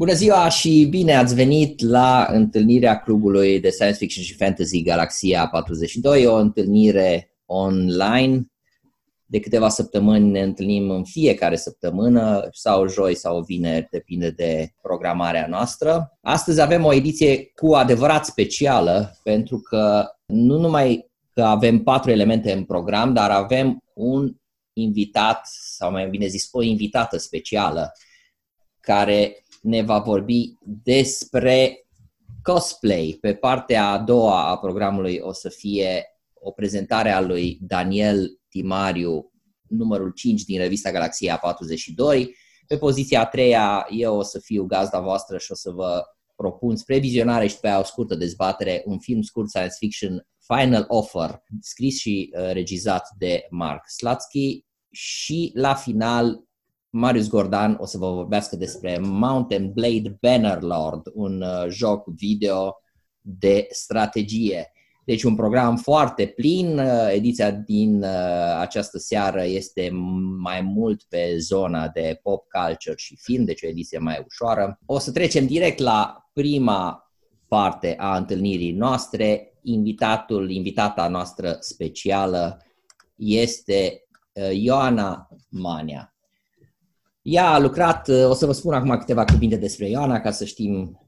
Bună 0.00 0.12
ziua 0.12 0.48
și 0.48 0.86
bine 0.90 1.16
ați 1.16 1.34
venit 1.34 1.80
la 1.80 2.26
întâlnirea 2.30 3.00
clubului 3.00 3.60
de 3.60 3.68
Science 3.68 3.96
Fiction 3.96 4.24
și 4.24 4.34
Fantasy 4.34 4.82
Galaxia 4.82 5.48
42, 5.48 6.26
o 6.26 6.34
întâlnire 6.34 7.36
online. 7.46 8.46
De 9.24 9.40
câteva 9.40 9.68
săptămâni 9.68 10.30
ne 10.30 10.40
întâlnim 10.42 10.90
în 10.90 11.04
fiecare 11.04 11.56
săptămână 11.56 12.48
sau 12.52 12.88
joi 12.88 13.14
sau 13.14 13.40
vineri, 13.40 13.88
depinde 13.90 14.30
de 14.30 14.72
programarea 14.82 15.46
noastră. 15.46 16.18
Astăzi 16.20 16.60
avem 16.60 16.84
o 16.84 16.94
ediție 16.94 17.44
cu 17.44 17.74
adevărat 17.74 18.24
specială 18.24 19.18
pentru 19.22 19.58
că 19.58 20.06
nu 20.26 20.58
numai 20.58 21.10
că 21.34 21.42
avem 21.42 21.82
patru 21.82 22.10
elemente 22.10 22.52
în 22.52 22.64
program, 22.64 23.12
dar 23.12 23.30
avem 23.30 23.84
un 23.94 24.34
invitat, 24.72 25.40
sau 25.76 25.90
mai 25.90 26.08
bine 26.08 26.26
zis, 26.26 26.48
o 26.52 26.62
invitată 26.62 27.16
specială 27.16 27.92
care 28.80 29.44
ne 29.60 29.82
va 29.82 29.98
vorbi 29.98 30.54
despre 30.82 31.86
cosplay. 32.42 33.18
Pe 33.20 33.34
partea 33.34 33.90
a 33.90 33.98
doua 33.98 34.48
a 34.48 34.58
programului 34.58 35.18
o 35.22 35.32
să 35.32 35.48
fie 35.48 36.04
o 36.34 36.50
prezentare 36.50 37.10
a 37.10 37.20
lui 37.20 37.58
Daniel 37.60 38.38
Timariu, 38.48 39.32
numărul 39.68 40.10
5 40.10 40.42
din 40.42 40.58
revista 40.58 40.90
Galaxia 40.90 41.36
42. 41.36 42.34
Pe 42.66 42.76
poziția 42.76 43.20
a 43.20 43.26
treia 43.26 43.86
eu 43.90 44.16
o 44.16 44.22
să 44.22 44.38
fiu 44.38 44.64
gazda 44.64 45.00
voastră 45.00 45.38
și 45.38 45.52
o 45.52 45.54
să 45.54 45.70
vă 45.70 46.02
propun 46.36 46.76
spre 46.76 46.98
vizionare 46.98 47.46
și 47.46 47.58
pe 47.60 47.68
o 47.68 47.82
scurtă 47.82 48.14
dezbatere 48.14 48.82
un 48.86 48.98
film 48.98 49.22
scurt 49.22 49.48
science 49.48 49.74
fiction 49.78 50.26
Final 50.38 50.84
Offer, 50.88 51.42
scris 51.60 51.98
și 51.98 52.32
uh, 52.32 52.52
regizat 52.52 53.08
de 53.18 53.46
Mark 53.50 53.88
Slatsky 53.88 54.64
și 54.90 55.50
la 55.54 55.74
final 55.74 56.44
Marius 56.92 57.28
Gordan 57.28 57.76
o 57.80 57.86
să 57.86 57.98
vă 57.98 58.12
vorbească 58.12 58.56
despre 58.56 58.98
Mountain 59.02 59.72
Blade 59.72 60.18
Bannerlord, 60.20 61.02
un 61.14 61.42
uh, 61.42 61.68
joc 61.68 62.08
video 62.08 62.76
de 63.20 63.66
strategie. 63.70 64.72
Deci 65.04 65.22
un 65.22 65.34
program 65.34 65.76
foarte 65.76 66.26
plin. 66.26 66.78
Uh, 66.78 67.12
ediția 67.12 67.50
din 67.50 68.02
uh, 68.02 68.58
această 68.58 68.98
seară 68.98 69.44
este 69.44 69.90
mai 70.42 70.60
mult 70.60 71.02
pe 71.02 71.36
zona 71.38 71.88
de 71.88 72.20
pop 72.22 72.46
culture 72.48 72.96
și 72.96 73.16
film, 73.16 73.44
deci 73.44 73.62
o 73.62 73.66
ediție 73.66 73.98
mai 73.98 74.24
ușoară. 74.26 74.78
O 74.86 74.98
să 74.98 75.12
trecem 75.12 75.46
direct 75.46 75.78
la 75.78 76.30
prima 76.32 77.10
parte 77.48 77.94
a 77.98 78.16
întâlnirii 78.16 78.72
noastre. 78.72 79.44
Invitatul, 79.62 80.50
invitata 80.50 81.08
noastră 81.08 81.56
specială 81.60 82.62
este 83.16 84.04
Ioana 84.52 85.28
Mania. 85.48 86.09
Ea 87.22 87.52
a 87.52 87.58
lucrat, 87.58 88.08
o 88.08 88.34
să 88.34 88.46
vă 88.46 88.52
spun 88.52 88.74
acum 88.74 88.98
câteva 88.98 89.24
cuvinte 89.24 89.56
despre 89.56 89.88
Ioana 89.88 90.20
ca 90.20 90.30
să 90.30 90.44
știm 90.44 91.00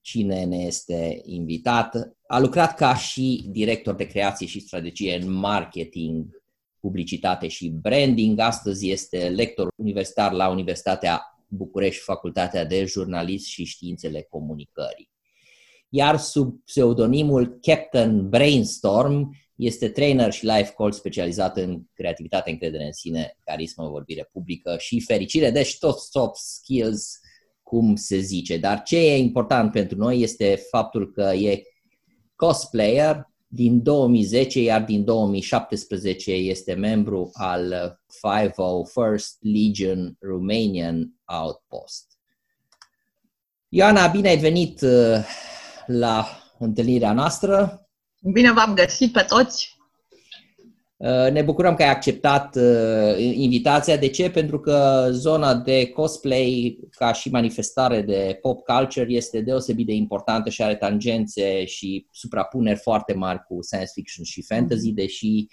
cine 0.00 0.44
ne 0.44 0.56
este 0.56 1.20
invitat. 1.24 2.16
A 2.26 2.38
lucrat 2.38 2.74
ca 2.74 2.94
și 2.94 3.46
director 3.50 3.94
de 3.94 4.06
creație 4.06 4.46
și 4.46 4.60
strategie 4.60 5.18
în 5.22 5.30
marketing, 5.30 6.42
publicitate 6.80 7.48
și 7.48 7.68
branding. 7.68 8.38
Astăzi 8.38 8.90
este 8.90 9.28
lector 9.28 9.68
universitar 9.76 10.32
la 10.32 10.48
Universitatea 10.48 11.22
București, 11.48 12.02
Facultatea 12.02 12.64
de 12.64 12.84
Jurnalism 12.84 13.48
și 13.48 13.64
Științele 13.64 14.26
Comunicării. 14.30 15.10
Iar 15.88 16.18
sub 16.18 16.64
pseudonimul 16.64 17.58
Captain 17.60 18.28
Brainstorm 18.28 19.36
este 19.58 19.88
trainer 19.88 20.32
și 20.32 20.46
life 20.46 20.72
coach 20.72 20.94
specializat 20.94 21.56
în 21.56 21.82
creativitate, 21.94 22.50
încredere 22.50 22.84
în 22.84 22.92
sine, 22.92 23.36
carismă, 23.44 23.88
vorbire 23.88 24.28
publică 24.32 24.76
și 24.78 25.00
fericire, 25.00 25.50
deci 25.50 25.78
tot 25.78 25.98
soft 25.98 26.36
skills, 26.36 27.18
cum 27.62 27.96
se 27.96 28.18
zice. 28.18 28.56
Dar 28.56 28.82
ce 28.82 28.96
e 28.98 29.16
important 29.16 29.72
pentru 29.72 29.98
noi 29.98 30.20
este 30.20 30.66
faptul 30.70 31.12
că 31.12 31.22
e 31.22 31.62
cosplayer 32.36 33.28
din 33.46 33.82
2010, 33.82 34.60
iar 34.60 34.84
din 34.84 35.04
2017 35.04 36.32
este 36.32 36.74
membru 36.74 37.30
al 37.32 37.98
501st 38.06 39.38
Legion 39.40 40.16
Romanian 40.20 41.14
Outpost. 41.24 42.06
Ioana, 43.68 44.06
bine 44.06 44.28
ai 44.28 44.38
venit 44.38 44.80
uh, 44.80 45.24
la 45.86 46.26
întâlnirea 46.58 47.12
noastră. 47.12 47.87
Bine 48.20 48.52
v-am 48.52 48.74
găsit 48.74 49.12
pe 49.12 49.24
toți! 49.28 49.76
Uh, 50.96 51.30
ne 51.32 51.42
bucurăm 51.42 51.74
că 51.74 51.82
ai 51.82 51.90
acceptat 51.90 52.56
uh, 52.56 53.18
invitația. 53.18 53.96
De 53.96 54.08
ce? 54.08 54.30
Pentru 54.30 54.60
că 54.60 55.08
zona 55.10 55.54
de 55.54 55.86
cosplay 55.86 56.78
ca 56.90 57.12
și 57.12 57.30
manifestare 57.30 58.02
de 58.02 58.38
pop 58.42 58.64
culture 58.64 59.12
este 59.12 59.40
deosebit 59.40 59.86
de 59.86 59.92
importantă 59.92 60.50
și 60.50 60.62
are 60.62 60.76
tangențe 60.76 61.64
și 61.64 62.06
suprapuneri 62.10 62.78
foarte 62.78 63.12
mari 63.12 63.44
cu 63.48 63.62
science 63.62 63.90
fiction 63.94 64.24
și 64.24 64.42
fantasy, 64.42 64.92
deși 64.92 65.46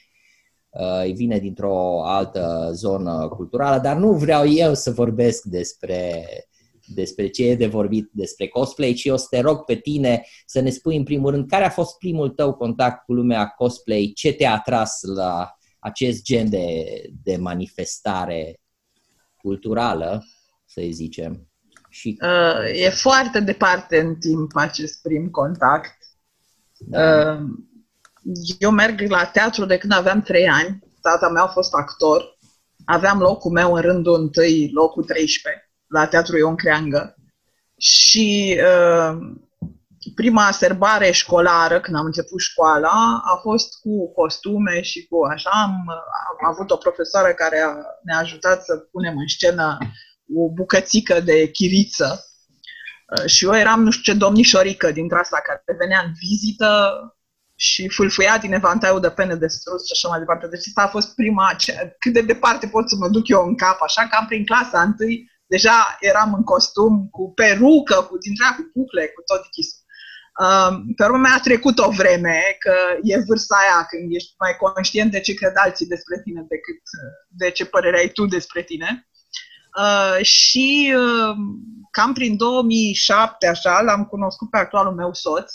uh, 0.70 1.14
vine 1.14 1.40
dintr-o 1.40 2.04
altă 2.06 2.70
zonă 2.74 3.28
culturală, 3.28 3.82
dar 3.82 3.98
nu 3.98 4.12
vreau 4.12 4.48
eu 4.48 4.74
să 4.74 4.92
vorbesc 4.92 5.44
despre 5.44 6.26
despre 6.86 7.28
ce 7.28 7.50
e 7.50 7.56
de 7.56 7.68
vorbit 7.68 8.10
despre 8.12 8.48
cosplay, 8.48 8.94
ci 8.94 9.06
o 9.06 9.16
să 9.16 9.26
te 9.30 9.40
rog 9.40 9.64
pe 9.64 9.76
tine 9.76 10.26
să 10.46 10.60
ne 10.60 10.70
spui 10.70 10.96
în 10.96 11.04
primul 11.04 11.32
rând 11.32 11.50
care 11.50 11.64
a 11.64 11.70
fost 11.70 11.98
primul 11.98 12.30
tău 12.30 12.54
contact 12.54 13.06
cu 13.06 13.14
lumea 13.14 13.48
cosplay, 13.48 14.12
ce 14.16 14.34
te-a 14.34 14.54
atras 14.54 15.00
la 15.16 15.58
acest 15.80 16.24
gen 16.24 16.50
de, 16.50 16.86
de 17.24 17.36
manifestare 17.36 18.60
culturală, 19.38 20.24
să 20.66 20.82
zicem. 20.90 21.50
Și... 21.90 22.18
Uh, 22.22 22.82
e 22.84 22.90
foarte 22.90 23.40
departe 23.40 24.00
în 24.00 24.16
timp 24.16 24.52
acest 24.56 25.02
prim 25.02 25.30
contact. 25.30 25.98
Da. 26.78 27.32
Uh, 27.32 27.40
eu 28.60 28.72
merg 28.72 29.10
la 29.10 29.26
teatru 29.26 29.66
de 29.66 29.78
când 29.78 29.94
aveam 29.94 30.22
trei 30.22 30.48
ani. 30.48 30.80
Tata 31.02 31.30
meu 31.30 31.44
a 31.44 31.48
fost 31.48 31.74
actor. 31.74 32.38
Aveam 32.86 33.20
locul 33.20 33.52
meu 33.52 33.74
în 33.74 33.82
rândul 33.82 34.22
întâi, 34.22 34.70
locul 34.74 35.04
13 35.04 35.65
la 35.88 36.08
Teatrul 36.08 36.40
Ion 36.40 36.56
Creangă. 36.56 37.16
Și 37.78 38.60
uh, 38.62 39.18
prima 40.16 40.52
serbare 40.52 41.12
școlară, 41.12 41.80
când 41.80 41.98
am 41.98 42.06
început 42.06 42.40
școala, 42.40 43.22
a 43.24 43.40
fost 43.42 43.80
cu 43.80 44.12
costume 44.12 44.82
și 44.82 45.08
cu 45.08 45.24
așa. 45.24 45.50
Am, 45.50 45.86
am 46.42 46.52
avut 46.52 46.72
o 46.72 46.78
profesoară 46.78 47.34
care 47.34 47.60
a, 47.60 47.74
ne-a 48.04 48.18
ajutat 48.18 48.64
să 48.64 48.76
punem 48.76 49.18
în 49.18 49.28
scenă 49.28 49.78
o 50.36 50.52
bucățică 50.52 51.20
de 51.20 51.50
chiriță. 51.50 52.26
Uh, 53.18 53.26
și 53.26 53.46
eu 53.46 53.56
eram, 53.56 53.84
nu 53.84 53.92
știu 53.92 54.14
ce, 54.14 54.20
domnișorică 54.20 54.92
dintre 54.92 55.18
asta 55.18 55.42
care 55.44 55.78
venea 55.78 56.02
în 56.06 56.12
vizită 56.20 57.00
și 57.56 57.88
fâlfâia 57.88 58.38
din 58.38 58.54
evantaiul 58.54 59.00
de 59.00 59.10
pene 59.10 59.36
de 59.36 59.48
strus 59.48 59.86
și 59.86 59.92
așa 59.92 60.08
mai 60.08 60.20
departe. 60.20 60.48
Deci 60.48 60.68
asta 60.68 60.82
a 60.82 60.88
fost 60.88 61.16
prima, 61.16 61.54
ce, 61.58 61.96
cât 62.00 62.14
de 62.14 62.22
departe 62.22 62.68
pot 62.68 62.90
să 62.90 62.96
mă 62.96 63.10
duc 63.10 63.28
eu 63.28 63.46
în 63.46 63.56
cap, 63.56 63.82
așa 63.82 64.08
că 64.08 64.16
am 64.20 64.26
prin 64.26 64.46
clasa 64.46 64.82
întâi 64.82 65.32
deja 65.48 65.98
eram 66.00 66.34
în 66.34 66.44
costum, 66.44 67.08
cu 67.12 67.34
perucă, 67.34 67.96
cu 68.10 68.18
dintre 68.18 68.46
cu 68.56 68.72
bucle, 68.74 69.08
cu 69.08 69.22
tot 69.26 69.44
chisul. 69.52 69.84
Um, 70.46 70.94
pe 70.94 71.04
urmă 71.04 71.18
mi-a 71.18 71.40
trecut 71.44 71.78
o 71.80 71.90
vreme, 71.90 72.40
că 72.60 72.76
e 73.04 73.24
vârsta 73.28 73.56
aia 73.56 73.86
când 73.90 74.14
ești 74.14 74.34
mai 74.40 74.56
conștient 74.56 75.12
de 75.12 75.20
ce 75.20 75.34
cred 75.34 75.54
alții 75.56 75.86
despre 75.86 76.22
tine 76.24 76.42
decât 76.48 76.82
de 77.28 77.50
ce 77.52 77.66
părere 77.66 77.98
ai 77.98 78.10
tu 78.10 78.26
despre 78.26 78.64
tine. 78.64 79.08
Uh, 79.78 80.26
și 80.26 80.94
uh, 80.96 81.36
cam 81.92 82.14
prin 82.14 82.38
2007, 82.38 83.48
așa, 83.48 83.82
l-am 83.82 84.06
cunoscut 84.06 84.50
pe 84.50 84.58
actualul 84.58 84.94
meu 84.94 85.14
soț, 85.14 85.54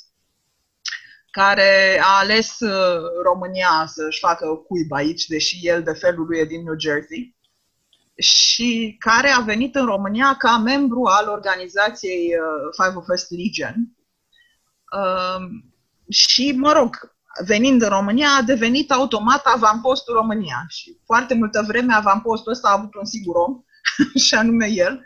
care 1.31 2.01
a 2.03 2.19
ales 2.19 2.61
uh, 2.61 3.01
România 3.22 3.84
să-și 3.87 4.19
facă 4.19 4.47
cuib 4.47 4.93
aici, 4.93 5.27
deși 5.27 5.59
el 5.67 5.83
de 5.83 5.93
felul 5.93 6.27
lui 6.27 6.39
e 6.39 6.45
din 6.45 6.62
New 6.62 6.78
Jersey 6.78 7.39
și 8.21 8.97
care 8.99 9.29
a 9.29 9.41
venit 9.41 9.75
în 9.75 9.85
România 9.85 10.35
ca 10.39 10.59
membru 10.59 11.05
al 11.05 11.29
organizației 11.29 12.35
uh, 12.35 12.85
Five 12.85 12.97
of 12.97 13.07
Us 13.09 13.28
Legion. 13.28 13.75
Uh, 14.97 15.47
și, 16.09 16.53
mă 16.57 16.72
rog, 16.72 16.97
venind 17.45 17.83
în 17.83 17.89
România, 17.89 18.28
a 18.39 18.43
devenit 18.43 18.91
automat 18.91 19.43
avampostul 19.45 20.15
România. 20.15 20.65
Și 20.69 20.99
foarte 21.05 21.34
multă 21.34 21.65
vreme 21.67 21.95
avampostul 21.95 22.53
ăsta 22.53 22.69
a 22.69 22.72
avut 22.72 22.95
un 22.95 23.05
singur 23.05 23.34
om, 23.37 23.63
și 24.27 24.34
anume 24.34 24.66
el. 24.66 25.05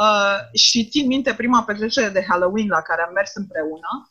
Uh, 0.00 0.36
și 0.54 0.88
țin 0.88 1.06
minte 1.06 1.34
prima 1.34 1.62
petrecere 1.62 2.08
de 2.08 2.24
Halloween 2.28 2.68
la 2.68 2.80
care 2.80 3.02
am 3.02 3.12
mers 3.12 3.34
împreună 3.34 4.10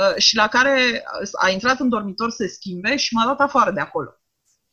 uh, 0.00 0.16
și 0.16 0.36
la 0.36 0.48
care 0.48 1.04
a 1.32 1.50
intrat 1.50 1.80
în 1.80 1.88
dormitor 1.88 2.30
să 2.30 2.36
se 2.38 2.48
schimbe 2.48 2.96
și 2.96 3.14
m-a 3.14 3.26
dat 3.26 3.40
afară 3.40 3.70
de 3.70 3.80
acolo. 3.80 4.10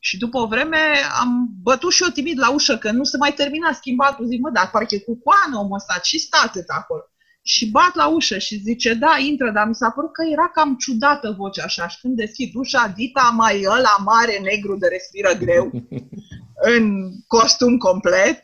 Și 0.03 0.17
după 0.17 0.37
o 0.37 0.47
vreme 0.47 0.77
am 1.19 1.49
bătut 1.61 1.91
și 1.91 2.03
eu 2.03 2.09
timid 2.09 2.39
la 2.39 2.51
ușă, 2.51 2.77
că 2.77 2.91
nu 2.91 3.03
se 3.03 3.17
mai 3.17 3.33
termina 3.33 3.73
schimbatul. 3.73 4.25
Zic, 4.25 4.39
mă, 4.39 4.49
dar 4.49 4.69
parcă 4.69 4.95
e 4.95 4.99
cu 4.99 5.19
coană 5.23 5.57
omul 5.57 5.75
ăsta, 5.75 5.99
ce 6.03 6.17
stă 6.17 6.37
atât 6.43 6.65
acolo? 6.67 7.01
Și 7.43 7.69
bat 7.69 7.95
la 7.95 8.07
ușă 8.07 8.37
și 8.37 8.55
zice, 8.55 8.93
da, 8.93 9.17
intră, 9.19 9.51
dar 9.51 9.67
mi 9.67 9.75
s-a 9.75 9.89
părut 9.89 10.13
că 10.13 10.23
era 10.31 10.49
cam 10.49 10.75
ciudată 10.75 11.35
vocea 11.37 11.63
așa. 11.63 11.87
Și 11.87 11.99
când 11.99 12.15
deschid 12.15 12.55
ușa, 12.55 12.93
Dita 12.95 13.33
mai 13.35 13.63
ăla 13.65 13.95
mare, 14.05 14.39
negru 14.39 14.77
de 14.77 14.87
respiră 14.87 15.33
greu, 15.33 15.71
în 16.75 17.11
costum 17.27 17.77
complet. 17.77 18.39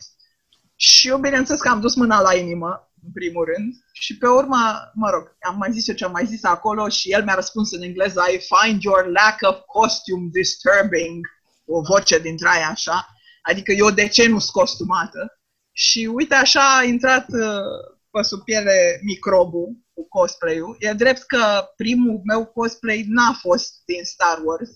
Și 0.76 1.08
eu, 1.08 1.18
bineînțeles 1.18 1.60
că 1.60 1.68
am 1.68 1.80
dus 1.80 1.94
mâna 1.94 2.20
la 2.20 2.34
inimă. 2.36 2.90
în 3.04 3.12
primul 3.12 3.44
rând, 3.44 3.74
și 3.92 4.18
pe 4.18 4.26
urmă, 4.26 4.56
mă 4.94 5.10
rog, 5.10 5.36
am 5.40 5.56
mai 5.56 5.72
zis 5.72 5.88
eu 5.88 5.94
ce 5.94 6.04
am 6.04 6.12
mai 6.12 6.26
zis 6.26 6.44
acolo 6.44 6.88
și 6.88 7.12
el 7.12 7.24
mi-a 7.24 7.34
răspuns 7.34 7.72
în 7.72 7.82
engleză, 7.82 8.22
I 8.34 8.38
find 8.52 8.82
your 8.82 9.06
lack 9.06 9.38
of 9.42 9.58
costume 9.66 10.28
disturbing, 10.32 11.26
o 11.68 11.80
voce 11.80 12.18
dintre 12.18 12.48
aia 12.48 12.68
așa, 12.68 13.06
adică 13.42 13.72
eu 13.72 13.90
de 13.90 14.08
ce 14.08 14.28
nu 14.28 14.38
sunt 14.38 14.52
costumată? 14.52 15.40
Și 15.72 16.10
uite 16.14 16.34
așa 16.34 16.76
a 16.76 16.84
intrat 16.84 17.26
uh, 17.28 17.98
pe 18.10 18.22
sub 18.22 18.42
piele 18.44 19.00
microbul 19.02 19.76
cu 19.94 20.08
cosplay-ul. 20.08 20.76
E 20.78 20.92
drept 20.92 21.22
că 21.22 21.72
primul 21.76 22.20
meu 22.24 22.44
cosplay 22.46 23.04
n-a 23.08 23.32
fost 23.32 23.74
din 23.84 24.04
Star 24.04 24.38
Wars, 24.44 24.70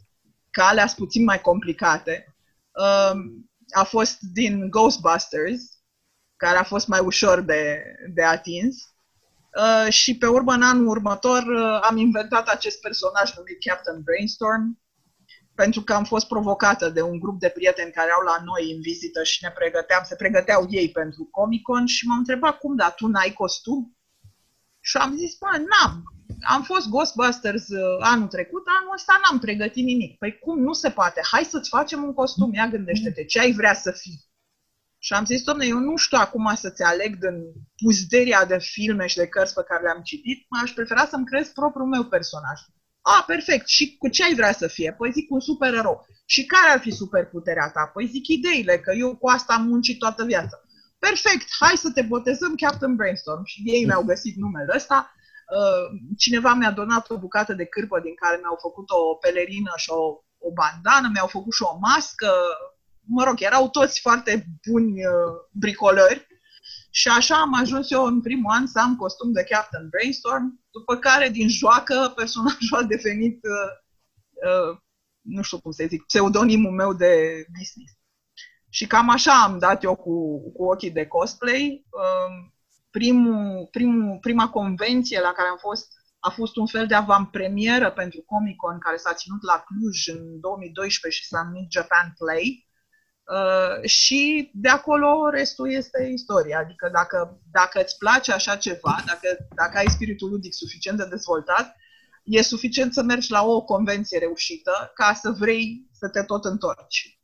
că 0.50 0.62
alea 0.62 0.86
sunt 0.86 0.98
puțin 0.98 1.24
mai 1.24 1.40
complicate. 1.40 2.36
Um, 2.72 3.50
a 3.70 3.84
fost 3.84 4.20
din 4.20 4.70
Ghostbusters, 4.70 5.62
care 6.36 6.58
a 6.58 6.62
fost 6.62 6.86
mai 6.86 7.00
ușor 7.00 7.40
de, 7.40 7.82
de 8.14 8.22
atins. 8.22 8.76
Uh, 9.56 9.92
și 9.92 10.18
pe 10.18 10.26
urmă, 10.26 10.52
în 10.52 10.62
anul 10.62 10.88
următor, 10.88 11.42
uh, 11.42 11.80
am 11.82 11.96
inventat 11.96 12.48
acest 12.48 12.80
personaj 12.80 13.36
numit 13.36 13.64
Captain 13.64 14.02
Brainstorm, 14.02 14.80
pentru 15.54 15.82
că 15.82 15.93
am 15.93 16.04
fost 16.04 16.26
provocată 16.26 16.88
de 16.88 17.02
un 17.02 17.19
grup 17.19 17.40
de 17.40 17.49
prieteni 17.49 17.93
care 17.93 18.10
au 18.10 18.22
la 18.25 18.43
noi 18.44 18.72
în 18.75 18.81
vizită 18.81 19.22
și 19.22 19.38
ne 19.43 19.50
pregăteam, 19.50 20.02
se 20.04 20.16
pregăteau 20.16 20.66
ei 20.69 20.90
pentru 20.90 21.28
Comic-Con 21.31 21.87
și 21.87 22.06
m-au 22.06 22.19
întrebat 22.19 22.58
cum, 22.58 22.76
da, 22.76 22.90
tu 22.90 23.06
n-ai 23.06 23.32
costum? 23.32 23.96
Și 24.81 24.96
am 24.96 25.16
zis, 25.16 25.40
mă, 25.40 25.64
n-am. 25.69 26.02
Am 26.43 26.62
fost 26.62 26.88
Ghostbusters 26.88 27.69
uh, 27.69 27.96
anul 28.00 28.28
trecut, 28.28 28.62
anul 28.81 28.94
ăsta 28.94 29.20
n-am 29.22 29.38
pregătit 29.38 29.84
nimic. 29.84 30.19
Păi 30.19 30.38
cum, 30.38 30.58
nu 30.60 30.72
se 30.72 30.90
poate. 30.90 31.20
Hai 31.31 31.44
să-ți 31.44 31.69
facem 31.69 32.02
un 32.02 32.14
costum. 32.14 32.52
Ia 32.55 32.66
gândește-te, 32.66 33.25
ce 33.25 33.40
ai 33.40 33.52
vrea 33.52 33.75
să 33.75 33.90
fii? 33.90 34.25
Și 34.98 35.12
am 35.12 35.25
zis, 35.25 35.43
domne, 35.43 35.66
eu 35.66 35.78
nu 35.78 35.96
știu 35.96 36.19
acum 36.20 36.55
să-ți 36.55 36.82
aleg 36.82 37.19
din 37.19 37.37
puzderia 37.76 38.44
de 38.44 38.58
filme 38.58 39.06
și 39.06 39.16
de 39.16 39.26
cărți 39.26 39.55
pe 39.55 39.62
care 39.62 39.82
le-am 39.82 40.02
citit, 40.02 40.46
m-aș 40.48 40.72
prefera 40.72 41.06
să-mi 41.06 41.25
creez 41.25 41.48
propriul 41.48 41.88
meu 41.88 42.05
personaj. 42.05 42.60
A, 43.02 43.22
perfect. 43.26 43.69
Și 43.69 43.96
cu 43.96 44.08
ce 44.08 44.25
ai 44.25 44.34
vrea 44.34 44.52
să 44.52 44.66
fie? 44.66 44.94
Păi 44.99 45.12
zic 45.12 45.31
un 45.31 45.40
supererou. 45.40 46.06
Și 46.26 46.46
care 46.46 46.70
ar 46.72 46.81
fi 46.81 46.90
superputerea 46.90 47.70
ta? 47.70 47.90
Păi 47.94 48.06
zic 48.06 48.26
ideile, 48.26 48.78
că 48.78 48.93
eu 48.93 49.16
cu 49.16 49.28
asta 49.28 49.54
am 49.54 49.66
muncit 49.66 49.99
toată 49.99 50.25
viața. 50.25 50.60
Perfect, 50.99 51.49
hai 51.60 51.76
să 51.76 51.90
te 51.90 52.02
botezăm 52.02 52.54
Captain 52.54 52.94
Brainstorm. 52.96 53.44
Și 53.44 53.62
ei 53.64 53.84
mi-au 53.84 54.02
găsit 54.02 54.37
numele 54.37 54.72
ăsta. 54.75 55.14
Uh, 55.58 56.00
cineva 56.19 56.54
mi-a 56.54 56.70
donat 56.70 57.10
o 57.10 57.19
bucată 57.19 57.52
de 57.52 57.64
cârpă 57.64 58.00
din 58.00 58.14
care 58.14 58.37
mi-au 58.37 58.58
făcut 58.60 58.90
o 58.90 59.14
pelerină 59.14 59.72
și 59.76 59.90
o, 59.90 60.02
o 60.38 60.50
bandană, 60.52 61.08
mi-au 61.12 61.26
făcut 61.26 61.52
și 61.52 61.62
o 61.62 61.78
mască. 61.81 62.31
Mă 63.05 63.25
rog, 63.25 63.34
erau 63.38 63.69
toți 63.69 64.00
foarte 64.00 64.46
buni 64.66 65.06
uh, 65.06 65.32
bricolări 65.50 66.26
și 66.94 67.08
așa 67.08 67.36
am 67.36 67.54
ajuns 67.54 67.90
eu 67.90 68.04
în 68.04 68.20
primul 68.20 68.52
an 68.52 68.66
să 68.66 68.78
am 68.78 68.96
costum 68.96 69.32
de 69.32 69.44
Captain 69.44 69.88
Brainstorm, 69.88 70.60
după 70.70 70.96
care 70.96 71.28
din 71.28 71.48
joacă 71.48 72.12
personajul 72.16 72.78
a 72.78 72.82
devenit, 72.82 73.40
uh, 73.44 73.72
uh, 74.48 74.78
nu 75.20 75.42
știu 75.42 75.60
cum 75.60 75.70
să 75.70 75.84
zic, 75.88 76.06
pseudonimul 76.06 76.72
meu 76.72 76.92
de 76.92 77.44
business. 77.58 77.92
Și 78.68 78.86
cam 78.86 79.08
așa 79.08 79.42
am 79.42 79.58
dat 79.58 79.82
eu 79.82 79.96
cu, 79.96 80.38
cu 80.52 80.64
ochii 80.64 80.90
de 80.90 81.06
cosplay. 81.06 81.84
Uh, 81.90 82.50
primul, 82.90 83.68
primul, 83.70 84.18
prima 84.20 84.48
convenție 84.48 85.20
la 85.20 85.32
care 85.32 85.48
am 85.48 85.58
fost 85.60 85.92
a 86.24 86.30
fost 86.30 86.56
un 86.56 86.66
fel 86.66 86.86
de 86.86 86.94
avant-premieră 86.94 87.90
pentru 87.90 88.20
Comic-Con 88.20 88.78
care 88.78 88.96
s-a 88.96 89.14
ținut 89.14 89.42
la 89.42 89.64
Cluj 89.66 90.06
în 90.06 90.40
2012 90.40 91.20
și 91.20 91.28
s-a 91.28 91.42
numit 91.42 91.70
Japan 91.70 92.14
Play. 92.18 92.68
Uh, 93.24 93.88
și 93.88 94.50
de 94.54 94.69
acolo 94.69 95.28
restul 95.30 95.72
este 95.72 96.10
istoria. 96.12 96.58
Adică 96.58 96.90
dacă, 96.92 97.40
dacă 97.50 97.82
îți 97.82 97.98
place 97.98 98.32
așa 98.32 98.56
ceva, 98.56 99.02
dacă, 99.06 99.46
dacă 99.54 99.78
ai 99.78 99.86
spiritul 99.88 100.30
ludic 100.30 100.54
suficient 100.54 100.98
de 100.98 101.06
dezvoltat, 101.10 101.76
e 102.24 102.42
suficient 102.42 102.92
să 102.92 103.02
mergi 103.02 103.30
la 103.30 103.44
o 103.44 103.62
convenție 103.62 104.19
reușită 104.19 104.90
ca 104.94 105.19
să 105.22 105.30
vrei 105.30 105.88
să 105.92 106.08
te 106.08 106.22
tot 106.22 106.44
întorci. 106.44 107.19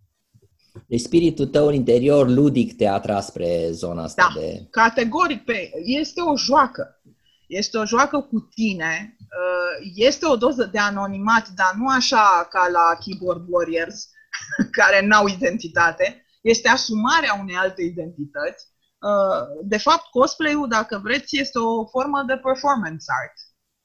Deci 0.86 1.00
spiritul 1.00 1.46
tău 1.46 1.66
în 1.66 1.74
interior 1.74 2.28
ludic 2.28 2.76
te-a 2.76 2.92
atras 2.92 3.26
spre 3.26 3.68
zona 3.70 4.02
asta 4.02 4.32
da, 4.34 4.40
de... 4.40 4.66
categoric. 4.70 5.44
Pe, 5.44 5.70
este 5.84 6.20
o 6.20 6.36
joacă. 6.36 7.00
Este 7.46 7.78
o 7.78 7.84
joacă 7.84 8.20
cu 8.20 8.40
tine. 8.54 9.16
Uh, 9.20 9.90
este 9.94 10.26
o 10.26 10.36
doză 10.36 10.68
de 10.72 10.78
anonimat, 10.78 11.48
dar 11.48 11.74
nu 11.76 11.88
așa 11.88 12.48
ca 12.50 12.68
la 12.72 12.98
Keyboard 13.00 13.44
Warriors, 13.48 14.08
care 14.78 15.06
n-au 15.06 15.26
identitate, 15.26 16.26
este 16.40 16.68
asumarea 16.68 17.38
unei 17.40 17.56
alte 17.56 17.82
identități. 17.82 18.66
Uh, 18.98 19.62
de 19.62 19.78
fapt, 19.78 20.06
cosplay-ul, 20.10 20.68
dacă 20.68 21.00
vreți, 21.02 21.38
este 21.38 21.58
o 21.58 21.86
formă 21.86 22.22
de 22.26 22.36
performance 22.36 23.04
art. 23.22 23.36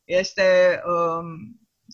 Este, 0.04 0.82
um, 0.86 1.26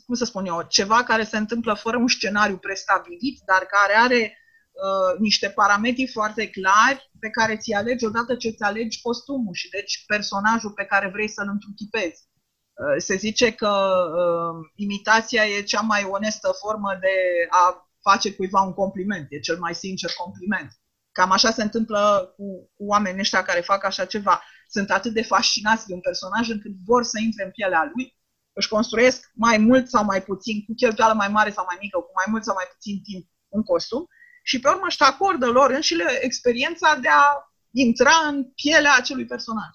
cum 0.06 0.15
să 0.15 0.25
spun 0.25 0.45
eu, 0.45 0.65
ceva 0.67 1.03
care 1.03 1.23
se 1.23 1.38
întâmplă 1.38 1.73
fără 1.73 1.97
un 1.97 2.07
scenariu 2.07 2.57
prestabilit, 2.57 3.41
dar 3.45 3.59
care 3.59 3.94
are 3.94 4.38
uh, 4.71 5.19
niște 5.19 5.50
parametri 5.50 6.07
foarte 6.07 6.50
clari 6.50 7.11
pe 7.19 7.29
care 7.29 7.57
ți 7.57 7.73
alegi 7.73 8.06
odată 8.06 8.35
ce 8.35 8.50
ți 8.50 8.63
alegi 8.63 9.01
costumul 9.01 9.53
și 9.53 9.69
deci 9.69 10.03
personajul 10.07 10.71
pe 10.71 10.85
care 10.85 11.09
vrei 11.09 11.29
să-l 11.29 11.47
întruchipezi. 11.51 12.27
Uh, 12.73 12.95
se 12.97 13.15
zice 13.15 13.51
că 13.51 13.69
uh, 13.69 14.69
imitația 14.75 15.45
e 15.45 15.61
cea 15.61 15.81
mai 15.81 16.03
onestă 16.03 16.51
formă 16.61 16.97
de 17.01 17.15
a 17.50 17.88
face 18.09 18.35
cuiva 18.35 18.61
un 18.61 18.73
compliment, 18.73 19.27
e 19.29 19.39
cel 19.39 19.57
mai 19.59 19.75
sincer 19.75 20.11
compliment. 20.23 20.69
Cam 21.11 21.31
așa 21.31 21.51
se 21.51 21.63
întâmplă 21.63 22.33
cu, 22.35 22.45
cu 22.75 22.83
oamenii 22.94 23.19
ăștia 23.19 23.44
care 23.44 23.61
fac 23.61 23.83
așa 23.83 24.06
ceva. 24.06 24.44
Sunt 24.67 24.89
atât 24.91 25.13
de 25.13 25.23
fascinați 25.23 25.88
de 25.88 25.94
un 25.94 26.00
personaj 26.00 26.50
încât 26.50 26.71
vor 26.85 27.03
să 27.03 27.17
intre 27.21 27.44
în 27.44 27.51
pielea 27.51 27.91
lui, 27.94 28.17
își 28.53 28.67
construiesc 28.67 29.31
mai 29.33 29.57
mult 29.57 29.89
sau 29.89 30.03
mai 30.03 30.23
puțin, 30.23 30.65
cu 30.65 30.73
cheltuială 30.75 31.13
mai 31.13 31.27
mare 31.27 31.51
sau 31.51 31.65
mai 31.67 31.77
mică, 31.81 31.97
cu 31.97 32.11
mai 32.15 32.25
mult 32.29 32.44
sau 32.44 32.56
mai 32.56 32.67
puțin 32.73 33.01
timp, 33.01 33.25
un 33.47 33.63
costum 33.63 34.07
și 34.44 34.59
pe 34.59 34.67
urmă 34.67 34.85
își 34.88 35.03
acordă 35.03 35.45
lor 35.45 35.71
înșile 35.71 36.19
experiența 36.21 36.95
de 36.95 37.07
a 37.07 37.25
intra 37.71 38.15
în 38.27 38.44
pielea 38.44 38.94
acelui 38.97 39.25
personaj. 39.25 39.73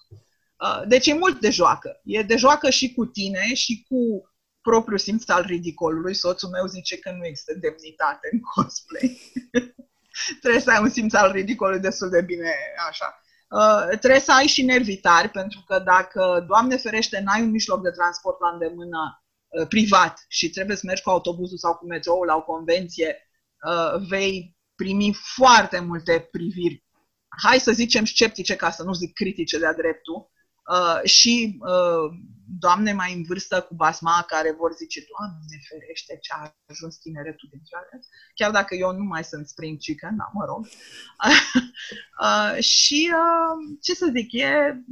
Uh, 0.65 0.83
deci 0.87 1.07
e 1.07 1.15
mult 1.15 1.41
de 1.41 1.51
joacă. 1.51 2.01
E 2.05 2.23
de 2.23 2.37
joacă 2.37 2.71
și 2.71 2.95
cu 2.95 3.05
tine 3.07 3.55
și 3.55 3.87
cu 3.89 3.99
propriu 4.69 4.97
simț 4.97 5.29
al 5.29 5.45
ridicolului. 5.47 6.15
Soțul 6.15 6.49
meu 6.49 6.67
zice 6.67 6.99
că 6.99 7.11
nu 7.11 7.25
există 7.27 7.53
demnitate 7.55 8.29
în 8.33 8.41
cosplay. 8.41 9.09
trebuie 10.41 10.61
să 10.61 10.71
ai 10.71 10.83
un 10.83 10.91
simț 10.91 11.15
al 11.15 11.33
ridicolului 11.33 11.81
destul 11.81 12.09
de 12.11 12.23
bine 12.23 12.53
așa. 12.89 13.09
Uh, 13.49 13.99
trebuie 13.99 14.21
să 14.21 14.33
ai 14.33 14.47
și 14.47 14.63
nervi 14.63 14.97
tari, 14.97 15.29
pentru 15.29 15.65
că 15.67 15.79
dacă, 15.79 16.45
Doamne 16.49 16.77
ferește, 16.77 17.21
n-ai 17.21 17.43
un 17.43 17.51
mijloc 17.51 17.83
de 17.83 17.91
transport 17.91 18.41
la 18.41 18.51
îndemână 18.53 19.25
uh, 19.49 19.67
privat 19.69 20.25
și 20.29 20.51
trebuie 20.51 20.77
să 20.77 20.83
mergi 20.87 21.03
cu 21.03 21.11
autobuzul 21.11 21.59
sau 21.59 21.75
cu 21.75 21.87
metroul 21.87 22.27
la 22.27 22.37
o 22.37 22.43
convenție, 22.43 23.17
uh, 23.69 24.07
vei 24.09 24.57
primi 24.75 25.15
foarte 25.35 25.81
multe 25.81 26.29
priviri, 26.31 26.85
hai 27.43 27.59
să 27.59 27.73
zicem 27.73 28.05
sceptice, 28.05 28.57
ca 28.57 28.71
să 28.71 28.83
nu 28.83 28.93
zic 28.93 29.13
critice 29.13 29.59
de-a 29.59 29.75
dreptul, 29.75 30.17
Uh, 30.19 30.34
și 31.05 31.59
uh, 31.61 32.11
doamne 32.59 32.93
mai 32.93 33.13
în 33.15 33.23
vârstă 33.23 33.61
cu 33.61 33.75
basma 33.75 34.25
care 34.27 34.53
vor 34.53 34.73
zice, 34.75 35.01
Doamne 35.11 35.57
ferește 35.69 36.19
ce 36.21 36.33
a 36.33 36.55
ajuns 36.67 36.97
tineretul 36.97 37.49
din 37.51 37.61
ziua 37.65 37.81
chiar 38.35 38.51
dacă 38.51 38.75
eu 38.75 38.93
nu 38.93 39.05
mai 39.05 39.25
sunt 39.25 39.49
spring 39.49 39.79
chicken, 39.79 40.17
da, 40.17 40.31
mă 40.33 40.45
rog. 40.45 40.67
uh, 42.27 42.63
și 42.63 43.11
uh, 43.13 43.77
ce 43.81 43.95
să 43.95 44.11
zic, 44.17 44.33
e, 44.33 44.85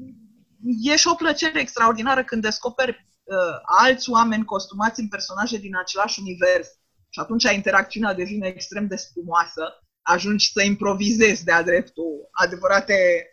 e 0.82 0.96
și 0.96 1.08
o 1.08 1.14
plăcere 1.14 1.60
extraordinară 1.60 2.24
când 2.24 2.42
descoperi 2.42 3.06
uh, 3.22 3.36
alți 3.64 4.10
oameni 4.10 4.44
costumați 4.44 5.00
în 5.00 5.08
personaje 5.08 5.56
din 5.58 5.76
același 5.76 6.20
univers. 6.20 6.68
Și 7.08 7.20
atunci 7.20 7.42
interacțiunea 7.42 8.14
devine 8.14 8.46
extrem 8.46 8.86
de 8.86 8.96
spumoasă, 8.96 9.62
ajungi 10.02 10.52
să 10.52 10.62
improvizezi 10.62 11.44
de-a 11.44 11.62
dreptul 11.62 12.28
adevărate 12.30 12.94
uh, 12.94 13.31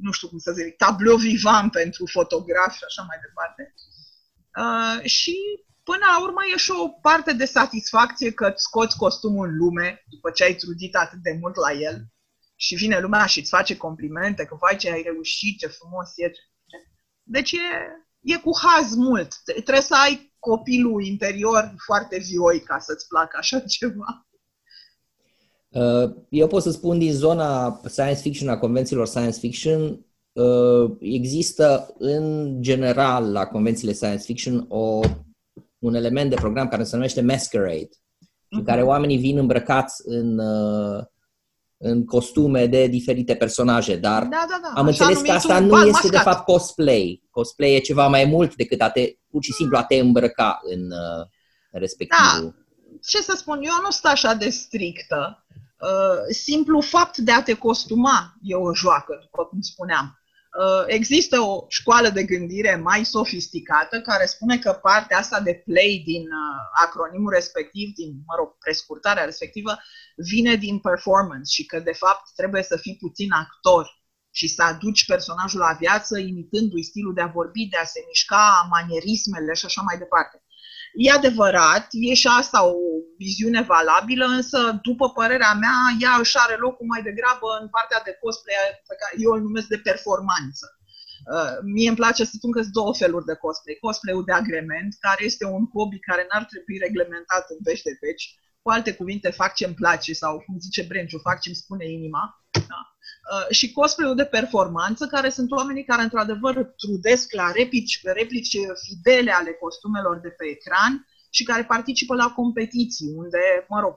nu 0.00 0.10
știu 0.12 0.28
cum 0.28 0.38
să 0.38 0.52
zic, 0.52 0.76
tablou 0.76 1.16
vivant 1.16 1.72
pentru 1.72 2.06
fotograf 2.06 2.74
și 2.76 2.84
așa 2.86 3.02
mai 3.02 3.18
departe. 3.26 3.74
Uh, 4.62 5.08
și 5.08 5.36
până 5.82 6.04
la 6.12 6.22
urmă 6.22 6.40
e 6.54 6.56
și 6.56 6.70
o 6.70 6.88
parte 6.88 7.32
de 7.32 7.44
satisfacție 7.44 8.32
că 8.32 8.46
îți 8.46 8.62
scoți 8.62 8.96
costumul 8.96 9.48
în 9.48 9.56
lume 9.56 10.04
după 10.08 10.30
ce 10.30 10.44
ai 10.44 10.54
trudit 10.54 10.96
atât 10.96 11.18
de 11.22 11.36
mult 11.40 11.56
la 11.56 11.72
el 11.72 12.06
și 12.56 12.74
vine 12.74 12.98
lumea 13.00 13.26
și 13.26 13.38
îți 13.38 13.48
face 13.48 13.76
complimente 13.76 14.44
că 14.44 14.54
vai 14.60 14.76
ce 14.76 14.90
ai 14.90 15.02
reușit, 15.02 15.58
ce 15.58 15.66
frumos 15.66 16.10
e. 16.16 16.30
Deci 17.22 17.52
e, 17.52 17.58
e 18.20 18.36
cu 18.36 18.50
haz 18.62 18.94
mult. 18.94 19.34
Trebuie 19.44 19.80
să 19.80 19.94
ai 19.94 20.34
copilul 20.38 21.04
interior 21.04 21.74
foarte 21.84 22.18
vioi 22.18 22.60
ca 22.60 22.78
să-ți 22.78 23.06
placă 23.06 23.36
așa 23.36 23.60
ceva. 23.60 24.29
Uh, 25.70 26.10
eu 26.28 26.46
pot 26.46 26.62
să 26.62 26.70
spun 26.70 26.98
din 26.98 27.12
zona 27.12 27.80
science 27.84 28.20
fiction, 28.20 28.48
a 28.48 28.58
convențiilor 28.58 29.06
science 29.06 29.38
fiction, 29.38 30.06
uh, 30.32 30.90
există 31.00 31.94
în 31.98 32.56
general 32.62 33.32
la 33.32 33.46
convențiile 33.46 33.92
science 33.92 34.22
fiction 34.22 34.66
o, 34.68 35.00
un 35.78 35.94
element 35.94 36.30
de 36.30 36.36
program 36.36 36.68
care 36.68 36.84
se 36.84 36.96
numește 36.96 37.20
Masquerade, 37.20 37.88
în 38.48 38.64
care 38.64 38.80
mhm. 38.80 38.88
oamenii 38.88 39.18
vin 39.18 39.38
îmbrăcați 39.38 40.02
în, 40.04 40.38
uh, 40.38 41.04
în 41.76 42.04
costume 42.04 42.66
de 42.66 42.86
diferite 42.86 43.34
personaje, 43.34 43.96
dar 43.96 44.22
Da, 44.22 44.46
da, 44.48 44.60
da. 44.62 44.80
am 44.80 44.86
Așa 44.86 45.04
înțeles 45.04 45.28
că 45.28 45.32
asta 45.32 45.58
numitul 45.58 45.76
nu 45.76 45.82
bal 45.82 45.88
este 45.88 46.08
de 46.08 46.16
mascat. 46.16 46.34
fapt 46.34 46.44
cosplay. 46.44 47.22
Cosplay 47.30 47.74
e 47.74 47.78
ceva 47.78 48.08
mai 48.08 48.24
mult 48.24 48.54
decât 48.54 48.80
a 48.80 48.90
te, 48.90 49.14
pur 49.30 49.42
și 49.42 49.52
simplu 49.52 49.76
a 49.76 49.84
te 49.84 49.94
îmbrăca 49.94 50.60
în 50.62 50.90
uh, 50.90 51.26
respectivul. 51.70 52.66
ce 53.02 53.22
să 53.22 53.34
spun, 53.36 53.56
eu 53.56 53.72
nu 53.82 53.90
sunt 53.90 54.12
așa 54.12 54.34
de 54.34 54.48
strictă. 54.48 55.44
Uh, 55.80 56.34
simplu 56.34 56.80
fapt 56.80 57.16
de 57.16 57.32
a 57.32 57.42
te 57.42 57.54
costuma 57.54 58.34
e 58.42 58.54
o 58.54 58.74
joacă, 58.74 59.18
după 59.20 59.44
cum 59.44 59.60
spuneam. 59.60 60.20
Uh, 60.58 60.84
există 60.86 61.40
o 61.40 61.64
școală 61.68 62.08
de 62.08 62.24
gândire 62.24 62.76
mai 62.76 63.04
sofisticată 63.04 64.00
care 64.00 64.26
spune 64.26 64.58
că 64.58 64.72
partea 64.72 65.18
asta 65.18 65.40
de 65.40 65.62
play 65.64 66.02
din 66.04 66.22
uh, 66.22 66.84
acronimul 66.84 67.32
respectiv, 67.32 67.88
din, 67.94 68.10
mă 68.26 68.34
rog, 68.38 68.58
prescurtarea 68.58 69.24
respectivă, 69.24 69.78
vine 70.16 70.54
din 70.54 70.78
performance 70.78 71.52
și 71.52 71.66
că, 71.66 71.78
de 71.78 71.92
fapt, 71.92 72.22
trebuie 72.36 72.62
să 72.62 72.76
fii 72.76 72.96
puțin 72.96 73.32
actor 73.32 74.00
și 74.30 74.46
să 74.48 74.62
aduci 74.62 75.06
personajul 75.06 75.60
la 75.60 75.76
viață 75.78 76.18
imitându-i 76.18 76.82
stilul 76.82 77.14
de 77.14 77.20
a 77.20 77.26
vorbi, 77.26 77.66
de 77.66 77.76
a 77.76 77.84
se 77.84 78.04
mișca, 78.06 78.68
manierismele 78.70 79.54
și 79.54 79.64
așa 79.64 79.82
mai 79.82 79.98
departe. 79.98 80.42
E 80.94 81.10
adevărat, 81.10 81.86
e 81.90 82.14
și 82.14 82.28
asta 82.40 82.58
o 82.64 82.74
viziune 83.18 83.62
valabilă, 83.62 84.24
însă, 84.24 84.58
după 84.82 85.06
părerea 85.10 85.52
mea, 85.64 85.78
ea 86.04 86.14
își 86.18 86.36
are 86.44 86.56
locul 86.56 86.86
mai 86.86 87.02
degrabă 87.02 87.48
în 87.60 87.68
partea 87.68 88.00
de 88.04 88.18
cosplay 88.22 88.54
pe 88.88 88.94
care 89.00 89.14
eu 89.24 89.30
îl 89.32 89.40
numesc 89.40 89.68
de 89.74 89.84
performanță. 89.88 90.66
Uh, 91.34 91.54
mie 91.74 91.88
îmi 91.88 92.00
place 92.02 92.22
să 92.24 92.34
spun 92.34 92.52
că 92.52 92.60
sunt 92.60 92.72
două 92.72 92.92
feluri 92.94 93.30
de 93.30 93.40
cosplay. 93.44 93.76
Cosplayul 93.80 94.24
de 94.28 94.32
agrement, 94.32 94.90
care 95.06 95.22
este 95.30 95.44
un 95.56 95.64
hobby 95.74 95.98
care 96.08 96.26
n-ar 96.28 96.44
trebui 96.52 96.76
reglementat 96.86 97.44
în 97.54 97.60
veci 97.68 97.82
de 97.88 97.94
veci. 98.00 98.24
Cu 98.62 98.70
alte 98.70 98.92
cuvinte, 98.94 99.30
fac 99.30 99.54
ce-mi 99.54 99.80
place 99.82 100.12
sau, 100.12 100.32
cum 100.44 100.58
zice 100.58 100.82
Brenciu, 100.88 101.18
fac 101.18 101.40
ce-mi 101.40 101.60
spune 101.62 101.86
inima. 101.98 102.22
Da? 102.70 102.80
Uh, 103.20 103.54
și 103.54 103.72
cosplayul 103.72 104.14
de 104.16 104.24
performanță, 104.24 105.06
care 105.06 105.30
sunt 105.30 105.50
oamenii 105.50 105.84
care 105.84 106.02
într-adevăr 106.02 106.74
trudesc 106.76 107.32
la 107.32 107.52
replici, 107.52 108.00
replici 108.02 108.56
fidele 108.84 109.32
ale 109.32 109.52
costumelor 109.52 110.18
de 110.18 110.28
pe 110.28 110.44
ecran 110.46 111.06
și 111.30 111.44
care 111.44 111.64
participă 111.64 112.14
la 112.14 112.32
competiții, 112.32 113.12
unde, 113.16 113.38
mă 113.68 113.80
rog, 113.80 113.94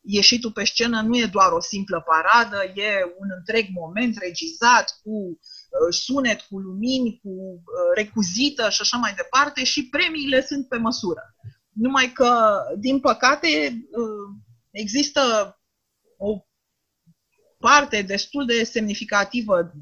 ieșitul 0.00 0.52
pe 0.52 0.64
scenă 0.64 1.00
nu 1.00 1.16
e 1.16 1.26
doar 1.26 1.52
o 1.52 1.60
simplă 1.60 2.04
paradă, 2.06 2.62
e 2.74 3.14
un 3.18 3.28
întreg 3.38 3.66
moment 3.72 4.16
regizat 4.18 5.00
cu 5.02 5.10
uh, 5.10 5.38
sunet, 5.90 6.40
cu 6.40 6.58
lumini, 6.58 7.20
cu 7.22 7.30
uh, 7.30 7.90
recuzită 7.94 8.68
și 8.68 8.80
așa 8.80 8.96
mai 8.96 9.14
departe 9.14 9.64
și 9.64 9.88
premiile 9.88 10.42
sunt 10.42 10.68
pe 10.68 10.76
măsură. 10.76 11.34
Numai 11.72 12.12
că, 12.12 12.58
din 12.78 13.00
păcate, 13.00 13.48
uh, 13.90 14.36
există 14.70 15.20
o 16.16 16.46
parte 17.58 18.02
destul 18.02 18.46
de 18.46 18.64
semnificativă 18.64 19.72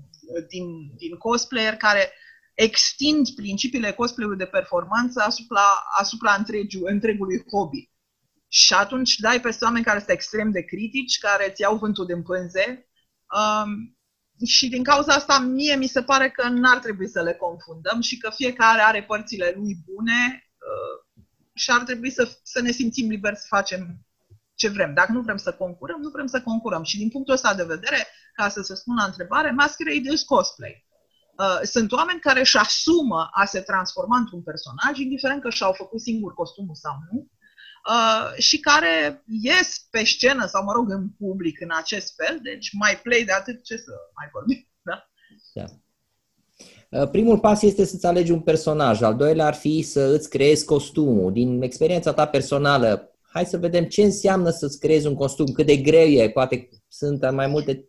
din, 0.48 0.94
din 0.96 1.16
cosplayer 1.16 1.76
care 1.76 2.12
extind 2.54 3.28
principiile 3.34 3.92
cosplay-ului 3.92 4.38
de 4.38 4.46
performanță 4.46 5.20
asupra, 5.20 5.62
asupra 5.98 6.34
întregi, 6.34 6.78
întregului 6.82 7.44
hobby. 7.50 7.90
Și 8.48 8.72
atunci 8.72 9.16
dai 9.16 9.40
peste 9.40 9.64
oameni 9.64 9.84
care 9.84 9.98
sunt 9.98 10.10
extrem 10.10 10.50
de 10.50 10.62
critici, 10.62 11.18
care 11.18 11.50
îți 11.50 11.60
iau 11.60 11.76
vântul 11.76 12.06
din 12.06 12.22
pânze. 12.22 12.88
Um, 13.36 13.98
și 14.46 14.68
din 14.68 14.82
cauza 14.82 15.12
asta, 15.12 15.38
mie 15.38 15.76
mi 15.76 15.86
se 15.86 16.02
pare 16.02 16.30
că 16.30 16.48
n-ar 16.48 16.78
trebui 16.78 17.08
să 17.08 17.22
le 17.22 17.34
confundăm 17.34 18.00
și 18.00 18.18
că 18.18 18.30
fiecare 18.30 18.80
are 18.80 19.04
părțile 19.04 19.54
lui 19.56 19.76
bune 19.84 20.50
uh, 20.58 21.24
și 21.54 21.70
ar 21.70 21.82
trebui 21.82 22.10
să, 22.10 22.38
să 22.42 22.60
ne 22.60 22.70
simțim 22.70 23.08
liberi 23.08 23.36
să 23.36 23.44
facem 23.48 24.06
ce 24.54 24.68
vrem. 24.68 24.94
Dacă 24.94 25.12
nu 25.12 25.20
vrem 25.20 25.36
să 25.36 25.52
concurăm, 25.52 26.00
nu 26.00 26.08
vrem 26.08 26.26
să 26.26 26.42
concurăm. 26.42 26.82
Și 26.82 26.98
din 26.98 27.08
punctul 27.08 27.34
ăsta 27.34 27.54
de 27.54 27.64
vedere, 27.64 28.06
ca 28.34 28.48
să 28.48 28.60
se 28.62 28.74
spună 28.74 29.00
la 29.00 29.06
întrebare, 29.06 29.50
masquerade 29.50 30.12
is 30.12 30.22
cosplay. 30.22 30.86
Uh, 31.38 31.60
sunt 31.62 31.92
oameni 31.92 32.20
care 32.20 32.40
își 32.40 32.56
asumă 32.56 33.28
a 33.32 33.44
se 33.44 33.60
transforma 33.60 34.16
într-un 34.18 34.42
personaj, 34.42 34.98
indiferent 34.98 35.42
că 35.42 35.50
și-au 35.50 35.72
făcut 35.72 36.00
singur 36.00 36.34
costumul 36.34 36.74
sau 36.74 36.92
nu, 37.10 37.28
uh, 37.88 38.38
și 38.38 38.58
care 38.58 39.22
ies 39.26 39.86
pe 39.90 40.04
scenă 40.04 40.46
sau, 40.46 40.64
mă 40.64 40.72
rog, 40.72 40.90
în 40.90 41.08
public 41.08 41.60
în 41.60 41.70
acest 41.72 42.14
fel, 42.14 42.38
deci 42.42 42.70
mai 42.72 43.00
play 43.02 43.24
de 43.24 43.32
atât 43.32 43.64
ce 43.64 43.76
să 43.76 43.92
mai 44.14 44.28
vorbim. 44.32 44.68
Da? 44.82 45.08
Da. 45.52 45.64
Uh, 47.00 47.10
Primul 47.10 47.38
pas 47.38 47.62
este 47.62 47.84
să-ți 47.84 48.06
alegi 48.06 48.30
un 48.30 48.40
personaj, 48.40 49.02
al 49.02 49.16
doilea 49.16 49.46
ar 49.46 49.54
fi 49.54 49.82
să 49.82 50.00
îți 50.00 50.28
creezi 50.28 50.64
costumul. 50.64 51.32
Din 51.32 51.62
experiența 51.62 52.12
ta 52.12 52.26
personală, 52.26 53.13
hai 53.34 53.46
să 53.46 53.58
vedem 53.58 53.84
ce 53.84 54.02
înseamnă 54.02 54.50
să-ți 54.50 54.78
creezi 54.78 55.06
un 55.06 55.14
costum, 55.14 55.46
cât 55.46 55.66
de 55.66 55.76
greu 55.76 56.06
e, 56.06 56.30
poate 56.30 56.68
sunt 56.88 57.30
mai 57.30 57.46
multe, 57.46 57.88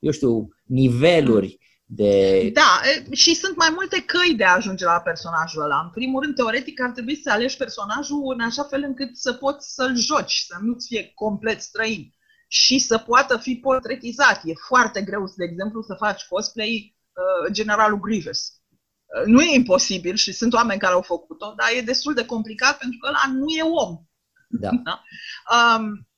eu 0.00 0.10
știu, 0.10 0.48
niveluri 0.64 1.58
de... 1.84 2.50
Da, 2.52 2.80
e, 2.84 3.14
și 3.14 3.34
sunt 3.34 3.56
mai 3.56 3.68
multe 3.74 4.04
căi 4.04 4.34
de 4.36 4.44
a 4.44 4.54
ajunge 4.54 4.84
la 4.84 5.00
personajul 5.00 5.62
ăla. 5.62 5.80
În 5.84 5.90
primul 5.90 6.22
rând, 6.22 6.34
teoretic, 6.34 6.80
ar 6.80 6.90
trebui 6.90 7.16
să 7.16 7.30
alegi 7.30 7.56
personajul 7.56 8.32
în 8.32 8.40
așa 8.40 8.62
fel 8.62 8.82
încât 8.82 9.16
să 9.16 9.32
poți 9.32 9.74
să-l 9.74 9.96
joci, 9.96 10.44
să 10.48 10.56
nu-ți 10.60 10.86
fie 10.86 11.12
complet 11.14 11.60
străin 11.60 12.14
și 12.48 12.78
să 12.78 12.98
poată 12.98 13.36
fi 13.36 13.54
portretizat. 13.54 14.40
E 14.44 14.52
foarte 14.68 15.02
greu, 15.02 15.24
de 15.36 15.44
exemplu, 15.44 15.82
să 15.82 15.94
faci 15.98 16.22
cosplay 16.28 16.96
uh, 16.96 17.52
generalul 17.52 18.00
Grievous. 18.00 18.40
Uh, 18.48 19.26
nu 19.26 19.40
e 19.40 19.54
imposibil 19.54 20.14
și 20.14 20.32
sunt 20.32 20.52
oameni 20.52 20.80
care 20.80 20.92
au 20.94 21.02
făcut-o, 21.02 21.54
dar 21.56 21.68
e 21.76 21.80
destul 21.80 22.14
de 22.14 22.26
complicat 22.26 22.78
pentru 22.78 22.98
că 22.98 23.08
ăla 23.08 23.32
nu 23.38 23.46
e 23.58 23.62
om. 23.62 23.98
Da. 24.60 24.70
Da? 24.84 25.02
Um, 25.56 26.08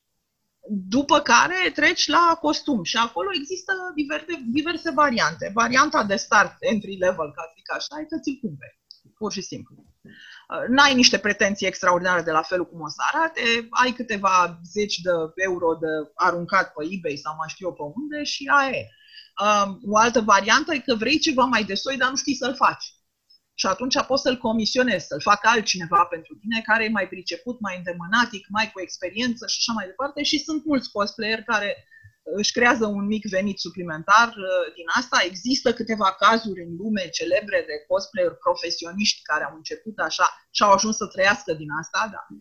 după 0.69 1.21
care 1.21 1.71
treci 1.75 2.07
la 2.07 2.38
costum 2.40 2.83
și 2.83 2.97
acolo 2.97 3.28
există 3.35 3.73
diverse, 3.95 4.43
diverse 4.47 4.90
variante. 4.90 5.50
Varianta 5.55 6.05
de 6.05 6.16
start, 6.16 6.57
entry 6.59 6.97
level, 6.97 7.33
ca 7.33 7.43
să 7.43 7.52
zic 7.57 7.73
așa, 7.73 8.02
e 8.02 8.07
să 8.09 8.19
ți-l 8.23 8.38
cumperi. 8.40 8.81
Pur 9.19 9.33
și 9.33 9.40
simplu. 9.40 9.75
Uh, 10.07 10.69
N-ai 10.69 10.95
niște 10.95 11.19
pretenții 11.19 11.66
extraordinare 11.66 12.23
de 12.23 12.31
la 12.31 12.43
felul 12.43 12.66
cum 12.66 12.81
o 12.81 12.88
să 12.88 13.02
arate, 13.12 13.69
ai 13.71 13.93
câteva 13.93 14.61
zeci 14.73 14.99
de 14.99 15.11
euro 15.35 15.75
de 15.75 15.87
aruncat 16.14 16.73
pe 16.73 16.85
eBay 16.90 17.16
sau 17.16 17.35
mai 17.37 17.49
știu 17.49 17.66
eu 17.66 17.75
pe 17.75 17.83
unde 17.83 18.25
și 18.25 18.50
aia 18.57 18.71
e. 18.71 18.88
Um, 19.45 19.81
o 19.87 19.97
altă 19.97 20.21
variantă 20.21 20.75
e 20.75 20.78
că 20.78 20.95
vrei 20.95 21.19
ceva 21.19 21.45
mai 21.45 21.64
de 21.64 21.75
soi, 21.75 21.97
dar 21.97 22.11
nu 22.11 22.16
știi 22.16 22.35
să-l 22.35 22.55
faci. 22.55 22.95
Și 23.59 23.67
atunci 23.67 24.03
poți 24.07 24.23
să-l 24.23 24.37
comisionezi, 24.37 25.07
să-l 25.07 25.21
facă 25.21 25.49
altcineva 25.49 26.05
pentru 26.11 26.35
tine 26.35 26.61
care 26.61 26.85
e 26.85 26.99
mai 26.99 27.09
priceput, 27.09 27.61
mai 27.61 27.77
îndemânatic, 27.77 28.47
mai 28.49 28.71
cu 28.73 28.81
experiență 28.81 29.47
și 29.47 29.57
așa 29.59 29.73
mai 29.73 29.87
departe. 29.87 30.23
Și 30.23 30.39
sunt 30.39 30.65
mulți 30.65 30.91
cosplayer 30.91 31.43
care 31.43 31.71
își 32.35 32.53
creează 32.53 32.87
un 32.87 33.07
mic 33.07 33.25
venit 33.29 33.59
suplimentar 33.59 34.29
uh, 34.29 34.75
din 34.75 34.89
asta. 35.01 35.19
Există 35.25 35.73
câteva 35.73 36.17
cazuri 36.25 36.63
în 36.67 36.77
lume 36.77 37.09
celebre 37.09 37.65
de 37.67 37.85
cosplayer 37.89 38.35
profesioniști 38.47 39.23
care 39.23 39.45
au 39.45 39.55
început 39.57 39.99
așa 39.99 40.27
și 40.51 40.63
au 40.63 40.73
ajuns 40.73 40.97
să 40.97 41.07
trăiască 41.07 41.53
din 41.53 41.71
asta, 41.81 42.09
dar 42.13 42.27
uh, 42.31 42.39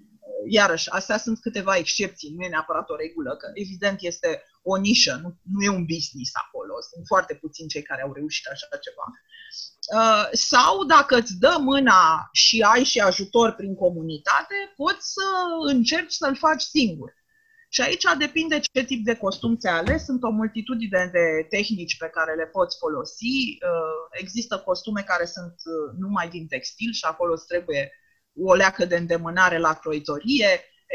iarăși, 0.49 0.89
astea 0.89 1.17
sunt 1.17 1.37
câteva 1.39 1.75
excepții, 1.75 2.33
nu 2.35 2.43
e 2.43 2.47
neapărat 2.55 2.89
o 2.89 2.95
regulă, 2.95 3.35
că 3.35 3.47
evident 3.53 4.01
este 4.01 4.43
o 4.71 4.75
nișă, 4.75 5.13
nu, 5.23 5.29
nu 5.53 5.63
e 5.63 5.69
un 5.79 5.85
business 5.85 6.31
acolo, 6.43 6.73
sunt 6.91 7.05
foarte 7.05 7.33
puțini 7.35 7.67
cei 7.73 7.81
care 7.89 8.01
au 8.01 8.13
reușit 8.13 8.45
așa 8.47 8.67
ceva. 8.85 9.05
Uh, 9.97 10.27
sau 10.31 10.83
dacă 10.83 11.15
îți 11.17 11.37
dă 11.39 11.55
mâna 11.59 12.29
și 12.31 12.61
ai 12.61 12.83
și 12.83 12.99
ajutor 12.99 13.51
prin 13.51 13.75
comunitate, 13.75 14.55
poți 14.75 15.11
să 15.13 15.27
încerci 15.67 16.13
să-l 16.13 16.35
faci 16.35 16.61
singur. 16.61 17.13
Și 17.69 17.81
aici 17.81 18.03
depinde 18.17 18.59
ce 18.59 18.83
tip 18.83 19.05
de 19.05 19.15
costum 19.15 19.57
ți-ai 19.57 19.77
ales. 19.77 20.03
Sunt 20.03 20.23
o 20.23 20.29
multitudine 20.29 21.09
de 21.11 21.45
tehnici 21.49 21.97
pe 21.97 22.07
care 22.07 22.35
le 22.35 22.45
poți 22.45 22.77
folosi. 22.77 23.23
Uh, 23.25 24.03
Există 24.11 24.57
costume 24.57 25.01
care 25.01 25.25
sunt 25.25 25.55
uh, 25.65 25.97
numai 25.99 26.29
din 26.29 26.47
textil 26.47 26.91
și 26.91 27.05
acolo 27.05 27.33
îți 27.33 27.47
trebuie 27.47 27.91
o 28.43 28.53
leacă 28.53 28.85
de 28.85 28.95
îndemânare 28.95 29.57
la 29.57 29.73
croitorie. 29.73 30.49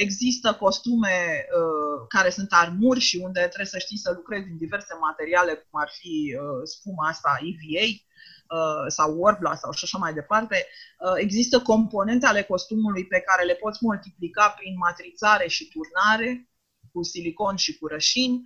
Există 0.06 0.54
costume 0.54 1.16
uh, 1.58 2.06
care 2.08 2.30
sunt 2.30 2.50
armuri 2.50 3.00
și 3.00 3.16
unde 3.16 3.40
trebuie 3.40 3.74
să 3.74 3.78
știi 3.78 4.04
să 4.04 4.12
lucrezi 4.16 4.46
din 4.46 4.56
diverse 4.56 4.94
materiale, 5.00 5.52
cum 5.54 5.80
ar 5.80 5.90
fi 6.00 6.14
uh, 6.34 6.60
spuma 6.74 7.08
asta 7.08 7.30
EVA 7.50 7.86
uh, 7.88 8.84
sau 8.96 9.08
Warbla 9.20 9.54
sau 9.54 9.72
și 9.72 9.84
așa 9.84 9.98
mai 9.98 10.12
departe. 10.12 10.66
Uh, 10.66 11.16
există 11.16 11.60
componente 11.60 12.26
ale 12.26 12.42
costumului 12.42 13.06
pe 13.06 13.20
care 13.20 13.44
le 13.44 13.54
poți 13.54 13.78
multiplica 13.80 14.48
prin 14.58 14.74
matrițare 14.76 15.46
și 15.48 15.68
turnare 15.74 16.48
cu 16.92 17.02
silicon 17.02 17.56
și 17.56 17.78
cu 17.78 17.86
rășini. 17.86 18.44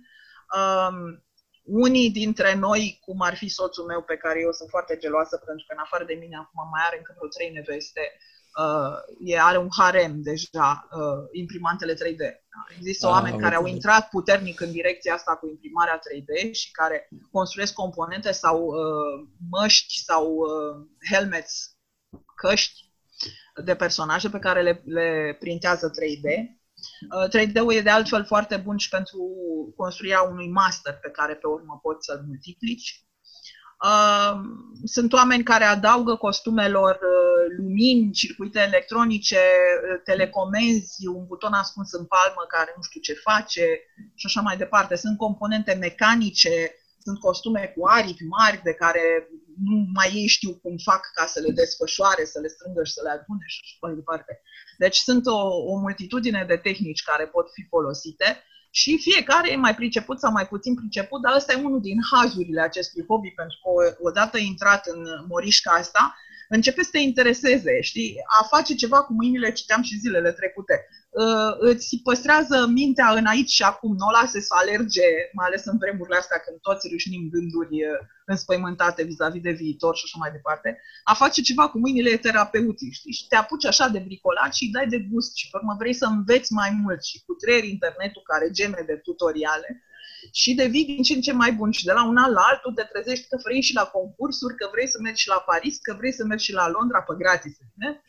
Um, 0.59 0.97
unii 1.63 2.09
dintre 2.11 2.53
noi, 2.55 2.99
cum 3.05 3.21
ar 3.21 3.35
fi 3.35 3.47
soțul 3.47 3.85
meu, 3.85 4.01
pe 4.01 4.17
care 4.17 4.39
eu 4.39 4.51
sunt 4.51 4.69
foarte 4.69 4.97
geloasă, 4.97 5.35
pentru 5.45 5.65
că 5.67 5.73
în 5.73 5.83
afară 5.85 6.03
de 6.03 6.17
mine 6.23 6.35
acum 6.35 6.69
mai 6.71 6.83
are 6.87 6.97
încă 6.97 7.13
vreo 7.15 7.29
trei 7.29 7.51
neveste, 7.51 8.03
uh, 8.11 8.34
e, 9.19 9.39
are 9.39 9.57
un 9.57 9.67
harem 9.77 10.21
deja, 10.21 10.87
uh, 10.91 11.27
imprimantele 11.31 11.93
3D. 11.93 12.43
Există 12.77 13.05
Ah, 13.07 13.11
oameni 13.11 13.33
am 13.33 13.39
care 13.39 13.55
au 13.55 13.61
înțeles. 13.61 13.83
intrat 13.83 14.09
puternic 14.09 14.59
în 14.59 14.71
direcția 14.71 15.13
asta 15.13 15.35
cu 15.35 15.47
imprimarea 15.47 15.99
3D 15.99 16.51
și 16.51 16.71
care 16.71 17.09
construiesc 17.31 17.73
componente 17.73 18.31
sau 18.31 18.65
uh, 18.65 19.27
măști 19.49 20.03
sau 20.03 20.35
uh, 20.35 20.87
helmets, 21.11 21.77
căști 22.35 22.93
de 23.63 23.75
personaje 23.75 24.29
pe 24.29 24.39
care 24.39 24.61
le, 24.61 24.81
le 24.85 25.37
printează 25.39 25.91
3D. 25.91 26.53
3D-ul 27.29 27.73
e 27.73 27.81
de 27.81 27.89
altfel 27.89 28.25
foarte 28.25 28.57
bun 28.57 28.77
și 28.77 28.89
pentru 28.89 29.19
construirea 29.75 30.21
unui 30.21 30.49
master 30.49 30.93
pe 31.01 31.09
care 31.09 31.35
pe 31.35 31.47
urmă 31.47 31.79
poți 31.81 32.05
să-l 32.05 32.23
multiplici. 32.27 33.04
Sunt 34.83 35.13
oameni 35.13 35.43
care 35.43 35.63
adaugă 35.63 36.15
costumelor 36.15 36.99
lumini, 37.57 38.11
circuite 38.11 38.59
electronice, 38.59 39.39
telecomenzi, 40.03 41.07
un 41.07 41.25
buton 41.25 41.53
ascuns 41.53 41.91
în 41.91 42.05
palmă 42.05 42.45
care 42.47 42.73
nu 42.75 42.81
știu 42.81 43.01
ce 43.01 43.13
face 43.13 43.65
și 44.15 44.25
așa 44.25 44.41
mai 44.41 44.57
departe. 44.57 44.95
Sunt 44.95 45.17
componente 45.17 45.73
mecanice, 45.73 46.75
sunt 47.05 47.19
costume 47.19 47.73
cu 47.75 47.87
aripi 47.87 48.23
mari 48.23 48.61
de 48.63 48.73
care 48.73 49.29
nu 49.67 49.75
mai 49.93 50.09
ei 50.13 50.27
știu 50.27 50.51
cum 50.61 50.75
fac 50.77 51.11
ca 51.13 51.25
să 51.25 51.39
le 51.39 51.51
desfășoare, 51.51 52.25
să 52.25 52.39
le 52.39 52.47
strângă 52.47 52.83
și 52.83 52.93
să 52.93 53.01
le 53.03 53.09
adune 53.09 53.45
și 53.45 53.59
așa 53.63 53.77
mai 53.81 53.95
departe. 53.95 54.41
Deci 54.77 54.97
sunt 54.97 55.25
o, 55.25 55.39
o 55.71 55.79
multitudine 55.79 56.45
de 56.47 56.57
tehnici 56.57 57.03
care 57.03 57.25
pot 57.27 57.47
fi 57.53 57.61
folosite 57.69 58.43
și 58.81 58.97
fiecare 59.07 59.51
e 59.51 59.65
mai 59.67 59.75
priceput 59.75 60.19
sau 60.19 60.31
mai 60.31 60.47
puțin 60.47 60.75
priceput, 60.75 61.21
dar 61.21 61.35
ăsta 61.35 61.53
e 61.53 61.63
unul 61.67 61.81
din 61.81 61.99
hazurile 62.11 62.61
acestui 62.61 63.03
hobby, 63.07 63.29
pentru 63.29 63.57
că 63.63 63.97
odată 64.07 64.37
intrat 64.37 64.85
în 64.85 65.01
morișca 65.27 65.71
asta, 65.71 66.15
începe 66.49 66.83
să 66.83 66.89
te 66.91 66.99
intereseze, 66.99 67.81
știi? 67.81 68.15
A 68.39 68.43
face 68.43 68.75
ceva 68.75 69.03
cu 69.03 69.13
mâinile, 69.13 69.51
citeam 69.51 69.81
și 69.81 69.97
zilele 69.97 70.31
trecute. 70.31 70.87
Uh, 71.09 71.51
îți 71.59 71.99
păstrează 72.03 72.67
mintea 72.67 73.09
în 73.11 73.25
aici 73.25 73.49
și 73.49 73.63
acum, 73.63 73.91
nu 73.99 74.07
o 74.07 74.11
lase 74.11 74.39
să 74.41 74.53
alerge, 74.57 75.07
mai 75.33 75.45
ales 75.47 75.65
în 75.65 75.77
vremurile 75.77 76.17
astea 76.17 76.39
când 76.45 76.57
toți 76.61 76.87
râșnim 76.91 77.29
gânduri 77.31 77.75
uh, 77.83 77.99
înspăimântate 78.25 79.03
vis-a-vis 79.03 79.41
de 79.41 79.51
viitor 79.51 79.95
și 79.95 80.03
așa 80.05 80.17
mai 80.19 80.31
departe. 80.31 80.81
A 81.03 81.13
face 81.13 81.41
ceva 81.41 81.69
cu 81.69 81.77
mâinile 81.79 82.09
e 82.09 82.17
terapeutic, 82.17 82.93
știi? 82.93 83.13
Și 83.13 83.27
te 83.27 83.35
apuci 83.35 83.65
așa 83.65 83.87
de 83.87 83.99
bricolat 83.99 84.53
și 84.53 84.63
îi 84.63 84.71
dai 84.71 84.87
de 84.87 84.99
gust 84.99 85.35
și 85.35 85.49
pe 85.49 85.57
urmă 85.57 85.75
vrei 85.79 85.93
să 85.93 86.05
înveți 86.05 86.53
mai 86.53 86.69
mult 86.81 87.03
și 87.03 87.23
cu 87.25 87.33
trei 87.33 87.69
internetul 87.69 88.21
care 88.25 88.49
geme 88.51 88.83
de 88.85 88.95
tutoriale 88.95 89.83
și 90.31 90.53
devii 90.53 90.85
din 90.85 91.03
ce 91.03 91.13
în 91.13 91.21
ce 91.21 91.33
mai 91.33 91.51
bun 91.51 91.71
și 91.71 91.85
de 91.85 91.91
la 91.91 92.05
un 92.05 92.17
an 92.17 92.31
la 92.31 92.41
altul 92.41 92.73
te 92.73 92.83
trezești 92.83 93.27
că 93.27 93.39
vrei 93.43 93.61
și 93.61 93.73
la 93.73 93.83
concursuri, 93.83 94.55
că 94.55 94.67
vrei 94.71 94.87
să 94.87 94.97
mergi 95.01 95.21
și 95.21 95.27
la 95.27 95.43
Paris, 95.45 95.77
că 95.77 95.95
vrei 95.97 96.13
să 96.13 96.25
mergi 96.25 96.45
și 96.45 96.53
la 96.53 96.69
Londra 96.69 97.01
pe 97.01 97.13
gratis, 97.17 97.57
ne? 97.75 98.01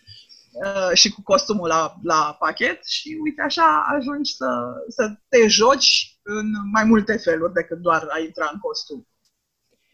Uh, 0.65 0.91
și 0.95 1.11
cu 1.11 1.23
costumul 1.23 1.69
la, 1.69 1.95
la 2.03 2.37
pachet 2.39 2.85
și 2.85 3.19
uite 3.23 3.43
așa 3.43 3.87
ajungi 3.97 4.33
să, 4.35 4.49
să 4.89 5.15
te 5.29 5.49
joci 5.49 6.19
în 6.23 6.47
mai 6.73 6.85
multe 6.85 7.17
feluri 7.17 7.53
decât 7.53 7.79
doar 7.79 8.07
a 8.11 8.19
intra 8.19 8.51
în 8.53 8.59
costum. 8.59 9.09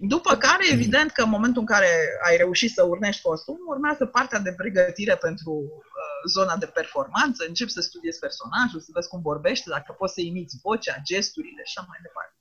După 0.04 0.36
care, 0.36 0.64
evident 0.72 1.10
că 1.10 1.22
în 1.22 1.28
momentul 1.28 1.60
în 1.60 1.66
care 1.66 1.90
ai 2.26 2.36
reușit 2.36 2.70
să 2.70 2.82
urnești 2.82 3.22
costumul, 3.22 3.66
urmează 3.68 4.06
partea 4.06 4.38
de 4.38 4.52
pregătire 4.52 5.16
pentru 5.16 5.52
uh, 5.52 6.30
zona 6.30 6.56
de 6.56 6.66
performanță, 6.66 7.44
începi 7.48 7.70
să 7.70 7.80
studiezi 7.80 8.18
personajul, 8.18 8.80
să 8.80 8.90
vezi 8.92 9.08
cum 9.08 9.20
vorbește, 9.20 9.70
dacă 9.70 9.92
poți 9.98 10.14
să 10.14 10.20
imiți 10.20 10.58
vocea, 10.62 10.94
gesturile 11.04 11.62
și 11.64 11.74
așa 11.76 11.86
mai 11.88 11.98
departe. 12.02 12.36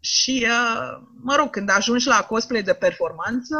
Și, 0.00 0.46
uh, 0.50 1.02
mă 1.22 1.34
rog, 1.34 1.50
când 1.50 1.70
ajungi 1.70 2.06
la 2.06 2.26
cosplay 2.28 2.62
de 2.62 2.74
performanță, 2.74 3.56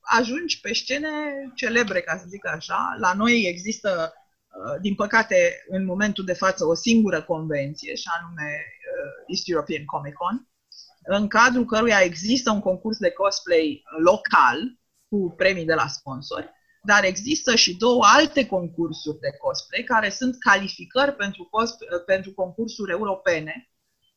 ajungi 0.00 0.60
pe 0.60 0.72
scene 0.72 1.08
celebre, 1.54 2.00
ca 2.00 2.16
să 2.16 2.24
zic 2.28 2.46
așa. 2.46 2.96
La 2.98 3.12
noi 3.12 3.44
există, 3.46 4.12
uh, 4.12 4.80
din 4.80 4.94
păcate, 4.94 5.64
în 5.68 5.84
momentul 5.84 6.24
de 6.24 6.32
față, 6.32 6.64
o 6.64 6.74
singură 6.74 7.22
convenție, 7.22 7.94
și 7.94 8.08
anume 8.18 8.48
uh, 8.52 9.24
East 9.26 9.48
European 9.48 9.84
Comic 9.84 10.14
Con, 10.14 10.48
în 11.06 11.28
cadrul 11.28 11.64
căruia 11.64 12.00
există 12.00 12.50
un 12.50 12.60
concurs 12.60 12.98
de 12.98 13.10
cosplay 13.10 13.82
local 14.04 14.78
cu 15.08 15.34
premii 15.36 15.64
de 15.64 15.74
la 15.74 15.86
sponsori, 15.86 16.50
dar 16.82 17.04
există 17.04 17.54
și 17.54 17.76
două 17.76 18.02
alte 18.04 18.46
concursuri 18.46 19.18
de 19.18 19.36
cosplay 19.40 19.82
care 19.82 20.08
sunt 20.10 20.36
calificări 20.38 21.14
pentru, 21.14 21.48
cosplay, 21.50 22.02
pentru 22.06 22.32
concursuri 22.32 22.90
europene. 22.90 23.70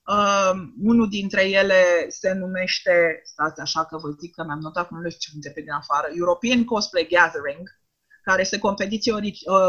Uh, 0.07 0.51
unul 0.83 1.09
dintre 1.09 1.49
ele 1.49 2.05
se 2.07 2.33
numește, 2.33 3.21
stați 3.23 3.59
așa 3.59 3.85
că 3.85 3.97
vă 3.97 4.09
zic 4.09 4.35
că 4.35 4.43
mi-am 4.43 4.59
notat 4.59 4.87
că 4.87 4.93
nu 4.93 5.01
le 5.01 5.09
știu 5.09 5.31
de 5.35 5.49
pe 5.49 5.61
din 5.61 5.71
afară, 5.71 6.07
European 6.15 6.63
Cosplay 6.65 7.07
Gathering, 7.09 7.69
care 8.23 8.41
este 8.41 8.59
competiție 8.59 9.13
uh, 9.13 9.21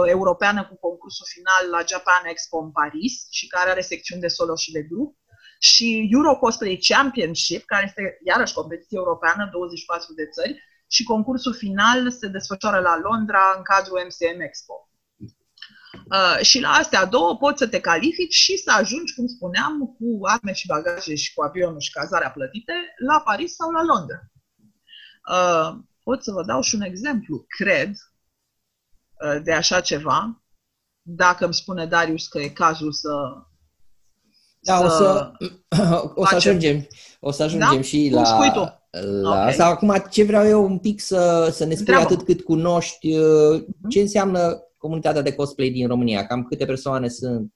europeană 0.06 0.66
cu 0.66 0.76
concursul 0.76 1.26
final 1.28 1.70
la 1.70 1.84
Japan 1.88 2.24
Expo 2.24 2.58
în 2.58 2.70
Paris 2.70 3.26
și 3.30 3.46
care 3.46 3.70
are 3.70 3.80
secțiuni 3.80 4.20
de 4.20 4.28
solo 4.28 4.54
și 4.56 4.72
de 4.72 4.82
grup 4.82 5.19
și 5.62 6.08
Euro 6.12 6.36
Cosplay 6.36 6.78
Championship, 6.88 7.64
care 7.64 7.84
este 7.86 8.18
iarăși 8.24 8.54
competiție 8.54 8.98
europeană, 8.98 9.48
24 9.52 10.12
de 10.14 10.26
țări, 10.26 10.62
și 10.86 11.02
concursul 11.02 11.54
final 11.54 12.10
se 12.10 12.28
desfășoară 12.28 12.80
la 12.80 12.98
Londra 12.98 13.54
în 13.56 13.62
cadrul 13.62 14.06
MCM 14.06 14.40
Expo. 14.40 14.88
Uh, 16.10 16.38
și 16.42 16.60
la 16.60 16.70
astea 16.70 17.04
două 17.04 17.36
poți 17.36 17.58
să 17.58 17.68
te 17.68 17.80
califici 17.80 18.34
și 18.34 18.56
să 18.56 18.70
ajungi, 18.72 19.14
cum 19.14 19.26
spuneam, 19.26 19.78
cu 19.98 20.26
arme 20.26 20.52
și 20.52 20.66
bagaje 20.66 21.14
și 21.14 21.34
cu 21.34 21.42
avionul 21.42 21.80
și 21.80 21.92
cazarea 21.92 22.30
plătite 22.30 22.72
la 23.06 23.20
Paris 23.20 23.54
sau 23.54 23.70
la 23.70 23.82
Londra. 23.82 24.20
Uh, 25.30 25.82
pot 26.02 26.22
să 26.22 26.32
vă 26.32 26.44
dau 26.44 26.60
și 26.60 26.74
un 26.74 26.80
exemplu, 26.80 27.44
cred, 27.48 27.90
uh, 27.90 29.42
de 29.42 29.52
așa 29.52 29.80
ceva, 29.80 30.42
dacă 31.02 31.44
îmi 31.44 31.54
spune 31.54 31.86
Darius 31.86 32.28
că 32.28 32.38
e 32.38 32.48
cazul 32.48 32.92
să 32.92 33.10
da, 34.60 34.76
să 34.76 34.84
o 34.84 34.88
să, 34.88 35.32
o 36.14 36.26
să 36.26 36.34
ajungem, 36.34 36.86
o 37.20 37.30
să 37.30 37.42
ajungem 37.42 37.74
da? 37.74 37.82
și 37.82 38.10
la, 38.12 38.38
la 38.90 39.28
okay. 39.28 39.48
asta. 39.48 39.66
Acum, 39.66 40.04
ce 40.10 40.24
vreau 40.24 40.46
eu 40.46 40.64
un 40.64 40.78
pic 40.78 41.00
să, 41.00 41.48
să 41.52 41.64
ne 41.64 41.74
spui 41.74 41.78
Întreabă. 41.78 42.02
atât 42.02 42.24
cât 42.24 42.40
cunoști, 42.40 43.16
uh, 43.16 43.64
ce 43.88 44.00
înseamnă 44.00 44.62
comunitatea 44.76 45.22
de 45.22 45.34
cosplay 45.34 45.70
din 45.70 45.86
România? 45.86 46.26
Cam 46.26 46.44
câte 46.44 46.64
persoane 46.64 47.08
sunt? 47.08 47.52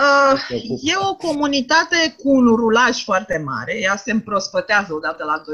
Uh, 0.00 0.40
e 0.82 0.92
o 1.10 1.14
comunitate 1.14 2.14
cu 2.18 2.30
un 2.30 2.46
rulaj 2.46 3.04
foarte 3.04 3.42
mare. 3.44 3.80
Ea 3.80 3.96
se 3.96 4.12
împrospătează 4.12 4.94
odată 4.94 5.24
la 5.24 5.40
2-3 5.40 5.44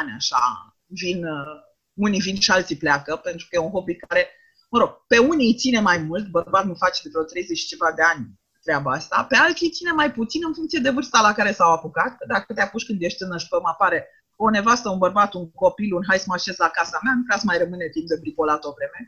ani, 0.00 0.14
așa. 0.16 0.38
Vin, 0.86 1.24
uh, 1.24 1.66
unii 1.94 2.20
vin 2.20 2.40
și 2.40 2.50
alții 2.50 2.76
pleacă, 2.76 3.16
pentru 3.16 3.46
că 3.50 3.56
e 3.56 3.64
un 3.64 3.70
hobby 3.70 3.96
care, 3.96 4.26
mă 4.70 4.78
rog, 4.78 4.90
pe 5.06 5.18
unii 5.18 5.46
îi 5.46 5.54
ține 5.54 5.80
mai 5.80 5.98
mult, 5.98 6.28
bărbat 6.28 6.64
nu 6.64 6.74
face 6.74 7.00
de 7.02 7.08
vreo 7.12 7.24
30 7.24 7.58
și 7.58 7.66
ceva 7.66 7.92
de 7.96 8.02
ani 8.02 8.38
treaba 8.62 8.90
asta, 8.92 9.26
pe 9.28 9.36
alții 9.36 9.70
ține 9.70 9.90
mai 9.90 10.12
puțin 10.12 10.42
în 10.46 10.54
funcție 10.54 10.78
de 10.78 10.90
vârsta 10.90 11.20
la 11.20 11.32
care 11.32 11.52
s-au 11.52 11.72
apucat. 11.72 12.16
Dacă 12.26 12.52
te 12.54 12.60
apuci 12.60 12.86
când 12.86 13.02
ești 13.02 13.18
tânăr 13.18 13.40
și 13.40 13.48
pe 13.48 13.56
apare 13.62 14.08
o 14.36 14.50
nevastă, 14.50 14.88
un 14.88 14.98
bărbat, 14.98 15.34
un 15.34 15.50
copil, 15.50 15.94
un 15.94 16.04
hai 16.08 16.18
să 16.18 16.24
mă 16.28 16.34
așez 16.34 16.56
la 16.56 16.68
casa 16.68 16.98
mea, 17.02 17.14
nu 17.16 17.22
prea 17.26 17.38
să 17.38 17.44
mai 17.46 17.58
rămâne 17.58 17.88
timp 17.88 18.06
de 18.08 18.16
bricolat 18.20 18.64
o 18.64 18.74
vreme. 18.78 19.00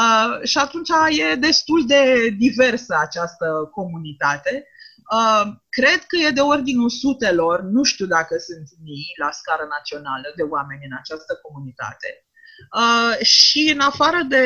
Uh, 0.00 0.46
și 0.50 0.58
atunci 0.58 0.90
e 1.18 1.34
destul 1.34 1.86
de 1.86 2.28
diversă 2.28 2.96
această 3.00 3.46
comunitate. 3.72 4.66
Uh, 5.18 5.44
cred 5.68 6.00
că 6.10 6.16
e 6.16 6.30
de 6.30 6.40
ordinul 6.40 6.90
sutelor, 6.90 7.60
nu 7.60 7.82
știu 7.82 8.06
dacă 8.06 8.34
sunt 8.38 8.68
mii 8.84 9.14
la 9.22 9.30
scară 9.30 9.66
națională 9.76 10.32
de 10.36 10.42
oameni 10.42 10.86
în 10.90 10.96
această 11.00 11.32
comunitate. 11.42 12.08
Uh, 12.80 13.26
și 13.26 13.70
în 13.74 13.80
afară 13.80 14.20
de 14.28 14.44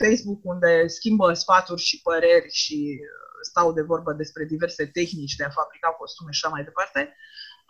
Facebook, 0.00 0.40
unde 0.42 0.86
schimbă 0.86 1.32
sfaturi 1.32 1.82
și 1.82 2.00
păreri 2.02 2.48
și 2.52 3.00
stau 3.58 3.72
de 3.72 3.82
vorbă 3.82 4.12
despre 4.12 4.44
diverse 4.44 4.86
tehnici 4.86 5.36
de 5.36 5.44
a 5.44 5.50
fabrica 5.50 5.88
costume 5.88 6.32
și 6.32 6.40
așa 6.42 6.54
mai 6.54 6.64
departe, 6.64 7.16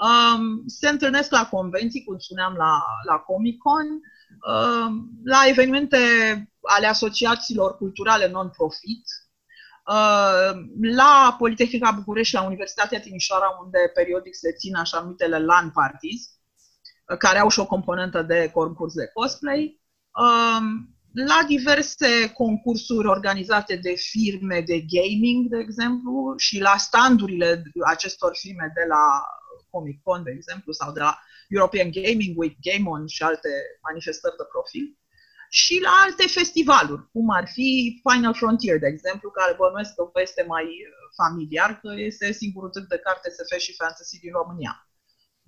um, 0.07 0.63
se 0.67 0.89
întâlnesc 0.89 1.31
la 1.31 1.49
convenții, 1.49 2.05
cum 2.05 2.19
spuneam, 2.19 2.55
la, 2.55 2.83
la 3.05 3.17
Comic-Con, 3.17 3.87
um, 4.53 5.11
la 5.25 5.41
evenimente 5.47 5.99
ale 6.63 6.87
asociațiilor 6.87 7.77
culturale 7.77 8.29
non-profit, 8.29 9.05
uh, 9.87 10.53
la 10.81 11.35
Politehnica 11.39 11.91
București, 11.91 12.35
la 12.35 12.43
Universitatea 12.43 13.01
Timișoara, 13.01 13.59
unde 13.65 13.79
periodic 13.95 14.35
se 14.35 14.53
țin 14.53 14.77
așa 14.77 15.01
numitele 15.01 15.39
LAN 15.39 15.71
parties, 15.71 16.21
care 17.19 17.39
au 17.39 17.49
și 17.49 17.61
o 17.61 17.67
componentă 17.67 18.23
de 18.23 18.51
concurs 18.53 18.95
de 18.95 19.11
cosplay. 19.15 19.81
Um, 20.13 20.98
la 21.13 21.43
diverse 21.47 22.33
concursuri 22.33 23.09
organizate 23.09 23.77
de 23.77 23.95
firme 23.95 24.61
de 24.61 24.81
gaming, 24.81 25.49
de 25.49 25.59
exemplu, 25.59 26.35
și 26.37 26.61
la 26.61 26.77
standurile 26.77 27.63
acestor 27.87 28.37
firme 28.37 28.73
de 28.75 28.85
la 28.89 29.23
Comic 29.71 30.03
Con, 30.03 30.23
de 30.23 30.31
exemplu, 30.31 30.73
sau 30.73 30.93
de 30.93 31.01
la 31.01 31.19
European 31.49 31.91
Gaming 31.91 32.39
Week, 32.39 32.57
Game 32.61 32.89
On 32.89 33.07
și 33.07 33.23
alte 33.23 33.49
manifestări 33.89 34.37
de 34.37 34.45
profil, 34.53 34.99
și 35.51 35.81
la 35.81 35.91
alte 36.05 36.27
festivaluri, 36.27 37.09
cum 37.13 37.31
ar 37.31 37.49
fi 37.49 38.01
Final 38.11 38.35
Frontier, 38.35 38.79
de 38.79 38.87
exemplu, 38.87 39.31
care 39.31 39.55
bănuiesc 39.55 39.95
că 39.95 40.11
vă 40.13 40.21
este 40.21 40.45
mai 40.49 40.67
familiar, 41.17 41.81
că 41.81 41.93
este 41.97 42.33
singurul 42.33 42.71
târg 42.71 42.87
de 42.87 42.99
carte 42.99 43.31
SF 43.31 43.59
și 43.59 43.75
fantasy 43.75 44.19
din 44.19 44.33
România. 44.33 44.89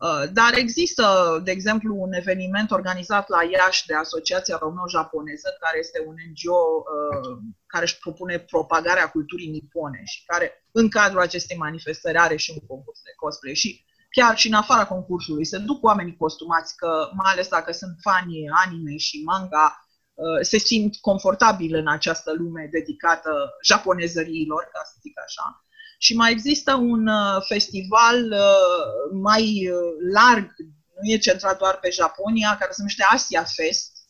Uh, 0.00 0.22
dar 0.32 0.52
există, 0.54 1.04
de 1.44 1.50
exemplu, 1.50 1.94
un 1.96 2.12
eveniment 2.12 2.70
organizat 2.70 3.28
la 3.28 3.42
Iași 3.42 3.86
de 3.86 3.94
Asociația 3.94 4.56
Româno-Japoneză, 4.60 5.56
care 5.60 5.78
este 5.78 6.04
un 6.06 6.14
NGO 6.30 6.62
uh, 6.78 7.38
care 7.66 7.84
își 7.84 7.98
propune 7.98 8.38
propagarea 8.38 9.10
culturii 9.10 9.50
nipone 9.50 10.00
și 10.04 10.24
care, 10.24 10.66
în 10.72 10.88
cadrul 10.88 11.20
acestei 11.20 11.56
manifestări, 11.56 12.18
are 12.18 12.36
și 12.36 12.50
un 12.50 12.66
concurs 12.66 13.00
de 13.02 13.12
cosplay. 13.16 13.54
Și 13.54 13.84
chiar 14.10 14.36
și 14.36 14.46
în 14.46 14.54
afara 14.54 14.86
concursului 14.86 15.44
se 15.44 15.58
duc 15.58 15.84
oamenii 15.84 16.16
costumați, 16.16 16.76
că 16.76 17.10
mai 17.12 17.32
ales 17.32 17.48
dacă 17.48 17.72
sunt 17.72 17.96
fani 18.00 18.48
anime 18.64 18.96
și 18.96 19.22
manga, 19.24 19.84
se 20.40 20.58
simt 20.58 20.96
confortabil 20.96 21.74
în 21.74 21.88
această 21.88 22.32
lume 22.32 22.68
dedicată 22.70 23.30
japonezăriilor, 23.64 24.68
ca 24.72 24.80
să 24.84 24.94
zic 25.00 25.20
așa. 25.26 25.64
Și 26.02 26.16
mai 26.16 26.30
există 26.30 26.74
un 26.74 27.08
festival 27.48 28.34
mai 29.12 29.68
larg, 30.12 30.50
nu 31.02 31.10
e 31.10 31.18
centrat 31.18 31.58
doar 31.58 31.78
pe 31.78 31.90
Japonia, 31.90 32.56
care 32.58 32.70
se 32.70 32.76
numește 32.78 33.04
Asia 33.08 33.44
Fest, 33.44 34.00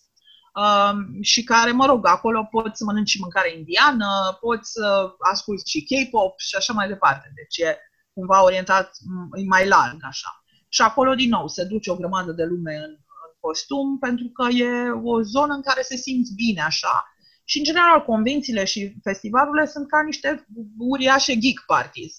Um, 0.54 1.22
și 1.22 1.44
care, 1.44 1.70
mă 1.70 1.86
rog, 1.86 2.06
acolo 2.06 2.48
poți 2.50 2.78
să 2.78 2.84
mănânci 2.84 3.08
și 3.08 3.20
mâncare 3.20 3.56
indiană, 3.56 4.38
poți 4.40 4.70
să 4.70 5.14
asculti 5.18 5.70
și 5.70 5.84
K-pop 5.84 6.38
și 6.38 6.56
așa 6.56 6.72
mai 6.72 6.88
departe. 6.88 7.32
Deci 7.34 7.66
e 7.66 7.78
cumva 8.12 8.42
orientat, 8.42 8.96
e 9.34 9.44
mai 9.46 9.68
larg 9.68 9.96
așa. 10.02 10.44
Și 10.68 10.82
acolo, 10.82 11.14
din 11.14 11.28
nou, 11.28 11.48
se 11.48 11.64
duce 11.64 11.90
o 11.90 11.96
grămadă 11.96 12.32
de 12.32 12.44
lume 12.44 12.74
în, 12.74 12.90
în 13.26 13.32
costum, 13.40 13.98
pentru 13.98 14.28
că 14.28 14.48
e 14.48 14.90
o 14.90 15.22
zonă 15.22 15.54
în 15.54 15.62
care 15.62 15.82
se 15.82 15.96
simți 15.96 16.34
bine 16.34 16.60
așa. 16.62 17.14
Și, 17.50 17.58
în 17.58 17.64
general, 17.64 18.04
convențiile 18.04 18.64
și 18.64 18.94
festivalurile 19.02 19.66
sunt 19.66 19.88
ca 19.88 20.02
niște 20.02 20.46
uriașe 20.78 21.38
geek 21.38 21.62
parties. 21.66 22.16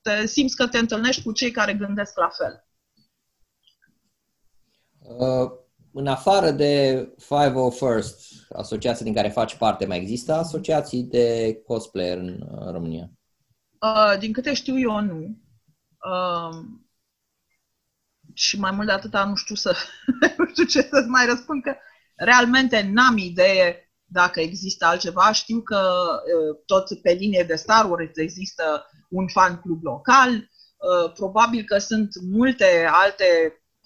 Te 0.00 0.26
simți 0.26 0.56
că 0.56 0.66
te 0.66 0.78
întâlnești 0.78 1.22
cu 1.22 1.32
cei 1.32 1.50
care 1.50 1.74
gândesc 1.74 2.18
la 2.18 2.28
fel. 2.28 2.66
Uh, 4.98 5.50
în 5.92 6.06
afară 6.06 6.50
de 6.50 7.04
501st, 7.14 8.48
asociația 8.48 9.04
din 9.04 9.14
care 9.14 9.28
faci 9.28 9.56
parte, 9.56 9.86
mai 9.86 9.98
există 9.98 10.32
asociații 10.32 11.02
de 11.02 11.60
cosplayer 11.66 12.18
în, 12.18 12.46
în 12.50 12.72
România? 12.72 13.10
Uh, 13.80 14.18
din 14.18 14.32
câte 14.32 14.54
știu 14.54 14.78
eu, 14.78 15.00
nu. 15.00 15.38
Uh, 16.10 16.64
și 18.32 18.58
mai 18.58 18.70
mult 18.70 18.86
de 18.86 18.92
atâta 18.92 19.24
nu 19.24 19.34
știu 19.34 19.54
să 19.54 19.76
nu 20.38 20.46
știu 20.46 20.64
ce 20.64 20.80
să-ți 20.80 21.08
mai 21.08 21.26
răspund, 21.26 21.62
că 21.62 21.76
realmente 22.16 22.90
n-am 22.92 23.16
idee 23.16 23.82
dacă 24.08 24.40
există 24.40 24.84
altceva. 24.84 25.32
Știu 25.32 25.60
că 25.60 25.80
uh, 25.80 26.62
tot 26.66 27.02
pe 27.02 27.12
linie 27.12 27.44
de 27.48 27.54
Star 27.54 27.90
Wars 27.90 28.16
există 28.16 28.86
un 29.08 29.28
fan 29.28 29.60
club 29.60 29.82
local. 29.82 30.30
Uh, 30.30 31.12
probabil 31.12 31.64
că 31.64 31.78
sunt 31.78 32.08
multe 32.30 32.88
alte 32.90 33.26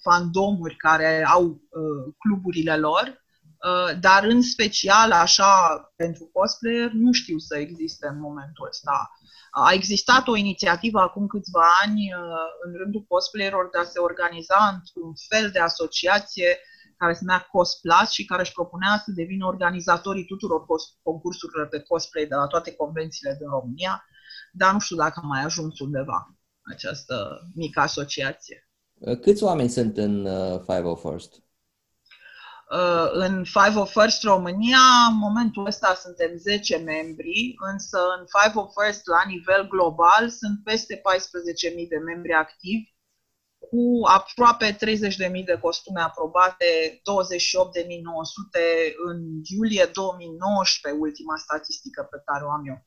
fandomuri 0.03 0.75
care 0.75 1.25
au 1.27 1.43
uh, 1.45 2.13
cluburile 2.17 2.77
lor, 2.77 3.05
uh, 3.07 3.99
dar 3.99 4.23
în 4.23 4.41
special, 4.41 5.11
așa, 5.11 5.53
pentru 5.95 6.29
cosplayer, 6.33 6.91
nu 6.91 7.11
știu 7.11 7.37
să 7.37 7.57
existe 7.57 8.07
în 8.07 8.19
momentul 8.19 8.67
ăsta. 8.67 9.11
A 9.51 9.73
existat 9.73 10.27
o 10.27 10.35
inițiativă 10.35 10.99
acum 10.99 11.27
câțiva 11.27 11.65
ani 11.83 12.13
uh, 12.13 12.47
în 12.65 12.73
rândul 12.77 13.05
cosplayerilor 13.07 13.69
de 13.71 13.77
a 13.77 13.83
se 13.83 13.99
organiza 13.99 14.59
într-un 14.73 15.13
fel 15.29 15.49
de 15.51 15.59
asociație 15.59 16.57
care 16.97 17.13
se 17.13 17.19
numea 17.21 17.47
Cosplus 17.51 18.09
și 18.09 18.25
care 18.25 18.41
își 18.41 18.51
propunea 18.51 19.01
să 19.05 19.11
devină 19.11 19.45
organizatorii 19.45 20.25
tuturor 20.25 20.65
concursurilor 21.01 21.67
de 21.67 21.79
cosplay 21.79 22.25
de 22.25 22.35
la 22.35 22.47
toate 22.47 22.75
convențiile 22.75 23.35
din 23.39 23.49
România, 23.49 24.05
dar 24.51 24.73
nu 24.73 24.79
știu 24.79 24.95
dacă 24.95 25.19
a 25.23 25.27
mai 25.27 25.43
ajuns 25.43 25.79
undeva 25.79 26.35
această 26.73 27.39
mică 27.55 27.79
asociație. 27.79 28.67
Uh, 28.93 29.19
câți 29.19 29.43
oameni 29.43 29.69
sunt 29.69 29.97
în 29.97 30.27
501st? 30.61 31.31
Uh, 31.33 31.43
uh, 32.69 33.09
în 33.11 33.43
501st 33.43 34.21
România, 34.21 34.85
în 35.09 35.17
momentul 35.17 35.65
ăsta 35.65 35.93
suntem 35.93 36.37
10 36.37 36.77
membri, 36.77 37.55
însă 37.71 37.97
în 38.17 38.25
501st 38.25 39.03
la 39.03 39.23
nivel 39.27 39.67
global 39.67 40.29
sunt 40.29 40.63
peste 40.63 40.95
14.000 40.95 41.01
de 41.89 41.97
membri 41.97 42.33
activi, 42.33 42.92
cu 43.73 44.05
aproape 44.19 44.67
30.000 44.71 45.45
de 45.45 45.57
costume 45.61 46.01
aprobate, 46.01 46.65
28.900 46.91 47.01
în 49.09 49.17
iulie 49.55 49.85
2019, 49.93 51.01
ultima 51.01 51.35
statistică 51.45 52.07
pe 52.11 52.21
care 52.25 52.43
o 52.45 52.49
am 52.57 52.63
eu. 52.67 52.77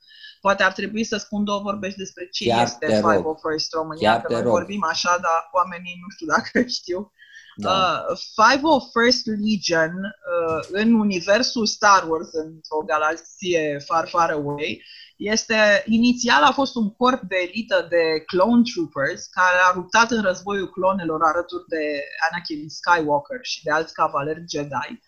Poate 0.41 0.63
ar 0.63 0.73
trebui 0.73 1.05
să 1.05 1.17
spun 1.17 1.45
două 1.45 1.61
vorbești 1.61 1.99
despre 1.99 2.29
ce 2.29 2.49
Chiar 2.49 2.65
este 2.65 2.87
501st 2.87 3.69
România, 3.73 4.11
Chiar 4.11 4.21
că 4.21 4.33
noi 4.33 4.43
rog. 4.43 4.51
vorbim 4.51 4.85
așa, 4.85 5.19
dar 5.27 5.41
oamenii 5.53 6.01
nu 6.03 6.09
știu 6.15 6.27
dacă 6.27 6.67
știu. 6.79 7.13
Da. 7.57 8.05
Uh, 8.11 8.17
501st 8.19 9.25
Legion, 9.47 9.95
uh, 9.95 10.67
în 10.71 10.95
universul 10.95 11.67
Star 11.67 12.03
Wars, 12.09 12.33
într-o 12.33 12.79
galaxie 12.87 13.79
far, 13.87 14.09
far 14.09 14.31
away, 14.31 14.83
este, 15.17 15.83
inițial 15.87 16.43
a 16.43 16.53
fost 16.53 16.75
un 16.75 16.91
corp 16.91 17.23
de 17.23 17.37
elită 17.49 17.87
de 17.89 18.23
clone 18.27 18.63
troopers 18.73 19.27
care 19.27 19.59
a 19.71 19.75
luptat 19.75 20.11
în 20.11 20.23
războiul 20.23 20.71
clonelor 20.71 21.23
alături 21.23 21.65
de 21.69 22.03
Anakin 22.31 22.69
Skywalker 22.69 23.39
și 23.43 23.63
de 23.63 23.71
alți 23.71 23.95
cavaleri 23.95 24.45
Jedi. 24.49 25.01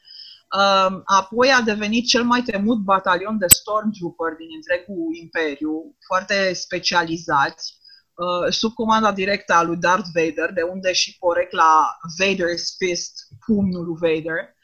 Um, 0.57 1.03
apoi 1.05 1.51
a 1.53 1.61
devenit 1.61 2.07
cel 2.07 2.25
mai 2.25 2.43
temut 2.43 2.79
batalion 2.79 3.39
de 3.39 3.47
Stormtrooper 3.47 4.33
din 4.37 4.49
întregul 4.57 5.15
imperiu, 5.23 5.97
foarte 6.07 6.53
specializați, 6.53 7.77
uh, 8.15 8.53
sub 8.53 8.73
comanda 8.73 9.13
directă 9.13 9.53
a 9.55 9.63
lui 9.63 9.77
Darth 9.77 10.09
Vader, 10.15 10.53
de 10.53 10.63
unde 10.63 10.93
și 10.93 11.17
porecla 11.19 11.97
Vader's 12.21 12.67
Fist, 12.79 13.13
pumnul 13.47 13.85
lui 13.85 13.99
Vader. 14.01 14.57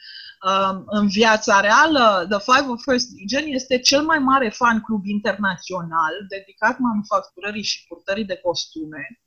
Um, 0.45 0.83
în 0.87 1.09
viața 1.09 1.61
reală, 1.61 2.27
The 2.31 2.39
Five 2.39 2.71
of 2.71 2.83
First 2.83 3.09
Legion 3.19 3.45
este 3.47 3.79
cel 3.79 4.03
mai 4.03 4.19
mare 4.19 4.49
fan 4.49 4.81
club 4.81 5.07
internațional 5.07 6.15
dedicat 6.29 6.79
manufacturării 6.79 7.63
și 7.63 7.87
purtării 7.89 8.25
de 8.25 8.37
costume, 8.37 9.21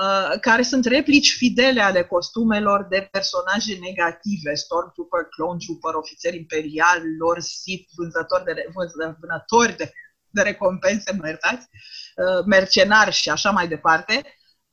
uh, 0.00 0.38
care 0.40 0.62
sunt 0.62 0.84
replici 0.84 1.34
fidele 1.36 1.80
ale 1.80 2.04
costumelor 2.04 2.86
de 2.90 3.08
personaje 3.10 3.78
negative, 3.80 4.54
Stormtrooper, 4.54 5.24
Clone 5.24 5.58
Trooper, 5.64 5.94
ofițeri 5.94 6.36
imperiali, 6.36 7.16
lor 7.18 7.40
Sith, 7.40 7.90
vânzători 7.96 8.44
de, 8.44 8.66
vânători 9.20 9.76
de, 9.76 9.92
de 10.30 10.42
recompense, 10.42 11.12
mă 11.12 11.26
iertați, 11.26 11.68
uh, 12.16 12.44
mercenari 12.46 13.12
și 13.12 13.30
așa 13.30 13.50
mai 13.50 13.68
departe. 13.68 14.22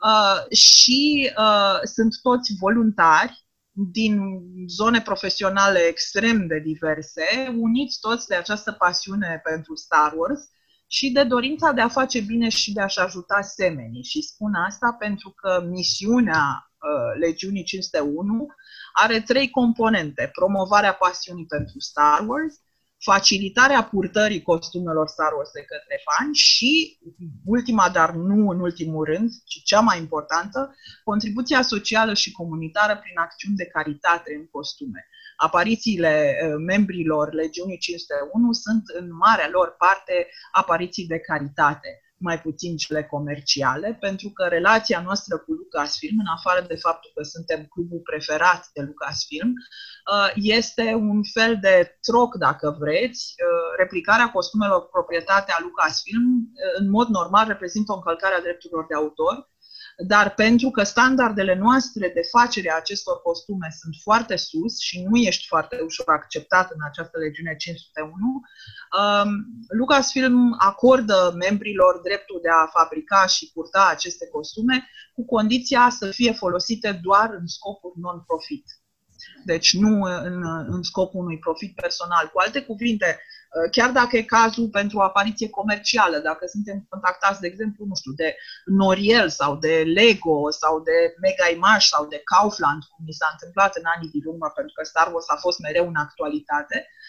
Uh, 0.03 0.57
și 0.57 1.31
uh, 1.37 1.79
sunt 1.83 2.13
toți 2.21 2.53
voluntari 2.59 3.41
din 3.71 4.19
zone 4.67 5.01
profesionale 5.01 5.79
extrem 5.79 6.47
de 6.47 6.59
diverse, 6.59 7.23
uniți 7.57 7.99
toți 7.99 8.27
de 8.27 8.35
această 8.35 8.71
pasiune 8.71 9.41
pentru 9.43 9.75
Star 9.75 10.13
Wars 10.15 10.49
și 10.87 11.11
de 11.11 11.23
dorința 11.23 11.71
de 11.71 11.81
a 11.81 11.87
face 11.87 12.19
bine 12.19 12.49
și 12.49 12.73
de 12.73 12.81
a-și 12.81 12.99
ajuta 12.99 13.41
semenii. 13.41 14.03
Și 14.03 14.21
spun 14.21 14.53
asta 14.53 14.95
pentru 14.99 15.29
că 15.29 15.65
misiunea 15.69 16.71
uh, 16.81 17.19
Legiunii 17.19 17.63
501 17.63 18.47
are 18.93 19.21
trei 19.21 19.49
componente. 19.49 20.29
Promovarea 20.33 20.93
pasiunii 20.93 21.45
pentru 21.45 21.79
Star 21.79 22.27
Wars, 22.27 22.55
facilitarea 23.03 23.83
purtării 23.83 24.41
costumelor 24.41 25.07
Star 25.07 25.33
Wars 25.33 25.51
de 25.51 25.65
către 25.71 26.01
fani 26.07 26.35
și, 26.35 26.99
ultima, 27.45 27.89
dar 27.89 28.11
nu 28.11 28.49
în 28.49 28.59
ultimul 28.59 29.05
rând, 29.05 29.29
ci 29.45 29.63
cea 29.63 29.79
mai 29.79 29.97
importantă, 29.97 30.75
contribuția 31.03 31.61
socială 31.61 32.13
și 32.13 32.31
comunitară 32.31 32.97
prin 32.97 33.17
acțiuni 33.17 33.55
de 33.55 33.65
caritate 33.65 34.35
în 34.39 34.47
costume. 34.47 35.07
Aparițiile 35.35 36.37
eh, 36.41 36.53
membrilor 36.65 37.33
Legiunii 37.33 37.77
501 37.77 38.51
sunt 38.53 38.83
în 38.99 39.15
marea 39.15 39.49
lor 39.51 39.75
parte 39.77 40.27
apariții 40.51 41.07
de 41.07 41.19
caritate 41.19 42.00
mai 42.21 42.41
puțin 42.41 42.77
cele 42.77 43.03
comerciale, 43.03 43.97
pentru 43.99 44.29
că 44.29 44.43
relația 44.43 45.01
noastră 45.01 45.37
cu 45.37 45.51
Lucasfilm, 45.51 46.17
în 46.19 46.31
afară 46.37 46.65
de 46.67 46.75
faptul 46.75 47.11
că 47.15 47.23
suntem 47.23 47.65
clubul 47.65 47.99
preferat 47.99 48.69
de 48.73 48.81
Lucasfilm, 48.81 49.51
uh, 49.51 50.31
este 50.35 50.93
un 50.93 51.21
fel 51.33 51.57
de 51.61 51.97
troc, 52.01 52.35
dacă 52.35 52.75
vreți. 52.79 53.23
Uh, 53.37 53.75
replicarea 53.77 54.31
costumelor 54.31 54.89
proprietate 54.89 55.51
a 55.51 55.61
Lucasfilm, 55.61 56.25
uh, 56.35 56.79
în 56.79 56.89
mod 56.89 57.07
normal, 57.07 57.47
reprezintă 57.47 57.91
o 57.91 57.95
încălcare 57.95 58.35
a 58.35 58.41
drepturilor 58.41 58.85
de 58.87 58.95
autor, 58.95 59.49
dar 59.97 60.33
pentru 60.33 60.69
că 60.69 60.83
standardele 60.83 61.55
noastre 61.55 62.11
de 62.13 62.21
facere 62.31 62.71
a 62.71 62.75
acestor 62.75 63.21
costume 63.21 63.67
sunt 63.81 63.95
foarte 64.01 64.35
sus 64.35 64.79
și 64.79 65.03
nu 65.03 65.15
ești 65.17 65.47
foarte 65.47 65.79
ușor 65.83 66.07
acceptat 66.07 66.71
în 66.71 66.79
această 66.89 67.17
legiune 67.17 67.55
501, 67.55 68.11
um, 68.13 68.43
Lucasfilm 69.67 70.55
acordă 70.57 71.33
membrilor 71.37 71.99
dreptul 72.03 72.39
de 72.41 72.49
a 72.49 72.67
fabrica 72.67 73.25
și 73.25 73.51
purta 73.53 73.87
aceste 73.89 74.27
costume 74.27 74.89
cu 75.13 75.25
condiția 75.25 75.89
să 75.89 76.11
fie 76.11 76.31
folosite 76.31 76.99
doar 77.03 77.29
în 77.39 77.47
scopuri 77.47 77.99
non-profit. 77.99 78.65
Deci 79.45 79.73
nu 79.73 80.01
în, 80.01 80.43
în 80.67 80.83
scopul 80.83 81.19
unui 81.19 81.39
profit 81.39 81.75
personal. 81.75 82.29
Cu 82.33 82.39
alte 82.39 82.61
cuvinte, 82.61 83.19
Uh, 83.51 83.69
chiar 83.71 83.91
dacă 83.91 84.17
e 84.17 84.33
cazul 84.37 84.67
pentru 84.69 84.97
o 84.97 85.01
apariție 85.01 85.49
comercială, 85.49 86.17
dacă 86.17 86.43
suntem 86.47 86.85
contactați, 86.89 87.39
de 87.39 87.47
exemplu, 87.47 87.85
nu 87.85 87.95
știu, 87.95 88.11
de 88.11 88.35
Noriel 88.65 89.29
sau 89.29 89.55
de 89.55 89.75
Lego 89.97 90.49
sau 90.49 90.79
de 90.79 90.97
Mega 91.21 91.47
Image 91.55 91.85
sau 91.93 92.03
de 92.07 92.21
Kaufland, 92.23 92.81
cum 92.83 93.05
mi 93.07 93.17
s-a 93.19 93.29
întâmplat 93.31 93.75
în 93.75 93.85
anii 93.95 94.09
din 94.15 94.25
urmă, 94.25 94.47
pentru 94.55 94.73
că 94.75 94.83
Star 94.83 95.07
Wars 95.11 95.29
a 95.29 95.35
fost 95.35 95.59
mereu 95.59 95.87
în 95.87 95.95
actualitate, 96.05 96.77
Uh, 96.87 97.00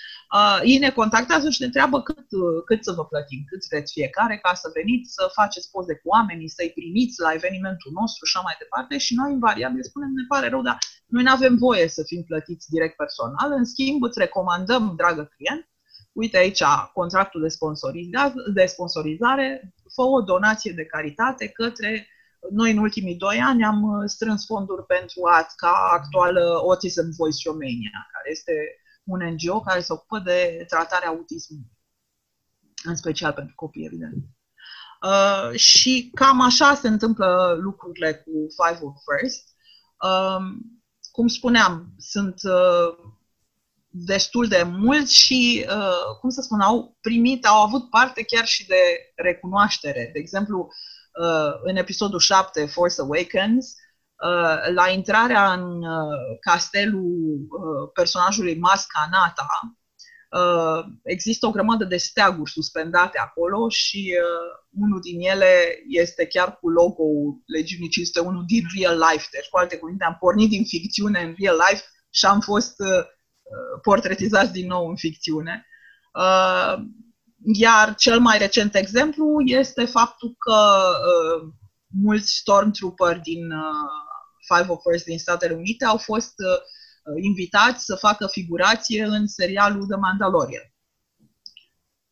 ei 0.63 0.79
ne 0.79 0.91
contactează 0.91 1.51
și 1.51 1.61
ne 1.61 1.67
întreabă 1.67 2.03
cât, 2.03 2.29
uh, 2.31 2.63
cât 2.65 2.85
să 2.85 2.93
vă 2.93 3.05
plătim, 3.05 3.41
cât 3.51 3.63
vreți 3.71 3.93
fiecare, 3.93 4.39
ca 4.39 4.55
să 4.55 4.71
veniți 4.75 5.13
să 5.13 5.31
faceți 5.33 5.71
poze 5.71 5.95
cu 5.95 6.09
oamenii, 6.09 6.49
să-i 6.49 6.77
primiți 6.79 7.21
la 7.21 7.33
evenimentul 7.33 7.93
nostru 8.01 8.25
și 8.25 8.33
așa 8.37 8.45
mai 8.45 8.57
departe. 8.59 8.99
Și 8.99 9.15
noi, 9.15 9.33
invariabil, 9.33 9.83
spunem, 9.83 10.11
ne 10.15 10.25
pare 10.29 10.49
rău, 10.49 10.63
dar 10.63 10.79
noi 11.07 11.23
nu 11.23 11.31
avem 11.31 11.55
voie 11.57 11.89
să 11.89 12.03
fim 12.07 12.23
plătiți 12.23 12.71
direct 12.71 12.97
personal. 12.97 13.49
În 13.59 13.65
schimb, 13.65 14.03
îți 14.03 14.19
recomandăm, 14.19 14.95
dragă 14.97 15.25
client, 15.35 15.69
uite 16.13 16.37
aici 16.37 16.63
contractul 16.93 17.41
de, 17.41 17.49
sponsorizare, 17.49 18.33
de 18.55 18.65
sponsorizare, 18.67 19.75
fă 19.95 20.03
o 20.03 20.21
donație 20.21 20.73
de 20.73 20.85
caritate 20.85 21.49
către 21.49 22.07
noi 22.51 22.71
în 22.71 22.79
ultimii 22.79 23.17
doi 23.17 23.39
ani 23.39 23.65
am 23.65 23.83
uh, 23.83 24.03
strâns 24.07 24.47
fonduri 24.47 24.87
pentru 24.87 25.21
ca 25.57 25.75
actuală 25.93 26.41
Autism 26.41 27.15
Voice 27.17 27.49
Romania, 27.49 28.09
care 28.13 28.29
este 28.31 28.53
un 29.13 29.35
NGO 29.35 29.61
care 29.61 29.81
se 29.81 29.93
ocupă 29.93 30.19
de 30.19 30.65
tratarea 30.69 31.09
autismului, 31.09 31.71
în 32.85 32.97
special 32.97 33.33
pentru 33.33 33.55
copii, 33.55 33.85
evident. 33.85 34.15
Uh, 35.03 35.59
și 35.59 36.11
cam 36.15 36.41
așa 36.41 36.75
se 36.75 36.89
întâmplă 36.89 37.59
lucrurile 37.61 38.15
cu 38.15 38.31
Five 38.65 38.79
of 38.83 38.95
First. 39.05 39.49
Uh, 40.05 40.45
cum 41.11 41.27
spuneam, 41.27 41.95
sunt 41.99 42.41
uh, 42.43 43.13
destul 43.89 44.49
de 44.49 44.63
mulți 44.63 45.15
și, 45.15 45.67
uh, 45.69 46.17
cum 46.21 46.31
să 46.31 46.41
spun, 46.41 46.61
au 46.61 46.97
primit, 47.01 47.47
au 47.47 47.63
avut 47.63 47.91
parte 47.91 48.23
chiar 48.23 48.47
și 48.47 48.67
de 48.67 49.13
recunoaștere. 49.15 50.11
De 50.13 50.19
exemplu, 50.19 50.69
uh, 51.23 51.53
în 51.63 51.77
episodul 51.77 52.19
7, 52.19 52.67
Force 52.67 53.01
Awakens, 53.01 53.67
Uh, 53.67 53.82
la 54.75 54.89
intrarea 54.89 55.53
în 55.53 55.83
uh, 55.83 56.39
castelul 56.41 57.41
uh, 57.41 57.91
personajului 57.95 58.59
Masca 58.59 59.09
Nata, 59.11 59.47
există 61.03 61.47
o 61.47 61.51
grămadă 61.51 61.85
de 61.85 61.97
steaguri 61.97 62.51
suspendate 62.51 63.19
acolo 63.19 63.69
și 63.69 64.15
unul 64.71 65.01
din 65.01 65.21
ele 65.21 65.83
este 65.89 66.27
chiar 66.27 66.59
cu 66.61 66.69
logo-ul 66.69 67.43
Legiunii 67.47 67.89
501 67.89 68.43
din 68.43 68.63
real 68.79 68.99
life. 68.99 69.27
Deci, 69.31 69.49
cu 69.51 69.59
alte 69.59 69.77
cuvinte, 69.77 70.05
am 70.05 70.17
pornit 70.21 70.49
din 70.49 70.65
ficțiune 70.65 71.21
în 71.21 71.35
real 71.39 71.57
life 71.69 71.85
și 72.11 72.25
am 72.25 72.41
fost 72.41 72.75
portretizați 73.83 74.53
din 74.53 74.67
nou 74.67 74.89
în 74.89 74.97
ficțiune. 74.97 75.67
Iar 77.55 77.95
cel 77.95 78.21
mai 78.21 78.39
recent 78.39 78.75
exemplu 78.75 79.41
este 79.45 79.85
faptul 79.85 80.35
că 80.39 80.83
mulți 82.03 82.37
stormtrooper 82.37 83.21
din 83.21 83.53
Five 84.55 84.73
of 84.73 84.81
First 84.91 85.05
din 85.05 85.19
Statele 85.19 85.55
Unite 85.55 85.85
au 85.85 85.97
fost 85.97 86.35
uh, 86.39 87.23
invitați 87.23 87.85
să 87.85 87.95
facă 87.95 88.27
figurație 88.27 89.05
în 89.05 89.27
serialul 89.27 89.87
The 89.87 89.97
Mandalorian. 89.97 90.73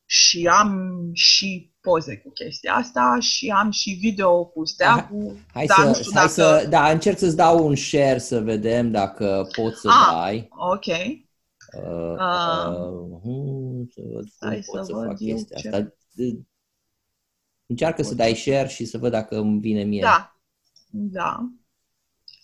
Și 0.05 0.47
am 0.47 1.01
și 1.13 1.73
poze 1.81 2.17
cu 2.17 2.31
chestia 2.31 2.75
asta 2.75 3.17
și 3.21 3.49
am 3.49 3.71
și 3.71 3.91
video 3.91 4.45
cu 4.45 4.65
steagul. 4.65 5.37
Hai, 5.53 5.67
dar 5.67 5.77
să, 5.77 5.87
nu 5.87 5.95
știu 5.95 6.11
hai 6.15 6.23
dacă... 6.23 6.33
să, 6.33 6.67
da, 6.69 6.91
încerc 6.91 7.19
să-ți 7.19 7.37
dau 7.37 7.67
un 7.67 7.77
share 7.77 8.19
să 8.19 8.41
vedem 8.41 8.91
dacă 8.91 9.49
poți 9.57 9.81
să 9.81 9.89
ah, 9.89 10.09
dai. 10.13 10.49
ok. 10.51 10.87
Uh, 10.87 12.17
uh, 12.19 12.77
uh, 13.23 13.89
să 13.95 14.01
văd 14.13 14.29
cum 14.39 14.49
hai 14.49 14.63
pot 14.67 14.79
să, 14.79 14.93
să 14.93 14.93
fac 14.93 15.17
chestia 15.17 15.57
ce... 15.57 15.69
asta. 15.69 15.95
Încearcă 17.67 17.97
pot 17.97 18.11
să 18.11 18.15
dai 18.15 18.35
share 18.35 18.69
și 18.69 18.85
să 18.85 18.99
văd 18.99 19.11
dacă 19.11 19.37
îmi 19.39 19.61
vine 19.61 19.83
mie. 19.83 20.01
Da, 20.01 20.41
da. 20.91 21.51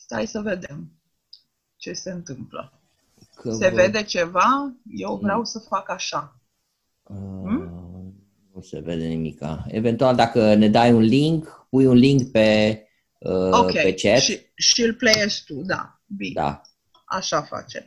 Stai 0.06 0.26
să 0.26 0.40
vedem 0.40 0.92
ce 1.76 1.92
se 1.92 2.10
întâmplă. 2.10 2.80
Că 3.34 3.52
se 3.52 3.68
vă... 3.68 3.74
vede 3.74 4.02
ceva? 4.02 4.76
Eu 4.90 5.18
vreau 5.22 5.44
să 5.44 5.58
fac 5.58 5.90
așa. 5.90 6.40
Uh, 7.02 7.16
hmm? 7.16 8.14
Nu 8.54 8.60
se 8.60 8.80
vede 8.80 9.06
nimica. 9.06 9.64
Eventual, 9.68 10.16
dacă 10.16 10.54
ne 10.54 10.68
dai 10.68 10.92
un 10.92 11.00
link, 11.00 11.66
pui 11.70 11.86
un 11.86 11.96
link 11.96 12.30
pe, 12.30 12.80
uh, 13.18 13.50
okay. 13.52 13.82
pe 13.82 13.94
chat. 13.94 14.20
Și, 14.20 14.40
și 14.54 14.82
îl 14.82 14.94
playezi 14.94 15.44
tu, 15.44 15.54
da. 15.54 16.00
Bine. 16.16 16.32
Da. 16.34 16.60
Așa 17.04 17.42
face. 17.42 17.84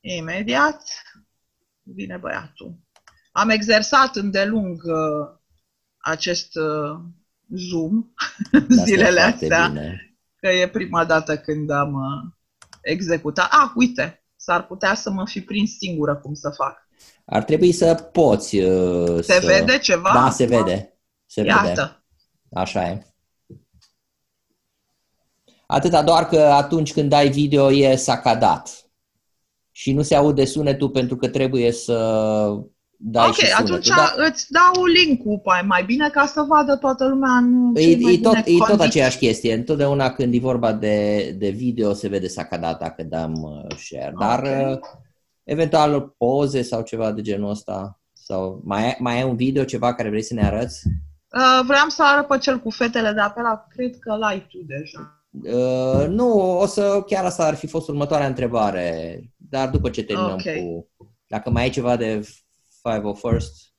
Imediat 0.00 0.82
vine 1.82 2.16
băiatul. 2.16 2.78
Am 3.30 3.48
exersat 3.48 4.16
îndelung 4.16 4.82
uh, 4.84 5.38
acest 5.96 6.56
uh, 6.56 7.00
Zoom 7.56 8.12
zilele 8.84 9.20
astea. 9.20 9.68
Bine 9.68 10.11
că 10.42 10.48
e 10.48 10.68
prima 10.68 11.04
dată 11.04 11.38
când 11.38 11.70
am 11.70 11.94
uh, 11.94 12.32
executat. 12.80 13.48
Ah, 13.50 13.70
uite, 13.74 14.24
s-ar 14.36 14.66
putea 14.66 14.94
să 14.94 15.10
mă 15.10 15.26
fi 15.26 15.40
prins 15.40 15.70
singură 15.76 16.16
cum 16.16 16.34
să 16.34 16.50
fac. 16.50 16.88
Ar 17.24 17.42
trebui 17.42 17.72
să 17.72 17.94
poți 17.94 18.58
uh, 18.58 19.22
Se 19.22 19.40
să... 19.40 19.46
vede 19.46 19.78
ceva? 19.78 20.10
Da, 20.14 20.30
se 20.30 20.46
vede. 20.46 20.98
Se 21.26 21.42
Iată. 21.42 21.68
vede. 21.68 22.04
Așa 22.52 22.88
e. 22.88 23.06
Atâta 25.66 26.02
doar 26.02 26.26
că 26.26 26.40
atunci 26.40 26.92
când 26.92 27.08
dai 27.08 27.28
video 27.28 27.72
e 27.72 27.96
sacadat 27.96 28.90
și 29.70 29.92
nu 29.92 30.02
se 30.02 30.14
aude 30.14 30.44
sunetul 30.44 30.90
pentru 30.90 31.16
că 31.16 31.28
trebuie 31.28 31.72
să 31.72 31.94
dai 33.04 33.26
ok, 33.26 33.34
și 33.34 33.46
sunetul, 33.46 33.64
atunci 33.64 33.88
da? 33.88 34.14
îți 34.16 34.46
dau 34.50 34.84
link-ul 34.84 35.40
mai, 35.44 35.62
mai 35.66 35.84
bine 35.84 36.08
ca 36.08 36.26
să 36.26 36.44
vadă 36.48 36.76
toată 36.76 37.08
lumea 37.08 37.30
în 37.30 37.72
e, 37.74 37.90
e, 37.90 38.18
tot, 38.18 38.36
e 38.36 38.56
tot 38.68 38.80
aceeași 38.80 39.18
chestie. 39.18 39.54
Întotdeauna 39.54 40.10
când 40.10 40.34
e 40.34 40.38
vorba 40.38 40.72
de, 40.72 41.30
de 41.38 41.48
video 41.48 41.92
se 41.92 42.08
vede 42.08 42.28
sacadata 42.28 42.90
când 42.90 43.10
dăm 43.10 43.32
uh, 43.42 43.76
share. 43.76 44.14
Dar 44.18 44.38
okay. 44.38 44.72
uh, 44.72 44.78
eventual 45.44 46.14
poze 46.18 46.62
sau 46.62 46.82
ceva 46.82 47.12
de 47.12 47.20
genul 47.20 47.50
ăsta. 47.50 48.00
Sau 48.12 48.60
mai, 48.64 48.96
mai 48.98 49.16
ai 49.16 49.28
un 49.28 49.36
video, 49.36 49.64
ceva 49.64 49.94
care 49.94 50.08
vrei 50.08 50.22
să 50.22 50.34
ne 50.34 50.46
arăți? 50.46 50.82
Uh, 50.86 51.64
vreau 51.66 51.88
să 51.88 52.02
arăt 52.04 52.26
pe 52.26 52.38
cel 52.38 52.58
cu 52.58 52.70
fetele 52.70 53.12
de 53.12 53.20
apel, 53.20 53.44
cred 53.68 53.98
că 53.98 54.14
l-ai 54.14 54.46
tu 54.48 54.58
deja. 54.66 55.26
Uh, 55.30 56.08
nu, 56.08 56.58
o 56.58 56.66
să 56.66 57.02
chiar 57.06 57.24
asta 57.24 57.46
ar 57.46 57.54
fi 57.54 57.66
fost 57.66 57.88
următoarea 57.88 58.26
întrebare, 58.26 59.20
dar 59.36 59.68
după 59.68 59.90
ce 59.90 60.04
terminăm 60.04 60.32
okay. 60.32 60.62
cu... 60.64 60.88
Dacă 61.26 61.50
mai 61.50 61.62
ai 61.62 61.70
ceva 61.70 61.96
de 61.96 62.26
501st? 62.90 63.72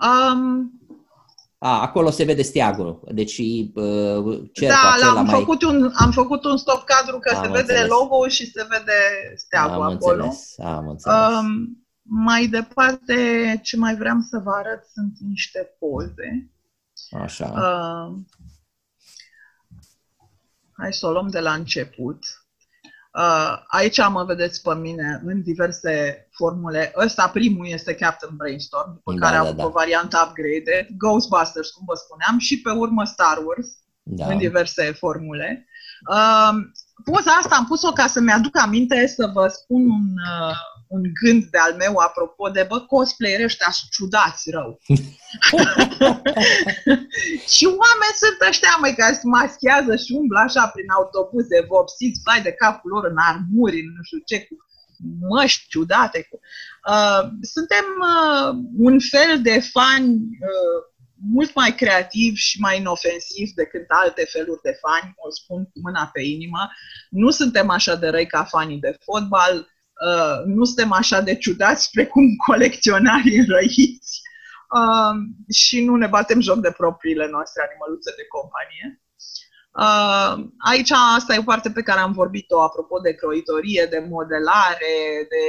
Um, 0.00 0.70
a, 1.58 1.80
acolo 1.80 2.10
se 2.10 2.24
vede 2.24 2.42
steagul, 2.42 3.00
deci 3.12 3.38
uh, 3.38 4.50
Da, 4.60 4.96
l-am 5.00 5.26
mai... 5.26 5.38
făcut 5.38 5.62
un, 5.62 5.92
am 5.94 6.10
făcut 6.10 6.44
un 6.44 6.56
stop 6.56 6.84
cadru 6.84 7.18
că 7.18 7.34
am 7.34 7.42
se 7.42 7.48
înțeles. 7.48 7.66
vede 7.66 7.86
logo 7.86 8.28
și 8.28 8.50
se 8.50 8.66
vede 8.70 8.92
steagul 9.36 9.82
am 9.82 9.92
acolo. 9.92 10.24
Înțeles, 10.24 10.58
am 10.58 10.88
înțeles. 10.88 11.16
Um, 11.16 11.86
mai 12.02 12.46
departe, 12.46 13.14
ce 13.62 13.76
mai 13.76 13.96
vreau 13.96 14.20
să 14.20 14.38
vă 14.38 14.50
arăt 14.50 14.84
sunt 14.92 15.16
niște 15.18 15.76
poze. 15.78 16.50
Așa. 17.10 17.46
Uh, 17.46 18.18
hai 20.72 20.92
să 20.92 21.06
o 21.06 21.10
luăm 21.10 21.28
de 21.28 21.40
la 21.40 21.52
început. 21.52 22.45
Uh, 23.16 23.62
aici 23.66 24.08
mă 24.08 24.24
vedeți 24.24 24.62
pe 24.62 24.74
mine 24.74 25.20
în 25.24 25.42
diverse 25.42 26.26
formule. 26.30 26.92
Ăsta 26.96 27.28
primul 27.28 27.66
este 27.68 27.94
Captain 27.94 28.36
Brainstorm, 28.36 28.92
după 28.94 29.12
da, 29.12 29.18
care 29.18 29.36
da, 29.36 29.42
a 29.42 29.44
avut 29.44 29.56
da. 29.56 29.64
o 29.64 29.68
variantă 29.68 30.24
upgrade, 30.26 30.88
Ghostbusters, 30.98 31.70
cum 31.70 31.84
vă 31.86 31.94
spuneam, 31.94 32.38
și 32.38 32.60
pe 32.60 32.70
urmă 32.70 33.04
Star 33.04 33.38
Wars, 33.46 33.68
da. 34.02 34.26
în 34.26 34.38
diverse 34.38 34.92
formule. 34.92 35.66
Uh, 36.10 36.54
poza 37.04 37.30
asta 37.30 37.56
am 37.56 37.66
pus-o 37.66 37.92
ca 37.92 38.06
să-mi 38.06 38.32
aduc 38.32 38.58
aminte 38.58 39.06
să 39.06 39.30
vă 39.34 39.46
spun 39.46 39.82
un, 39.82 40.06
uh, 40.40 40.56
un 40.88 41.02
gând 41.20 41.44
de 41.44 41.58
al 41.58 41.74
meu 41.74 41.96
apropo 41.96 42.48
de, 42.48 42.64
bă, 42.68 42.80
cosplayer 42.80 43.44
ăștia 43.44 43.68
ciudați 43.90 44.50
rău. 44.50 44.70
și 47.54 47.64
oameni 47.82 48.20
sunt 48.22 48.38
ăștia, 48.48 48.76
măi, 48.80 48.94
care 48.94 49.14
se 49.14 49.20
maschează 49.24 49.96
și 49.96 50.12
umblă 50.12 50.38
așa 50.38 50.68
prin 50.68 50.90
autobuze, 50.90 51.64
vopsiți, 51.68 52.20
fai 52.24 52.42
de 52.42 52.52
capul 52.52 52.90
lor 52.90 53.04
în 53.04 53.16
armuri, 53.16 53.82
nu 53.96 54.02
știu 54.02 54.18
ce, 54.24 54.46
cu 54.46 54.54
măști 55.28 55.68
ciudate. 55.68 56.26
Cu... 56.30 56.40
Uh, 56.90 57.22
suntem 57.54 57.86
uh, 58.12 58.50
un 58.76 59.00
fel 59.00 59.42
de 59.42 59.60
fani 59.60 60.08
uh, 60.50 60.80
mult 61.32 61.54
mai 61.54 61.74
creativ 61.74 62.34
și 62.34 62.60
mai 62.60 62.78
inofensiv 62.78 63.48
decât 63.54 63.84
alte 63.88 64.24
feluri 64.24 64.62
de 64.62 64.78
fani, 64.80 65.14
o 65.16 65.30
spun 65.30 65.64
cu 65.64 65.80
mâna 65.82 66.10
pe 66.12 66.22
inimă. 66.22 66.70
Nu 67.10 67.30
suntem 67.30 67.70
așa 67.70 67.94
de 67.94 68.08
răi 68.08 68.26
ca 68.26 68.44
fanii 68.44 68.78
de 68.78 68.96
fotbal, 69.04 69.68
Uh, 70.04 70.44
nu 70.44 70.64
suntem 70.64 70.92
așa 70.92 71.20
de 71.20 71.34
ciudați 71.34 71.90
precum 71.90 72.24
colecționarii 72.46 73.44
răiți 73.44 74.20
uh, 74.78 75.14
și 75.50 75.84
nu 75.84 75.96
ne 75.96 76.06
batem 76.06 76.40
joc 76.40 76.58
de 76.58 76.74
propriile 76.76 77.28
noastre 77.30 77.62
animăluțe 77.68 78.12
de 78.16 78.26
companie. 78.36 79.00
Uh, 79.84 80.32
aici 80.70 80.90
asta 81.16 81.34
e 81.34 81.44
o 81.44 81.50
parte 81.52 81.70
pe 81.70 81.82
care 81.82 82.00
am 82.00 82.12
vorbit-o 82.12 82.62
apropo 82.62 82.98
de 82.98 83.12
croitorie, 83.14 83.86
de 83.90 84.06
modelare, 84.10 84.94
de 85.32 85.42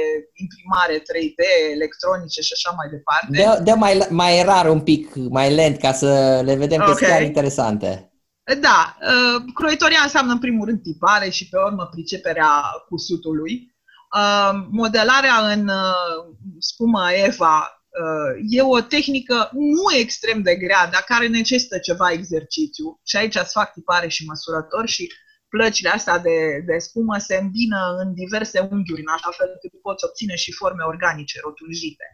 imprimare 0.44 0.96
3D, 1.08 1.40
electronice 1.72 2.40
și 2.40 2.52
așa 2.56 2.70
mai 2.76 2.88
departe. 2.96 3.30
De, 3.38 3.70
de 3.70 3.72
mai, 3.72 4.06
mai 4.10 4.42
rar 4.42 4.66
un 4.68 4.80
pic, 4.80 5.14
mai 5.14 5.54
lent, 5.54 5.78
ca 5.78 5.92
să 5.92 6.40
le 6.44 6.54
vedem 6.54 6.80
okay. 6.80 6.92
că 6.92 6.98
sunt 6.98 7.10
chiar 7.10 7.22
interesante. 7.22 8.12
Da, 8.60 8.96
uh, 9.00 9.42
croitoria 9.54 10.00
înseamnă 10.02 10.32
în 10.32 10.38
primul 10.38 10.66
rând 10.66 10.82
tipare 10.82 11.28
și 11.28 11.48
pe 11.48 11.56
urmă 11.66 11.88
priceperea 11.90 12.50
cusutului. 12.88 13.76
Uh, 14.14 14.66
modelarea 14.70 15.52
în 15.52 15.68
uh, 15.68 16.36
spumă 16.58 17.12
Eva 17.12 17.82
uh, 17.88 18.46
e 18.48 18.62
o 18.62 18.80
tehnică 18.80 19.50
nu 19.52 19.96
extrem 19.98 20.42
de 20.42 20.56
grea, 20.56 20.86
dar 20.92 21.02
care 21.06 21.26
necesită 21.26 21.78
ceva 21.78 22.10
exercițiu. 22.10 23.00
Și 23.04 23.16
aici 23.16 23.34
îți 23.34 23.52
fac 23.52 23.72
tipare 23.72 24.08
și 24.08 24.26
măsurător 24.26 24.88
și 24.88 25.12
plăcile 25.48 25.88
astea 25.88 26.18
de, 26.18 26.62
de 26.66 26.78
spumă 26.78 27.18
se 27.18 27.36
îmbină 27.36 27.96
în 27.98 28.14
diverse 28.14 28.58
unghiuri, 28.60 29.00
în 29.00 29.12
așa 29.16 29.30
fel 29.36 29.48
încât 29.52 29.80
poți 29.80 30.04
obține 30.04 30.34
și 30.34 30.52
forme 30.52 30.82
organice 30.84 31.40
rotunjite. 31.42 32.04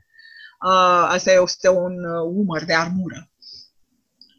Uh, 0.67 1.07
asta 1.17 1.33
este 1.33 1.69
un 1.69 1.95
uh, 2.05 2.23
umăr 2.43 2.65
de 2.65 2.75
armură. 2.75 3.31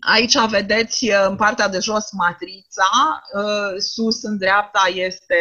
Aici 0.06 0.36
vedeți 0.50 1.10
uh, 1.10 1.26
în 1.28 1.36
partea 1.36 1.68
de 1.68 1.80
jos 1.80 2.12
matrița, 2.12 3.22
uh, 3.34 3.78
sus 3.78 4.24
în 4.24 4.38
dreapta 4.38 4.84
este 4.94 5.36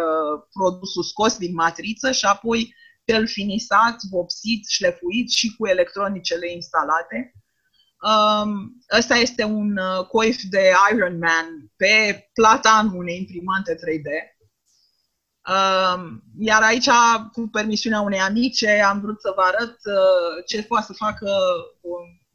uh, 0.00 0.42
produsul 0.52 1.02
scos 1.02 1.36
din 1.36 1.54
matriță 1.54 2.12
și 2.12 2.24
apoi 2.24 2.74
cel 3.04 3.26
finisat, 3.26 3.96
vopsit, 4.10 4.68
șlefuit 4.68 5.30
și 5.30 5.54
cu 5.56 5.66
electronicele 5.66 6.52
instalate. 6.52 7.32
Um, 8.00 8.82
ăsta 8.98 9.14
este 9.14 9.44
un 9.44 9.78
coif 10.08 10.42
de 10.42 10.72
Iron 10.92 11.18
Man 11.18 11.70
pe 11.76 12.28
plata 12.32 12.90
unei 12.94 13.18
imprimante 13.18 13.74
3D. 13.74 14.08
Um, 15.54 16.22
iar 16.38 16.62
aici, 16.62 16.88
cu 17.32 17.48
permisiunea 17.52 18.00
unei 18.00 18.20
amice, 18.20 18.80
am 18.80 19.00
vrut 19.00 19.20
să 19.20 19.32
vă 19.36 19.42
arăt 19.42 19.76
ce 20.46 20.62
poate 20.62 20.84
să 20.86 20.92
facă 20.92 21.30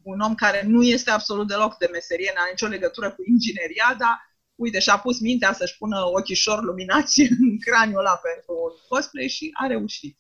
un 0.04 0.14
un 0.14 0.20
om 0.20 0.36
care 0.36 0.64
nu 0.68 0.84
este 0.84 1.12
absolut 1.12 1.48
deloc 1.48 1.78
de 1.78 1.90
meserie, 1.92 2.32
n-are 2.36 2.50
nicio 2.50 2.68
legătură 2.68 3.12
cu 3.12 3.22
ingineria, 3.26 3.96
dar 3.98 4.34
uite, 4.56 4.80
și-a 4.80 4.98
pus 4.98 5.20
mintea 5.20 5.54
să-și 5.54 5.78
pună 5.78 6.00
ochișor 6.06 6.64
luminați 6.64 7.22
în 7.40 7.60
craniul 7.60 8.00
ăla 8.00 8.16
pentru 8.16 8.54
un 8.64 8.74
cosplay 8.90 9.28
și 9.28 9.50
a 9.54 9.68
reușit. 9.68 10.18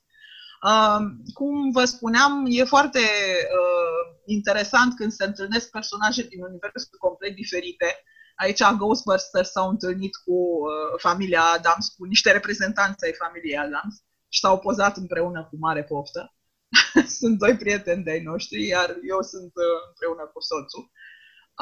Uh, 0.64 1.00
cum 1.34 1.72
vă 1.72 1.86
spuneam, 1.86 2.46
e 2.50 2.64
foarte 2.64 3.00
uh, 3.00 4.22
interesant 4.26 4.96
când 4.96 5.12
se 5.12 5.26
întâlnesc 5.26 5.70
personaje 5.70 6.22
din 6.22 6.44
universuri 6.44 6.98
complet 6.98 7.36
diferite. 7.36 8.04
Aici 8.36 8.64
Ghostbusters 8.78 9.52
s-au 9.52 9.70
întâlnit 9.70 10.16
cu 10.16 10.32
uh, 10.32 11.00
familia 11.02 11.42
Adams, 11.42 11.88
cu 11.88 12.04
niște 12.04 12.32
reprezentanți 12.32 13.06
ai 13.06 13.14
familiei 13.14 13.58
Adams 13.58 13.96
și 14.30 14.40
s-au 14.40 14.60
pozat 14.60 14.98
împreună 14.98 15.48
cu 15.50 15.58
mare 15.60 15.84
poftă. 15.84 16.34
sunt 17.20 17.38
doi 17.38 17.56
prieteni 17.58 18.04
de-ai 18.04 18.22
noștri, 18.22 18.68
iar 18.68 18.90
eu 19.10 19.22
sunt 19.22 19.52
uh, 19.56 19.80
împreună 19.88 20.32
cu 20.34 20.40
soțul. 20.42 20.92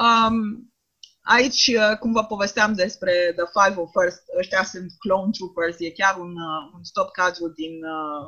Um, 0.04 0.36
aici, 1.22 1.66
uh, 1.66 1.98
cum 1.98 2.12
vă 2.12 2.24
povesteam 2.24 2.72
despre 2.74 3.32
The 3.36 3.46
Five 3.56 3.80
of 3.80 3.90
First, 4.00 4.22
ăștia 4.38 4.64
sunt 4.64 4.92
Clone 4.98 5.30
Troopers, 5.30 5.76
e 5.78 5.90
chiar 5.90 6.16
un, 6.16 6.30
uh, 6.30 6.70
un 6.74 6.84
stop 6.84 7.10
cadru 7.10 7.48
din 7.48 7.74
uh, 7.84 8.26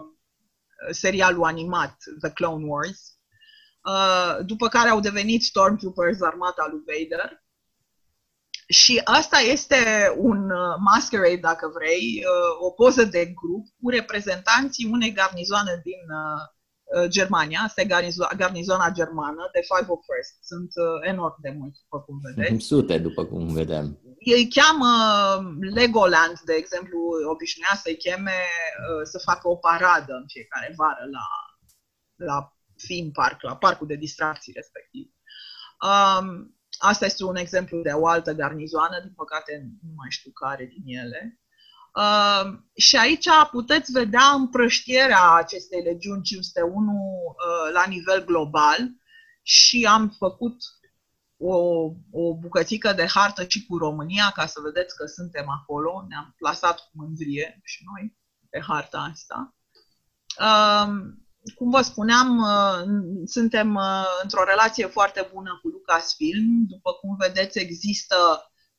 serialul 0.91 1.45
animat 1.45 1.97
The 2.21 2.31
Clone 2.31 2.65
Wars, 2.67 3.01
uh, 3.83 4.45
după 4.47 4.69
care 4.69 4.89
au 4.89 5.01
devenit 5.01 5.43
Stormtroopers, 5.43 6.21
armata 6.21 6.69
lui 6.71 6.83
Vader. 6.87 7.43
Și 8.69 9.01
asta 9.05 9.39
este 9.39 10.13
un 10.17 10.47
masquerade, 10.79 11.37
dacă 11.37 11.71
vrei, 11.75 12.23
o 12.61 12.71
poză 12.71 13.05
de 13.05 13.25
grup 13.25 13.65
cu 13.81 13.91
reprezentanții 13.91 14.89
unei 14.91 15.13
garnizoane 15.13 15.81
din 15.83 16.01
Uh, 16.09 16.55
Germania, 17.09 17.61
asta 17.65 17.81
e 17.81 17.93
garnizo- 17.95 18.37
garnizona 18.37 18.91
germană 18.91 19.43
de 19.53 19.61
Five 19.71 19.91
of 19.95 20.01
First. 20.11 20.35
Sunt 20.51 20.71
uh, 20.75 21.09
enorm 21.13 21.37
de 21.41 21.51
mulți, 21.59 21.81
după 21.83 21.99
cum 22.05 22.17
vedeți. 22.27 22.65
Sute, 22.65 22.99
după 22.99 23.25
cum 23.25 23.53
vedem. 23.53 23.87
Ei 24.19 24.49
cheamă 24.49 24.93
Legoland, 25.61 26.41
de 26.45 26.55
exemplu, 26.63 26.99
obișnuia 27.35 27.75
să-i 27.83 27.97
cheme 27.97 28.39
uh, 28.41 29.03
să 29.03 29.19
facă 29.19 29.49
o 29.49 29.57
paradă 29.57 30.13
în 30.15 30.27
fiecare 30.27 30.75
vară 30.77 31.05
la, 31.17 31.27
la 32.31 32.39
theme 32.87 33.11
park, 33.13 33.43
la 33.43 33.57
parcul 33.57 33.87
de 33.87 34.03
distracții 34.07 34.53
respectiv. 34.61 35.07
Um, 35.91 36.57
asta 36.79 37.05
este 37.05 37.25
un 37.25 37.37
exemplu 37.37 37.83
de 37.83 37.91
o 37.91 38.07
altă 38.07 38.33
garnizoană, 38.33 39.01
din 39.01 39.13
păcate 39.17 39.53
nu 39.83 39.93
mai 39.97 40.11
știu 40.11 40.31
care 40.31 40.65
din 40.65 40.99
ele. 40.99 41.39
Uh, 41.95 42.53
și 42.77 42.97
aici 42.97 43.29
puteți 43.51 43.93
vedea 43.93 44.27
împrăștierea 44.35 45.33
acestei 45.33 45.83
legiuni 45.83 46.23
501 46.23 46.93
uh, 46.93 47.73
la 47.73 47.85
nivel 47.89 48.25
global 48.25 48.79
și 49.43 49.87
am 49.91 50.15
făcut 50.19 50.57
o, 51.37 51.57
o 52.11 52.35
bucățică 52.41 52.93
de 52.93 53.07
hartă 53.07 53.45
și 53.49 53.67
cu 53.67 53.77
România 53.77 54.31
ca 54.35 54.47
să 54.47 54.61
vedeți 54.63 54.97
că 54.97 55.07
suntem 55.07 55.49
acolo. 55.49 56.05
Ne-am 56.09 56.35
plasat 56.37 56.79
cu 56.79 56.91
mândrie 56.93 57.61
și 57.63 57.85
noi 57.93 58.17
pe 58.51 58.61
harta 58.67 58.99
asta. 59.13 59.55
Uh, 60.39 60.89
cum 61.55 61.71
vă 61.71 61.81
spuneam, 61.81 62.39
uh, 62.39 62.83
suntem 63.25 63.75
uh, 63.75 64.05
într-o 64.23 64.45
relație 64.45 64.87
foarte 64.87 65.29
bună 65.33 65.59
cu 65.63 65.69
Lucasfilm. 65.69 66.67
După 66.69 66.93
cum 66.93 67.17
vedeți, 67.17 67.59
există 67.59 68.17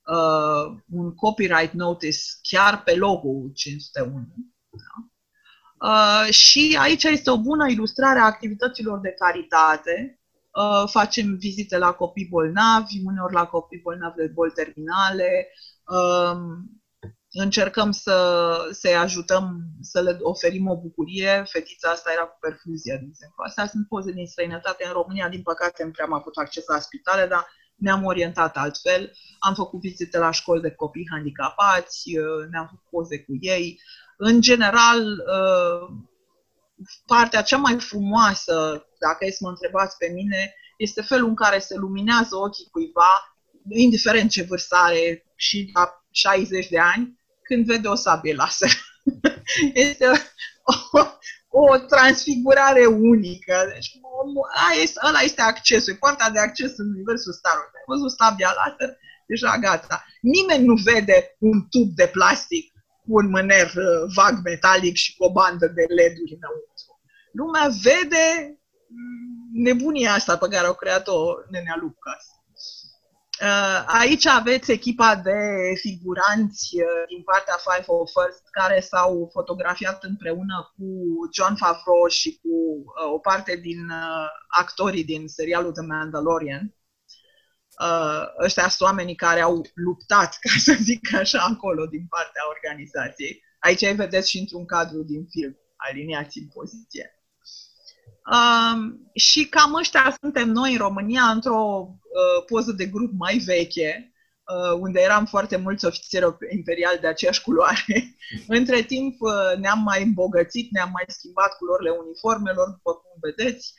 uh, 0.06 0.78
un 0.92 1.16
copyright 1.16 1.74
notice 1.74 2.20
chiar 2.42 2.84
pe 2.84 2.96
logo 2.96 3.50
501. 3.54 4.26
Da? 4.70 5.10
Uh, 5.80 6.34
și 6.34 6.78
aici 6.80 7.04
este 7.04 7.30
o 7.30 7.42
bună 7.42 7.68
ilustrare 7.70 8.20
a 8.20 8.26
activităților 8.26 9.00
de 9.00 9.16
caritate. 9.18 10.20
Uh, 10.52 10.90
facem 10.90 11.36
vizite 11.38 11.78
la 11.78 11.92
copii 11.92 12.28
bolnavi, 12.30 13.02
uneori 13.06 13.34
la 13.34 13.46
copii 13.46 13.82
bolnavi 13.82 14.16
de 14.16 14.28
boli 14.28 14.52
terminale. 14.52 15.48
Uh, 15.88 16.38
încercăm 17.32 17.92
să, 17.92 18.58
să-i 18.72 18.96
ajutăm, 18.96 19.64
să 19.82 20.02
le 20.02 20.18
oferim 20.22 20.68
o 20.68 20.82
bucurie. 20.82 21.44
Fetița 21.48 21.90
asta 21.90 22.12
era 22.12 22.26
cu 22.26 22.38
perfuzie, 22.40 22.98
de 23.02 23.06
exemplu. 23.10 23.44
Astea 23.44 23.68
sunt 23.68 23.88
poze 23.88 24.12
din 24.12 24.28
străinătate. 24.28 24.86
În 24.86 24.94
România, 24.94 25.30
din 25.30 25.42
păcate, 25.42 25.84
nu 25.84 25.92
prea 25.92 26.06
am 26.06 26.14
avut 26.14 26.38
acces 26.38 26.66
la 26.66 26.80
spitale, 26.80 27.28
dar 27.28 27.48
ne-am 27.76 28.04
orientat 28.04 28.58
altfel, 28.58 29.12
am 29.40 29.54
făcut 29.54 29.80
vizite 29.80 30.18
la 30.18 30.32
școli 30.32 30.62
de 30.62 30.72
copii 30.72 31.08
handicapați, 31.12 32.18
uh, 32.18 32.48
ne-am 32.52 32.66
făcut 32.66 32.90
poze 32.90 33.20
cu 33.20 33.32
ei. 33.40 33.82
În 34.18 34.42
general, 34.42 35.02
uh, 35.04 35.96
partea 37.06 37.42
cea 37.42 37.58
mai 37.58 37.80
frumoasă, 37.80 38.86
dacă 39.00 39.26
e 39.26 39.32
să 39.32 39.40
mă 39.42 39.50
întrebați 39.50 39.98
pe 39.98 40.12
mine, 40.14 40.56
este 40.78 41.02
felul 41.02 41.28
în 41.28 41.36
care 41.36 41.60
se 41.60 41.76
luminează 41.76 42.36
ochii 42.36 42.68
cuiva, 42.72 43.38
indiferent 43.70 44.30
ce 44.30 44.44
vârstă 44.44 44.76
are 44.76 45.26
și 45.36 45.70
la 45.74 46.04
60 46.12 46.68
de 46.68 46.80
ani, 46.80 47.20
când 47.42 47.66
vede 47.66 47.88
o 47.88 47.96
sabie 47.96 48.34
laser. 48.34 48.70
este 49.90 50.06
o, 50.92 51.00
o 51.62 51.78
transfigurare 51.78 52.86
unică. 52.86 53.56
Deci, 53.74 53.90
ăla 54.60 54.72
este, 54.84 55.00
ăla 55.08 55.20
este 55.20 55.42
accesul, 55.42 55.94
e 55.94 56.04
poarta 56.04 56.30
de 56.30 56.40
acces 56.40 56.72
în 56.78 56.88
universul 56.96 57.34
Star 57.34 57.58
Wars. 57.58 57.74
Ai 57.78 57.90
văzut 57.94 58.12
sabia 58.12 58.52
laser? 58.60 58.92
Deja 59.28 59.58
gata. 59.66 59.98
Nimeni 60.22 60.66
nu 60.70 60.76
vede 60.90 61.18
un 61.40 61.58
tub 61.74 61.90
de 62.02 62.08
plastic 62.18 62.66
cu 63.04 63.12
un 63.20 63.28
mâner 63.36 63.68
uh, 63.76 64.02
vag 64.16 64.36
metalic 64.44 64.96
și 65.04 65.16
cu 65.16 65.24
o 65.24 65.32
bandă 65.32 65.68
de 65.78 65.86
LED-uri 65.98 66.38
înăuntru. 66.38 66.92
Lumea 67.40 67.68
vede 67.88 68.28
mm, 68.98 69.64
nebunia 69.66 70.12
asta 70.14 70.38
pe 70.38 70.48
care 70.54 70.68
au 70.68 70.74
creat-o 70.82 71.18
nenea 71.50 71.78
Lucas. 71.80 72.24
Uh, 73.42 73.84
aici 73.86 74.26
aveți 74.26 74.72
echipa 74.72 75.16
de 75.16 75.40
figuranți 75.76 76.76
uh, 76.76 77.04
din 77.08 77.24
partea 77.24 77.58
Five 77.58 77.86
of 77.88 78.12
First 78.12 78.44
care 78.52 78.80
s-au 78.80 79.30
fotografiat 79.32 80.04
împreună 80.04 80.74
cu 80.76 80.86
John 81.34 81.56
Favreau 81.56 82.08
și 82.08 82.40
cu 82.42 82.50
uh, 82.50 83.14
o 83.14 83.20
parte 83.20 83.56
din 83.56 83.92
actorii 84.48 85.04
din 85.04 85.28
serialul 85.28 85.72
The 85.72 85.82
Mandalorian. 85.82 86.76
Ăștia 88.44 88.70
sunt 88.70 88.90
oamenii 88.90 89.16
care 89.16 89.42
au 89.42 89.62
luptat, 89.74 90.38
ca 90.42 90.50
să 90.58 90.74
zic 90.82 91.14
așa, 91.14 91.40
acolo 91.40 91.86
din 91.86 92.06
partea 92.10 92.42
organizației. 92.50 93.44
Aici 93.60 93.82
îi 93.82 93.94
vedeți 93.94 94.30
și 94.30 94.40
într-un 94.40 94.66
cadru 94.66 95.04
din 95.04 95.28
film, 95.30 95.58
aliniați 95.76 96.40
în 96.40 96.48
poziție. 96.48 97.25
Um, 98.32 99.10
și 99.14 99.46
cam 99.46 99.74
ăștia 99.74 100.18
suntem 100.22 100.50
noi 100.50 100.72
în 100.72 100.78
România 100.78 101.24
într-o 101.24 101.88
uh, 101.90 102.46
poză 102.46 102.72
de 102.72 102.86
grup 102.86 103.12
mai 103.18 103.38
veche, 103.38 104.14
uh, 104.44 104.78
unde 104.80 105.00
eram 105.02 105.26
foarte 105.26 105.58
mulți 105.58 105.86
ofițeri 105.86 106.26
imperiali 106.50 107.00
de 107.00 107.08
aceeași 107.08 107.42
culoare. 107.42 108.16
Între 108.48 108.82
timp 108.82 109.22
uh, 109.22 109.58
ne-am 109.58 109.80
mai 109.80 110.04
îmbogățit, 110.04 110.72
ne-am 110.72 110.90
mai 110.92 111.04
schimbat 111.08 111.58
culorile 111.58 111.90
uniformelor, 111.90 112.70
după 112.70 112.94
cum 112.94 113.12
vedeți. 113.22 113.74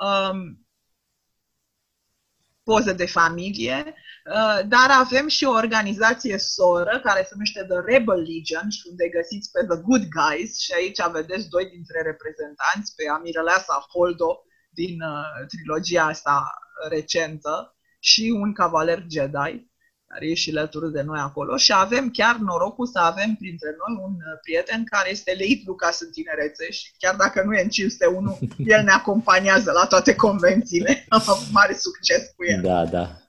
Um, 0.00 0.66
poze 2.62 2.92
de 2.92 3.06
familie, 3.06 3.82
uh, 3.86 3.92
dar 4.74 4.88
avem 5.04 5.28
și 5.28 5.44
o 5.44 5.50
organizație 5.50 6.38
soră 6.38 7.00
care 7.04 7.22
se 7.22 7.28
numește 7.32 7.62
The 7.62 7.80
Rebel 7.84 8.20
Legion 8.30 8.68
și 8.76 8.82
unde 8.90 9.08
găsiți 9.08 9.50
pe 9.50 9.60
The 9.70 9.78
Good 9.86 10.04
Guys 10.18 10.58
și 10.58 10.72
aici 10.78 11.00
vedeți 11.12 11.48
doi 11.48 11.66
dintre 11.74 12.02
reprezentanți, 12.02 12.94
pe 12.96 13.04
Amiraleasa 13.16 13.86
Holdo 13.92 14.42
din 14.70 14.96
uh, 15.00 15.46
trilogia 15.52 16.04
asta 16.04 16.36
recentă 16.88 17.76
și 17.98 18.34
un 18.42 18.52
cavaler 18.52 19.04
Jedi. 19.10 19.66
care 20.06 20.26
e 20.30 20.34
și 20.34 20.50
alături 20.50 20.92
de 20.92 21.02
noi 21.02 21.18
acolo 21.18 21.56
și 21.56 21.72
avem 21.72 22.10
chiar 22.10 22.36
norocul 22.36 22.86
să 22.86 22.98
avem 22.98 23.34
printre 23.34 23.70
noi 23.80 24.04
un 24.06 24.14
prieten 24.42 24.84
care 24.84 25.10
este 25.10 25.32
leit 25.32 25.66
Lucas 25.66 26.00
în 26.00 26.10
tinerețe 26.10 26.70
și 26.70 26.92
chiar 26.98 27.16
dacă 27.16 27.42
nu 27.42 27.54
e 27.54 27.62
în 27.62 27.68
501, 27.68 28.38
el 28.74 28.82
ne 28.84 28.90
acompaniază 28.90 29.72
la 29.72 29.86
toate 29.86 30.14
convențiile. 30.14 31.06
Am 31.08 31.22
avut 31.32 31.50
mare 31.52 31.74
succes 31.74 32.32
cu 32.36 32.44
el. 32.44 32.60
Da, 32.62 32.84
da. 32.84 33.27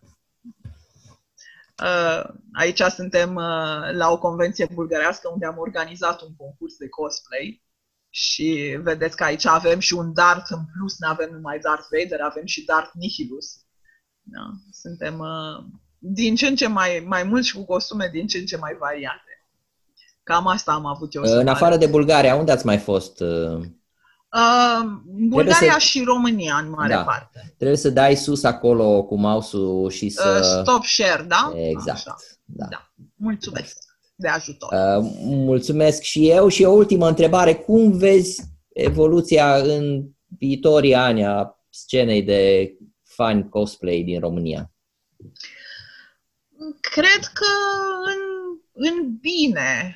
Uh, 1.82 2.24
aici 2.54 2.82
suntem 2.82 3.36
uh, 3.36 3.92
la 3.92 4.12
o 4.12 4.18
convenție 4.18 4.70
bulgărească 4.74 5.30
unde 5.34 5.46
am 5.46 5.58
organizat 5.58 6.22
un 6.22 6.36
concurs 6.38 6.76
de 6.78 6.90
cosplay 6.90 7.64
și 8.10 8.78
vedeți 8.82 9.16
că 9.16 9.24
aici 9.24 9.46
avem 9.46 9.80
și 9.80 9.94
un 9.94 10.14
Darth 10.14 10.50
în 10.50 10.66
plus, 10.74 11.00
nu 11.00 11.08
avem 11.08 11.30
numai 11.32 11.60
Darth 11.60 11.88
Vader, 11.92 12.22
avem 12.22 12.46
și 12.46 12.66
Darth 12.66 12.92
Nihilus. 12.94 13.46
Da? 14.22 14.52
Suntem 14.72 15.20
uh, 15.20 15.66
din 15.98 16.36
ce 16.36 16.48
în 16.48 16.56
ce 16.56 16.68
mai, 16.68 17.04
mai 17.08 17.24
mulți 17.24 17.48
și 17.48 17.56
cu 17.56 17.66
costume 17.66 18.10
din 18.12 18.28
ce 18.28 18.38
în 18.38 18.46
ce 18.46 18.58
mai 18.58 18.76
variate. 18.80 19.46
Cam 20.24 20.48
asta 20.48 20.72
am 20.72 20.86
avut 20.86 21.14
eu. 21.14 21.24
În 21.24 21.48
afară 21.48 21.78
de 21.78 21.88
Bulgaria, 21.88 22.36
unde 22.36 22.52
ați 22.52 22.66
mai 22.66 22.78
fost? 22.78 23.24
Uh, 24.34 24.86
uh 24.86 25.28
Bulgaria 25.28 25.74
să... 25.74 25.80
și 25.80 26.04
România, 26.04 26.56
în 26.56 26.70
mare 26.70 26.94
da. 26.94 27.04
parte. 27.04 27.54
Trebuie 27.58 27.78
să 27.78 27.90
dai 27.90 28.16
sus 28.16 28.44
acolo 28.44 29.04
cu 29.04 29.18
mouse-ul 29.18 29.90
și 29.90 30.10
să... 30.10 30.56
Uh, 30.58 30.68
stop 30.68 30.84
share, 30.84 31.24
da? 31.24 31.52
Exact. 31.56 31.98
Așa. 31.98 32.16
Da. 32.46 32.66
da. 32.70 32.92
Mulțumesc 33.16 33.78
de 34.16 34.28
ajutor. 34.28 34.70
Uh, 34.72 35.12
mulțumesc 35.20 36.02
și 36.02 36.30
eu. 36.30 36.48
Și 36.48 36.64
o 36.64 36.72
ultimă 36.72 37.08
întrebare. 37.08 37.56
Cum 37.56 37.92
vezi 37.92 38.42
evoluția 38.74 39.56
în 39.56 40.10
viitorii 40.38 40.96
ani 40.96 41.26
a 41.26 41.60
scenei 41.70 42.22
de 42.22 42.74
fan 43.04 43.50
cosplay 43.50 44.04
din 44.06 44.20
România? 44.20 44.72
Cred 46.82 47.24
că 47.34 47.52
în, 48.06 48.22
în 48.74 49.18
bine. 49.20 49.96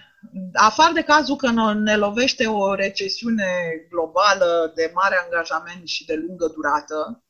Afară 0.54 0.94
de 0.94 1.02
cazul 1.02 1.36
că 1.36 1.74
ne 1.74 1.96
lovește 1.96 2.46
o 2.46 2.74
recesiune 2.76 3.52
globală 3.90 4.72
de 4.76 4.92
mare 4.94 5.16
angajament 5.24 5.88
și 5.88 6.06
de 6.06 6.16
lungă 6.16 6.48
durată, 6.48 7.24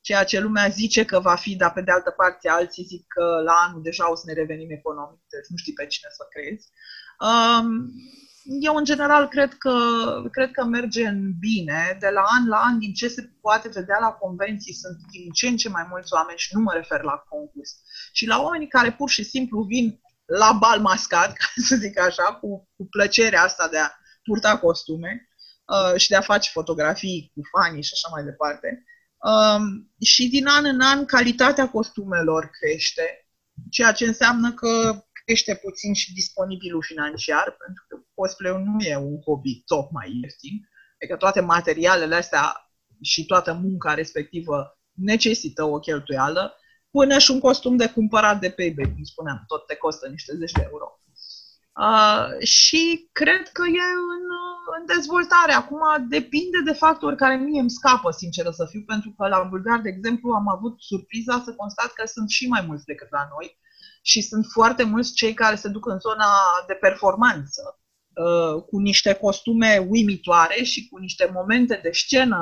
ceea 0.00 0.24
ce 0.24 0.40
lumea 0.40 0.68
zice 0.68 1.04
că 1.04 1.20
va 1.20 1.34
fi, 1.34 1.56
dar 1.56 1.72
pe 1.72 1.80
de 1.80 1.90
altă 1.90 2.10
parte 2.10 2.48
alții 2.48 2.84
zic 2.84 3.04
că 3.08 3.40
la 3.44 3.52
anul 3.66 3.82
deja 3.82 4.10
o 4.10 4.14
să 4.14 4.22
ne 4.26 4.32
revenim 4.32 4.70
economic, 4.70 5.20
deci 5.28 5.48
nu 5.48 5.56
știi 5.56 5.72
pe 5.72 5.86
cine 5.86 6.08
să 6.16 6.24
crezi. 6.30 6.66
Um, 7.28 7.92
eu, 8.60 8.74
în 8.74 8.84
general, 8.84 9.28
cred 9.28 9.54
că, 9.54 9.74
cred 10.30 10.50
că 10.50 10.64
merge 10.64 11.06
în 11.06 11.32
bine. 11.38 11.96
De 12.00 12.08
la 12.08 12.22
an 12.36 12.48
la 12.48 12.56
an, 12.56 12.78
din 12.78 12.92
ce 12.92 13.08
se 13.08 13.30
poate 13.40 13.68
vedea 13.68 13.98
la 14.00 14.10
convenții, 14.10 14.72
sunt 14.72 14.96
din 15.10 15.30
ce 15.30 15.48
în 15.48 15.56
ce 15.56 15.68
mai 15.68 15.86
mulți 15.90 16.12
oameni 16.12 16.38
și 16.38 16.54
nu 16.54 16.60
mă 16.60 16.72
refer 16.72 17.02
la 17.02 17.16
concurs. 17.28 17.70
Și 18.12 18.26
la 18.26 18.42
oamenii 18.42 18.68
care 18.68 18.92
pur 18.92 19.08
și 19.08 19.22
simplu 19.22 19.62
vin 19.62 20.00
la 20.28 20.52
bal 20.52 20.80
mascat, 20.80 21.32
ca 21.38 21.46
să 21.66 21.76
zic 21.76 21.98
așa, 21.98 22.22
cu, 22.22 22.68
cu 22.76 22.86
plăcerea 22.86 23.42
asta 23.42 23.68
de 23.68 23.78
a 23.78 23.90
purta 24.22 24.58
costume 24.58 25.28
uh, 25.64 26.00
și 26.00 26.08
de 26.08 26.16
a 26.16 26.20
face 26.20 26.50
fotografii 26.50 27.30
cu 27.34 27.40
fanii 27.50 27.82
și 27.82 27.92
așa 27.94 28.08
mai 28.14 28.24
departe. 28.24 28.84
Um, 29.18 29.94
și 30.00 30.28
din 30.28 30.46
an 30.46 30.64
în 30.64 30.80
an 30.80 31.04
calitatea 31.04 31.70
costumelor 31.70 32.50
crește, 32.60 33.26
ceea 33.70 33.92
ce 33.92 34.06
înseamnă 34.06 34.52
că 34.52 35.02
crește 35.24 35.54
puțin 35.54 35.94
și 35.94 36.12
disponibilul 36.12 36.82
financiar, 36.82 37.56
pentru 37.64 37.84
că 37.88 37.96
cosplay 38.14 38.62
nu 38.62 38.80
e 38.80 38.96
un 38.96 39.20
hobby 39.20 39.62
tocmai 39.66 40.20
ieftin, 40.22 40.68
adică 41.00 41.16
toate 41.16 41.40
materialele 41.40 42.14
astea 42.14 42.72
și 43.02 43.26
toată 43.26 43.52
munca 43.52 43.94
respectivă 43.94 44.78
necesită 44.92 45.64
o 45.64 45.78
cheltuială, 45.78 46.56
până 46.90 47.18
și 47.18 47.30
un 47.30 47.40
costum 47.40 47.76
de 47.76 47.88
cumpărat 47.88 48.40
de 48.40 48.50
pe 48.50 48.62
eBay, 48.64 48.92
cum 48.94 49.02
spuneam, 49.02 49.44
tot 49.46 49.66
te 49.66 49.74
costă 49.74 50.08
niște 50.08 50.32
zeci 50.36 50.52
de 50.52 50.68
euro. 50.70 51.00
Uh, 51.86 52.46
și 52.46 53.08
cred 53.12 53.48
că 53.48 53.62
e 53.66 53.86
în, 54.16 54.24
în 54.78 54.84
dezvoltare. 54.94 55.52
Acum 55.52 55.80
depinde 56.08 56.60
de 56.64 56.72
factori 56.72 57.16
care 57.16 57.36
mie 57.36 57.60
îmi 57.60 57.70
scapă, 57.70 58.10
sincer 58.10 58.46
să 58.50 58.66
fiu, 58.70 58.82
pentru 58.86 59.14
că 59.16 59.28
la 59.28 59.42
Bulgar, 59.42 59.80
de 59.80 59.88
exemplu, 59.88 60.32
am 60.32 60.48
avut 60.48 60.74
surpriza 60.82 61.42
să 61.44 61.54
constat 61.54 61.92
că 61.92 62.06
sunt 62.06 62.30
și 62.30 62.48
mai 62.48 62.64
mulți 62.66 62.84
decât 62.84 63.10
la 63.10 63.28
noi 63.30 63.58
și 64.02 64.20
sunt 64.20 64.46
foarte 64.52 64.82
mulți 64.82 65.12
cei 65.12 65.34
care 65.34 65.56
se 65.56 65.68
duc 65.68 65.86
în 65.86 65.98
zona 65.98 66.30
de 66.66 66.74
performanță 66.74 67.62
uh, 68.14 68.62
cu 68.62 68.78
niște 68.78 69.14
costume 69.14 69.86
uimitoare 69.88 70.62
și 70.62 70.88
cu 70.88 70.98
niște 70.98 71.30
momente 71.32 71.80
de 71.82 71.90
scenă 71.92 72.38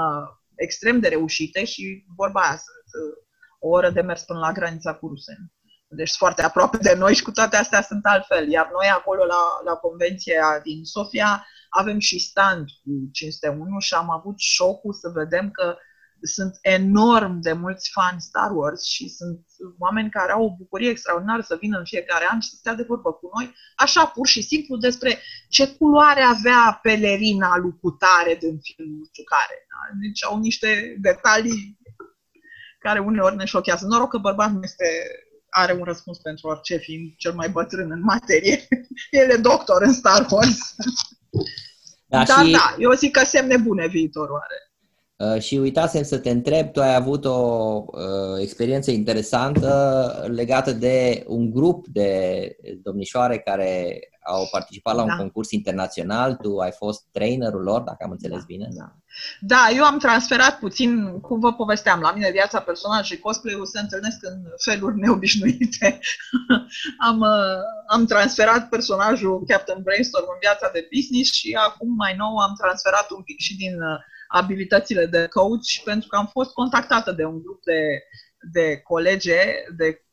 extrem 0.54 1.00
de 1.00 1.08
reușite 1.08 1.64
și 1.64 2.04
vorba 2.16 2.40
aia 2.40 2.56
sunt 2.56 3.02
uh, 3.02 3.25
o 3.66 3.68
oră 3.68 3.90
de 3.90 4.00
mers 4.00 4.22
până 4.22 4.38
la 4.38 4.52
granița 4.52 4.94
cu 4.94 5.08
Rusen. 5.08 5.52
Deci 5.88 6.10
foarte 6.10 6.42
aproape 6.42 6.76
de 6.76 6.94
noi 6.94 7.14
și 7.14 7.22
cu 7.22 7.30
toate 7.30 7.56
astea 7.56 7.82
sunt 7.82 8.04
altfel. 8.06 8.50
Iar 8.50 8.68
noi 8.72 8.88
acolo 8.88 9.24
la, 9.24 9.42
la 9.64 9.74
convenția 9.74 10.60
din 10.62 10.84
Sofia 10.84 11.46
avem 11.68 11.98
și 11.98 12.18
stand 12.18 12.64
cu 12.82 12.90
501 13.12 13.78
și 13.80 13.94
am 13.94 14.10
avut 14.10 14.34
șocul 14.38 14.92
să 14.92 15.08
vedem 15.14 15.50
că 15.50 15.76
sunt 16.22 16.58
enorm 16.60 17.40
de 17.40 17.52
mulți 17.52 17.90
fani 17.90 18.20
Star 18.20 18.50
Wars 18.54 18.82
și 18.82 19.08
sunt 19.08 19.40
oameni 19.78 20.10
care 20.10 20.32
au 20.32 20.44
o 20.44 20.56
bucurie 20.56 20.90
extraordinară 20.90 21.42
să 21.42 21.56
vină 21.60 21.78
în 21.78 21.84
fiecare 21.84 22.26
an 22.30 22.40
și 22.40 22.48
să 22.48 22.56
stea 22.58 22.74
de 22.74 22.84
vorbă 22.88 23.12
cu 23.12 23.30
noi, 23.34 23.54
așa 23.76 24.06
pur 24.06 24.26
și 24.26 24.42
simplu 24.42 24.76
despre 24.76 25.18
ce 25.48 25.74
culoare 25.76 26.20
avea 26.20 26.78
pelerina 26.82 27.56
lucutare 27.56 28.34
din 28.40 28.58
filmul 28.62 28.96
nu 28.98 29.04
știu 29.04 29.24
care. 29.24 29.66
Da? 29.70 29.98
Deci 30.00 30.24
au 30.24 30.38
niște 30.38 30.96
detalii 31.00 31.78
care 32.78 32.98
uneori 32.98 33.36
ne 33.36 33.44
șochează. 33.44 33.86
Noroc 33.86 34.10
că 34.10 34.18
bărbatul 34.18 34.60
este 34.62 34.84
are 35.48 35.72
un 35.72 35.84
răspuns 35.84 36.18
pentru 36.18 36.48
orice, 36.48 36.76
fiind 36.76 37.14
cel 37.16 37.32
mai 37.32 37.48
bătrân 37.48 37.90
în 37.90 38.00
materie. 38.00 38.66
El 39.20 39.30
e 39.30 39.36
doctor 39.36 39.82
în 39.82 39.92
Star 39.92 40.26
Wars. 40.30 40.58
Da, 42.08 42.24
Dar 42.24 42.44
și... 42.44 42.52
da, 42.52 42.74
eu 42.78 42.92
zic 42.92 43.10
că 43.10 43.24
semne 43.24 43.56
bune 43.56 43.86
viitorul 43.86 44.40
are. 44.42 44.66
Uh, 45.16 45.42
și 45.42 45.56
uitasem 45.56 46.02
să 46.02 46.18
te 46.18 46.30
întreb, 46.30 46.72
tu 46.72 46.80
ai 46.80 46.94
avut 46.94 47.24
o 47.24 47.84
uh, 47.86 48.40
experiență 48.40 48.90
interesantă 48.90 50.24
legată 50.34 50.72
de 50.72 51.24
un 51.26 51.50
grup 51.50 51.86
de 51.86 52.56
domnișoare 52.82 53.38
care 53.38 53.98
au 54.26 54.48
participat 54.50 54.94
la 54.94 55.02
un 55.02 55.08
da. 55.08 55.16
concurs 55.16 55.50
internațional, 55.50 56.34
tu 56.34 56.58
ai 56.58 56.72
fost 56.72 57.04
trainerul 57.12 57.62
lor, 57.62 57.80
dacă 57.80 58.04
am 58.04 58.10
înțeles 58.10 58.38
da, 58.38 58.44
bine. 58.46 58.68
Da. 58.70 58.92
da, 59.40 59.68
eu 59.76 59.84
am 59.84 59.98
transferat 59.98 60.58
puțin, 60.58 61.20
cum 61.20 61.40
vă 61.40 61.52
povesteam, 61.52 62.00
la 62.00 62.12
mine 62.12 62.30
viața 62.30 62.60
personală 62.60 63.02
și 63.02 63.18
cosplay-ul 63.18 63.66
se 63.66 63.80
întâlnesc 63.80 64.18
în 64.20 64.42
feluri 64.64 64.98
neobișnuite. 64.98 65.98
am, 67.08 67.20
uh, 67.20 67.60
am 67.86 68.06
transferat 68.06 68.68
personajul 68.68 69.44
Captain 69.46 69.82
Brainstorm 69.82 70.26
în 70.28 70.38
viața 70.40 70.70
de 70.72 70.88
business 70.94 71.32
și 71.32 71.58
acum 71.66 71.94
mai 71.94 72.14
nou 72.16 72.36
am 72.36 72.54
transferat 72.58 73.10
un 73.10 73.22
pic 73.22 73.38
și 73.38 73.56
din 73.56 73.74
uh, 73.74 73.98
abilitățile 74.28 75.06
de 75.06 75.26
coach 75.30 75.84
pentru 75.84 76.08
că 76.08 76.16
am 76.16 76.26
fost 76.26 76.52
contactată 76.52 77.12
de 77.12 77.24
un 77.24 77.42
grup 77.42 77.62
de, 77.64 78.02
de 78.52 78.76
colege, 78.76 79.40
de 79.76 80.05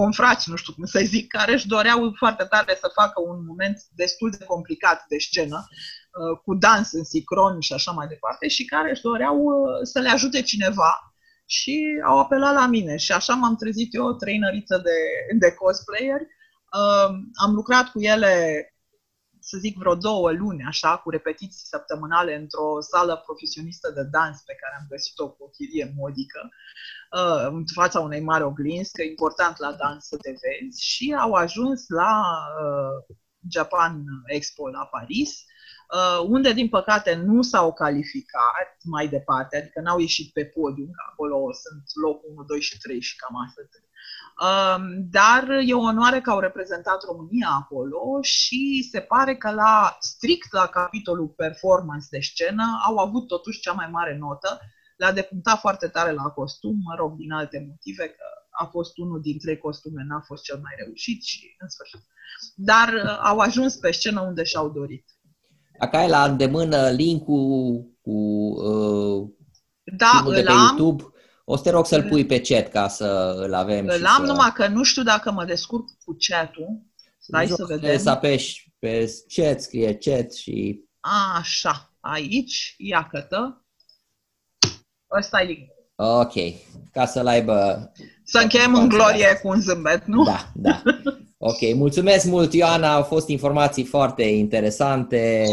confrați, 0.00 0.50
nu 0.50 0.56
știu 0.56 0.72
cum 0.72 0.84
să 0.84 1.00
zic, 1.04 1.26
care 1.28 1.52
își 1.52 1.66
doreau 1.66 2.12
foarte 2.16 2.44
tare 2.44 2.76
să 2.80 2.88
facă 2.94 3.20
un 3.20 3.44
moment 3.46 3.78
destul 3.94 4.30
de 4.38 4.44
complicat 4.44 5.04
de 5.08 5.18
scenă, 5.18 5.58
uh, 5.68 6.38
cu 6.44 6.54
dans 6.54 6.92
în 6.92 7.04
sincron 7.04 7.60
și 7.60 7.72
așa 7.72 7.92
mai 7.92 8.06
departe, 8.06 8.48
și 8.48 8.64
care 8.64 8.90
își 8.90 9.02
doreau 9.02 9.36
uh, 9.36 9.80
să 9.82 9.98
le 10.00 10.08
ajute 10.08 10.42
cineva 10.42 10.92
și 11.46 11.76
au 12.06 12.18
apelat 12.18 12.54
la 12.54 12.66
mine. 12.66 12.96
Și 12.96 13.12
așa 13.12 13.34
m-am 13.34 13.56
trezit 13.56 13.94
eu, 13.94 14.06
o 14.06 14.12
traineriță 14.12 14.76
de, 14.76 14.98
de 15.38 15.50
cosplayer. 15.54 16.20
Uh, 16.20 17.08
am 17.44 17.52
lucrat 17.54 17.86
cu 17.90 18.00
ele 18.00 18.34
să 19.44 19.56
zic, 19.58 19.76
vreo 19.76 19.94
două 19.94 20.32
luni, 20.32 20.64
așa, 20.66 20.96
cu 20.96 21.10
repetiții 21.10 21.66
săptămânale 21.66 22.34
într-o 22.34 22.80
sală 22.80 23.16
profesionistă 23.16 23.90
de 23.90 24.02
dans 24.02 24.40
pe 24.40 24.54
care 24.60 24.74
am 24.78 24.86
găsit-o 24.88 25.30
cu 25.30 25.44
o 25.44 25.48
chirie 25.48 25.92
modică, 25.96 26.48
uh, 27.18 27.46
în 27.50 27.64
fața 27.72 28.00
unei 28.00 28.20
mari 28.20 28.44
oglinzi, 28.44 28.92
că 28.92 29.02
e 29.02 29.08
important 29.08 29.58
la 29.58 29.72
dans 29.72 30.04
să 30.04 30.16
te 30.16 30.30
vezi, 30.30 30.84
și 30.84 31.16
au 31.18 31.32
ajuns 31.32 31.84
la 31.88 32.22
uh, 32.62 33.16
Japan 33.50 34.04
Expo 34.26 34.68
la 34.68 34.86
Paris, 34.86 35.30
uh, 35.30 35.53
unde, 36.28 36.52
din 36.52 36.68
păcate, 36.68 37.14
nu 37.14 37.42
s-au 37.42 37.72
calificat 37.72 38.68
mai 38.82 39.08
departe, 39.08 39.56
adică 39.56 39.80
n-au 39.80 39.98
ieșit 39.98 40.32
pe 40.32 40.44
podium, 40.44 40.90
că 40.90 41.02
acolo 41.10 41.52
sunt 41.52 41.84
locul 42.04 42.30
1, 42.34 42.44
2 42.44 42.60
și 42.60 42.78
3 42.78 43.00
și 43.00 43.16
cam 43.16 43.36
atât 43.48 43.68
dar 45.10 45.48
e 45.64 45.74
o 45.74 45.78
onoare 45.78 46.20
că 46.20 46.30
au 46.30 46.38
reprezentat 46.38 47.02
România 47.02 47.48
acolo 47.48 48.22
și 48.22 48.88
se 48.90 49.00
pare 49.00 49.36
că 49.36 49.50
la 49.50 49.96
strict 50.00 50.52
la 50.52 50.66
capitolul 50.66 51.28
performance 51.28 52.06
de 52.10 52.20
scenă 52.20 52.64
au 52.86 52.96
avut 52.98 53.26
totuși 53.26 53.60
cea 53.60 53.72
mai 53.72 53.88
mare 53.90 54.16
notă. 54.18 54.60
Le-a 54.96 55.12
depunctat 55.12 55.58
foarte 55.58 55.88
tare 55.88 56.12
la 56.12 56.22
costum, 56.22 56.76
mă 56.84 56.94
rog, 56.98 57.16
din 57.16 57.32
alte 57.32 57.64
motive, 57.68 58.08
că 58.08 58.24
a 58.50 58.64
fost 58.64 58.98
unul 58.98 59.20
din 59.20 59.38
trei 59.38 59.58
costume, 59.58 60.04
n-a 60.06 60.20
fost 60.20 60.42
cel 60.42 60.58
mai 60.62 60.72
reușit 60.76 61.22
și 61.22 61.56
în 61.58 61.68
sfârșit. 61.68 62.00
Dar 62.54 62.92
uh, 62.92 63.18
au 63.22 63.38
ajuns 63.38 63.76
pe 63.76 63.90
scenă 63.90 64.20
unde 64.20 64.44
și-au 64.44 64.70
dorit. 64.70 65.04
Dacă 65.78 65.96
ai 65.96 66.08
la 66.08 66.24
îndemână 66.24 66.88
link-ul 66.88 67.86
cu 68.02 68.10
uh, 68.10 69.28
da, 69.84 70.24
de 70.34 70.42
pe 70.42 70.50
am, 70.50 70.58
YouTube, 70.58 71.02
O 71.44 71.56
să 71.56 71.62
te 71.62 71.70
rog 71.70 71.86
să-l 71.86 72.02
pui 72.02 72.26
pe 72.26 72.40
chat 72.40 72.68
ca 72.68 72.88
să 72.88 73.34
îl 73.44 73.54
avem. 73.54 73.86
Îl 73.86 74.06
am 74.06 74.24
să... 74.24 74.32
numai 74.32 74.52
că 74.54 74.66
nu 74.66 74.82
știu 74.82 75.02
dacă 75.02 75.30
mă 75.30 75.44
descurc 75.44 75.84
cu 76.04 76.16
chat-ul. 76.28 76.82
Stai 77.18 77.46
să 77.46 77.64
vedem. 77.64 77.98
Să 77.98 78.10
apeși 78.10 78.72
pe 78.78 79.14
chat, 79.34 79.60
scrie 79.60 79.94
chat 79.94 80.32
și... 80.32 80.84
Așa, 81.36 81.94
aici, 82.00 82.74
iată. 82.78 83.64
Ăsta 85.18 85.42
e 85.42 85.68
Ok, 85.96 86.32
ca 86.92 87.06
să-l 87.06 87.26
aibă... 87.26 87.90
Să 88.24 88.38
încheiem 88.38 88.74
în 88.74 88.88
glorie 88.88 89.38
cu 89.42 89.48
un 89.48 89.60
zâmbet, 89.60 90.04
nu? 90.04 90.24
Da, 90.24 90.52
da. 90.54 90.82
Ok, 91.38 91.76
mulțumesc 91.76 92.26
mult, 92.26 92.52
Ioana, 92.52 92.94
au 92.94 93.02
fost 93.02 93.28
informații 93.28 93.84
foarte 93.84 94.22
interesante 94.22 95.44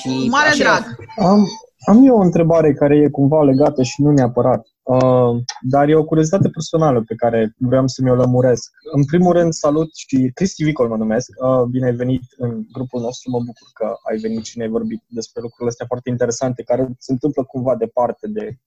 și... 0.00 0.28
Mare 0.30 0.50
drag! 0.58 0.82
Am, 1.16 1.46
am 1.86 2.06
eu 2.06 2.16
o 2.16 2.20
întrebare 2.20 2.72
care 2.72 2.96
e 2.96 3.08
cumva 3.08 3.42
legată 3.42 3.82
și 3.82 4.02
nu 4.02 4.10
neapărat, 4.10 4.66
uh, 4.82 5.42
dar 5.60 5.88
e 5.88 5.94
o 5.94 6.04
curiozitate 6.04 6.48
personală 6.48 7.02
pe 7.06 7.14
care 7.14 7.54
vreau 7.56 7.86
să 7.86 8.02
mi-o 8.02 8.14
lămuresc. 8.14 8.70
În 8.92 9.04
primul 9.04 9.32
rând, 9.32 9.52
salut 9.52 9.94
și 9.94 10.30
Cristi 10.34 10.64
Vicol 10.64 10.88
mă 10.88 10.96
numesc, 10.96 11.30
uh, 11.44 11.62
bine 11.70 11.86
ai 11.86 11.94
venit 11.94 12.22
în 12.36 12.66
grupul 12.72 13.00
nostru, 13.00 13.30
mă 13.30 13.38
bucur 13.38 13.68
că 13.72 13.94
ai 14.10 14.16
venit 14.16 14.44
și 14.44 14.58
ne-ai 14.58 14.70
vorbit 14.70 15.02
despre 15.06 15.40
lucrurile 15.40 15.68
astea 15.68 15.86
foarte 15.86 16.10
interesante 16.10 16.62
care 16.62 16.88
se 16.98 17.12
întâmplă 17.12 17.44
cumva 17.44 17.76
departe 17.76 18.28
de 18.28 18.58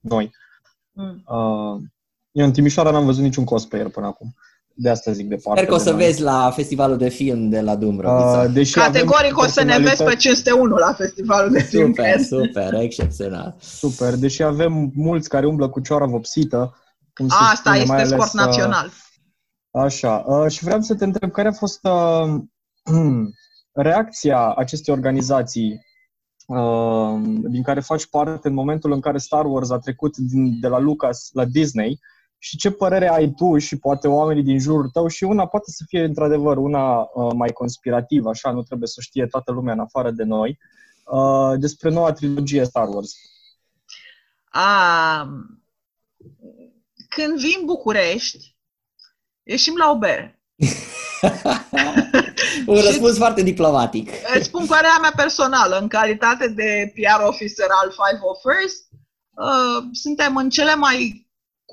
noi. 0.00 0.30
Mm. 0.92 1.22
Uh, 1.26 1.80
eu 2.30 2.44
în 2.44 2.52
Timișoara 2.52 2.90
n-am 2.90 3.04
văzut 3.04 3.22
niciun 3.22 3.44
cosplayer 3.44 3.88
până 3.88 4.06
acum. 4.06 4.34
De 4.76 4.90
asta 4.90 5.12
zic 5.12 5.28
de 5.28 5.36
Sper 5.36 5.66
că 5.66 5.74
o 5.74 5.78
să 5.78 5.90
de 5.90 6.04
vezi 6.04 6.22
la 6.22 6.50
festivalul 6.50 6.96
de 6.96 7.08
film 7.08 7.48
de 7.48 7.60
la 7.60 7.76
Dumbrăvița. 7.76 8.42
Uh, 8.46 8.52
deși 8.52 8.74
Categoric 8.74 9.38
o 9.38 9.46
să 9.46 9.62
ne 9.64 9.78
vezi 9.78 10.04
pe 10.04 10.14
501 10.14 10.76
la 10.76 10.92
festivalul 10.92 11.52
de 11.52 11.60
film. 11.60 11.86
Super, 11.86 12.20
super, 12.34 12.74
excepțional. 12.74 13.56
Super, 13.60 14.14
deși 14.14 14.42
avem 14.42 14.92
mulți 14.94 15.28
care 15.28 15.46
umblă 15.46 15.68
cu 15.68 15.80
cioara 15.80 16.06
vopsită. 16.06 16.78
Cum 17.14 17.28
se 17.28 17.36
Asta 17.38 17.54
spune, 17.54 17.76
este 17.76 17.92
mai 17.92 18.06
sport 18.06 18.20
ales, 18.20 18.32
uh, 18.32 18.40
național. 18.40 18.90
Așa, 19.70 20.24
uh, 20.26 20.50
și 20.50 20.64
vreau 20.64 20.80
să 20.80 20.94
te 20.94 21.04
întreb 21.04 21.30
care 21.30 21.48
a 21.48 21.52
fost 21.52 21.80
uh, 21.82 22.34
reacția 23.72 24.54
acestei 24.54 24.94
organizații 24.94 25.80
uh, 26.46 27.20
din 27.48 27.62
care 27.62 27.80
faci 27.80 28.06
parte 28.06 28.48
în 28.48 28.54
momentul 28.54 28.92
în 28.92 29.00
care 29.00 29.18
Star 29.18 29.44
Wars 29.44 29.70
a 29.70 29.78
trecut 29.78 30.16
din, 30.16 30.60
de 30.60 30.68
la 30.68 30.78
Lucas 30.78 31.28
la 31.32 31.44
Disney 31.44 32.00
și 32.44 32.56
ce 32.56 32.70
părere 32.70 33.08
ai 33.08 33.30
tu 33.30 33.58
și 33.58 33.78
poate 33.78 34.08
oamenii 34.08 34.42
din 34.42 34.58
jurul 34.58 34.88
tău 34.88 35.06
și 35.06 35.24
una 35.24 35.46
poate 35.46 35.70
să 35.70 35.84
fie 35.86 36.04
într-adevăr 36.04 36.56
una 36.56 37.00
uh, 37.00 37.32
mai 37.34 37.52
conspirativă, 37.52 38.28
așa, 38.28 38.50
nu 38.50 38.62
trebuie 38.62 38.88
să 38.88 39.00
știe 39.00 39.26
toată 39.26 39.52
lumea 39.52 39.72
în 39.72 39.78
afară 39.78 40.10
de 40.10 40.24
noi, 40.24 40.58
uh, 41.04 41.58
despre 41.58 41.90
noua 41.90 42.12
trilogie 42.12 42.64
Star 42.64 42.88
Wars. 42.88 43.14
A, 44.44 45.28
când 47.08 47.38
vin 47.38 47.64
București, 47.64 48.56
ieșim 49.42 49.76
la 49.76 49.90
o 49.90 49.98
bere. 49.98 50.42
Un 52.66 52.76
răspuns 52.76 53.16
foarte 53.16 53.42
diplomatic. 53.42 54.10
Îți 54.34 54.44
spun 54.44 54.66
părerea 54.66 54.98
mea 55.00 55.12
personală, 55.16 55.78
în 55.78 55.88
calitate 55.88 56.48
de 56.48 56.92
PR 56.94 57.26
officer 57.26 57.66
al 57.82 57.90
501st, 57.90 58.88
uh, 59.30 59.88
suntem 59.92 60.36
în 60.36 60.50
cele 60.50 60.74
mai 60.74 61.23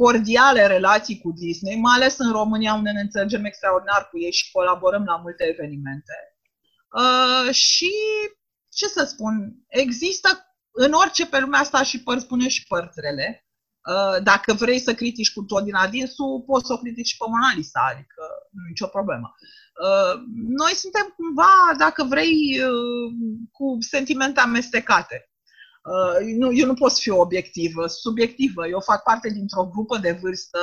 cordiale 0.02 0.68
relații 0.68 1.20
cu 1.20 1.32
Disney, 1.32 1.76
mai 1.76 1.96
ales 1.96 2.18
în 2.18 2.32
România, 2.32 2.74
unde 2.74 2.92
ne 2.92 3.00
înțelegem 3.00 3.46
extraordinar 3.46 4.08
cu 4.10 4.20
ei 4.20 4.32
și 4.32 4.52
colaborăm 4.52 5.04
la 5.04 5.16
multe 5.16 5.44
evenimente. 5.44 6.16
Uh, 7.02 7.54
și, 7.54 7.92
ce 8.70 8.88
să 8.88 9.04
spun, 9.04 9.34
există 9.68 10.30
în 10.72 10.92
orice 10.92 11.26
pe 11.26 11.40
lumea 11.40 11.60
asta 11.60 11.84
și 11.84 12.04
părți 12.04 12.28
bune 12.28 12.48
și 12.48 12.68
părți 12.68 13.00
rele. 13.00 13.46
Uh, 13.92 14.24
dacă 14.24 14.54
vrei 14.54 14.80
să 14.80 14.94
critici 14.94 15.34
cu 15.34 15.44
tot 15.44 15.64
din 15.64 15.76
adinsul, 15.76 16.44
poți 16.46 16.68
să 16.68 16.74
o 16.74 16.78
critici 16.78 17.08
și 17.08 17.18
pe 17.18 17.26
Mona 17.28 17.52
Lisa, 17.56 17.82
adică 17.94 18.22
nu 18.52 18.62
e 18.66 18.70
nicio 18.70 18.88
problemă. 18.88 19.28
Uh, 19.86 20.14
noi 20.62 20.74
suntem 20.74 21.14
cumva, 21.16 21.54
dacă 21.78 22.04
vrei, 22.04 22.60
uh, 22.60 23.12
cu 23.52 23.78
sentimente 23.80 24.40
amestecate. 24.40 25.31
Uh, 25.82 26.36
nu, 26.38 26.54
eu 26.54 26.66
nu 26.66 26.74
pot 26.74 26.94
fi 26.94 27.10
obiectivă, 27.10 27.88
subiectivă. 27.88 28.68
Eu 28.68 28.80
fac 28.80 29.04
parte 29.04 29.30
dintr-o 29.30 29.66
grupă 29.66 29.98
de 29.98 30.12
vârstă 30.22 30.60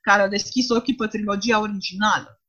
care 0.00 0.22
a 0.22 0.28
deschis 0.28 0.68
ochii 0.68 0.94
pe 0.94 1.06
trilogia 1.06 1.60
originală. 1.60 2.42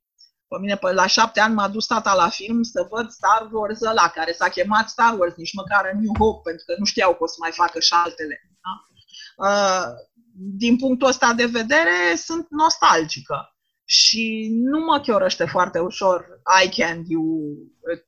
Pe 0.48 0.60
mine, 0.60 0.76
pe 0.76 0.92
la 0.92 1.08
șapte 1.08 1.40
ani, 1.40 1.54
m-a 1.54 1.68
dus 1.68 1.86
tata 1.86 2.14
la 2.14 2.30
film 2.30 2.64
să 2.64 2.88
văd 2.90 3.10
Star 3.10 3.50
Wars 3.52 3.82
ăla, 3.82 4.08
care 4.08 4.32
s-a 4.32 4.50
chemat 4.50 4.90
Star 4.90 5.20
Wars, 5.20 5.36
nici 5.36 5.54
măcar 5.54 5.92
New 5.92 6.14
Hope, 6.20 6.50
pentru 6.50 6.66
că 6.66 6.76
nu 6.78 6.86
știau 6.86 7.12
că 7.12 7.24
o 7.24 7.28
să 7.28 7.36
mai 7.40 7.52
facă 7.52 7.80
și 7.80 7.94
altele. 7.94 8.42
Da? 8.62 8.74
Uh, 9.46 9.88
din 10.34 10.78
punctul 10.78 11.08
ăsta 11.08 11.34
de 11.34 11.46
vedere, 11.46 12.16
sunt 12.16 12.48
nostalgică 12.50 13.56
și 13.86 14.50
nu 14.52 14.80
mă 14.80 15.00
chiorăște 15.00 15.46
foarte 15.46 15.80
ușor 15.80 16.26
eye 16.60 16.70
candy 16.70 17.16
uh, 17.16 18.00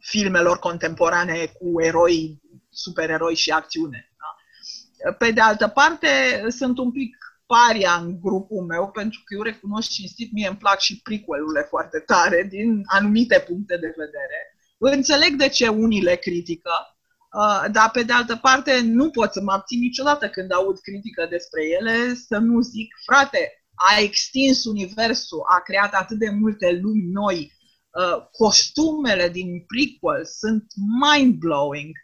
filmelor 0.00 0.58
contemporane 0.58 1.46
cu 1.46 1.82
eroi 1.82 2.42
supereroi 2.74 3.34
și 3.34 3.50
acțiune. 3.50 4.12
Da? 4.18 5.12
Pe 5.12 5.30
de 5.30 5.40
altă 5.40 5.68
parte, 5.68 6.08
sunt 6.48 6.78
un 6.78 6.90
pic 6.92 7.16
paria 7.46 7.94
în 7.94 8.20
grupul 8.20 8.64
meu, 8.64 8.90
pentru 8.90 9.22
că 9.24 9.34
eu 9.34 9.42
recunosc 9.42 9.90
cinstit, 9.90 10.32
mie 10.32 10.48
îmi 10.48 10.56
plac 10.56 10.80
și 10.80 11.00
prequelurile 11.02 11.66
foarte 11.68 11.98
tare, 11.98 12.46
din 12.50 12.82
anumite 12.84 13.44
puncte 13.48 13.76
de 13.76 13.94
vedere. 13.96 14.38
Înțeleg 14.78 15.34
de 15.34 15.48
ce 15.48 15.68
unii 15.68 16.02
le 16.02 16.16
critică, 16.16 16.70
uh, 17.38 17.64
dar 17.72 17.90
pe 17.90 18.02
de 18.02 18.12
altă 18.12 18.36
parte 18.36 18.80
nu 18.80 19.10
pot 19.10 19.32
să 19.32 19.40
mă 19.42 19.52
abțin 19.52 19.78
niciodată 19.78 20.28
când 20.28 20.52
aud 20.52 20.78
critică 20.78 21.26
despre 21.30 21.62
ele, 21.80 22.14
să 22.14 22.38
nu 22.38 22.60
zic, 22.60 22.94
frate, 23.04 23.52
a 23.74 24.00
extins 24.00 24.64
universul, 24.64 25.42
a 25.56 25.60
creat 25.60 25.92
atât 25.94 26.18
de 26.18 26.30
multe 26.30 26.78
lumi 26.82 27.10
noi, 27.12 27.52
uh, 27.90 28.26
costumele 28.30 29.28
din 29.28 29.64
prequel 29.66 30.24
sunt 30.24 30.64
mind-blowing, 31.02 31.92
Uh, 31.92 32.03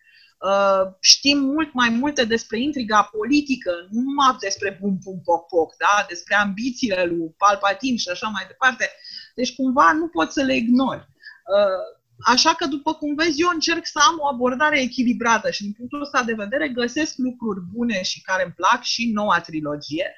știm 1.00 1.38
mult 1.38 1.72
mai 1.72 1.88
multe 1.88 2.24
despre 2.24 2.60
intriga 2.60 3.02
politică, 3.02 3.70
nu 3.90 4.00
numai 4.00 4.36
despre 4.40 4.78
bum 4.80 4.98
pum 5.04 5.20
poc 5.24 5.46
poc, 5.46 5.76
da? 5.76 6.04
despre 6.08 6.34
ambițiile 6.34 7.04
lui 7.04 7.34
Palpatine 7.38 7.96
și 7.96 8.08
așa 8.08 8.28
mai 8.28 8.44
departe. 8.46 8.90
Deci 9.34 9.54
cumva 9.54 9.92
nu 9.92 10.08
pot 10.08 10.32
să 10.32 10.42
le 10.42 10.56
ignori. 10.56 11.08
Uh, 11.56 11.98
așa 12.32 12.54
că, 12.54 12.66
după 12.66 12.92
cum 12.92 13.14
vezi, 13.14 13.40
eu 13.40 13.48
încerc 13.52 13.86
să 13.86 13.98
am 14.08 14.16
o 14.18 14.26
abordare 14.26 14.80
echilibrată 14.80 15.50
și 15.50 15.62
din 15.62 15.72
punctul 15.72 16.02
ăsta 16.02 16.22
de 16.22 16.32
vedere 16.32 16.68
găsesc 16.68 17.16
lucruri 17.16 17.60
bune 17.74 18.02
și 18.02 18.22
care 18.22 18.42
îmi 18.44 18.52
plac 18.52 18.82
și 18.82 19.10
noua 19.12 19.40
trilogie. 19.40 20.14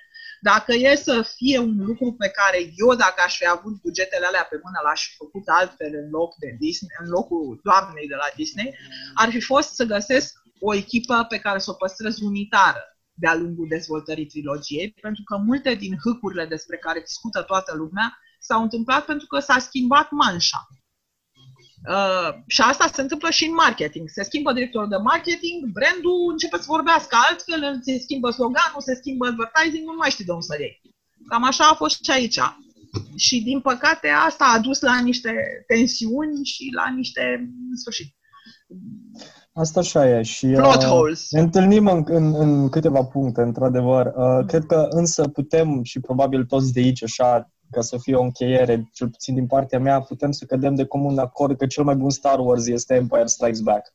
Dacă 0.50 0.72
e 0.72 0.94
să 0.94 1.16
fie 1.36 1.58
un 1.58 1.76
lucru 1.88 2.14
pe 2.22 2.28
care 2.28 2.58
eu, 2.82 2.94
dacă 3.04 3.18
aș 3.24 3.36
fi 3.36 3.46
avut 3.46 3.74
bugetele 3.82 4.26
alea 4.26 4.46
pe 4.50 4.60
mână, 4.64 4.78
l-aș 4.84 5.00
fi 5.08 5.14
făcut 5.16 5.46
altfel 5.46 5.92
în 6.02 6.08
loc 6.10 6.30
de 6.42 6.56
Disney, 6.58 6.90
în 7.02 7.08
locul 7.16 7.60
doamnei 7.62 8.06
de 8.12 8.14
la 8.14 8.28
Disney, 8.36 8.68
ar 9.14 9.28
fi 9.30 9.40
fost 9.40 9.70
să 9.74 9.84
găsesc 9.84 10.30
o 10.60 10.74
echipă 10.74 11.26
pe 11.28 11.38
care 11.38 11.58
să 11.58 11.70
o 11.70 11.80
păstrez 11.82 12.20
unitară 12.20 12.82
de-a 13.14 13.34
lungul 13.34 13.66
dezvoltării 13.68 14.26
trilogiei, 14.26 14.90
pentru 15.00 15.22
că 15.22 15.36
multe 15.36 15.74
din 15.74 15.94
hâcurile 16.04 16.46
despre 16.46 16.76
care 16.76 17.00
discută 17.00 17.42
toată 17.42 17.74
lumea 17.76 18.18
s-au 18.38 18.62
întâmplat 18.62 19.04
pentru 19.04 19.26
că 19.26 19.38
s-a 19.38 19.58
schimbat 19.58 20.10
manșa. 20.10 20.60
Uh, 21.88 22.30
și 22.46 22.60
asta 22.60 22.90
se 22.94 23.00
întâmplă 23.00 23.30
și 23.30 23.44
în 23.48 23.54
marketing. 23.54 24.08
Se 24.08 24.22
schimbă 24.22 24.52
directorul 24.52 24.88
de 24.88 24.96
marketing, 24.96 25.58
brandul 25.76 26.30
începe 26.30 26.56
să 26.56 26.74
vorbească 26.76 27.16
altfel, 27.28 27.80
se 27.86 27.98
schimbă 27.98 28.30
sloganul, 28.30 28.80
se 28.88 28.94
schimbă 28.94 29.26
advertising, 29.26 29.84
nu 29.86 29.94
mai 29.98 30.10
știi 30.10 30.24
de 30.24 30.32
unde 30.32 30.46
să 30.48 30.56
iei. 30.58 30.80
Cam 31.28 31.44
așa 31.44 31.64
a 31.68 31.74
fost 31.74 32.04
și 32.04 32.10
aici. 32.10 32.40
Și 33.16 33.42
din 33.42 33.60
păcate 33.60 34.08
asta 34.28 34.44
a 34.54 34.58
dus 34.58 34.80
la 34.80 35.00
niște 35.00 35.32
tensiuni 35.66 36.44
și 36.44 36.64
la 36.74 36.86
niște, 36.98 37.22
în 37.70 37.76
sfârșit, 37.82 38.08
Asta 39.54 39.80
așa 39.80 40.18
e 40.18 40.22
și 40.22 40.46
Plot 40.46 40.82
uh, 40.82 40.88
holes. 40.88 41.30
ne 41.30 41.40
întâlnim 41.40 41.86
în, 41.86 42.04
în, 42.06 42.34
în 42.34 42.68
câteva 42.68 43.04
puncte, 43.04 43.40
într-adevăr. 43.42 44.06
Uh, 44.06 44.12
mm. 44.16 44.46
Cred 44.46 44.64
că 44.64 44.86
însă 44.90 45.28
putem 45.28 45.82
și 45.82 46.00
probabil 46.00 46.44
toți 46.44 46.72
de 46.72 46.80
aici 46.80 47.02
așa 47.02 47.52
ca 47.72 47.80
să 47.80 47.98
fie 47.98 48.14
o 48.14 48.22
încheiere, 48.22 48.88
cel 48.92 49.08
puțin 49.08 49.34
din 49.34 49.46
partea 49.46 49.78
mea, 49.78 50.00
putem 50.00 50.32
să 50.32 50.44
cădem 50.44 50.74
de 50.74 50.84
comun 50.84 51.18
acord 51.18 51.58
că 51.58 51.66
cel 51.66 51.84
mai 51.84 51.94
bun 51.94 52.10
Star 52.10 52.38
Wars 52.38 52.66
este 52.66 52.94
Empire 52.94 53.26
Strikes 53.26 53.60
Back. 53.60 53.94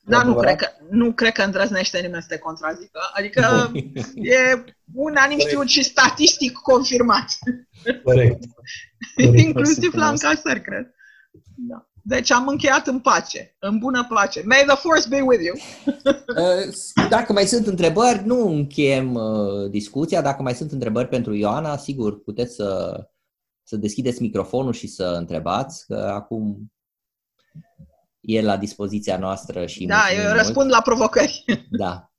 Da, 0.00 0.22
nu 0.22 0.34
cred, 0.34 0.56
că, 0.56 0.68
nu 0.90 1.12
cred 1.12 1.32
că 1.32 1.42
îndrăznește 1.42 2.00
nimeni 2.00 2.22
să 2.22 2.28
te 2.28 2.38
contrazică. 2.38 3.00
Adică 3.12 3.70
e 4.14 4.64
unanim 4.94 5.38
știut 5.38 5.68
și 5.68 5.82
statistic 5.82 6.52
confirmat. 6.52 7.26
Corect. 8.04 8.44
Inclusiv 9.46 9.94
la 9.94 10.08
încasări, 10.08 10.60
cred. 10.60 10.94
Da. 11.54 11.87
Deci 12.08 12.32
am 12.32 12.48
încheiat 12.48 12.86
în 12.86 13.00
pace, 13.00 13.56
în 13.58 13.78
bună 13.78 14.06
pace. 14.08 14.42
May 14.44 14.64
the 14.66 14.76
force 14.76 15.08
be 15.08 15.20
with 15.20 15.42
you! 15.44 15.54
Uh, 16.36 17.08
dacă 17.08 17.32
mai 17.32 17.44
sunt 17.44 17.66
întrebări, 17.66 18.26
nu 18.26 18.48
încheiem 18.48 19.14
uh, 19.14 19.70
discuția. 19.70 20.22
Dacă 20.22 20.42
mai 20.42 20.54
sunt 20.54 20.72
întrebări 20.72 21.08
pentru 21.08 21.34
Ioana, 21.34 21.76
sigur, 21.76 22.22
puteți 22.22 22.54
să, 22.54 23.00
să 23.62 23.76
deschideți 23.76 24.22
microfonul 24.22 24.72
și 24.72 24.86
să 24.86 25.14
întrebați, 25.18 25.86
că 25.86 26.10
acum 26.14 26.72
e 28.20 28.42
la 28.42 28.56
dispoziția 28.56 29.18
noastră 29.18 29.66
și 29.66 29.86
Da, 29.86 30.02
eu 30.26 30.32
răspund 30.32 30.56
mult. 30.56 30.70
la 30.70 30.80
provocări. 30.80 31.44
Da. 31.70 32.10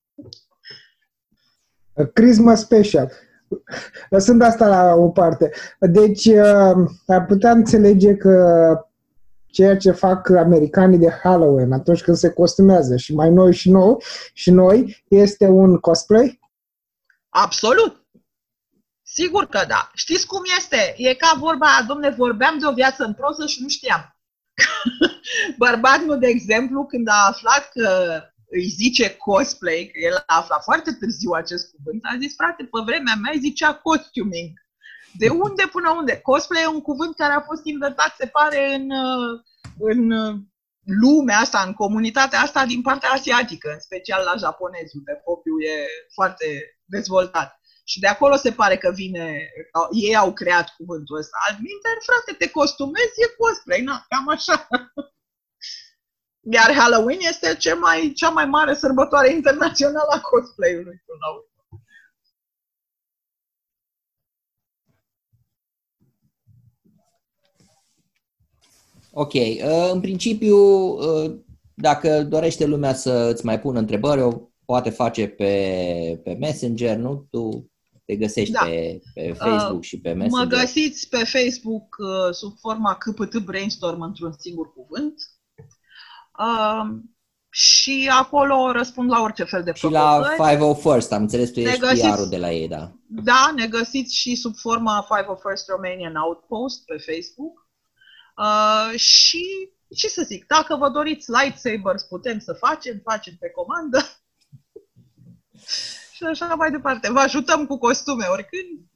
Christmas 2.13 2.59
special. 2.59 3.11
Lăsând 4.09 4.41
asta 4.41 4.67
la 4.67 4.93
o 4.93 5.09
parte. 5.09 5.51
Deci, 5.79 6.25
uh, 6.25 6.89
ar 7.07 7.25
putea 7.27 7.51
înțelege 7.51 8.15
că 8.15 8.88
ceea 9.51 9.77
ce 9.77 9.91
fac 9.91 10.29
americanii 10.29 10.97
de 10.97 11.11
Halloween 11.23 11.71
atunci 11.71 12.01
când 12.01 12.17
se 12.17 12.29
costumează 12.29 12.97
și 12.97 13.13
mai 13.13 13.29
noi 13.29 13.53
și 13.53 13.69
noi, 13.69 14.03
și 14.33 14.51
noi 14.51 15.03
este 15.07 15.45
un 15.45 15.77
cosplay? 15.77 16.39
Absolut. 17.29 18.07
Sigur 19.01 19.45
că 19.45 19.65
da. 19.67 19.91
Știți 19.93 20.27
cum 20.27 20.41
este? 20.57 20.93
E 20.97 21.13
ca 21.13 21.35
vorba, 21.37 21.67
domne, 21.87 22.09
vorbeam 22.09 22.59
de 22.59 22.65
o 22.65 22.73
viață 22.73 23.03
în 23.03 23.13
proză 23.13 23.45
și 23.45 23.61
nu 23.61 23.67
știam. 23.67 24.17
Bărbatul, 25.65 26.19
de 26.19 26.27
exemplu, 26.27 26.85
când 26.85 27.07
a 27.07 27.27
aflat 27.27 27.69
că 27.73 28.21
îi 28.49 28.67
zice 28.67 29.15
cosplay, 29.15 29.89
că 29.93 29.99
el 29.99 30.15
a 30.25 30.37
aflat 30.37 30.63
foarte 30.63 30.91
târziu 30.91 31.31
acest 31.31 31.71
cuvânt, 31.71 32.01
a 32.03 32.17
zis, 32.19 32.35
frate, 32.35 32.63
pe 32.63 32.79
vremea 32.85 33.15
mea 33.15 33.31
îi 33.33 33.39
zicea 33.39 33.73
costuming. 33.73 34.51
De 35.17 35.29
unde 35.29 35.63
până 35.71 35.89
unde? 35.89 36.19
Cosplay 36.19 36.63
e 36.63 36.67
un 36.67 36.81
cuvânt 36.81 37.15
care 37.15 37.33
a 37.33 37.41
fost 37.41 37.61
inventat, 37.65 38.15
se 38.17 38.27
pare, 38.27 38.73
în, 38.73 38.91
în 39.79 40.11
lumea 40.83 41.37
asta, 41.37 41.63
în 41.67 41.73
comunitatea 41.73 42.39
asta 42.39 42.65
din 42.65 42.81
partea 42.81 43.09
asiatică, 43.09 43.69
în 43.73 43.79
special 43.79 44.23
la 44.23 44.35
japonezi, 44.35 44.95
unde 44.97 45.21
popiul 45.23 45.63
e 45.63 45.77
foarte 46.13 46.77
dezvoltat. 46.85 47.59
Și 47.83 47.99
de 47.99 48.07
acolo 48.07 48.35
se 48.35 48.51
pare 48.51 48.77
că 48.77 48.91
vine, 48.91 49.51
ei 49.91 50.15
au 50.15 50.33
creat 50.33 50.73
cuvântul 50.77 51.17
ăsta. 51.17 51.37
Admiter, 51.49 51.97
frate, 52.05 52.37
te 52.37 52.51
costumezi, 52.51 53.21
e 53.23 53.35
cosplay, 53.37 53.81
na, 53.81 54.05
cam 54.09 54.29
așa. 54.29 54.67
Iar 56.55 56.73
Halloween 56.73 57.19
este 57.21 57.55
cea 57.55 57.75
mai, 57.75 58.11
cea 58.15 58.29
mai 58.29 58.45
mare 58.45 58.73
sărbătoare 58.73 59.31
internațională 59.31 60.11
a 60.11 60.21
cosplay-ului 60.21 61.01
până 61.05 61.17
la 61.19 61.29
urmă. 61.33 61.48
Ok. 69.19 69.33
Uh, 69.33 69.89
în 69.91 69.99
principiu, 69.99 70.57
uh, 70.57 71.35
dacă 71.73 72.23
dorește 72.23 72.65
lumea 72.65 72.93
să 72.93 73.29
îți 73.33 73.45
mai 73.45 73.59
pună 73.59 73.79
întrebări, 73.79 74.21
o 74.21 74.31
poate 74.65 74.89
face 74.89 75.27
pe, 75.27 76.21
pe 76.23 76.33
Messenger, 76.39 76.97
nu? 76.97 77.27
Tu 77.29 77.71
te 78.05 78.15
găsești 78.15 78.53
da. 78.53 78.59
pe, 78.65 79.01
pe 79.13 79.33
Facebook 79.33 79.79
uh, 79.79 79.85
și 79.85 79.99
pe 79.99 80.13
Messenger. 80.13 80.47
Mă 80.47 80.55
găsiți 80.57 81.09
pe 81.09 81.17
Facebook 81.17 81.95
uh, 81.97 82.33
sub 82.33 82.57
forma 82.59 82.97
CPT 82.97 83.37
Brainstorm 83.37 84.01
într-un 84.01 84.35
singur 84.37 84.73
cuvânt. 84.73 85.15
Uh, 86.39 86.97
și 87.49 88.09
acolo 88.11 88.71
răspund 88.71 89.09
la 89.09 89.21
orice 89.21 89.43
fel 89.43 89.63
de 89.63 89.71
Și 89.73 89.85
la 89.85 90.21
501st, 90.37 91.09
am 91.09 91.21
înțeles, 91.21 91.51
tu 91.51 91.59
ești 91.59 91.79
PR-ul 91.79 92.29
de 92.29 92.37
la 92.37 92.51
ei, 92.51 92.67
da? 92.67 92.91
Da, 93.07 93.53
ne 93.55 93.67
găsiți 93.67 94.15
și 94.15 94.35
sub 94.35 94.55
forma 94.55 95.05
501st 95.05 95.65
Romanian 95.67 96.15
Outpost 96.15 96.85
pe 96.85 96.95
Facebook. 96.97 97.68
Uh, 98.39 98.99
și 98.99 99.45
ce 99.95 100.07
să 100.07 100.23
zic, 100.25 100.47
dacă 100.47 100.75
vă 100.75 100.89
doriți 100.89 101.31
lightsabers, 101.31 102.03
putem 102.03 102.39
să 102.39 102.53
facem, 102.53 102.99
facem 103.03 103.33
pe 103.39 103.49
comandă. 103.49 103.99
și 106.15 106.23
așa 106.23 106.55
mai 106.55 106.71
departe. 106.71 107.11
Vă 107.11 107.19
ajutăm 107.19 107.65
cu 107.65 107.77
costume 107.77 108.25
oricând. 108.25 108.87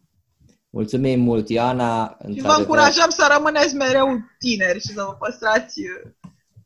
Mulțumim 0.70 1.20
mult, 1.20 1.50
Ioana. 1.50 2.18
Și 2.34 2.42
vă 2.42 2.56
încurajăm 2.58 3.10
să 3.10 3.28
rămâneți 3.36 3.76
mereu 3.76 4.08
tineri 4.40 4.80
și 4.80 4.88
să 4.88 5.04
vă 5.04 5.16
păstrați 5.20 5.82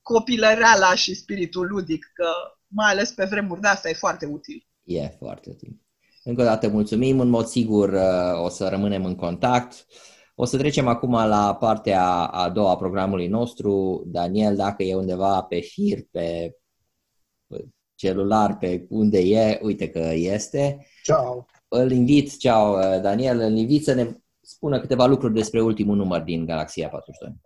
copilăreala 0.01 0.95
și 0.95 1.15
spiritul 1.15 1.67
ludic, 1.67 2.11
că 2.13 2.29
mai 2.67 2.91
ales 2.91 3.11
pe 3.11 3.25
vremuri 3.25 3.61
de 3.61 3.67
asta 3.67 3.89
e 3.89 3.93
foarte 3.93 4.25
util. 4.25 4.67
E 4.83 5.07
foarte 5.07 5.49
util. 5.49 5.81
Încă 6.23 6.41
o 6.41 6.45
dată 6.45 6.67
mulțumim, 6.67 7.19
în 7.19 7.29
mod 7.29 7.45
sigur 7.45 7.93
uh, 7.93 8.43
o 8.43 8.49
să 8.49 8.67
rămânem 8.67 9.05
în 9.05 9.15
contact. 9.15 9.85
O 10.39 10.45
să 10.45 10.57
trecem 10.57 10.87
acum 10.87 11.11
la 11.11 11.55
partea 11.55 12.03
a 12.25 12.49
doua 12.49 12.71
a 12.71 12.75
programului 12.75 13.27
nostru. 13.27 14.03
Daniel, 14.05 14.55
dacă 14.55 14.83
e 14.83 14.95
undeva 14.95 15.41
pe 15.41 15.59
fir, 15.59 16.07
pe 16.11 16.55
celular, 17.95 18.57
pe 18.57 18.85
unde 18.89 19.19
e, 19.19 19.59
uite 19.61 19.89
că 19.89 19.99
este. 20.13 20.85
Ciao. 21.03 21.45
Îl 21.67 21.91
invit, 21.91 22.37
ciao 22.37 22.77
uh, 22.77 23.01
Daniel, 23.01 23.39
îl 23.39 23.55
invit 23.55 23.83
să 23.83 23.93
ne 23.93 24.17
spună 24.41 24.79
câteva 24.79 25.05
lucruri 25.05 25.33
despre 25.33 25.61
ultimul 25.61 25.95
număr 25.95 26.21
din 26.21 26.45
Galaxia 26.45 26.89
42. 26.89 27.41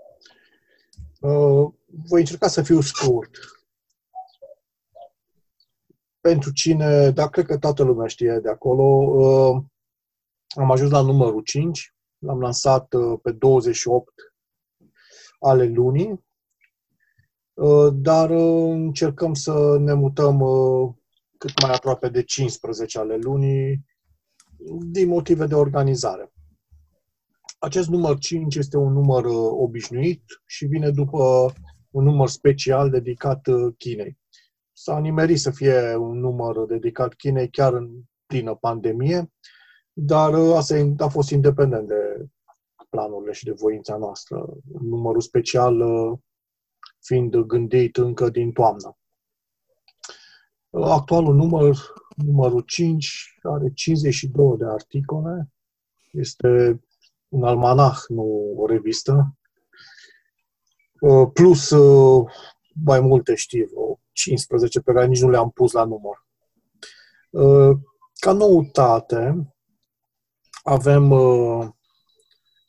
Uh, 1.19 1.71
voi 2.09 2.19
încerca 2.19 2.47
să 2.47 2.61
fiu 2.61 2.81
scurt. 2.81 3.37
Pentru 6.19 6.51
cine, 6.51 7.09
dar 7.09 7.29
cred 7.29 7.45
că 7.45 7.57
toată 7.57 7.83
lumea 7.83 8.07
știe 8.07 8.39
de 8.41 8.49
acolo, 8.49 8.83
uh, 8.83 9.63
am 10.55 10.71
ajuns 10.71 10.91
la 10.91 11.01
numărul 11.01 11.41
5, 11.41 11.90
l-am 12.21 12.39
lansat 12.39 12.93
uh, 12.93 13.19
pe 13.21 13.31
28 13.31 14.13
ale 15.39 15.65
lunii, 15.65 16.25
uh, 17.53 17.93
dar 17.93 18.29
uh, 18.29 18.71
încercăm 18.71 19.33
să 19.33 19.77
ne 19.79 19.93
mutăm 19.93 20.39
uh, 20.39 20.93
cât 21.37 21.61
mai 21.61 21.73
aproape 21.73 22.09
de 22.09 22.23
15 22.23 22.99
ale 22.99 23.15
lunii 23.15 23.85
din 24.91 25.07
motive 25.07 25.45
de 25.45 25.55
organizare. 25.55 26.31
Acest 27.59 27.89
număr 27.89 28.17
5 28.17 28.55
este 28.55 28.77
un 28.77 28.93
număr 28.93 29.25
uh, 29.25 29.49
obișnuit 29.51 30.23
și 30.45 30.65
vine 30.65 30.89
după 30.89 31.53
un 31.89 32.03
număr 32.03 32.27
special 32.27 32.89
dedicat 32.89 33.47
uh, 33.47 33.73
Chinei. 33.77 34.17
S-a 34.71 34.99
nimerit 34.99 35.39
să 35.39 35.51
fie 35.51 35.95
un 35.95 36.19
număr 36.19 36.65
dedicat 36.65 37.13
Chinei 37.13 37.49
chiar 37.49 37.73
în 37.73 37.89
plină 38.25 38.55
pandemie, 38.55 39.31
dar 39.93 40.33
uh, 40.33 40.55
asta 40.55 40.93
a 40.97 41.07
fost 41.07 41.29
independent 41.29 41.87
de 41.87 42.25
planurile 42.89 43.31
și 43.31 43.43
de 43.43 43.51
voința 43.51 43.97
noastră. 43.97 44.57
Numărul 44.81 45.21
special 45.21 45.83
fiind 46.99 47.35
gândit 47.35 47.97
încă 47.97 48.29
din 48.29 48.51
toamnă. 48.51 48.97
Actualul 50.69 51.35
număr, 51.35 51.77
numărul 52.15 52.61
5, 52.61 53.37
are 53.41 53.71
52 53.73 54.57
de 54.57 54.65
articole, 54.65 55.49
este 56.11 56.81
un 57.27 57.43
almanah, 57.43 57.97
nu 58.07 58.53
o 58.55 58.65
revistă, 58.65 59.37
uh, 61.01 61.29
plus 61.33 61.69
uh, 61.69 62.25
mai 62.85 62.99
multe 62.99 63.35
știri, 63.35 63.69
15 64.11 64.79
pe 64.79 64.93
care 64.93 65.07
nici 65.07 65.21
nu 65.21 65.29
le-am 65.29 65.49
pus 65.49 65.71
la 65.71 65.83
număr. 65.83 66.25
Uh, 67.29 67.77
ca 68.19 68.31
noutate, 68.31 69.50
avem 70.63 71.11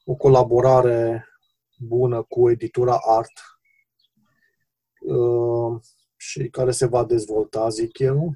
o 0.05 0.14
colaborare 0.18 1.26
bună 1.78 2.22
cu 2.22 2.51
editura 2.51 2.99
Art 3.03 3.32
și 6.16 6.49
care 6.49 6.70
se 6.70 6.86
va 6.86 7.05
dezvolta, 7.05 7.68
zic 7.68 7.99
eu, 7.99 8.34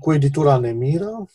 cu 0.00 0.12
editura 0.12 0.58
Nemira, 0.58 1.26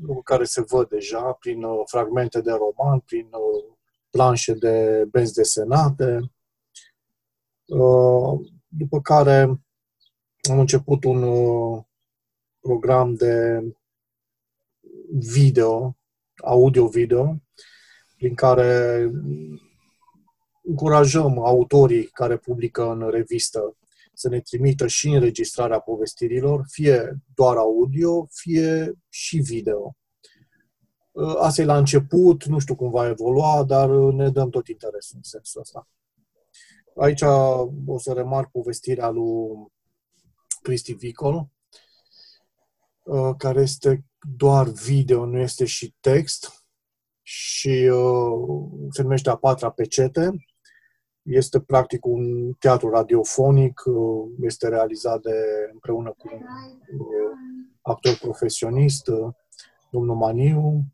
lucruri 0.00 0.24
care 0.24 0.44
se 0.44 0.60
văd 0.60 0.88
deja 0.88 1.32
prin 1.32 1.62
uh, 1.62 1.82
fragmente 1.84 2.40
de 2.40 2.50
roman, 2.50 3.00
prin 3.00 3.26
uh, 3.32 3.74
planșe 4.10 4.54
de 4.54 5.04
benzi 5.10 5.32
desenate. 5.32 6.32
Uh, 7.66 8.40
după 8.68 9.00
care 9.00 9.40
am 10.50 10.58
început 10.58 11.04
un 11.04 11.22
program 12.60 13.14
de 13.14 13.62
video, 15.12 15.96
audio-video, 16.36 17.36
prin 18.16 18.34
care 18.34 19.10
încurajăm 20.62 21.38
autorii 21.38 22.04
care 22.04 22.36
publică 22.36 22.90
în 22.90 23.10
revistă 23.10 23.76
să 24.14 24.28
ne 24.28 24.40
trimită 24.40 24.86
și 24.86 25.08
înregistrarea 25.08 25.80
povestirilor, 25.80 26.64
fie 26.68 27.22
doar 27.34 27.56
audio, 27.56 28.26
fie 28.30 28.92
și 29.08 29.38
video. 29.38 29.96
Uh, 31.12 31.34
asta 31.38 31.62
e 31.62 31.64
la 31.64 31.76
început, 31.76 32.44
nu 32.44 32.58
știu 32.58 32.74
cum 32.74 32.90
va 32.90 33.08
evolua, 33.08 33.64
dar 33.64 33.88
ne 33.90 34.30
dăm 34.30 34.50
tot 34.50 34.68
interesul 34.68 35.16
în 35.16 35.22
sensul 35.22 35.60
ăsta. 35.60 35.88
Aici 36.96 37.22
o 37.86 37.98
să 37.98 38.12
remarc 38.12 38.50
povestirea 38.50 39.10
lui 39.10 39.72
Cristi 40.62 40.92
Vicol, 40.92 41.48
uh, 43.02 43.34
care 43.36 43.60
este 43.60 44.04
doar 44.36 44.68
video, 44.68 45.24
nu 45.24 45.38
este 45.38 45.64
și 45.64 45.94
text 46.00 46.66
și 47.22 47.90
uh, 47.92 48.68
se 48.90 49.02
numește 49.02 49.30
A 49.30 49.36
patra 49.36 49.70
pecete 49.70 50.44
este 51.22 51.60
practic 51.60 52.04
un 52.04 52.52
teatru 52.52 52.90
radiofonic, 52.90 53.82
uh, 53.86 54.30
este 54.40 54.68
realizat 54.68 55.20
de, 55.20 55.34
împreună 55.72 56.14
cu 56.16 56.28
un 56.32 56.40
uh, 56.98 57.36
actor 57.82 58.18
profesionist, 58.20 59.08
uh, 59.08 59.32
domnul 59.90 60.16
Maniu, 60.16 60.84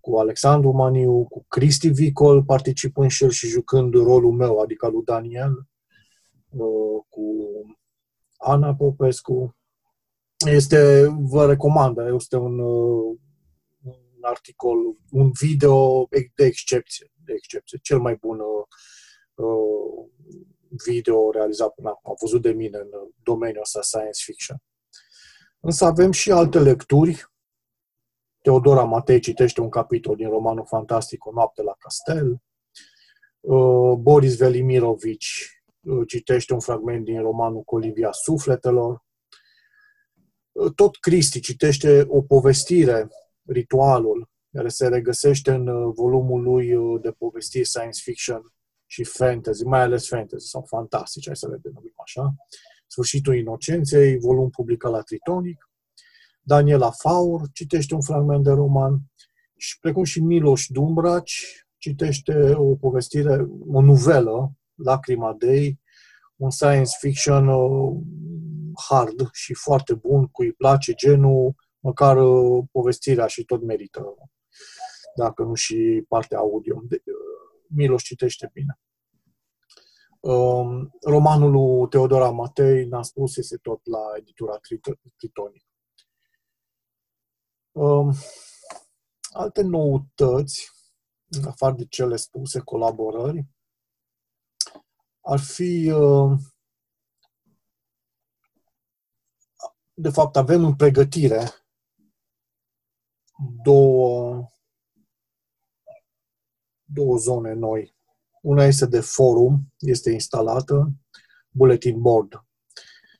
cu 0.00 0.16
Alexandru 0.18 0.70
Maniu, 0.70 1.24
cu 1.24 1.44
Cristi 1.48 1.88
Vicol, 1.88 2.44
participând 2.44 3.10
și 3.10 3.24
el 3.24 3.30
și 3.30 3.46
jucând 3.46 3.94
rolul 3.94 4.32
meu, 4.32 4.58
adică 4.58 4.88
lui 4.88 5.04
Daniel, 5.04 5.68
cu 7.08 7.22
Ana 8.36 8.74
Popescu. 8.74 9.56
Este, 10.46 11.06
vă 11.20 11.46
recomand, 11.46 11.98
este 12.14 12.36
un, 12.36 12.58
uh, 12.58 13.16
un 13.82 14.20
articol, 14.20 14.76
un 15.10 15.30
video 15.40 16.06
de 16.10 16.44
excepție, 16.44 17.12
de 17.24 17.32
excepție, 17.36 17.78
cel 17.82 17.98
mai 17.98 18.16
bun 18.20 18.38
uh, 18.38 20.06
video 20.84 21.30
realizat 21.30 21.74
până 21.74 21.88
acum, 21.88 22.14
văzut 22.20 22.42
de 22.42 22.52
mine 22.52 22.78
în 22.78 22.88
domeniul 23.22 23.60
ăsta 23.60 23.82
science 23.82 24.22
fiction. 24.24 24.62
Însă 25.60 25.84
avem 25.84 26.10
și 26.10 26.30
alte 26.30 26.58
lecturi. 26.58 27.32
Teodora 28.42 28.84
Matei 28.84 29.20
citește 29.20 29.60
un 29.60 29.68
capitol 29.68 30.16
din 30.16 30.28
romanul 30.28 30.66
fantastic 30.66 31.26
O 31.26 31.30
noapte 31.32 31.62
la 31.62 31.74
castel. 31.78 32.42
Uh, 33.40 33.96
Boris 33.98 34.36
Velimirovici 34.36 35.62
uh, 35.80 36.06
citește 36.06 36.52
un 36.52 36.60
fragment 36.60 37.04
din 37.04 37.20
romanul 37.20 37.62
Colivia 37.62 38.12
Sufletelor. 38.12 39.03
Uh, 40.54 40.72
tot 40.74 40.96
Cristi 40.96 41.40
citește 41.40 42.04
o 42.08 42.22
povestire, 42.22 43.08
ritualul, 43.46 44.28
care 44.52 44.68
se 44.68 44.88
regăsește 44.88 45.50
în 45.50 45.92
volumul 45.92 46.42
lui 46.42 46.74
de 47.00 47.10
povestiri 47.10 47.64
science 47.64 48.00
fiction 48.02 48.52
și 48.86 49.04
fantasy, 49.04 49.64
mai 49.64 49.80
ales 49.80 50.08
fantasy 50.08 50.48
sau 50.48 50.64
fantastic, 50.68 51.22
hai 51.26 51.36
să 51.36 51.48
le 51.48 51.58
denumim 51.62 51.94
așa. 52.04 52.34
Sfârșitul 52.86 53.36
Inocenței, 53.36 54.18
volum 54.18 54.50
publicat 54.50 54.90
la 54.90 55.00
Tritonic. 55.00 55.70
Daniela 56.40 56.90
Faur 56.90 57.40
citește 57.52 57.94
un 57.94 58.02
fragment 58.02 58.44
de 58.44 58.50
roman 58.50 59.00
și 59.56 59.78
precum 59.78 60.04
și 60.04 60.20
Miloș 60.20 60.66
Dumbraci 60.68 61.66
citește 61.78 62.52
o 62.54 62.74
povestire, 62.74 63.46
o 63.72 63.80
nuvelă, 63.80 64.52
Lacrima 64.74 65.34
Dei, 65.38 65.80
un 66.36 66.50
science 66.50 66.90
fiction 66.98 67.48
uh, 67.48 68.02
hard 68.88 69.28
și 69.32 69.54
foarte 69.54 69.94
bun, 69.94 70.26
cui 70.26 70.46
îi 70.46 70.52
place 70.52 70.92
genul, 70.92 71.54
măcar 71.78 72.16
uh, 72.16 72.64
povestirea 72.72 73.26
și 73.26 73.44
tot 73.44 73.62
merită, 73.62 74.14
dacă 75.16 75.42
nu 75.42 75.54
și 75.54 76.04
partea 76.08 76.38
audio. 76.38 76.80
De, 76.88 77.02
uh, 77.06 77.34
Miloș 77.68 78.02
citește 78.02 78.50
bine. 78.52 78.78
Um, 80.20 80.90
romanul 81.00 81.50
lui 81.50 81.88
Teodora 81.88 82.30
Matei, 82.30 82.84
n-am 82.84 83.02
spus, 83.02 83.36
este 83.36 83.56
tot 83.56 83.86
la 83.86 84.00
editura 84.16 84.58
Tritonic. 85.16 85.64
Um, 87.72 88.14
alte 89.30 89.62
noutăți, 89.62 90.70
în 91.28 91.44
afară 91.44 91.74
de 91.74 91.84
cele 91.84 92.16
spuse, 92.16 92.60
colaborări, 92.60 93.46
ar 95.20 95.40
fi 95.40 95.90
uh, 95.90 96.38
de 99.94 100.08
fapt 100.10 100.36
avem 100.36 100.64
în 100.64 100.76
pregătire 100.76 101.44
două, 103.62 104.48
două 106.84 107.16
zone 107.16 107.52
noi 107.52 107.94
una 108.44 108.64
este 108.64 108.86
de 108.86 109.00
forum, 109.00 109.72
este 109.78 110.10
instalată, 110.10 110.92
bulletin 111.50 112.00
board. 112.00 112.44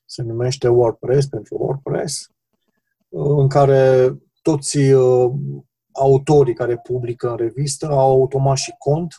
Se 0.04 0.22
numește 0.22 0.68
WordPress 0.68 1.26
pentru 1.26 1.56
WordPress, 1.58 2.30
în 3.08 3.48
care 3.48 4.14
toți 4.42 4.78
uh, 4.78 5.32
autorii 5.92 6.54
care 6.54 6.78
publică 6.78 7.30
în 7.30 7.36
revistă 7.36 7.86
au 7.86 8.10
automat 8.10 8.56
și 8.56 8.74
cont 8.78 9.14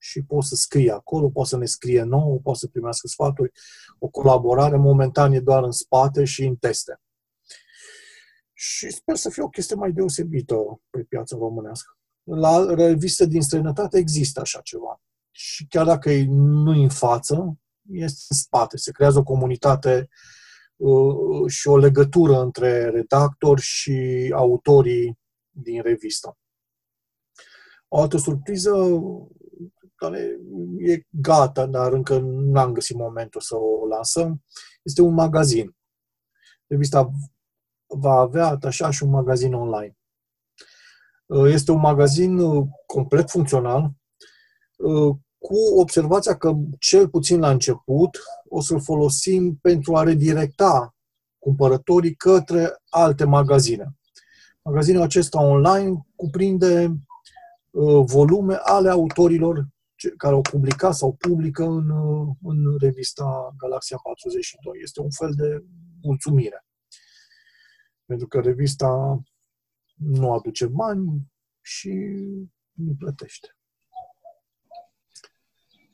și 0.00 0.22
pot 0.22 0.44
să 0.44 0.54
scrie 0.54 0.92
acolo, 0.92 1.30
pot 1.30 1.46
să 1.46 1.56
ne 1.56 1.64
scrie 1.64 2.02
nou, 2.02 2.40
pot 2.42 2.56
să 2.56 2.66
primească 2.66 3.06
sfaturi. 3.06 3.50
O 3.98 4.08
colaborare 4.08 4.76
momentan 4.76 5.32
e 5.32 5.40
doar 5.40 5.62
în 5.62 5.70
spate 5.70 6.24
și 6.24 6.44
în 6.44 6.56
teste. 6.56 7.00
Și 8.52 8.90
sper 8.90 9.16
să 9.16 9.30
fie 9.30 9.42
o 9.42 9.48
chestie 9.48 9.76
mai 9.76 9.92
deosebită 9.92 10.80
pe 10.90 11.02
piața 11.02 11.36
românească. 11.36 11.98
La 12.22 12.74
reviste 12.74 13.26
din 13.26 13.42
străinătate 13.42 13.98
există 13.98 14.40
așa 14.40 14.60
ceva 14.60 15.00
și 15.30 15.66
chiar 15.66 15.86
dacă 15.86 16.10
e 16.10 16.24
nu 16.28 16.70
în 16.70 16.88
față, 16.88 17.58
este 17.90 18.24
în 18.28 18.36
spate. 18.36 18.76
Se 18.76 18.92
creează 18.92 19.18
o 19.18 19.22
comunitate 19.22 20.08
uh, 20.76 21.50
și 21.50 21.68
o 21.68 21.76
legătură 21.76 22.40
între 22.40 22.90
redactor 22.90 23.58
și 23.58 24.30
autorii 24.34 25.18
din 25.50 25.82
revistă. 25.82 26.38
O 27.88 28.00
altă 28.00 28.16
surpriză 28.16 28.72
care 30.00 30.38
e 30.78 31.02
gata, 31.08 31.66
dar 31.66 31.92
încă 31.92 32.18
n-am 32.22 32.72
găsit 32.72 32.96
momentul 32.96 33.40
să 33.40 33.56
o 33.56 33.86
lansăm, 33.86 34.42
este 34.82 35.02
un 35.02 35.14
magazin. 35.14 35.76
Revista 36.66 37.10
va 37.86 38.12
avea 38.12 38.46
atașat 38.46 38.92
și 38.92 39.02
un 39.02 39.10
magazin 39.10 39.54
online. 39.54 39.96
Uh, 41.26 41.52
este 41.52 41.70
un 41.70 41.80
magazin 41.80 42.38
uh, 42.38 42.66
complet 42.86 43.30
funcțional, 43.30 43.90
cu 45.38 45.56
observația 45.78 46.36
că, 46.36 46.54
cel 46.78 47.08
puțin 47.08 47.40
la 47.40 47.50
început, 47.50 48.18
o 48.48 48.60
să-l 48.60 48.80
folosim 48.80 49.56
pentru 49.62 49.96
a 49.96 50.02
redirecta 50.02 50.94
cumpărătorii 51.38 52.14
către 52.14 52.76
alte 52.88 53.24
magazine. 53.24 53.94
Magazinul 54.62 55.02
acesta 55.02 55.40
online 55.40 56.06
cuprinde 56.16 56.96
uh, 57.70 58.04
volume 58.04 58.54
ale 58.62 58.88
autorilor 58.88 59.66
care 60.16 60.34
au 60.34 60.40
publicat 60.40 60.94
sau 60.94 61.12
publică 61.12 61.64
în, 61.64 61.90
uh, 61.90 62.36
în 62.42 62.76
revista 62.78 63.54
Galaxia 63.56 63.96
42. 64.02 64.78
Este 64.82 65.00
un 65.00 65.10
fel 65.10 65.32
de 65.34 65.64
mulțumire. 66.02 66.66
Pentru 68.04 68.26
că 68.26 68.40
revista 68.40 69.20
nu 69.94 70.32
aduce 70.32 70.66
bani 70.66 71.32
și 71.60 71.92
nu 72.72 72.94
plătește. 72.98 73.56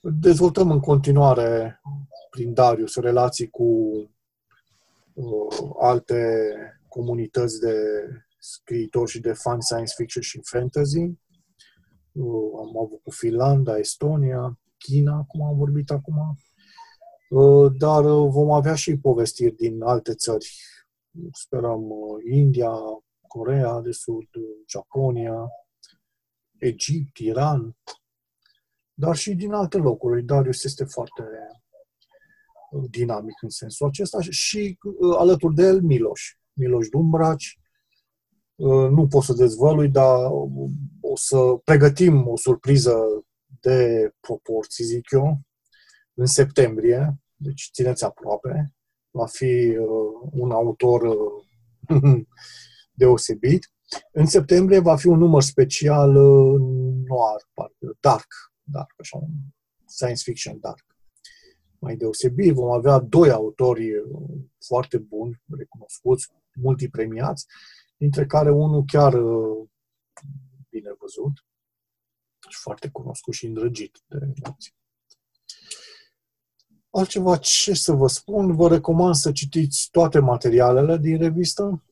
Dezvoltăm 0.00 0.70
în 0.70 0.80
continuare 0.80 1.80
prin 2.30 2.54
Darius 2.54 2.96
relații 2.96 3.50
cu 3.50 3.64
uh, 5.12 5.70
alte 5.78 6.50
comunități 6.88 7.60
de 7.60 7.74
scriitori 8.38 9.10
și 9.10 9.20
de 9.20 9.32
fan 9.32 9.60
science 9.60 9.92
fiction 9.96 10.22
și 10.22 10.40
fantasy. 10.42 11.10
Uh, 12.18 12.50
am 12.58 12.78
avut 12.78 13.02
cu 13.02 13.10
Finlanda, 13.10 13.78
Estonia, 13.78 14.58
China, 14.78 15.24
cum 15.28 15.42
am 15.42 15.56
vorbit 15.56 15.90
acum. 15.90 16.36
Uh, 17.30 17.72
dar 17.78 18.04
uh, 18.04 18.28
vom 18.30 18.50
avea 18.50 18.74
și 18.74 18.98
povestiri 18.98 19.56
din 19.56 19.82
alte 19.82 20.14
țări. 20.14 20.50
Sperăm 21.32 21.90
uh, 21.90 22.24
India, 22.30 22.72
Corea 23.26 23.80
de 23.80 23.90
Sud, 23.90 24.28
Japonia, 24.66 25.48
Egipt, 26.58 27.18
Iran, 27.18 27.76
dar 28.94 29.16
și 29.16 29.34
din 29.34 29.52
alte 29.52 29.76
locuri. 29.76 30.24
Darius 30.24 30.64
este 30.64 30.84
foarte 30.84 31.22
uh, 32.70 32.84
dinamic 32.90 33.42
în 33.42 33.48
sensul 33.48 33.86
acesta 33.86 34.18
și 34.20 34.78
uh, 34.82 35.16
alături 35.18 35.54
de 35.54 35.62
el 35.62 35.82
Miloș. 35.82 36.36
Miloș 36.52 36.88
Dumbraci. 36.88 37.60
Uh, 38.54 38.90
nu 38.90 39.06
pot 39.06 39.22
să 39.22 39.32
dezvălui, 39.32 39.88
dar 39.88 40.30
o 41.12 41.16
să 41.16 41.36
pregătim 41.64 42.28
o 42.28 42.36
surpriză 42.36 43.24
de 43.60 44.10
proporții, 44.20 44.84
zic 44.84 45.10
eu, 45.10 45.40
în 46.14 46.26
septembrie, 46.26 47.20
deci 47.34 47.70
țineți 47.72 48.04
aproape. 48.04 48.74
Va 49.10 49.26
fi 49.26 49.76
un 50.30 50.50
autor 50.50 51.02
deosebit. 53.00 53.70
În 54.12 54.26
septembrie 54.26 54.78
va 54.78 54.96
fi 54.96 55.06
un 55.06 55.18
număr 55.18 55.42
special 55.42 56.10
noir, 57.08 57.40
parcă, 57.54 57.96
dark, 58.00 58.26
dark, 58.62 58.94
așa 58.98 59.18
un 59.18 59.30
science 59.86 60.22
fiction 60.22 60.58
dark. 60.60 60.84
Mai 61.78 61.96
deosebit, 61.96 62.52
vom 62.54 62.70
avea 62.70 62.98
doi 62.98 63.30
autori 63.30 63.96
uh, 63.96 64.38
foarte 64.66 64.98
buni, 64.98 65.42
recunoscuți, 65.58 66.28
multipremiați, 66.54 67.46
dintre 67.96 68.26
care 68.26 68.50
unul 68.50 68.84
chiar 68.86 69.12
uh, 69.14 69.68
bine 70.78 70.94
văzut 70.98 71.44
și 72.48 72.58
foarte 72.60 72.88
cunoscut 72.88 73.34
și 73.34 73.46
îndrăgit 73.46 74.02
de 74.06 74.18
mulți. 74.44 74.74
Altceva 76.90 77.36
ce 77.36 77.74
să 77.74 77.92
vă 77.92 78.06
spun, 78.06 78.56
vă 78.56 78.68
recomand 78.68 79.14
să 79.14 79.32
citiți 79.32 79.88
toate 79.90 80.18
materialele 80.18 80.96
din 80.98 81.18
revistă. 81.18 81.84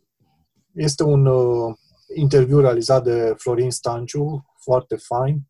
Este 0.72 1.03
un 1.03 1.26
uh, 1.26 1.76
interviu 2.14 2.61
realizat 2.61 3.05
de 3.05 3.35
Florin 3.37 3.70
Stanciu, 3.70 4.45
foarte 4.57 4.97
fain, 4.97 5.49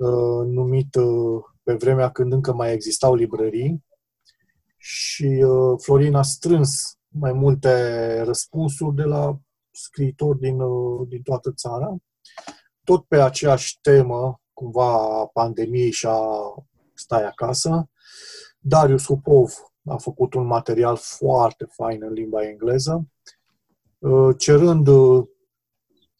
Uh, 0.00 0.46
numit 0.46 0.94
uh, 0.94 1.42
pe 1.62 1.74
vremea 1.74 2.10
când 2.10 2.32
încă 2.32 2.52
mai 2.52 2.72
existau 2.72 3.14
librării 3.14 3.84
și 4.76 5.24
uh, 5.24 5.78
Florin 5.82 6.14
a 6.14 6.22
strâns 6.22 6.98
mai 7.08 7.32
multe 7.32 8.20
răspunsuri 8.20 8.94
de 8.94 9.02
la 9.02 9.38
scriitori 9.70 10.38
din, 10.38 10.58
din 11.08 11.22
toată 11.22 11.52
țara, 11.52 11.96
tot 12.84 13.04
pe 13.04 13.20
aceeași 13.20 13.78
temă, 13.80 14.40
cumva, 14.52 15.18
a 15.20 15.26
pandemiei 15.26 15.90
și 15.90 16.06
a 16.06 16.20
stai 16.94 17.24
acasă. 17.24 17.90
Darius 18.58 19.04
Hupov 19.04 19.52
a 19.84 19.96
făcut 19.96 20.34
un 20.34 20.46
material 20.46 20.96
foarte 20.96 21.64
fain 21.70 22.02
în 22.02 22.12
limba 22.12 22.42
engleză, 22.42 23.08
cerând 24.38 24.88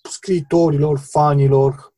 scriitorilor, 0.02 0.98
fanilor 0.98 1.94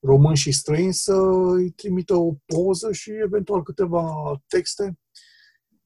români 0.00 0.36
și 0.36 0.52
străini 0.52 0.92
să 0.92 1.14
îi 1.54 1.70
trimită 1.70 2.14
o 2.14 2.32
poză 2.46 2.92
și 2.92 3.10
eventual 3.10 3.62
câteva 3.62 4.34
texte 4.46 4.98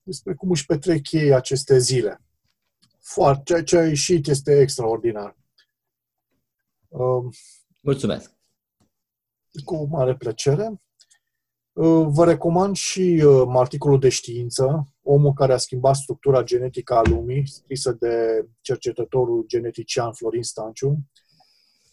despre 0.02 0.34
cum 0.34 0.50
își 0.50 0.66
petrec 0.66 1.12
ei 1.12 1.34
aceste 1.34 1.78
zile. 1.78 2.22
Foarte, 3.00 3.42
ceea 3.44 3.62
ce 3.62 3.76
a 3.76 3.86
ieșit 3.86 4.26
este 4.26 4.60
extraordinar. 4.60 5.36
Mulțumesc! 7.84 8.32
Cu 9.64 9.86
mare 9.90 10.16
plăcere. 10.16 10.82
Vă 12.06 12.24
recomand 12.24 12.76
și 12.76 13.22
uh, 13.26 13.42
articolul 13.48 14.00
de 14.00 14.08
știință, 14.08 14.94
Omul 15.02 15.32
care 15.32 15.52
a 15.52 15.56
schimbat 15.56 15.96
structura 15.96 16.42
genetică 16.42 16.94
a 16.94 17.02
lumii, 17.08 17.48
scrisă 17.48 17.92
de 17.92 18.46
cercetătorul 18.60 19.44
genetician 19.46 20.12
Florin 20.12 20.42
Stanciu. 20.42 20.98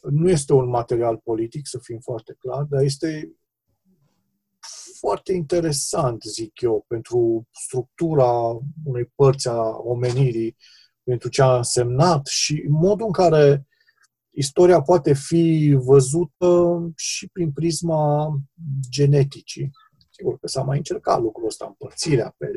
Nu 0.02 0.30
este 0.30 0.54
un 0.54 0.70
material 0.70 1.18
politic, 1.18 1.68
să 1.68 1.80
fim 1.82 2.00
foarte 2.00 2.36
clar, 2.40 2.64
dar 2.64 2.82
este 2.82 3.36
foarte 5.00 5.34
interesant, 5.34 6.24
zic 6.24 6.62
eu, 6.62 6.86
pentru 6.88 7.48
structura 7.52 8.60
unei 8.84 9.06
părți 9.16 9.48
a 9.48 9.78
omenirii, 9.78 10.56
pentru 11.04 11.30
ce 11.30 11.42
a 11.42 11.56
însemnat 11.56 12.26
și 12.26 12.66
modul 12.70 13.06
în 13.06 13.12
care 13.12 13.66
istoria 14.42 14.82
poate 14.82 15.14
fi 15.14 15.76
văzută 15.78 16.82
și 16.96 17.28
prin 17.28 17.52
prisma 17.52 18.30
geneticii. 18.90 19.70
Sigur 20.10 20.38
că 20.40 20.48
s-a 20.48 20.62
mai 20.62 20.78
încercat 20.78 21.22
lucrul 21.22 21.48
ăsta, 21.48 21.66
împărțirea 21.66 22.36
pe, 22.38 22.48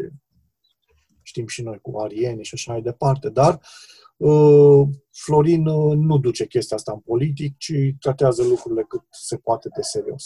știm 1.22 1.46
și 1.46 1.62
noi, 1.62 1.78
cu 1.82 1.98
arieni 1.98 2.44
și 2.44 2.54
așa 2.54 2.72
mai 2.72 2.82
departe, 2.82 3.28
dar 3.28 3.60
uh, 4.16 4.88
Florin 5.10 5.66
uh, 5.66 5.96
nu 5.96 6.18
duce 6.18 6.46
chestia 6.46 6.76
asta 6.76 6.92
în 6.92 7.00
politic, 7.00 7.56
ci 7.56 7.72
tratează 8.00 8.42
lucrurile 8.42 8.84
cât 8.88 9.02
se 9.10 9.36
poate 9.36 9.68
de 9.76 9.82
serios. 9.82 10.24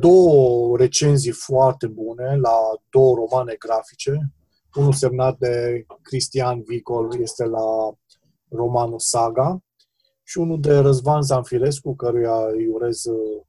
Două 0.00 0.76
recenzii 0.76 1.32
foarte 1.32 1.86
bune 1.86 2.36
la 2.36 2.56
două 2.90 3.14
romane 3.14 3.54
grafice, 3.58 4.32
unul 4.74 4.92
semnat 4.92 5.38
de 5.38 5.84
Cristian 6.02 6.62
Vicol 6.62 7.20
este 7.20 7.44
la 7.44 7.96
romanul 8.48 8.98
Saga 8.98 9.60
și 10.28 10.38
unul 10.38 10.60
de 10.60 10.78
Răzvan 10.78 11.22
Zanfirescu, 11.22 11.94
căruia 11.94 12.46
îi 12.46 12.66
urez 12.66 13.04
uh, 13.04 13.42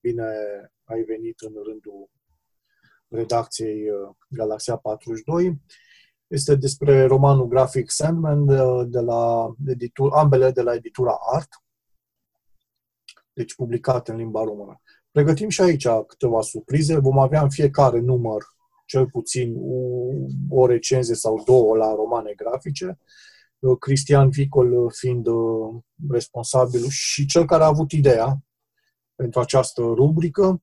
bine 0.00 0.24
ai 0.84 1.02
venit 1.02 1.40
în 1.40 1.52
rândul 1.64 2.10
redacției 3.08 3.90
uh, 3.90 4.14
Galaxia 4.28 4.76
42. 4.76 5.60
Este 6.26 6.54
despre 6.54 7.04
romanul 7.04 7.46
grafic 7.46 7.90
Sandman 7.90 8.46
de, 8.46 8.58
de 8.84 9.00
la 9.00 9.54
editur, 9.66 10.12
ambele 10.12 10.50
de 10.50 10.62
la 10.62 10.74
editura 10.74 11.16
Art, 11.32 11.48
deci 13.32 13.54
publicate 13.54 14.10
în 14.10 14.16
limba 14.16 14.42
română. 14.44 14.80
Pregătim 15.10 15.48
și 15.48 15.60
aici 15.60 15.88
câteva 16.06 16.40
surprize. 16.40 16.98
Vom 16.98 17.18
avea 17.18 17.42
în 17.42 17.50
fiecare 17.50 18.00
număr 18.00 18.44
cel 18.86 19.10
puțin 19.10 19.56
o 20.48 20.66
recenzie 20.66 21.14
sau 21.14 21.42
două 21.44 21.76
la 21.76 21.94
romane 21.94 22.32
grafice 22.36 22.86
Uh, 22.86 23.31
Cristian 23.78 24.30
Vicol 24.30 24.72
uh, 24.72 24.92
fiind 24.96 25.26
uh, 25.26 25.82
responsabil 26.10 26.88
și 26.88 27.26
cel 27.26 27.46
care 27.46 27.62
a 27.62 27.66
avut 27.66 27.92
ideea 27.92 28.44
pentru 29.14 29.40
această 29.40 29.82
rubrică. 29.82 30.62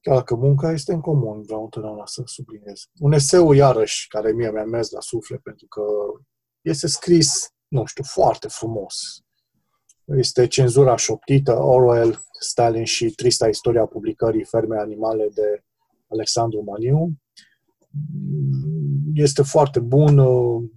Chiar 0.00 0.14
dacă 0.16 0.34
munca 0.34 0.72
este 0.72 0.92
în 0.92 1.00
comun, 1.00 1.42
vreau 1.42 1.62
întotdeauna 1.62 2.06
să 2.06 2.22
subliniez. 2.24 2.88
Un 2.98 3.12
eseu, 3.12 3.52
iarăși, 3.52 4.08
care 4.08 4.32
mie 4.32 4.50
mi-a 4.50 4.64
mers 4.64 4.90
la 4.90 5.00
suflet, 5.00 5.40
pentru 5.40 5.66
că 5.66 5.82
este 6.60 6.86
scris, 6.86 7.54
nu 7.68 7.84
știu, 7.84 8.04
foarte 8.04 8.48
frumos. 8.48 9.24
Este 10.04 10.46
cenzura 10.46 10.96
șoptită, 10.96 11.52
Orwell, 11.52 12.22
Stalin 12.40 12.84
și 12.84 13.10
trista 13.10 13.48
istoria 13.48 13.86
publicării 13.86 14.44
Ferme 14.44 14.78
Animale 14.78 15.28
de 15.34 15.64
Alexandru 16.08 16.62
Maniu 16.62 17.21
este 19.14 19.42
foarte 19.42 19.80
bun. 19.80 20.20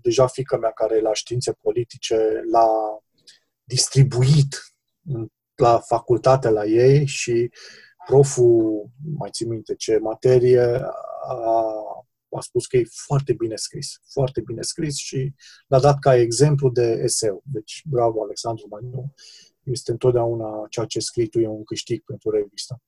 Deja 0.02 0.28
fica 0.28 0.58
mea 0.58 0.72
care 0.72 0.98
e 0.98 1.02
la 1.02 1.14
științe 1.14 1.52
politice 1.52 2.16
l-a 2.52 3.00
distribuit 3.64 4.76
la 5.56 5.80
facultate 5.80 6.50
la 6.50 6.66
ei 6.66 7.06
și 7.06 7.52
proful, 8.06 8.90
mai 9.18 9.30
țin 9.32 9.50
minte 9.50 9.76
ce 9.76 9.98
materie, 9.98 10.62
a, 11.28 11.34
a 12.30 12.40
spus 12.40 12.68
că 12.68 12.78
e 12.78 12.84
foarte 13.06 13.34
bine 13.34 13.56
scris, 13.56 14.02
foarte 14.12 14.42
bine 14.42 14.62
scris 14.62 14.96
și 14.96 15.34
l-a 15.68 15.80
dat 15.80 16.00
ca 16.00 16.16
exemplu 16.16 16.70
de 16.70 17.00
eseu. 17.04 17.42
Deci, 17.46 17.82
bravo, 17.86 18.22
Alexandru 18.24 18.68
Maniu, 18.70 19.14
este 19.64 19.92
întotdeauna 19.92 20.66
ceea 20.70 20.86
ce 20.86 21.00
scrii 21.00 21.28
tu 21.28 21.40
e 21.40 21.48
un 21.48 21.64
câștig 21.64 22.04
pentru 22.04 22.30
revista. 22.30 22.82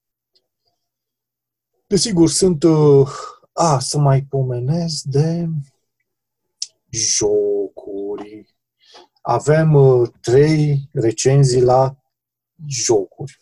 Desigur, 1.87 2.29
sunt 2.29 2.63
uh, 2.63 3.09
a, 3.59 3.79
să 3.79 3.97
mai 3.97 4.23
pomenez 4.23 5.01
de 5.03 5.47
jocuri. 6.89 8.55
Avem 9.21 9.73
uh, 9.73 10.09
trei 10.21 10.89
recenzii 10.93 11.61
la 11.61 11.97
jocuri. 12.67 13.41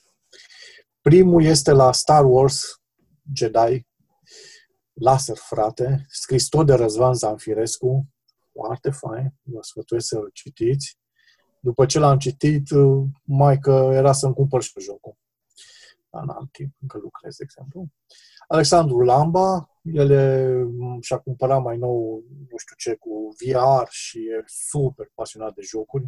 Primul 1.02 1.44
este 1.44 1.72
la 1.72 1.92
Star 1.92 2.26
Wars 2.26 2.82
Jedi, 3.34 3.88
Laser, 4.94 5.38
frate, 5.38 6.06
scris 6.10 6.48
tot 6.48 6.66
de 6.66 6.74
Răzvan 6.74 7.14
Zanfirescu, 7.14 8.08
foarte 8.52 8.90
fain, 8.90 9.34
vă 9.42 9.62
sfătuiesc 9.62 10.08
să-l 10.08 10.30
citiți. 10.34 10.98
După 11.60 11.86
ce 11.86 12.00
l-am 12.00 12.18
citit, 12.18 12.70
uh, 12.70 13.08
mai 13.24 13.60
că 13.60 13.90
era 13.94 14.12
să-mi 14.12 14.34
cumpăr 14.34 14.62
și 14.62 14.80
jocul. 14.80 15.18
Dar 16.10 16.24
n-am 16.24 16.50
timp, 16.52 16.76
încă 16.82 16.98
lucrez, 16.98 17.36
de 17.36 17.44
exemplu. 17.44 17.88
Alexandru 18.48 19.00
Lamba, 19.00 19.70
el 19.82 20.12
e, 20.12 20.66
și-a 21.02 21.18
cumpărat 21.18 21.62
mai 21.62 21.78
nou, 21.78 22.24
nu 22.50 22.58
știu 22.58 22.76
ce, 22.78 22.96
cu 22.96 23.36
VR 23.40 23.88
și 23.90 24.18
e 24.18 24.44
super 24.46 25.12
pasionat 25.14 25.54
de 25.54 25.62
jocuri. 25.62 26.06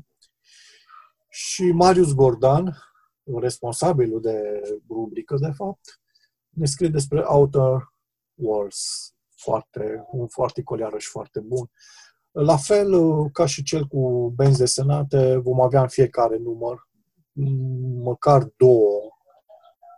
Și 1.30 1.64
Marius 1.64 2.14
Gordan, 2.14 2.78
responsabilul 3.40 4.22
de 4.22 4.62
rubrică, 4.90 5.36
de 5.40 5.52
fapt, 5.52 6.00
ne 6.50 6.66
scrie 6.66 6.90
despre 6.90 7.24
Outer 7.28 7.94
Worlds, 8.34 9.14
foarte, 9.36 10.08
un 10.12 10.28
foarte 10.28 10.64
iarăși 10.80 11.08
foarte 11.08 11.40
bun. 11.40 11.72
La 12.32 12.58
fel 12.58 12.92
ca 13.30 13.46
și 13.46 13.64
cel 13.64 13.86
cu 13.86 14.34
benzi 14.36 14.58
desenate, 14.58 15.36
vom 15.36 15.62
avea 15.62 15.82
în 15.82 15.88
fiecare 15.88 16.38
număr 16.38 16.88
măcar 18.04 18.44
două 18.58 19.02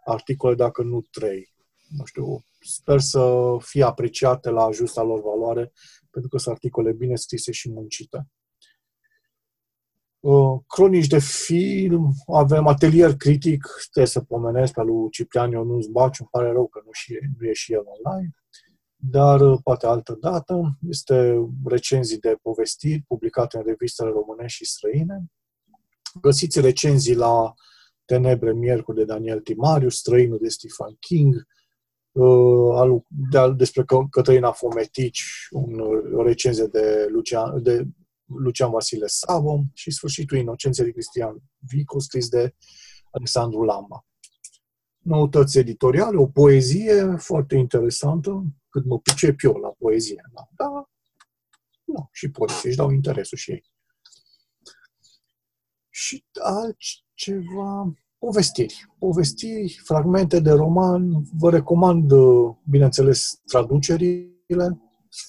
articole, 0.06 0.56
dacă 0.56 0.82
nu 0.82 1.02
trei. 1.02 1.54
Nu 1.90 2.06
știu, 2.06 2.44
sper 2.60 3.00
să 3.00 3.56
fie 3.60 3.84
apreciate 3.84 4.50
la 4.50 4.72
justa 4.72 5.02
lor 5.02 5.22
valoare, 5.22 5.72
pentru 6.10 6.30
că 6.30 6.38
sunt 6.38 6.54
articole 6.54 6.92
bine 6.92 7.16
scrise 7.16 7.52
și 7.52 7.72
muncite. 7.72 8.28
Uh, 10.20 10.60
cronici 10.68 11.08
de 11.08 11.20
film, 11.20 12.14
avem 12.34 12.68
atelier 12.68 13.16
critic, 13.16 13.68
trebuie 13.92 14.12
să 14.12 14.22
pomenesc 14.22 14.74
pe 14.74 14.82
lui 14.82 15.10
Ciprian 15.10 15.52
Ionuț 15.52 15.86
Baciu, 15.86 16.22
îmi 16.22 16.30
pare 16.32 16.52
rău 16.52 16.68
că 16.68 16.82
nu, 16.86 16.92
și, 16.92 17.18
nu 17.38 17.48
e 17.48 17.54
și 17.54 17.74
el 17.74 17.84
online, 17.86 18.34
dar 18.96 19.42
uh, 19.42 19.60
poate 19.64 19.86
altă 19.86 20.18
dată. 20.20 20.78
Este 20.90 21.36
recenzii 21.66 22.20
de 22.20 22.38
povestiri 22.42 23.04
publicate 23.08 23.58
în 23.58 23.64
revistele 23.64 24.10
românești 24.10 24.58
și 24.58 24.72
străine. 24.72 25.26
Găsiți 26.22 26.60
recenzii 26.60 27.16
la 27.16 27.54
Tenebre 28.06 28.54
Miercuri 28.54 28.98
de 28.98 29.06
Daniel 29.06 29.40
Timariu, 29.40 29.90
Străinul 29.90 30.38
de 30.42 30.50
Stephen 30.50 30.96
King, 31.00 31.48
uh, 32.20 33.02
de, 33.08 33.54
despre 33.56 33.86
Cătălina 34.10 34.52
Fometici, 34.52 35.48
un, 35.50 35.80
o 36.14 36.24
recenzie 36.24 36.66
de 36.66 37.08
Lucian, 37.10 37.64
de 37.64 37.88
Lucian 38.26 38.72
Vasile 38.72 39.08
Savo 39.08 39.64
și 39.74 39.92
Sfârșitul 39.92 40.38
Inocenței 40.38 40.86
de 40.86 40.92
Cristian 40.92 41.42
Vicu, 41.58 42.00
scris 42.00 42.30
de 42.30 42.56
Alexandru 43.12 43.64
Lamba. 43.64 44.06
Noutăți 44.98 45.58
editoriale, 45.58 46.18
o 46.18 46.28
poezie 46.28 47.16
foarte 47.18 47.56
interesantă, 47.56 48.44
cât 48.70 48.86
mă 48.86 49.00
pricep 49.00 49.40
eu 49.44 49.54
la 49.54 49.70
poezie. 49.70 50.22
Da, 50.34 50.48
da, 50.56 50.90
da 51.84 52.10
și 52.12 52.30
poezie, 52.30 52.70
își 52.70 52.78
dau 52.78 52.92
interesul 52.92 53.38
și 53.38 53.52
ei. 53.52 53.64
Și 55.90 56.26
altceva, 56.42 57.94
povestiri. 58.20 58.86
Povestiri, 59.00 59.80
fragmente 59.84 60.40
de 60.40 60.52
roman. 60.52 61.24
Vă 61.38 61.50
recomand, 61.50 62.12
uh, 62.12 62.56
bineînțeles, 62.70 63.42
traducerile, 63.46 64.82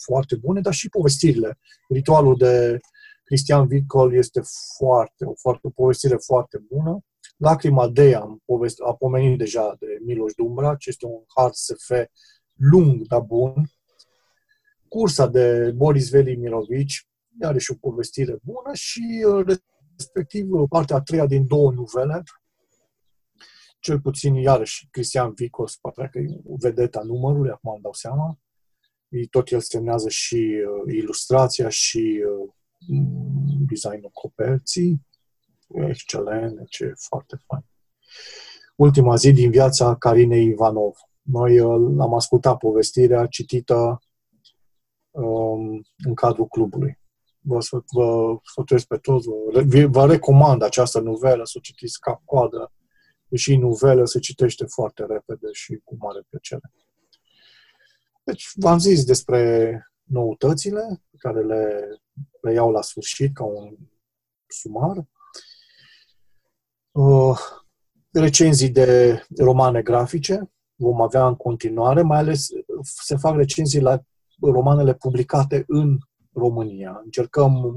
foarte 0.05 0.37
bune, 0.37 0.61
dar 0.61 0.73
și 0.73 0.89
povestirile. 0.89 1.59
Ritualul 1.89 2.37
de 2.37 2.79
Cristian 3.25 3.67
Vicol 3.67 4.15
este 4.15 4.41
foarte, 4.77 5.25
o, 5.25 5.33
foarte, 5.35 5.67
o 5.67 5.71
povestire 5.71 6.17
foarte 6.17 6.65
bună. 6.69 7.05
Lacrima 7.37 7.89
de 7.89 8.15
am 8.15 8.43
povest, 8.45 8.81
a 8.81 8.95
pomenit 8.95 9.39
deja 9.39 9.77
de 9.79 9.87
Miloș 10.05 10.33
Dumbra, 10.37 10.77
ce 10.77 10.89
este 10.89 11.07
un 11.07 11.23
hard 11.37 11.53
SF 11.53 11.91
lung, 12.55 13.07
dar 13.07 13.21
bun. 13.21 13.71
Cursa 14.89 15.27
de 15.27 15.73
Boris 15.77 16.11
Velimirovici, 16.11 17.09
are 17.41 17.59
și 17.59 17.71
o 17.71 17.89
povestire 17.89 18.39
bună 18.43 18.71
și 18.73 19.25
uh, 19.27 19.59
respectiv 19.97 20.53
uh, 20.53 20.69
partea 20.69 20.97
a 20.97 21.01
treia 21.01 21.27
din 21.27 21.47
două 21.47 21.73
nuvele, 21.73 22.23
cel 23.81 24.01
puțin 24.01 24.35
iarăși 24.35 24.89
Cristian 24.91 25.33
Vicos, 25.33 25.77
partea 25.77 26.09
că 26.09 26.19
e 26.19 26.41
vedeta 26.45 27.01
numărului, 27.03 27.51
acum 27.51 27.73
îmi 27.73 27.83
dau 27.83 27.93
seama, 27.93 28.39
tot 29.31 29.51
el 29.51 29.61
semnează 29.61 30.09
și 30.09 30.37
uh, 30.37 30.95
ilustrația 30.95 31.69
și 31.69 32.25
uh, 32.27 32.53
designul 33.69 34.11
coperții, 34.13 35.07
excelent, 35.69 36.69
ce 36.69 36.93
foarte 36.97 37.37
fain. 37.47 37.65
Ultima 38.77 39.17
zi 39.17 39.33
din 39.33 39.51
viața 39.51 39.97
Carinei 39.97 40.47
Ivanov. 40.47 40.97
Noi 41.23 41.61
uh, 41.61 41.95
am 41.99 42.15
ascultat 42.15 42.57
povestirea 42.57 43.27
citită 43.27 44.01
um, 45.11 45.83
în 46.05 46.15
cadrul 46.15 46.47
clubului. 46.47 46.99
Vă, 47.41 47.59
vă 47.93 48.39
sfătuiesc 48.43 48.87
pe 48.87 48.97
toți, 48.97 49.27
vă, 49.53 49.87
vă 49.87 50.07
recomand 50.07 50.63
această 50.63 51.01
novelă, 51.01 51.45
să 51.45 51.53
o 51.57 51.61
citiți 51.61 52.01
cap 52.01 52.23
coadă, 52.25 52.73
deși 53.31 53.57
novelă 53.57 54.05
se 54.05 54.19
citește 54.19 54.65
foarte 54.65 55.05
repede 55.07 55.49
și 55.53 55.81
cu 55.85 55.97
mare 55.99 56.23
plăcere. 56.29 56.73
Deci, 58.25 58.49
v-am 58.55 58.79
zis 58.79 59.05
despre 59.05 59.73
noutățile 60.03 61.03
pe 61.11 61.17
care 61.19 61.43
le, 61.45 61.89
le 62.41 62.53
iau 62.53 62.71
la 62.71 62.83
sfârșit 62.83 63.35
ca 63.35 63.45
un 63.45 63.77
sumar. 64.47 64.97
Uh, 66.91 67.39
recenzii 68.11 68.71
de 68.71 69.21
romane 69.37 69.83
grafice 69.83 70.51
vom 70.75 71.01
avea 71.01 71.27
în 71.27 71.35
continuare, 71.35 72.03
mai 72.03 72.19
ales 72.19 72.49
se 72.83 73.17
fac 73.17 73.37
recenzii 73.37 73.81
la 73.81 74.03
romanele 74.41 74.95
publicate 74.95 75.65
în 75.67 75.99
România. 76.33 77.01
Încercăm 77.05 77.75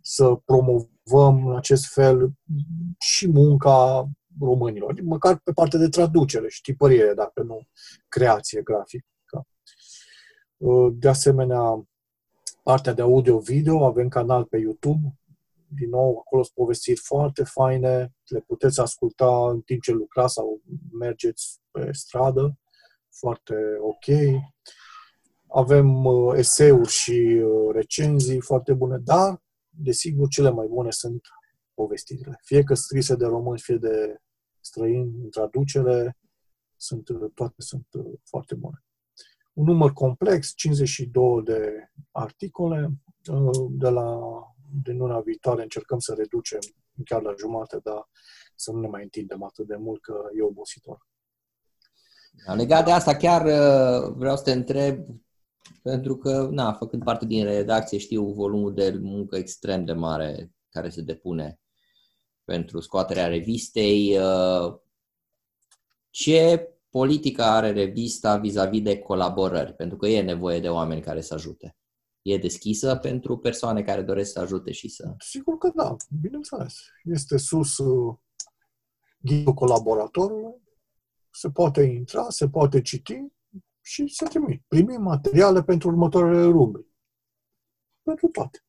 să 0.00 0.34
promovăm 0.44 1.46
în 1.46 1.56
acest 1.56 1.86
fel 1.86 2.32
și 2.98 3.28
munca 3.28 4.08
românilor, 4.40 5.00
măcar 5.02 5.40
pe 5.44 5.52
partea 5.52 5.78
de 5.78 5.88
traducere 5.88 6.48
și 6.48 6.60
tipărire, 6.60 7.14
dacă 7.14 7.42
nu 7.42 7.66
creație 8.08 8.62
grafică. 8.62 9.46
Uh, 10.56 10.92
de 10.94 11.08
asemenea, 11.08 11.88
partea 12.62 12.92
de 12.92 13.02
audio-video, 13.02 13.84
avem 13.84 14.08
canal 14.08 14.44
pe 14.44 14.58
YouTube, 14.58 15.18
din 15.68 15.88
nou, 15.88 16.18
acolo 16.18 16.42
sunt 16.42 16.54
povestiri 16.54 16.98
foarte 16.98 17.44
faine, 17.44 18.14
le 18.26 18.40
puteți 18.40 18.80
asculta 18.80 19.48
în 19.50 19.60
timp 19.60 19.82
ce 19.82 19.92
lucrați 19.92 20.32
sau 20.32 20.62
mergeți 20.98 21.60
pe 21.70 21.92
stradă, 21.92 22.58
foarte 23.08 23.54
ok. 23.80 24.40
Avem 25.48 26.04
uh, 26.04 26.34
eseuri 26.36 26.88
și 26.88 27.42
uh, 27.44 27.74
recenzii 27.74 28.40
foarte 28.40 28.72
bune, 28.72 28.98
dar, 28.98 29.42
desigur, 29.68 30.28
cele 30.28 30.50
mai 30.50 30.66
bune 30.66 30.90
sunt 30.90 31.20
povestirile. 31.74 32.40
Fie 32.42 32.62
că 32.62 32.74
scrise 32.74 33.14
de 33.14 33.24
români, 33.24 33.58
fie 33.58 33.76
de 33.76 34.20
străini, 34.66 35.22
în 35.22 35.30
traducere, 35.30 36.16
sunt, 36.76 37.08
toate 37.34 37.54
sunt 37.58 37.86
foarte 38.24 38.54
bune 38.54 38.86
un 39.56 39.64
număr 39.64 39.92
complex, 39.92 40.52
52 40.54 41.42
de 41.44 41.90
articole. 42.10 42.90
Uh, 43.30 43.66
de 43.70 43.88
la 43.88 44.20
de 44.82 44.92
luna 44.92 45.20
viitoare 45.20 45.62
încercăm 45.62 45.98
să 45.98 46.14
reducem 46.18 46.58
chiar 47.04 47.22
la 47.22 47.34
jumate, 47.38 47.78
dar 47.82 48.08
să 48.56 48.72
nu 48.72 48.80
ne 48.80 48.88
mai 48.88 49.02
întindem 49.02 49.42
atât 49.42 49.66
de 49.66 49.76
mult 49.76 50.02
că 50.02 50.14
e 50.38 50.42
obositor. 50.42 51.06
Da, 52.46 52.54
legat 52.54 52.84
de 52.84 52.90
asta, 52.90 53.16
chiar 53.16 53.44
uh, 53.44 54.14
vreau 54.16 54.36
să 54.36 54.42
te 54.42 54.52
întreb, 54.52 55.06
pentru 55.82 56.16
că, 56.16 56.48
na, 56.50 56.72
făcând 56.72 57.04
parte 57.04 57.26
din 57.26 57.44
redacție, 57.44 57.98
știu 57.98 58.32
volumul 58.32 58.74
de 58.74 58.98
muncă 59.02 59.36
extrem 59.36 59.84
de 59.84 59.92
mare 59.92 60.52
care 60.68 60.88
se 60.88 61.02
depune 61.02 61.60
pentru 62.46 62.80
scoaterea 62.80 63.26
revistei. 63.26 64.18
Uh, 64.18 64.78
ce 66.10 66.70
politica 66.90 67.54
are 67.56 67.72
revista 67.72 68.36
vis-a-vis 68.36 68.82
de 68.82 68.98
colaborări, 68.98 69.74
pentru 69.74 69.96
că 69.96 70.06
e 70.06 70.22
nevoie 70.22 70.60
de 70.60 70.68
oameni 70.68 71.00
care 71.00 71.20
să 71.20 71.34
ajute. 71.34 71.76
E 72.22 72.38
deschisă 72.38 72.96
pentru 72.96 73.38
persoane 73.38 73.82
care 73.82 74.02
doresc 74.02 74.32
să 74.32 74.40
ajute 74.40 74.72
și 74.72 74.88
să... 74.88 75.14
Sigur 75.18 75.58
că 75.58 75.72
da, 75.74 75.96
bineînțeles. 76.20 76.74
Este 77.04 77.36
sus 77.36 77.78
uh, 77.78 78.16
ghidul 79.18 79.52
colaboratorului, 79.52 80.54
se 81.30 81.50
poate 81.50 81.82
intra, 81.82 82.30
se 82.30 82.48
poate 82.48 82.80
citi 82.82 83.26
și 83.80 84.08
să 84.08 84.26
trimit. 84.26 84.64
Primim 84.68 85.02
materiale 85.02 85.62
pentru 85.62 85.88
următoarele 85.88 86.44
rubrici. 86.44 86.94
Pentru 88.02 88.26
toate. 88.26 88.65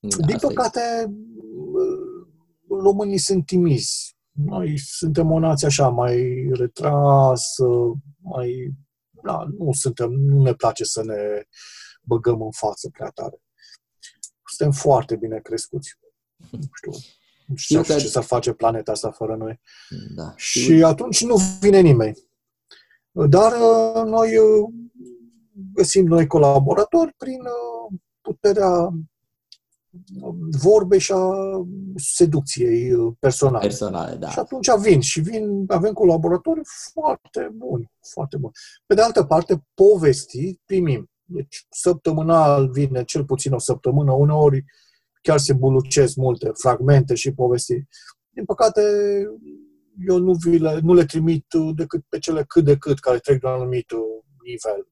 Da, 0.00 0.26
Din 0.26 0.36
păcate, 0.40 0.80
e... 0.80 1.04
Uh, 1.04 2.26
românii 2.82 3.18
sunt 3.18 3.46
timizi 3.46 4.18
noi 4.44 4.78
suntem 4.78 5.30
o 5.30 5.38
nație 5.38 5.66
așa 5.66 5.88
mai 5.88 6.48
retrasă, 6.52 7.64
mai... 8.16 8.74
Da, 9.22 9.44
nu 9.58 9.72
suntem, 9.72 10.10
nu 10.12 10.42
ne 10.42 10.54
place 10.54 10.84
să 10.84 11.02
ne 11.04 11.42
băgăm 12.02 12.42
în 12.42 12.50
față 12.50 12.88
prea 12.92 13.08
tare. 13.08 13.42
Suntem 14.44 14.74
foarte 14.74 15.16
bine 15.16 15.38
crescuți. 15.38 15.98
Nu 16.50 16.58
știu. 16.74 16.92
Nu 17.46 17.56
știu 17.56 17.82
că... 17.82 17.96
ce 17.96 18.06
să 18.06 18.20
face 18.20 18.52
planeta 18.52 18.92
asta 18.92 19.10
fără 19.10 19.36
noi. 19.36 19.60
Da. 20.14 20.32
Și 20.36 20.82
atunci 20.84 21.24
nu 21.24 21.36
vine 21.60 21.80
nimeni. 21.80 22.28
Dar 23.10 23.52
uh, 23.52 24.02
noi 24.04 24.36
uh, 24.36 24.68
găsim 25.72 26.06
noi 26.06 26.26
colaboratori 26.26 27.12
prin 27.16 27.40
uh, 27.40 27.98
puterea 28.20 28.88
vorbe 30.62 30.98
și 30.98 31.12
a 31.12 31.30
seducției 31.96 32.92
uh, 32.92 33.14
personale. 33.18 33.66
Personale, 33.66 34.16
da. 34.16 34.28
Și 34.28 34.38
atunci 34.38 34.68
vin 34.80 35.00
și 35.00 35.20
vin, 35.20 35.64
avem 35.66 35.92
colaboratori 35.92 36.60
foarte 36.92 37.50
buni, 37.54 37.92
foarte 38.12 38.36
buni. 38.36 38.52
Pe 38.86 38.94
de 38.94 39.02
altă 39.02 39.24
parte, 39.24 39.64
povesti 39.74 40.60
primim. 40.64 41.10
Deci, 41.24 41.66
săptămânal 41.70 42.70
vine 42.70 43.04
cel 43.04 43.24
puțin 43.24 43.52
o 43.52 43.58
săptămână, 43.58 44.12
uneori 44.12 44.64
chiar 45.22 45.38
se 45.38 45.52
bulucesc 45.52 46.16
multe 46.16 46.50
fragmente 46.54 47.14
și 47.14 47.34
povesti. 47.34 47.84
Din 48.30 48.44
păcate, 48.44 48.82
eu 50.06 50.18
nu, 50.18 50.32
vi 50.32 50.58
le, 50.58 50.78
nu 50.82 50.94
le 50.94 51.04
trimit 51.04 51.46
decât 51.74 52.04
pe 52.08 52.18
cele 52.18 52.44
cât 52.44 52.64
de 52.64 52.76
cât 52.76 52.98
care 52.98 53.18
trec 53.18 53.40
de 53.40 53.46
un 53.46 53.52
anumit 53.52 53.86
nivel. 54.44 54.88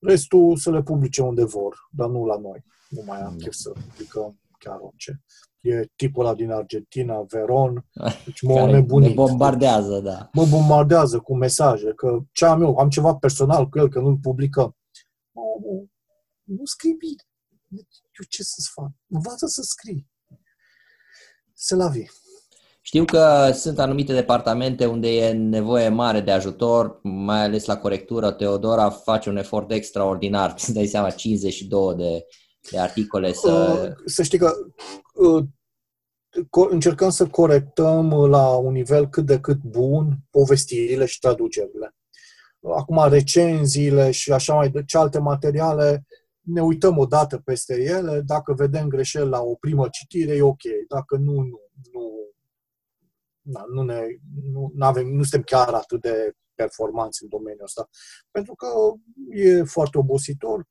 Restul 0.00 0.56
să 0.56 0.70
le 0.70 0.82
publice 0.82 1.22
unde 1.22 1.44
vor, 1.44 1.88
dar 1.90 2.08
nu 2.08 2.24
la 2.24 2.38
noi. 2.38 2.64
Nu 2.88 3.02
mai 3.06 3.20
am 3.20 3.36
chef 3.36 3.52
să 3.52 3.70
publicăm 3.70 4.40
chiar 4.58 4.78
orice. 4.80 5.22
E 5.60 5.84
tipul 5.96 6.24
ăla 6.24 6.34
din 6.34 6.50
Argentina, 6.50 7.22
Veron, 7.22 7.86
deci 8.24 8.42
mă 8.42 8.66
nebunit. 8.72 9.08
Ne 9.08 9.14
bombardează, 9.14 10.00
da. 10.00 10.28
Mă 10.32 10.46
bombardează 10.46 11.18
cu 11.18 11.36
mesaje, 11.36 11.92
că 11.94 12.18
ce 12.32 12.44
am 12.44 12.62
eu, 12.62 12.76
am 12.76 12.88
ceva 12.88 13.14
personal 13.16 13.68
cu 13.68 13.78
el, 13.78 13.88
că 13.88 14.00
nu-l 14.00 14.16
publicăm. 14.16 14.76
Mă, 15.30 15.42
mă, 15.60 15.84
nu 16.42 16.64
scrii 16.64 16.94
bine. 16.94 17.22
Deci, 17.66 18.00
eu 18.18 18.26
ce 18.28 18.42
să-ți 18.42 18.70
fac? 18.72 18.90
Învață 19.08 19.46
să 19.46 19.62
scrii. 19.62 20.08
Se 21.52 21.74
la 21.74 21.88
vii. 21.88 22.10
Știu 22.90 23.04
că 23.04 23.50
sunt 23.54 23.78
anumite 23.78 24.12
departamente 24.12 24.86
unde 24.86 25.08
e 25.08 25.32
nevoie 25.32 25.88
mare 25.88 26.20
de 26.20 26.30
ajutor, 26.30 27.00
mai 27.02 27.44
ales 27.44 27.64
la 27.64 27.76
corectură. 27.76 28.30
Teodora 28.30 28.90
face 28.90 29.28
un 29.28 29.36
efort 29.36 29.70
extraordinar, 29.70 30.52
îți 30.56 30.72
dai 30.72 30.86
seama, 30.86 31.10
52 31.10 31.94
de 31.94 32.26
de 32.70 32.78
articole 32.78 33.32
să... 33.32 33.86
Uh, 33.88 34.02
să 34.04 34.22
știi 34.22 34.38
că 34.38 34.52
uh, 35.14 35.44
încercăm 36.70 37.10
să 37.10 37.26
corectăm 37.26 38.10
la 38.10 38.56
un 38.56 38.72
nivel 38.72 39.08
cât 39.08 39.26
de 39.26 39.40
cât 39.40 39.62
bun 39.62 40.18
povestirile 40.30 41.06
și 41.06 41.18
traducerile. 41.18 41.94
Acum, 42.76 43.08
recenziile 43.08 44.10
și 44.10 44.32
așa 44.32 44.54
mai 44.54 44.70
de 44.70 44.84
alte 44.92 45.18
materiale, 45.18 46.04
ne 46.40 46.62
uităm 46.62 46.98
o 46.98 47.04
dată 47.04 47.38
peste 47.38 47.82
ele, 47.82 48.20
dacă 48.20 48.52
vedem 48.52 48.88
greșeli 48.88 49.28
la 49.28 49.40
o 49.40 49.54
primă 49.54 49.88
citire, 49.90 50.34
e 50.34 50.42
ok. 50.42 50.62
Dacă 50.88 51.16
nu, 51.16 51.32
nu, 51.32 51.60
nu, 51.92 52.19
na, 53.40 53.64
nu, 53.72 53.82
ne, 53.82 54.06
nu, 54.52 54.72
avem, 54.78 55.06
nu 55.06 55.22
suntem 55.22 55.42
chiar 55.42 55.74
atât 55.74 56.00
de 56.00 56.32
performanți 56.54 57.22
în 57.22 57.28
domeniul 57.28 57.64
ăsta. 57.64 57.88
Pentru 58.30 58.54
că 58.54 58.66
e 59.30 59.62
foarte 59.62 59.98
obositor 59.98 60.68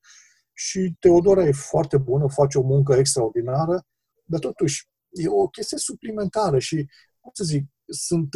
și 0.52 0.96
Teodora 0.98 1.44
e 1.44 1.52
foarte 1.52 1.98
bună, 1.98 2.28
face 2.28 2.58
o 2.58 2.62
muncă 2.62 2.94
extraordinară, 2.94 3.82
dar 4.24 4.40
totuși 4.40 4.88
e 5.10 5.28
o 5.28 5.48
chestie 5.48 5.78
suplimentară 5.78 6.58
și, 6.58 6.76
cum 7.20 7.30
să 7.34 7.44
zic, 7.44 7.64
sunt 7.86 8.28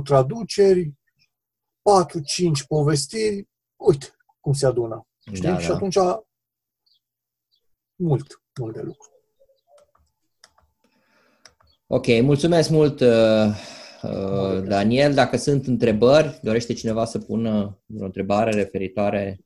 3-4 0.00 0.02
traduceri, 0.04 0.88
4-5 0.88 0.92
povestiri, 2.68 3.48
uite 3.76 4.06
cum 4.40 4.52
se 4.52 4.66
adună. 4.66 5.06
Știi? 5.18 5.40
Da, 5.40 5.58
și 5.58 5.68
da. 5.68 5.74
atunci 5.74 5.96
mult, 7.96 8.42
mult 8.60 8.74
de 8.74 8.80
lucru. 8.80 9.10
Ok, 11.86 12.06
mulțumesc 12.06 12.70
mult, 12.70 13.00
uh, 13.00 13.46
Uh, 14.02 14.62
Daniel, 14.62 15.14
dacă 15.14 15.36
sunt 15.36 15.66
întrebări, 15.66 16.38
dorește 16.42 16.72
cineva 16.72 17.04
să 17.04 17.18
pună 17.18 17.82
o 18.00 18.04
întrebare 18.04 18.50
referitoare? 18.50 19.38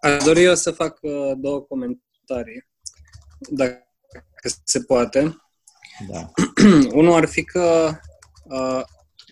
Aș 0.00 0.22
dori 0.24 0.42
eu 0.42 0.54
să 0.54 0.70
fac 0.70 0.98
uh, 1.02 1.32
două 1.36 1.60
comentarii, 1.60 2.68
dacă 3.38 3.84
se 4.64 4.80
poate. 4.80 5.36
Da. 6.08 6.30
Unul 7.00 7.12
ar 7.12 7.24
fi 7.24 7.44
că 7.44 7.90
uh, 8.44 8.82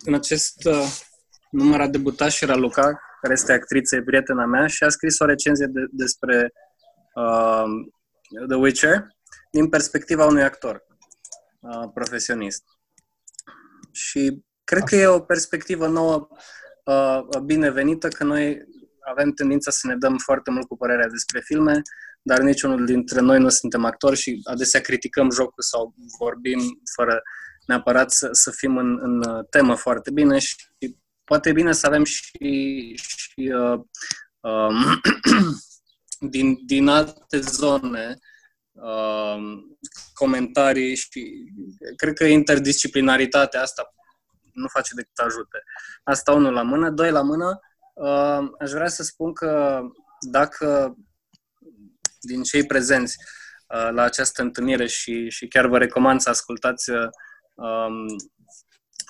în 0.05 0.15
acest 0.15 0.69
număr 1.51 1.81
a 1.81 1.87
debutat 1.87 2.31
și 2.31 2.45
Raluca, 2.45 3.01
care 3.21 3.33
este 3.33 3.53
actriță, 3.53 3.97
e 3.97 4.03
prietena 4.03 4.45
mea, 4.45 4.67
și 4.67 4.85
a 4.85 4.89
scris 4.89 5.19
o 5.19 5.25
recenzie 5.25 5.67
de, 5.67 5.81
despre 5.91 6.53
uh, 7.15 7.65
The 8.49 8.57
Witcher 8.57 9.07
din 9.51 9.69
perspectiva 9.69 10.27
unui 10.27 10.43
actor 10.43 10.89
uh, 11.61 11.91
profesionist. 11.95 12.65
Și 13.93 14.43
cred 14.65 14.83
că 14.83 14.97
e 14.97 15.07
o 15.07 15.21
perspectivă 15.21 15.87
nouă 15.87 16.29
uh, 16.85 17.41
binevenită, 17.45 18.09
că 18.09 18.25
noi 18.25 18.63
avem 19.11 19.31
tendința 19.31 19.71
să 19.71 19.87
ne 19.87 19.97
dăm 19.97 20.19
foarte 20.19 20.51
mult 20.51 20.67
cu 20.67 20.77
părerea 20.77 21.09
despre 21.09 21.41
filme, 21.41 21.83
dar 22.23 22.41
niciunul 22.41 22.87
dintre 22.87 23.21
noi 23.21 23.39
nu 23.39 23.49
suntem 23.49 23.85
actori 23.85 24.17
și 24.17 24.41
adesea 24.45 24.81
criticăm 24.81 25.31
jocul 25.31 25.63
sau 25.63 25.95
vorbim 26.19 26.81
fără 26.95 27.23
neapărat 27.67 28.11
să, 28.11 28.29
să 28.33 28.51
fim 28.51 28.77
în, 28.77 28.99
în 29.03 29.45
temă 29.51 29.75
foarte 29.75 30.11
bine 30.11 30.39
și 30.39 30.57
poate 31.25 31.49
e 31.49 31.53
bine 31.53 31.73
să 31.73 31.87
avem 31.87 32.05
și, 32.05 32.95
și 32.95 33.53
uh, 33.55 33.81
uh, 34.41 34.75
din, 36.19 36.59
din 36.67 36.89
alte 36.89 37.41
zone 37.41 38.07
uh, 38.09 38.30
comentarii 40.13 40.97
și 40.97 41.45
cred 41.97 42.15
că 42.15 42.25
interdisciplinaritatea 42.25 43.61
asta 43.61 43.95
nu 44.53 44.69
face 44.69 44.95
decât 44.95 45.19
ajute. 45.19 45.63
Asta 46.03 46.33
unul 46.33 46.53
la 46.53 46.63
mână. 46.63 46.91
Doi 46.91 47.11
la 47.11 47.23
mână, 47.23 47.61
uh, 47.95 48.51
aș 48.59 48.71
vrea 48.71 48.89
să 48.89 49.03
spun 49.03 49.33
că 49.33 49.81
dacă 50.31 50.97
din 52.21 52.43
cei 52.43 52.67
prezenți 52.67 53.17
uh, 53.69 53.89
la 53.93 54.03
această 54.03 54.43
întâlnire 54.43 54.87
și, 54.87 55.31
și 55.31 55.49
chiar 55.49 55.67
vă 55.67 55.79
recomand 55.79 56.21
să 56.21 56.29
ascultați 56.29 56.91
uh, 56.91 57.09
um, 57.55 58.07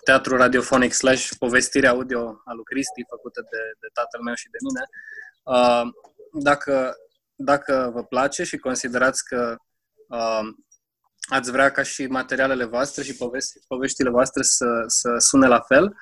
teatru 0.05 0.37
radiofonic 0.37 0.93
slash 0.93 1.29
povestire 1.39 1.87
audio 1.87 2.43
a 2.45 2.53
lui 2.53 2.65
Cristi, 2.65 3.05
făcută 3.09 3.41
de, 3.51 3.63
de 3.81 3.89
tatăl 3.93 4.21
meu 4.21 4.35
și 4.35 4.49
de 4.51 4.59
mine. 4.67 4.85
Uh, 5.43 5.89
dacă, 6.43 6.95
dacă 7.43 7.91
vă 7.95 8.05
place 8.05 8.45
și 8.45 8.57
considerați 8.57 9.25
că 9.25 9.57
uh, 10.09 10.49
ați 11.29 11.51
vrea 11.51 11.71
ca 11.71 11.83
și 11.83 12.07
materialele 12.07 12.65
voastre 12.65 13.03
și 13.03 13.17
povesti, 13.17 13.59
poveștile 13.69 14.11
voastre 14.11 14.43
să, 14.43 14.85
să 14.87 15.15
sune 15.19 15.47
la 15.47 15.61
fel 15.61 15.97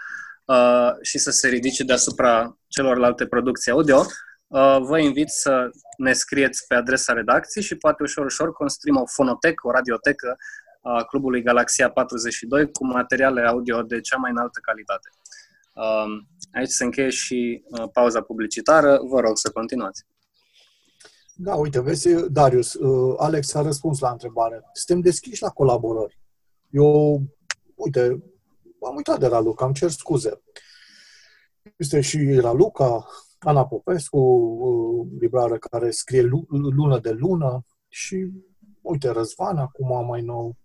uh, 0.44 0.90
și 1.02 1.18
să 1.18 1.30
se 1.30 1.48
ridice 1.48 1.84
deasupra 1.84 2.58
celorlalte 2.66 3.26
producții 3.26 3.72
audio, 3.72 4.06
uh, 4.46 4.78
vă 4.80 4.98
invit 4.98 5.28
să 5.28 5.70
ne 5.96 6.12
scrieți 6.12 6.66
pe 6.66 6.74
adresa 6.74 7.12
redacției 7.12 7.64
și 7.64 7.76
poate 7.76 8.02
ușor, 8.02 8.24
ușor 8.24 8.52
construim 8.52 8.96
o 8.96 9.06
fonotecă, 9.06 9.66
o 9.66 9.70
radiotecă 9.70 10.36
a 10.82 11.04
Clubului 11.04 11.42
Galaxia 11.42 11.90
42 11.90 12.70
cu 12.70 12.86
materiale 12.86 13.46
audio 13.46 13.82
de 13.82 14.00
cea 14.00 14.16
mai 14.16 14.30
înaltă 14.30 14.58
calitate. 14.62 15.08
Uh, 15.74 16.24
aici 16.52 16.70
se 16.70 16.84
încheie 16.84 17.08
și 17.08 17.62
uh, 17.64 17.84
pauza 17.92 18.20
publicitară. 18.20 18.98
Vă 19.02 19.20
rog 19.20 19.38
să 19.38 19.50
continuați. 19.50 20.06
Da, 21.40 21.54
uite, 21.54 21.80
vezi, 21.80 22.30
Darius, 22.30 22.74
uh, 22.74 23.14
Alex 23.18 23.54
a 23.54 23.62
răspuns 23.62 23.98
la 23.98 24.10
întrebare. 24.10 24.62
Suntem 24.72 25.02
deschiși 25.02 25.42
la 25.42 25.48
colaborări. 25.48 26.20
Eu, 26.70 27.22
uite, 27.74 28.00
am 28.86 28.96
uitat 28.96 29.18
de 29.18 29.26
Raluca, 29.26 29.64
am 29.64 29.72
cer 29.72 29.90
scuze. 29.90 30.42
Este 31.76 32.00
și 32.00 32.38
Raluca, 32.38 33.06
Ana 33.38 33.66
Popescu, 33.66 34.18
uh, 34.18 35.06
librară 35.20 35.58
care 35.58 35.90
scrie 35.90 36.22
lună 36.50 36.98
de 36.98 37.10
lună 37.10 37.64
și, 37.88 38.30
uite, 38.80 39.08
Răzvan, 39.08 39.56
acum 39.56 40.06
mai 40.06 40.22
nou. 40.22 40.56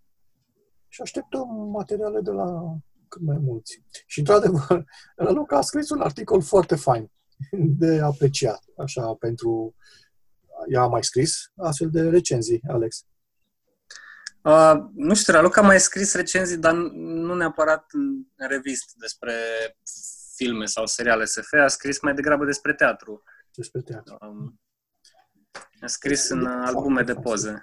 Și 0.88 1.02
așteptăm 1.02 1.48
materiale 1.72 2.22
de 2.22 2.32
la 2.32 2.78
cât 3.08 3.22
mai 3.22 3.38
mulți. 3.38 3.82
Și, 4.06 4.20
într-adevăr, 4.20 4.86
Raluca 5.16 5.58
a 5.58 5.62
scris 5.62 5.90
un 5.90 6.02
articol 6.02 6.42
foarte 6.42 6.76
fain 6.76 7.12
de 7.82 8.00
apreciat, 8.00 8.64
așa, 8.78 9.14
pentru 9.14 9.76
ea 10.68 10.82
a 10.82 10.88
mai 10.88 11.04
scris 11.04 11.52
astfel 11.56 11.90
de 11.90 12.02
recenzii, 12.02 12.62
Alex? 12.68 13.06
Uh, 14.42 14.74
nu 14.96 15.16
știu, 15.16 15.34
Raluca 15.34 15.62
a 15.62 15.66
mai 15.66 15.80
scris 15.80 16.14
recenzii, 16.14 16.58
dar 16.58 16.74
nu 16.74 17.36
neapărat 17.36 17.86
în 17.92 18.26
revist 18.48 18.94
despre 18.96 19.34
filme 20.36 20.66
sau 20.66 20.86
seriale 20.86 21.26
SF, 21.26 21.54
a 21.64 21.68
scris 21.68 22.02
mai 22.02 22.14
degrabă 22.14 22.46
despre 22.46 22.74
teatru. 22.74 23.24
Despre 23.56 23.82
teatru. 23.82 24.18
Um, 24.22 24.60
a 25.82 25.88
scris 25.88 26.30
în 26.30 26.46
albume 26.46 27.02
de 27.02 27.14
poze. 27.14 27.62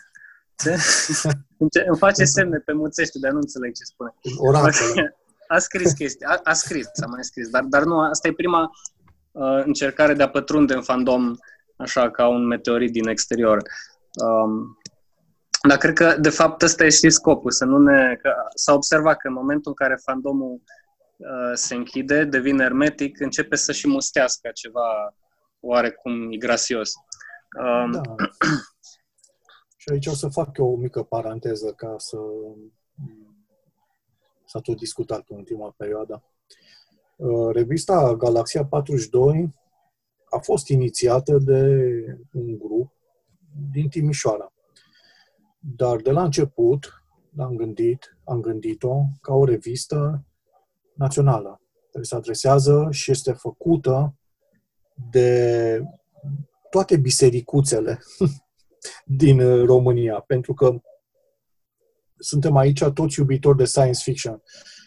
Îmi 1.58 1.98
face 1.98 2.24
semne 2.24 2.58
pe 2.58 2.72
muțește, 2.72 3.18
dar 3.18 3.30
nu 3.30 3.38
înțeleg 3.38 3.74
ce 3.74 3.84
spune. 3.84 4.14
Oracole. 4.38 5.14
A 5.50 5.58
scris 5.58 5.92
chestii, 5.92 6.26
a, 6.26 6.40
a 6.42 6.52
scris, 6.52 6.86
a 7.02 7.06
mai 7.06 7.24
scris, 7.24 7.48
dar, 7.48 7.62
dar 7.62 7.82
nu, 7.82 8.00
asta 8.00 8.28
e 8.28 8.32
prima 8.32 8.70
uh, 9.30 9.64
încercare 9.64 10.14
de 10.14 10.22
a 10.22 10.28
pătrunde 10.28 10.74
în 10.74 10.82
fandom 10.82 11.36
așa 11.80 12.10
ca 12.10 12.28
un 12.28 12.46
meteorit 12.46 12.92
din 12.92 13.08
exterior. 13.08 13.62
Um, 14.24 14.78
dar 15.68 15.78
cred 15.78 15.94
că, 15.94 16.16
de 16.20 16.30
fapt, 16.30 16.62
ăsta 16.62 16.84
e 16.84 16.88
și 16.88 17.10
scopul, 17.10 17.50
să 17.50 17.64
nu 17.64 17.78
ne... 17.78 18.16
Că 18.22 18.32
s-a 18.54 18.72
observat 18.72 19.16
că 19.16 19.28
în 19.28 19.34
momentul 19.34 19.74
în 19.78 19.86
care 19.86 20.00
fandomul 20.02 20.62
uh, 21.16 21.52
se 21.54 21.74
închide, 21.74 22.24
devine 22.24 22.62
hermetic, 22.62 23.20
începe 23.20 23.56
să 23.56 23.72
și 23.72 23.88
mustească 23.88 24.50
ceva 24.54 25.14
oarecum 25.60 26.30
grasios. 26.38 26.92
Um, 27.62 27.90
da. 27.90 28.14
și 29.76 29.88
aici 29.90 30.06
o 30.06 30.14
să 30.14 30.28
fac 30.28 30.58
eu 30.58 30.72
o 30.72 30.76
mică 30.76 31.02
paranteză 31.02 31.72
ca 31.72 31.94
să 31.96 32.16
s-a 34.44 34.60
tot 34.60 34.76
discutat 34.76 35.24
în 35.28 35.36
ultima 35.36 35.74
perioadă. 35.76 36.22
Uh, 37.16 37.52
revista 37.52 38.14
Galaxia 38.14 38.64
42 38.64 39.58
a 40.30 40.38
fost 40.38 40.68
inițiată 40.68 41.38
de 41.38 41.62
un 42.32 42.58
grup 42.58 42.92
din 43.72 43.88
Timișoara. 43.88 44.52
Dar 45.58 45.96
de 45.96 46.10
la 46.10 46.22
început 46.22 47.04
am 47.38 47.56
gândit, 47.56 48.18
am 48.24 48.40
gândit-o 48.40 49.04
ca 49.20 49.34
o 49.34 49.44
revistă 49.44 50.24
națională, 50.94 51.60
care 51.92 52.04
se 52.04 52.14
adresează 52.14 52.88
și 52.90 53.10
este 53.10 53.32
făcută 53.32 54.14
de 55.10 55.82
toate 56.70 56.96
bisericuțele 56.96 57.98
din 59.22 59.64
România, 59.64 60.20
pentru 60.26 60.54
că 60.54 60.80
suntem 62.18 62.56
aici 62.56 62.84
toți 62.84 63.18
iubitori 63.18 63.56
de 63.56 63.64
science 63.64 64.00
fiction 64.02 64.42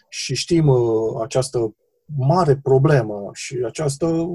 și 0.08 0.34
știm 0.34 0.68
uh, 0.68 1.22
această 1.22 1.76
mare 2.16 2.56
problemă 2.56 3.30
și 3.32 3.62
această 3.64 4.26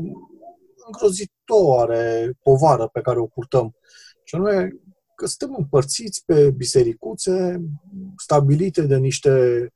îngrozitoare 0.89 2.37
povară 2.43 2.87
pe 2.87 3.01
care 3.01 3.19
o 3.19 3.25
purtăm. 3.25 3.75
Și 4.23 4.35
anume 4.35 4.69
că 5.15 5.25
suntem 5.25 5.55
împărțiți 5.57 6.23
pe 6.25 6.51
bisericuțe 6.51 7.61
stabilite 8.17 8.81
de 8.81 8.97
niște 8.97 9.67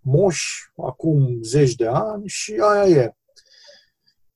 moși 0.00 0.72
acum 0.86 1.42
zeci 1.42 1.74
de 1.74 1.86
ani 1.86 2.28
și 2.28 2.54
aia 2.60 3.02
e. 3.02 3.16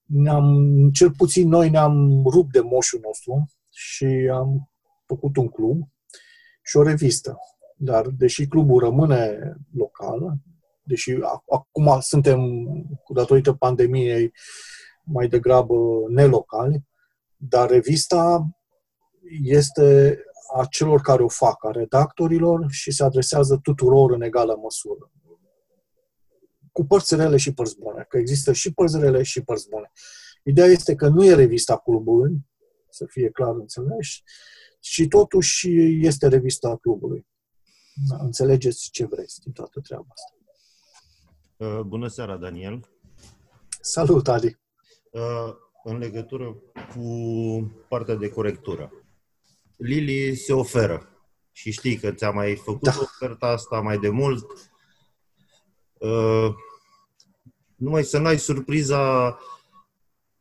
Ne-am, 0.05 0.45
cel 0.93 1.13
puțin 1.13 1.49
noi 1.49 1.71
ne-am 1.71 2.23
rupt 2.27 2.53
de 2.53 2.61
moșul 2.61 3.01
nostru 3.03 3.51
și 3.71 4.31
am 4.33 4.71
făcut 5.07 5.37
un 5.37 5.49
club 5.49 5.89
și 6.63 6.77
o 6.77 6.83
revistă. 6.83 7.39
Dar 7.77 8.07
deși 8.07 8.47
clubul 8.47 8.81
rămâne 8.81 9.39
local, 9.73 10.35
deși 10.83 11.19
acum 11.49 12.01
suntem, 12.01 12.41
cu 13.05 13.13
datorită 13.13 13.53
pandemiei, 13.53 14.33
mai 15.07 15.29
degrabă 15.29 15.75
nelocali, 16.09 16.85
dar 17.37 17.71
revista 17.71 18.47
este 19.43 20.19
a 20.55 20.67
celor 20.71 21.01
care 21.01 21.23
o 21.23 21.29
fac, 21.29 21.65
a 21.65 21.71
redactorilor 21.71 22.67
și 22.71 22.91
se 22.91 23.05
adresează 23.05 23.59
tuturor 23.63 24.11
în 24.11 24.23
egală 24.23 24.59
măsură. 24.63 25.11
Cu 26.73 26.85
părți 26.85 27.15
rele 27.15 27.37
și 27.37 27.55
părți 27.55 27.79
bune, 27.79 28.07
că 28.09 28.19
există 28.19 28.53
și 28.53 28.73
părți 28.73 28.99
rele 28.99 29.23
și 29.23 29.43
părți 29.43 29.69
bune. 29.69 29.93
Ideea 30.45 30.67
este 30.67 30.95
că 30.95 31.09
nu 31.09 31.25
e 31.25 31.35
revista 31.35 31.77
clubului, 31.77 32.47
să 32.91 33.07
fie 33.09 33.31
clar 33.31 33.55
înțeles, 33.55 34.07
și 34.81 35.09
totuși 35.09 35.69
este 36.07 36.29
revista 36.29 36.77
clubului. 36.77 37.27
Înțelegeți 38.19 38.91
ce 38.91 39.07
vreți 39.07 39.41
din 39.41 39.53
toată 39.53 39.81
treaba 39.81 40.07
asta. 40.09 40.35
Uh, 41.57 41.81
bună 41.81 42.09
seara, 42.09 42.37
Daniel! 42.37 42.89
Salut, 43.81 44.29
Ali! 44.29 44.59
Uh, 45.17 45.55
în 45.85 45.99
legătură 45.99 46.57
cu 46.95 47.07
partea 47.89 48.15
de 48.15 48.29
corectură. 48.29 48.93
Lili 49.77 50.35
se 50.35 50.53
oferă 50.53 51.09
și 51.53 51.71
știi 51.71 51.97
că 51.97 52.11
ți-a 52.11 52.31
mai 52.31 52.55
făcut 52.55 52.83
da. 52.83 52.99
oferta 53.01 53.47
asta 53.47 53.81
mai 53.81 53.99
de 53.99 54.09
mult. 54.09 54.51
Uh, 55.99 56.55
Numai 57.77 58.05
să 58.05 58.19
n-ai 58.19 58.39
surpriza 58.39 59.37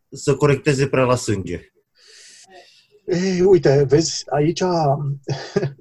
să 0.09 0.35
corecteze 0.35 0.87
prea 0.87 1.03
la 1.03 1.15
sânge. 1.15 1.73
Ei, 3.05 3.41
uite, 3.41 3.85
vezi, 3.87 4.23
aici 4.29 4.61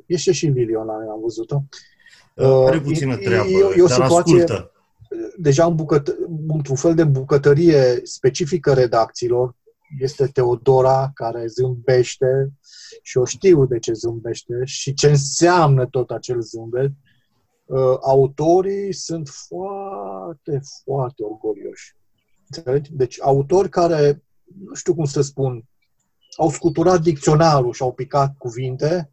este 0.06 0.32
și 0.38 0.46
Liliona, 0.46 0.92
am 0.92 1.20
văzut-o. 1.20 1.62
Are 2.66 2.80
puțină 2.80 3.16
treabă, 3.16 3.48
e, 3.48 3.74
e 3.76 3.82
o 3.82 3.86
dar 3.86 3.96
situație, 3.96 4.42
ascultă. 4.42 4.73
Deja 5.36 5.64
în 5.64 5.74
bucăt- 5.74 6.16
într-un 6.48 6.76
fel 6.76 6.94
de 6.94 7.04
bucătărie 7.04 8.00
specifică 8.02 8.72
redacțiilor, 8.72 9.56
este 9.98 10.26
Teodora 10.26 11.10
care 11.14 11.46
zâmbește 11.46 12.52
și 13.02 13.18
o 13.18 13.24
știu 13.24 13.66
de 13.66 13.78
ce 13.78 13.92
zâmbește 13.92 14.54
și 14.64 14.94
ce 14.94 15.08
înseamnă 15.08 15.86
tot 15.86 16.10
acel 16.10 16.40
zâmbet. 16.40 16.90
Uh, 17.64 17.96
autorii 18.00 18.92
sunt 18.92 19.28
foarte, 19.28 20.60
foarte 20.84 21.22
orgolioși. 21.22 21.96
Înțelegi? 22.48 22.90
Deci 22.92 23.20
autori 23.20 23.68
care, 23.68 24.22
nu 24.64 24.74
știu 24.74 24.94
cum 24.94 25.04
să 25.04 25.20
spun, 25.20 25.64
au 26.36 26.50
scuturat 26.50 27.00
dicționarul 27.00 27.72
și 27.72 27.82
au 27.82 27.92
picat 27.92 28.34
cuvinte, 28.38 29.12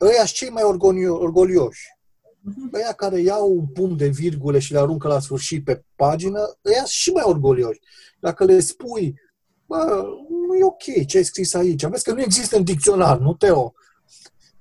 ăia 0.00 0.24
sunt 0.24 0.28
cei 0.28 0.48
mai 0.48 0.62
orgolio- 0.62 1.20
orgolioși. 1.20 1.98
Ăia 2.72 2.92
care 2.92 3.20
iau 3.20 3.52
un 3.52 3.66
punct 3.66 3.98
de 3.98 4.08
virgule 4.08 4.58
și 4.58 4.72
le 4.72 4.78
aruncă 4.78 5.08
la 5.08 5.20
sfârșit 5.20 5.64
pe 5.64 5.84
pagină, 5.96 6.40
ăia 6.64 6.76
sunt 6.76 6.86
și 6.86 7.10
mai 7.10 7.22
orgolioși. 7.26 7.80
Dacă 8.20 8.44
le 8.44 8.60
spui, 8.60 9.20
bă, 9.66 10.04
nu 10.46 10.54
e 10.54 10.64
ok 10.64 11.06
ce 11.06 11.16
ai 11.16 11.24
scris 11.24 11.54
aici, 11.54 11.84
vezi 11.86 12.04
că 12.04 12.12
nu 12.12 12.20
există 12.20 12.56
în 12.56 12.64
dicționar, 12.64 13.18
nu 13.18 13.34
Teo. 13.34 13.72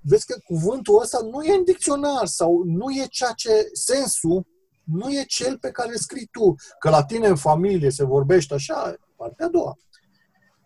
Vezi 0.01 0.25
că 0.25 0.39
cuvântul 0.45 0.99
ăsta 1.01 1.19
nu 1.31 1.43
e 1.43 1.55
în 1.55 1.63
dicționar 1.63 2.25
sau 2.25 2.63
nu 2.65 2.91
e 2.91 3.05
ceea 3.09 3.31
ce, 3.31 3.69
sensul, 3.73 4.47
nu 4.83 5.09
e 5.09 5.23
cel 5.27 5.57
pe 5.57 5.71
care 5.71 5.89
îl 5.89 5.97
scrii 5.97 6.29
tu. 6.31 6.55
Că 6.79 6.89
la 6.89 7.03
tine 7.03 7.27
în 7.27 7.35
familie 7.35 7.89
se 7.89 8.05
vorbește 8.05 8.53
așa, 8.53 8.95
partea 9.15 9.45
a 9.45 9.49
doua. 9.49 9.77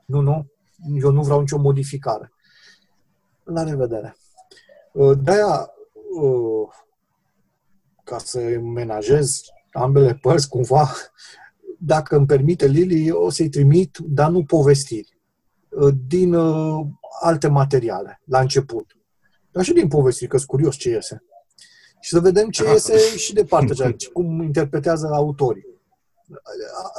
Nu, 0.06 0.22
nu, 0.22 0.48
eu 1.02 1.12
nu 1.12 1.22
vreau 1.24 1.40
nicio 1.40 1.58
modificare. 1.58 2.32
La 3.44 3.64
revedere. 3.64 4.16
Uh, 4.94 5.18
De-aia, 5.22 5.74
uh, 6.22 6.68
ca 8.14 8.20
să 8.20 8.40
menajez 8.60 9.42
ambele 9.72 10.16
părți 10.22 10.50
cumva, 10.50 10.92
dacă 11.80 12.16
îmi 12.16 12.26
permite 12.26 12.68
Lili, 12.68 13.12
o 13.12 13.30
să-i 13.30 13.50
trimit, 13.50 13.98
dar 13.98 14.30
nu 14.30 14.44
povestiri, 14.44 15.18
uh, 15.70 15.94
din 16.08 16.34
uh, 16.34 16.86
alte 17.22 17.48
materiale, 17.48 18.22
la 18.26 18.40
început. 18.40 18.98
Dar 19.52 19.64
și 19.64 19.74
din 19.74 19.88
povestiri, 19.88 20.30
că 20.30 20.38
sunt 20.38 20.50
curios 20.50 20.76
ce 20.76 20.90
iese. 20.90 21.24
Și 22.00 22.10
să 22.10 22.20
vedem 22.20 22.50
ce 22.50 22.64
iese 22.72 23.18
și 23.18 23.34
de 23.34 23.44
partea 23.44 23.76
cealaltă, 23.76 24.10
cum 24.14 24.42
interpretează 24.42 25.08
autorii. 25.08 25.66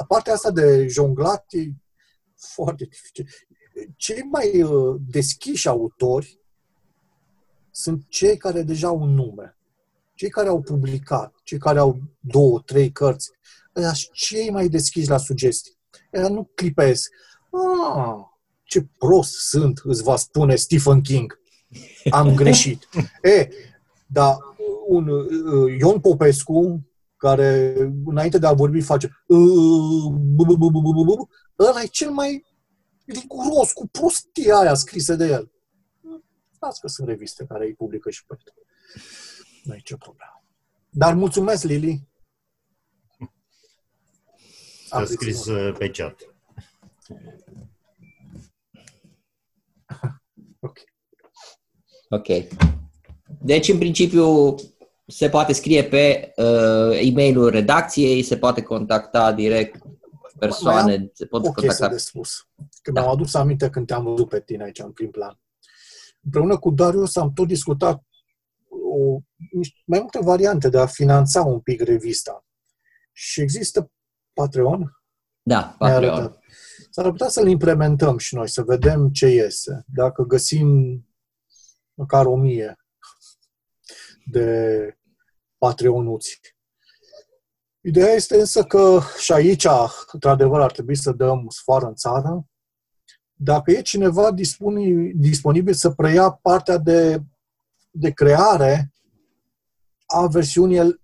Partea 0.07 0.33
asta 0.33 0.51
de 0.51 0.87
jonglat 0.87 1.45
e 1.49 1.71
foarte 2.35 2.85
dificil. 2.85 3.27
Cei 3.95 4.21
mai 4.21 4.61
uh, 4.61 5.01
deschiși 5.09 5.67
autori 5.67 6.39
sunt 7.71 8.05
cei 8.07 8.37
care 8.37 8.61
deja 8.61 8.87
au 8.87 9.01
un 9.01 9.13
nume. 9.13 9.55
Cei 10.15 10.29
care 10.29 10.47
au 10.47 10.61
publicat, 10.61 11.35
cei 11.43 11.57
care 11.57 11.79
au 11.79 11.99
două, 12.19 12.59
trei 12.59 12.91
cărți, 12.91 13.31
ăia 13.75 13.93
sunt 13.93 14.13
cei 14.13 14.49
mai 14.49 14.67
deschiși 14.67 15.09
la 15.09 15.17
sugestii. 15.17 15.77
Ăia 16.13 16.27
nu 16.27 16.51
clipesc. 16.55 17.11
Ah, 17.51 18.15
ce 18.63 18.87
prost 18.97 19.33
sunt, 19.33 19.81
îți 19.83 20.03
va 20.03 20.15
spune 20.15 20.55
Stephen 20.55 21.01
King. 21.01 21.39
Am 22.09 22.35
greșit. 22.41 22.87
E, 23.21 23.49
dar 24.07 24.37
un 24.87 25.07
uh, 25.07 25.79
Ion 25.79 25.99
Popescu, 25.99 26.87
care 27.17 27.75
înainte 28.05 28.37
de 28.37 28.47
a 28.47 28.53
vorbi 28.53 28.81
face 28.81 29.05
uh, 29.27 29.37
bu, 30.11 30.45
bu, 30.45 30.57
bu, 30.57 30.69
bu, 30.69 30.81
bu, 30.81 30.91
bu, 30.93 31.03
bu, 31.03 31.29
ăla 31.59 31.81
e 31.81 31.85
cel 31.85 32.09
mai 32.09 32.45
riguros 33.05 33.71
cu 33.71 33.87
prostia 33.87 34.57
aia 34.57 34.73
scrisă 34.73 35.15
de 35.15 35.25
el. 35.25 35.51
Las 36.59 36.79
că 36.79 36.87
sunt 36.87 37.07
reviste 37.07 37.45
care 37.45 37.65
îi 37.65 37.73
publică 37.73 38.09
și 38.09 38.25
pe 38.25 38.35
Nu 39.65 39.73
e 39.73 39.75
nicio 39.75 39.97
problemă. 39.97 40.43
Dar 40.89 41.13
mulțumesc, 41.13 41.63
Lili. 41.63 42.07
A 44.89 44.97
Am 44.97 45.05
scris 45.05 45.45
reținut. 45.45 45.71
uh, 45.71 45.75
pe 45.77 45.89
chat. 45.89 46.15
Ok. 50.59 50.77
Ok. 52.09 52.27
Deci, 53.41 53.67
în 53.67 53.77
principiu, 53.77 54.55
se 55.07 55.29
poate 55.29 55.53
scrie 55.53 55.83
pe 55.83 56.33
uh, 56.35 57.07
e-mailul 57.09 57.49
redacției, 57.49 58.23
se 58.23 58.37
poate 58.37 58.61
contacta 58.61 59.31
direct 59.33 59.81
persoane, 60.39 61.09
se 61.13 61.25
pot 61.25 61.39
o 61.45 61.51
chestie 61.51 61.67
contacta. 61.67 61.87
de 61.93 61.97
spus. 61.97 62.47
Când 62.81 62.95
Da. 62.97 63.03
am 63.03 63.09
adus 63.09 63.33
aminte 63.33 63.69
când 63.69 63.87
te-am 63.87 64.03
văzut 64.03 64.29
pe 64.29 64.41
tine 64.41 64.63
aici 64.63 64.79
în 64.79 64.91
prim 64.91 65.09
plan. 65.11 65.39
Împreună 66.23 66.57
cu 66.57 66.69
Darius 66.69 67.15
am 67.15 67.33
tot 67.33 67.47
discutat 67.47 68.03
o, 68.83 69.19
niște- 69.51 69.81
mai 69.85 69.99
multe 69.99 70.19
variante 70.21 70.69
de 70.69 70.79
a 70.79 70.85
finanța 70.85 71.43
un 71.43 71.59
pic 71.59 71.81
revista. 71.81 72.45
Și 73.11 73.41
există 73.41 73.91
Patreon? 74.33 75.01
Da, 75.41 75.75
Ne-a 75.79 75.91
Patreon. 75.91 76.13
arătat. 76.13 76.39
S-ar 76.89 77.09
putea 77.09 77.27
să-l 77.27 77.47
implementăm 77.47 78.17
și 78.17 78.35
noi, 78.35 78.49
să 78.49 78.61
vedem 78.63 79.09
ce 79.09 79.27
iese. 79.27 79.83
Dacă 79.87 80.23
găsim 80.23 80.99
măcar 81.93 82.25
o 82.25 82.35
mie 82.35 82.75
de 84.25 84.97
Patreonuți. 85.57 86.39
Ideea 87.81 88.13
este 88.13 88.39
însă 88.39 88.63
că 88.63 88.99
și 89.19 89.31
aici, 89.31 89.67
într-adevăr, 90.11 90.61
ar 90.61 90.71
trebui 90.71 90.95
să 90.95 91.11
dăm 91.11 91.45
sfoară 91.49 91.85
în 91.85 91.95
țară. 91.95 92.45
Dacă 93.33 93.71
e 93.71 93.81
cineva 93.81 94.31
disponi- 94.33 95.11
disponibil 95.15 95.73
să 95.73 95.89
preia 95.91 96.31
partea 96.31 96.77
de, 96.77 97.21
de 97.97 98.11
creare 98.11 98.91
a 100.05 100.27
versiunii 100.27 100.77
el- 100.77 100.99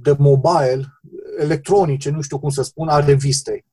de 0.00 0.14
mobile, 0.18 0.84
electronice, 1.38 2.10
nu 2.10 2.20
știu 2.20 2.38
cum 2.38 2.48
să 2.48 2.62
spun, 2.62 2.88
a 2.88 3.00
revistei. 3.00 3.66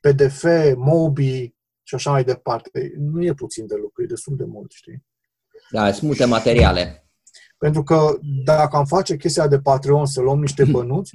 PDF, 0.00 0.44
Mobi 0.76 1.54
și 1.82 1.94
așa 1.94 2.10
mai 2.10 2.24
departe. 2.24 2.92
Nu 2.96 3.24
e 3.24 3.34
puțin 3.34 3.66
de 3.66 3.74
lucru, 3.74 4.02
e 4.02 4.06
destul 4.06 4.36
de 4.36 4.44
mult, 4.44 4.70
știi? 4.70 5.04
Da, 5.70 5.90
sunt 5.92 6.02
multe 6.02 6.24
materiale. 6.24 7.08
Pentru 7.58 7.82
că 7.82 8.18
dacă 8.44 8.76
am 8.76 8.84
face 8.84 9.16
chestia 9.16 9.48
de 9.48 9.60
Patreon 9.60 10.06
să 10.06 10.20
luăm 10.20 10.40
niște 10.40 10.64
bănuți, 10.72 11.12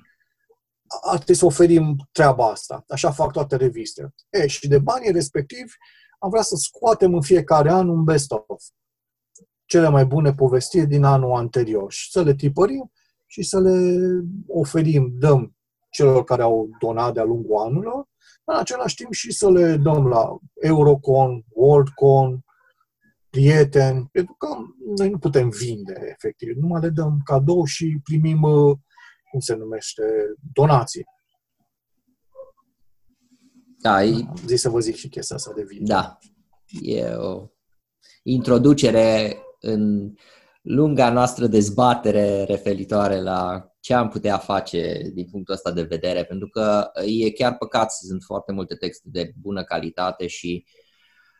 ar 1.03 1.15
trebui 1.15 1.35
să 1.35 1.45
oferim 1.45 2.09
treaba 2.11 2.49
asta. 2.49 2.83
Așa 2.87 3.11
fac 3.11 3.31
toate 3.31 3.55
revistele. 3.55 4.13
E, 4.29 4.47
și 4.47 4.67
de 4.67 4.79
banii 4.79 5.11
respectivi 5.11 5.71
am 6.19 6.29
vrea 6.29 6.41
să 6.41 6.55
scoatem 6.55 7.13
în 7.13 7.21
fiecare 7.21 7.71
an 7.71 7.87
un 7.89 8.03
best-of. 8.03 8.63
Cele 9.65 9.89
mai 9.89 10.05
bune 10.05 10.33
povestiri 10.33 10.87
din 10.87 11.03
anul 11.03 11.35
anterior 11.35 11.91
și 11.91 12.11
să 12.11 12.21
le 12.21 12.35
tipărim 12.35 12.91
și 13.25 13.43
să 13.43 13.59
le 13.59 13.99
oferim, 14.47 15.13
dăm 15.17 15.55
celor 15.89 16.23
care 16.23 16.41
au 16.41 16.69
donat 16.79 17.13
de-a 17.13 17.23
lungul 17.23 17.57
anului, 17.57 18.03
în 18.45 18.55
același 18.55 18.95
timp 18.95 19.13
și 19.13 19.31
să 19.31 19.51
le 19.51 19.77
dăm 19.77 20.07
la 20.07 20.37
Eurocon, 20.53 21.43
Worldcon, 21.49 22.45
prieteni, 23.29 24.09
pentru 24.11 24.35
că 24.37 24.47
noi 24.95 25.09
nu 25.09 25.17
putem 25.17 25.49
vinde, 25.49 25.99
efectiv. 26.11 26.55
Numai 26.55 26.81
le 26.81 26.89
dăm 26.89 27.21
cadou 27.23 27.65
și 27.65 27.99
primim, 28.03 28.41
uh, 28.41 28.77
cum 29.31 29.39
se 29.39 29.55
numește, 29.55 30.03
donații. 30.53 31.03
Da, 33.79 34.03
e, 34.03 34.25
Zi 34.45 34.55
să 34.55 34.69
vă 34.69 34.79
zic 34.79 34.95
și 34.95 35.09
chestia 35.09 35.35
asta 35.35 35.53
de 35.55 35.63
vinde. 35.63 35.93
da. 35.93 36.17
E 36.81 37.05
o 37.05 37.47
introducere 38.23 39.37
în 39.65 40.13
lunga 40.61 41.09
noastră 41.09 41.47
dezbatere 41.47 42.43
referitoare 42.43 43.21
la 43.21 43.67
ce 43.79 43.93
am 43.93 44.09
putea 44.09 44.37
face 44.37 45.11
din 45.13 45.27
punctul 45.31 45.53
ăsta 45.53 45.71
de 45.71 45.81
vedere, 45.81 46.23
pentru 46.23 46.47
că 46.47 46.91
e 47.05 47.31
chiar 47.31 47.57
păcat, 47.57 47.91
sunt 47.91 48.23
foarte 48.23 48.51
multe 48.51 48.75
texte 48.75 49.07
de 49.11 49.33
bună 49.41 49.63
calitate 49.63 50.27
și 50.27 50.65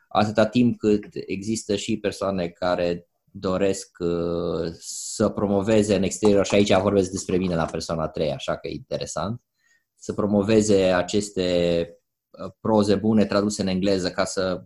atâta 0.07 0.45
timp 0.45 0.77
cât 0.77 1.05
există 1.25 1.75
și 1.75 1.99
persoane 1.99 2.47
care 2.47 3.07
doresc 3.23 3.97
uh, 3.99 4.71
să 4.79 5.29
promoveze 5.29 5.95
în 5.95 6.03
exterior, 6.03 6.45
și 6.45 6.55
aici 6.55 6.73
vorbesc 6.73 7.11
despre 7.11 7.37
mine 7.37 7.55
la 7.55 7.65
persoana 7.65 8.07
3, 8.07 8.31
așa 8.31 8.57
că 8.57 8.67
e 8.67 8.71
interesant, 8.71 9.41
să 9.95 10.13
promoveze 10.13 10.83
aceste 10.83 11.87
uh, 12.29 12.51
proze 12.59 12.95
bune 12.95 13.25
traduse 13.25 13.61
în 13.61 13.67
engleză 13.67 14.11
ca 14.11 14.25
să 14.25 14.63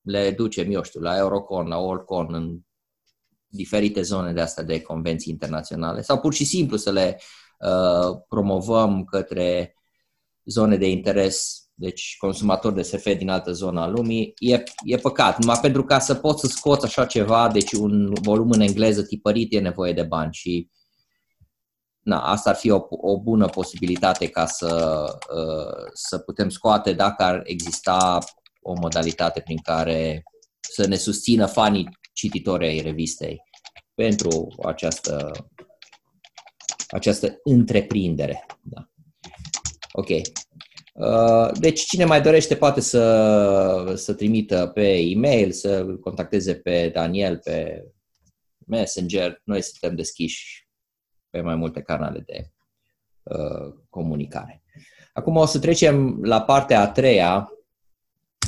le 0.00 0.30
ducem, 0.30 0.72
eu 0.72 0.82
știu, 0.82 1.00
la 1.00 1.16
Eurocon, 1.16 1.66
la 1.66 1.78
Worldcon, 1.78 2.34
în 2.34 2.60
diferite 3.52 4.02
zone 4.02 4.32
de 4.32 4.40
astea 4.40 4.62
de 4.62 4.80
convenții 4.80 5.32
internaționale 5.32 6.02
sau 6.02 6.18
pur 6.18 6.34
și 6.34 6.44
simplu 6.44 6.76
să 6.76 6.90
le 6.90 7.20
uh, 7.58 8.18
promovăm 8.28 9.04
către 9.04 9.74
zone 10.44 10.76
de 10.76 10.90
interes, 10.90 11.66
deci 11.74 12.16
consumatori 12.18 12.74
de 12.74 12.82
SF 12.82 13.16
din 13.16 13.28
altă 13.28 13.52
zonă 13.52 13.80
a 13.80 13.88
lumii, 13.88 14.32
e, 14.38 14.62
e 14.84 14.96
păcat. 14.96 15.38
Numai 15.38 15.58
pentru 15.60 15.84
ca 15.84 15.98
să 15.98 16.14
poți 16.14 16.40
să 16.40 16.46
scoți 16.46 16.84
așa 16.84 17.06
ceva, 17.06 17.48
deci 17.48 17.72
un 17.72 18.12
volum 18.22 18.50
în 18.50 18.60
engleză 18.60 19.02
tipărit, 19.02 19.52
e 19.52 19.60
nevoie 19.60 19.92
de 19.92 20.02
bani 20.02 20.32
și 20.32 20.70
na, 22.02 22.20
asta 22.20 22.50
ar 22.50 22.56
fi 22.56 22.70
o, 22.70 22.86
o 22.88 23.20
bună 23.20 23.46
posibilitate 23.46 24.28
ca 24.28 24.46
să, 24.46 25.04
uh, 25.34 25.90
să 25.92 26.18
putem 26.18 26.48
scoate 26.48 26.92
dacă 26.92 27.22
ar 27.22 27.40
exista 27.44 28.18
o 28.60 28.72
modalitate 28.80 29.40
prin 29.40 29.58
care 29.62 30.22
să 30.60 30.86
ne 30.86 30.96
susțină 30.96 31.46
fanii 31.46 31.98
cititorii 32.12 32.68
ai 32.68 32.80
revistei 32.80 33.42
pentru 33.94 34.54
această, 34.64 35.30
această 36.88 37.40
întreprindere. 37.44 38.46
Da. 38.60 38.88
Ok. 39.92 40.08
Uh, 40.94 41.50
deci 41.58 41.80
cine 41.80 42.04
mai 42.04 42.22
dorește 42.22 42.56
poate 42.56 42.80
să, 42.80 43.92
să 43.96 44.14
trimită 44.14 44.66
pe 44.66 44.98
e-mail, 44.98 45.52
să 45.52 45.84
contacteze 46.00 46.54
pe 46.54 46.88
Daniel 46.88 47.38
pe 47.38 47.84
Messenger. 48.66 49.40
Noi 49.44 49.62
suntem 49.62 49.96
deschiși 49.96 50.68
pe 51.30 51.40
mai 51.40 51.54
multe 51.54 51.82
canale 51.82 52.22
de 52.26 52.50
uh, 53.22 53.74
comunicare. 53.88 54.62
Acum 55.12 55.36
o 55.36 55.44
să 55.44 55.58
trecem 55.58 56.22
la 56.22 56.42
partea 56.42 56.80
a 56.80 56.90
treia 56.90 57.48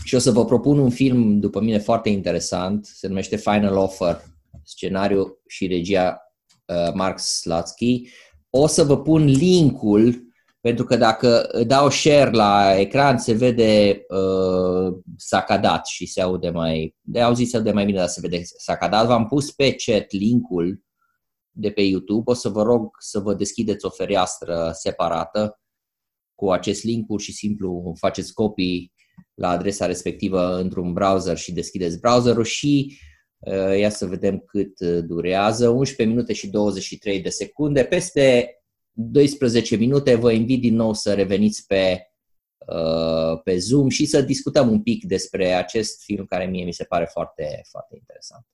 și 0.05 0.15
o 0.15 0.19
să 0.19 0.31
vă 0.31 0.45
propun 0.45 0.79
un 0.79 0.91
film, 0.91 1.41
după 1.41 1.61
mine, 1.61 1.79
foarte 1.79 2.09
interesant. 2.09 2.87
Se 2.87 3.07
numește 3.07 3.37
Final 3.37 3.77
Offer, 3.77 4.23
scenariu 4.63 5.39
și 5.47 5.67
regia 5.67 6.19
uh, 6.67 6.93
Mark 6.95 7.19
Slatsky. 7.19 8.09
O 8.51 8.67
să 8.67 8.85
vă 8.85 9.03
pun 9.03 9.25
linkul 9.25 10.25
pentru 10.61 10.85
că 10.85 10.97
dacă 10.97 11.51
dau 11.67 11.91
share 11.91 12.31
la 12.31 12.79
ecran 12.79 13.19
se 13.19 13.33
vede 13.33 14.05
uh, 14.09 14.97
sacadat 15.17 15.87
și 15.87 16.07
se 16.07 16.21
aude 16.21 16.51
mai, 16.51 16.97
de 17.01 17.21
auzit 17.21 17.49
se 17.49 17.57
aude 17.57 17.73
mai 17.73 17.85
bine, 17.85 17.99
dar 17.99 18.09
se 18.09 18.21
vede 18.21 18.43
sacadat. 18.45 19.07
V-am 19.07 19.27
pus 19.27 19.51
pe 19.51 19.75
chat 19.75 20.11
linkul 20.11 20.83
de 21.51 21.71
pe 21.71 21.83
YouTube, 21.83 22.31
o 22.31 22.35
să 22.35 22.49
vă 22.49 22.63
rog 22.63 22.91
să 22.99 23.21
vă 23.21 23.35
deschideți 23.35 23.85
o 23.85 23.91
fereastră 23.91 24.71
separată 24.75 25.61
cu 26.35 26.51
acest 26.51 26.85
link, 26.85 27.07
pur 27.07 27.21
și 27.21 27.33
simplu 27.33 27.95
faceți 27.99 28.33
copii 28.33 28.93
la 29.35 29.49
adresa 29.49 29.87
respectivă 29.87 30.57
într-un 30.57 30.93
browser 30.93 31.37
și 31.37 31.53
deschideți 31.53 32.01
browserul 32.01 32.45
și 32.45 32.99
uh, 33.39 33.79
ia 33.79 33.91
să 33.91 34.07
vedem 34.07 34.39
cât 34.39 34.81
durează, 34.81 35.69
11 35.69 36.17
minute 36.17 36.33
și 36.33 36.49
23 36.49 37.21
de 37.21 37.29
secunde. 37.29 37.85
Peste 37.85 38.49
12 38.93 39.77
minute 39.77 40.15
vă 40.15 40.33
invit 40.33 40.61
din 40.61 40.75
nou 40.75 40.93
să 40.93 41.15
reveniți 41.15 41.67
pe, 41.67 42.07
uh, 42.67 43.41
pe 43.45 43.59
Zoom 43.59 43.89
și 43.89 44.07
să 44.07 44.23
discutăm 44.23 44.71
un 44.71 44.83
pic 44.83 45.05
despre 45.05 45.53
acest 45.53 46.03
film 46.03 46.25
care 46.25 46.47
mie 46.47 46.65
mi 46.65 46.73
se 46.73 46.85
pare 46.85 47.09
foarte, 47.13 47.61
foarte 47.71 47.97
interesant. 47.97 48.47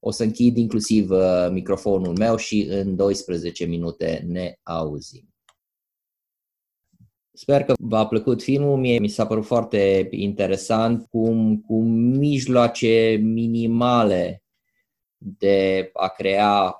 O 0.00 0.10
să 0.10 0.22
închid 0.22 0.56
inclusiv 0.56 1.10
uh, 1.10 1.48
microfonul 1.50 2.16
meu 2.18 2.36
și 2.36 2.66
în 2.70 2.96
12 2.96 3.64
minute 3.64 4.24
ne 4.26 4.54
auzim. 4.62 5.29
Sper 7.32 7.64
că 7.64 7.74
v-a 7.78 8.06
plăcut 8.06 8.42
filmul, 8.42 8.76
mie 8.76 8.98
mi 8.98 9.08
s-a 9.08 9.26
părut 9.26 9.44
foarte 9.44 10.08
interesant 10.10 11.06
cum 11.10 11.60
cu 11.60 11.82
mijloace 11.82 13.18
minimale 13.22 14.42
de 15.16 15.90
a 15.92 16.08
crea 16.08 16.74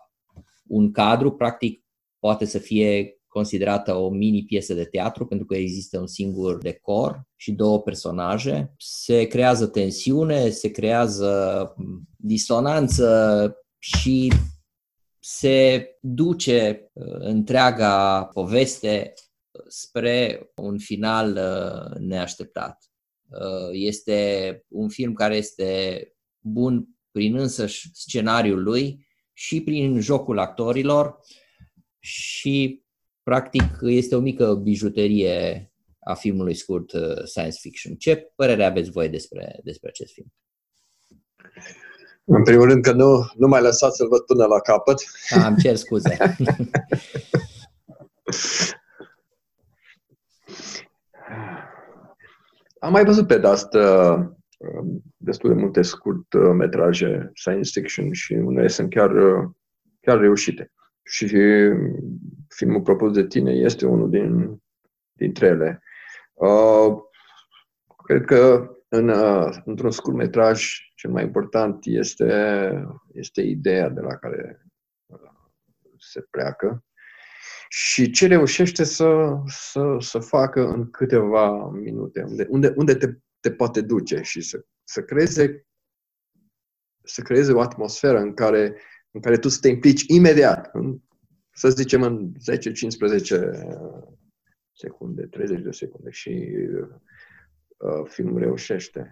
un 0.66 0.92
cadru, 0.92 1.32
practic 1.32 1.84
poate 2.18 2.44
să 2.44 2.58
fie 2.58 3.20
considerată 3.28 3.94
o 3.94 4.08
mini 4.08 4.44
piesă 4.44 4.74
de 4.74 4.84
teatru 4.84 5.26
pentru 5.26 5.46
că 5.46 5.56
există 5.56 5.98
un 5.98 6.06
singur 6.06 6.58
decor 6.58 7.22
și 7.36 7.52
două 7.52 7.80
personaje. 7.80 8.74
Se 8.78 9.24
creează 9.24 9.66
tensiune, 9.66 10.48
se 10.48 10.70
creează 10.70 11.74
disonanță 12.16 13.54
și 13.78 14.32
se 15.18 15.86
duce 16.00 16.90
uh, 16.92 17.16
întreaga 17.18 18.24
poveste 18.32 19.12
spre 19.70 20.50
un 20.54 20.78
final 20.78 21.36
uh, 21.36 21.98
neașteptat. 21.98 22.90
Uh, 23.28 23.70
este 23.72 24.64
un 24.68 24.88
film 24.88 25.12
care 25.12 25.36
este 25.36 26.02
bun 26.38 26.88
prin 27.10 27.36
însăși 27.36 27.90
scenariul 27.92 28.62
lui 28.62 29.06
și 29.32 29.62
prin 29.62 30.00
jocul 30.00 30.38
actorilor 30.38 31.18
și 31.98 32.84
practic 33.22 33.78
este 33.82 34.16
o 34.16 34.20
mică 34.20 34.54
bijuterie 34.54 35.64
a 36.00 36.14
filmului 36.14 36.54
scurt 36.54 36.92
uh, 36.92 37.24
science 37.24 37.58
fiction. 37.60 37.94
Ce 37.94 38.16
părere 38.16 38.64
aveți 38.64 38.90
voi 38.90 39.08
despre, 39.08 39.60
despre 39.64 39.88
acest 39.88 40.12
film? 40.12 40.32
În 42.24 42.42
primul 42.42 42.64
rând 42.64 42.82
că 42.82 42.92
nu, 42.92 43.30
nu 43.36 43.48
mai 43.48 43.60
lăsați 43.60 43.96
să-l 43.96 44.08
văd 44.08 44.20
până 44.20 44.46
la 44.46 44.60
capăt. 44.60 45.02
A, 45.30 45.44
am 45.44 45.56
cer 45.56 45.76
scuze. 45.76 46.16
am 52.78 52.92
mai 52.92 53.04
văzut 53.04 53.26
pe 53.26 53.40
asta 53.44 54.14
uh, 54.58 54.86
destul 55.16 55.54
de 55.54 55.60
multe 55.60 55.82
scurt 55.82 56.32
uh, 56.32 56.50
metraje 56.54 57.30
science 57.34 57.80
fiction 57.80 58.12
și 58.12 58.32
unele 58.32 58.68
sunt 58.68 58.90
chiar, 58.90 59.10
chiar 60.00 60.18
reușite 60.18 60.72
și 61.10 61.26
filmul 62.48 62.82
propus 62.82 63.12
de 63.12 63.26
tine 63.26 63.52
este 63.52 63.86
unul 63.86 64.10
din, 64.10 64.62
dintre 65.12 65.46
ele. 65.46 65.82
Uh, 66.32 66.96
cred 68.04 68.24
că 68.24 68.70
în, 68.88 69.08
uh, 69.08 69.56
într-un 69.64 69.90
scurt 69.90 70.16
metraj 70.16 70.78
cel 70.94 71.10
mai 71.10 71.24
important 71.24 71.84
este, 71.84 72.84
este 73.12 73.42
ideea 73.42 73.88
de 73.88 74.00
la 74.00 74.16
care 74.16 74.66
uh, 75.06 75.30
se 75.98 76.26
pleacă 76.30 76.84
și 77.72 78.10
ce 78.10 78.26
reușește 78.26 78.84
să, 78.84 79.36
să, 79.46 79.96
să 79.98 80.18
facă 80.18 80.68
în 80.68 80.90
câteva 80.90 81.68
minute, 81.68 82.22
unde, 82.22 82.46
unde, 82.48 82.72
unde 82.76 82.94
te, 82.94 83.06
te 83.40 83.50
poate 83.50 83.80
duce 83.80 84.20
și 84.22 84.40
să, 84.40 84.64
să 84.84 85.02
creeze 85.02 85.64
să 87.02 87.22
creeze 87.22 87.52
o 87.52 87.60
atmosferă 87.60 88.18
în 88.18 88.34
care 88.34 88.76
în 89.10 89.20
care 89.20 89.38
tu 89.38 89.48
să 89.48 89.58
te 89.60 89.68
implici 89.68 90.04
imediat, 90.06 90.70
în, 90.72 90.98
să 91.52 91.68
zicem 91.68 92.02
în 92.02 92.32
10-15 92.32 92.36
secunde, 94.72 95.26
30 95.26 95.62
de 95.62 95.70
secunde 95.70 96.10
și 96.10 96.48
uh, 97.78 98.02
filmul 98.04 98.38
reușește. 98.38 99.10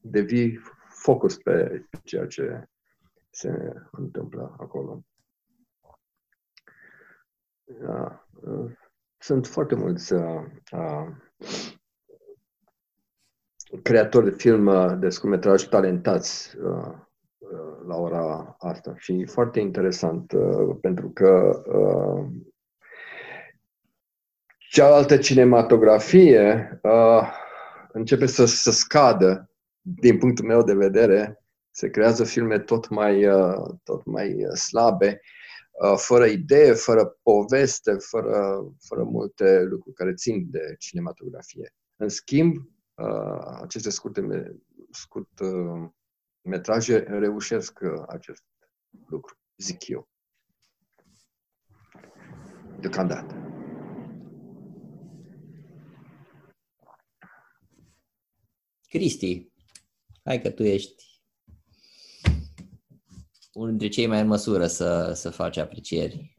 Devii 0.00 0.60
focus 0.88 1.36
pe 1.36 1.84
ceea 2.04 2.26
ce 2.26 2.68
se 3.30 3.72
întâmplă 3.90 4.56
acolo. 4.58 5.04
Da. 7.78 8.26
Uh, 8.40 8.70
sunt 9.18 9.46
foarte 9.46 9.74
mulți 9.74 10.12
uh, 10.12 10.42
uh, 10.72 11.06
creatori 13.82 14.24
de 14.24 14.36
film 14.36 14.66
uh, 14.66 14.92
de 14.98 15.08
scurtmetraj 15.08 15.62
talentați 15.62 16.56
uh, 16.56 16.94
la 17.86 17.96
ora 17.96 18.56
asta 18.58 18.94
și 18.96 19.24
foarte 19.24 19.60
interesant 19.60 20.32
uh, 20.32 20.76
pentru 20.80 21.10
că 21.10 21.62
uh, 21.66 22.26
cealaltă 24.58 25.16
cinematografie 25.16 26.78
uh, 26.82 27.28
începe 27.92 28.26
să, 28.26 28.44
să 28.44 28.70
scadă 28.70 29.50
din 29.80 30.18
punctul 30.18 30.44
meu 30.46 30.62
de 30.62 30.74
vedere, 30.74 31.42
se 31.70 31.90
creează 31.90 32.24
filme 32.24 32.58
tot 32.58 32.88
mai, 32.88 33.26
tot 33.82 34.04
mai 34.04 34.36
slabe, 34.54 35.20
fără 35.96 36.26
idee, 36.26 36.72
fără 36.72 37.18
poveste, 37.22 37.92
fără, 37.92 38.60
fără 38.80 39.04
multe 39.04 39.62
lucruri 39.62 39.96
care 39.96 40.14
țin 40.14 40.50
de 40.50 40.74
cinematografie. 40.78 41.74
În 41.96 42.08
schimb, 42.08 42.56
aceste 43.60 43.90
scurte, 43.90 44.22
scurt 44.90 45.40
metraje 46.42 46.98
reușesc 46.98 47.78
uh, 47.82 48.02
acest 48.08 48.44
lucru, 49.06 49.38
zic 49.56 49.88
eu. 49.88 50.08
Deocamdată. 52.80 53.34
Cristi, 58.88 59.52
hai 60.24 60.40
că 60.40 60.50
tu 60.50 60.62
ești 60.62 61.09
unul 63.60 63.76
dintre 63.76 63.88
cei 63.88 64.06
mai 64.06 64.20
în 64.20 64.26
măsură 64.26 64.66
să, 64.66 65.12
să 65.14 65.30
faci 65.30 65.56
aprecieri. 65.56 66.34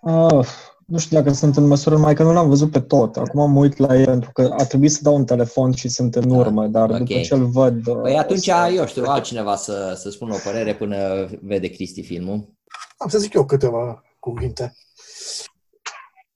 Uh, 0.00 0.46
nu 0.86 0.98
știu 0.98 1.16
dacă 1.16 1.32
sunt 1.32 1.56
în 1.56 1.66
măsură, 1.66 1.96
mai 1.96 2.14
că 2.14 2.22
nu 2.22 2.32
l-am 2.32 2.48
văzut 2.48 2.70
pe 2.70 2.80
tot. 2.80 3.16
Acum 3.16 3.50
mă 3.50 3.58
uit 3.58 3.76
la 3.76 3.96
el 3.96 4.04
pentru 4.04 4.30
că 4.32 4.54
a 4.58 4.64
trebuit 4.64 4.92
să 4.92 5.02
dau 5.02 5.14
un 5.14 5.24
telefon 5.24 5.72
și 5.72 5.88
sunt 5.88 6.14
în 6.14 6.30
urmă, 6.30 6.66
dar 6.66 6.90
okay. 6.90 6.98
după 6.98 7.20
ce 7.20 7.34
îl 7.34 7.46
văd... 7.46 8.00
Păi 8.02 8.18
atunci, 8.18 8.44
să... 8.44 8.72
eu 8.74 8.86
știu, 8.86 9.02
altcineva 9.04 9.56
să, 9.56 9.94
să 9.96 10.10
spună 10.10 10.34
o 10.34 10.38
părere 10.44 10.74
până 10.74 11.28
vede 11.42 11.68
Cristi 11.68 12.02
filmul. 12.02 12.54
Am 12.96 13.08
să 13.08 13.18
zic 13.18 13.32
eu 13.32 13.44
câteva 13.44 14.02
cuvinte. 14.18 14.72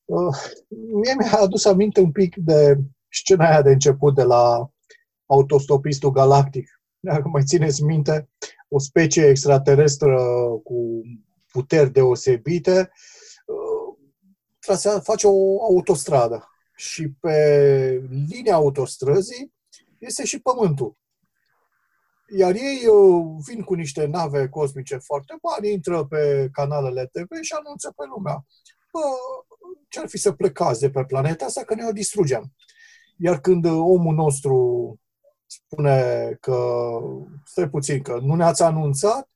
Uh, 0.05 0.37
mie 1.03 1.15
mi-a 1.19 1.41
adus 1.41 1.65
aminte 1.65 2.01
un 2.01 2.13
pic 2.13 2.37
de 2.37 2.79
scena 3.09 3.49
aia 3.49 3.63
de 3.63 3.71
început 3.71 4.15
de 4.15 4.23
la 4.23 4.71
autostopistul 5.27 6.11
galactic. 6.11 6.81
Dacă 7.01 7.29
mai 7.33 7.43
țineți 7.45 7.83
minte, 7.83 8.29
o 8.75 8.79
specie 8.79 9.29
extraterestră 9.29 10.17
cu 10.65 11.03
puteri 11.53 11.93
deosebite 11.93 12.91
trasea, 14.59 15.01
face 15.01 15.27
o 15.27 15.63
autostradă 15.63 16.49
și 16.77 17.09
pe 17.21 17.37
linia 18.29 18.55
autostrăzii 18.55 19.53
este 19.99 20.25
și 20.25 20.41
pământul. 20.41 20.97
Iar 22.37 22.55
ei 22.55 22.87
uh, 22.87 23.25
vin 23.47 23.63
cu 23.63 23.75
niște 23.75 24.07
nave 24.07 24.49
cosmice 24.49 24.97
foarte 24.97 25.35
mari, 25.43 25.73
intră 25.73 26.05
pe 26.05 26.49
canalele 26.53 27.07
TV 27.07 27.43
și 27.43 27.55
anunță 27.59 27.93
pe 27.97 28.05
lumea. 28.15 28.45
Bă, 28.93 29.01
ce-ar 29.89 30.09
fi 30.09 30.19
să 30.19 30.33
plecați 30.33 30.81
de 30.81 30.91
pe 30.91 31.05
planeta 31.05 31.45
asta, 31.45 31.65
că 31.65 31.75
ne 31.75 31.87
o 31.87 31.93
distrugem. 31.93 32.53
Iar 33.17 33.41
când 33.41 33.65
omul 33.65 34.15
nostru 34.15 34.57
spune 35.55 36.37
că, 36.41 36.57
stai 37.45 37.71
puțin, 37.71 38.03
că 38.03 38.19
nu 38.23 38.35
ne-ați 38.35 38.63
anunțat, 38.63 39.29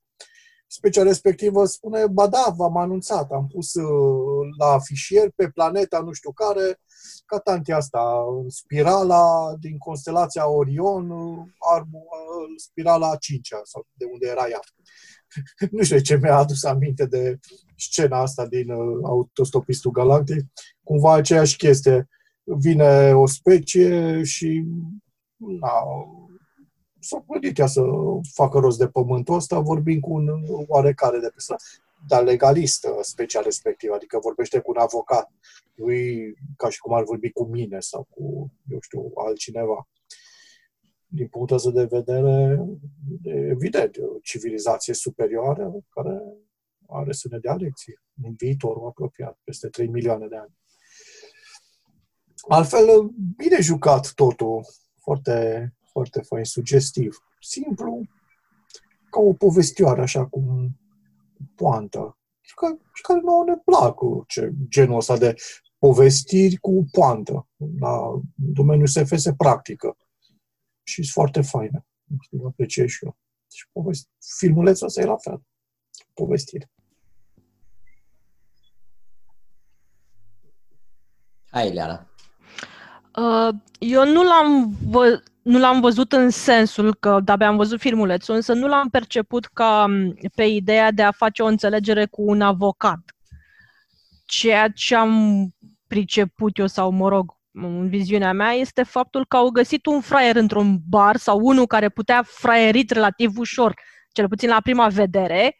specia 0.66 1.02
respectivă 1.02 1.64
spune, 1.64 2.06
ba 2.06 2.26
da, 2.26 2.52
v-am 2.56 2.76
anunțat, 2.76 3.30
am 3.30 3.46
pus 3.46 3.74
uh, 3.74 4.48
la 4.58 4.66
afișier 4.66 5.30
pe 5.36 5.48
planeta 5.48 6.00
nu 6.00 6.12
știu 6.12 6.32
care, 6.32 6.80
ca 7.26 7.38
tanti 7.38 7.72
asta, 7.72 8.24
în 8.42 8.48
spirala 8.48 9.54
din 9.60 9.78
constelația 9.78 10.48
Orion, 10.48 11.10
uh, 11.10 11.38
armul, 11.74 12.02
uh, 12.02 12.54
spirala 12.56 13.10
a 13.10 13.16
cincea, 13.16 13.60
sau 13.64 13.86
de 13.92 14.04
unde 14.12 14.26
era 14.28 14.46
ea. 14.48 14.60
nu 15.72 15.82
știu 15.82 15.98
ce 15.98 16.16
mi-a 16.16 16.36
adus 16.36 16.64
aminte 16.64 17.06
de 17.06 17.38
scena 17.76 18.20
asta 18.20 18.46
din 18.46 18.70
Autostopistul 19.04 19.90
Galactic, 19.90 20.44
cumva 20.82 21.14
aceeași 21.14 21.56
chestie. 21.56 22.08
Vine 22.44 23.12
o 23.14 23.26
specie 23.26 24.22
și 24.22 24.64
na, 25.38 25.72
s-a 27.00 27.24
gândit 27.28 27.58
ea 27.58 27.66
să 27.66 27.82
facă 28.32 28.58
rost 28.58 28.78
de 28.78 28.88
pământul 28.88 29.34
ăsta, 29.34 29.60
vorbind 29.60 30.00
cu 30.00 30.12
un 30.12 30.28
oarecare 30.66 31.18
de 31.18 31.28
pe 31.28 31.40
stradă, 31.40 31.62
dar 32.08 32.22
legalist 32.22 32.86
special 33.00 33.42
respectiv, 33.42 33.90
adică 33.90 34.18
vorbește 34.18 34.58
cu 34.58 34.70
un 34.70 34.80
avocat. 34.80 35.32
Lui, 35.74 36.34
ca 36.56 36.68
și 36.70 36.78
cum 36.78 36.92
ar 36.92 37.04
vorbi 37.04 37.30
cu 37.30 37.44
mine 37.44 37.80
sau 37.80 38.06
cu, 38.10 38.52
eu 38.70 38.78
știu, 38.80 39.12
altcineva. 39.14 39.88
Din 41.06 41.28
punctul 41.28 41.56
ăsta 41.56 41.70
de 41.70 41.84
vedere, 41.84 42.64
evident, 43.24 43.96
o 43.96 44.18
civilizație 44.22 44.94
superioară 44.94 45.72
care 45.88 46.22
are 46.88 47.12
să 47.12 47.28
ne 47.30 47.38
dea 47.38 47.54
lecții 47.54 47.98
în 48.22 48.34
viitorul 48.36 48.86
apropiat, 48.86 49.38
peste 49.44 49.68
3 49.68 49.88
milioane 49.88 50.26
de 50.26 50.36
ani. 50.36 50.58
Altfel, 52.48 53.10
bine 53.36 53.60
jucat 53.60 54.12
totul, 54.12 54.66
foarte 55.08 55.72
foarte 55.90 56.20
fain, 56.20 56.44
sugestiv. 56.44 57.16
Simplu, 57.40 58.00
ca 59.10 59.20
o 59.20 59.32
povestioară, 59.32 60.00
așa, 60.00 60.26
cu 60.26 60.70
poantă. 61.54 62.18
Și, 62.40 62.54
ca, 62.54 62.78
și 62.94 63.02
care 63.02 63.20
nouă 63.20 63.44
ne 63.44 63.56
plac 63.56 63.98
ce, 64.26 64.52
genul 64.68 64.96
ăsta 64.96 65.16
de 65.18 65.34
povestiri 65.78 66.56
cu 66.56 66.84
poantă. 66.90 67.48
La 67.80 68.20
domeniul 68.34 68.86
SF 68.86 69.16
se 69.16 69.34
practică. 69.34 69.96
Și 70.82 71.02
sunt 71.02 71.06
foarte 71.06 71.40
faine. 71.40 71.86
Nu 72.30 72.46
apreciez 72.46 72.88
și 72.88 73.04
eu. 73.04 73.16
Și 73.52 73.68
povesti, 73.72 74.08
filmulețul 74.38 74.86
ăsta 74.86 75.00
e 75.00 75.04
la 75.04 75.16
fel. 75.16 75.42
Povestire. 76.14 76.70
Hai, 81.50 81.68
Ileana. 81.68 82.10
Uh, 83.18 83.48
eu 83.78 84.04
nu 84.04 84.22
l-am 84.22 84.76
vă- 84.90 85.22
nu 85.42 85.58
l-am 85.58 85.80
văzut 85.80 86.12
în 86.12 86.30
sensul 86.30 86.94
că 86.94 87.20
de-abia 87.24 87.48
am 87.48 87.56
văzut 87.56 87.80
filmulețul, 87.80 88.34
însă 88.34 88.52
nu 88.52 88.66
l-am 88.66 88.88
perceput 88.88 89.44
ca 89.44 89.86
pe 90.34 90.42
ideea 90.42 90.90
de 90.90 91.02
a 91.02 91.10
face 91.10 91.42
o 91.42 91.46
înțelegere 91.46 92.06
cu 92.06 92.22
un 92.22 92.40
avocat. 92.40 92.98
Ceea 94.26 94.68
ce 94.68 94.94
am 94.94 95.44
priceput 95.86 96.58
eu, 96.58 96.66
sau 96.66 96.90
mă 96.90 97.08
rog, 97.08 97.32
în 97.52 97.88
viziunea 97.88 98.32
mea, 98.32 98.52
este 98.52 98.82
faptul 98.82 99.26
că 99.26 99.36
au 99.36 99.48
găsit 99.50 99.86
un 99.86 100.00
fraier 100.00 100.36
într-un 100.36 100.78
bar 100.88 101.16
sau 101.16 101.38
unul 101.42 101.66
care 101.66 101.88
putea 101.88 102.22
fraierit 102.26 102.90
relativ 102.90 103.38
ușor, 103.38 103.74
cel 104.12 104.28
puțin 104.28 104.48
la 104.48 104.60
prima 104.60 104.88
vedere, 104.88 105.56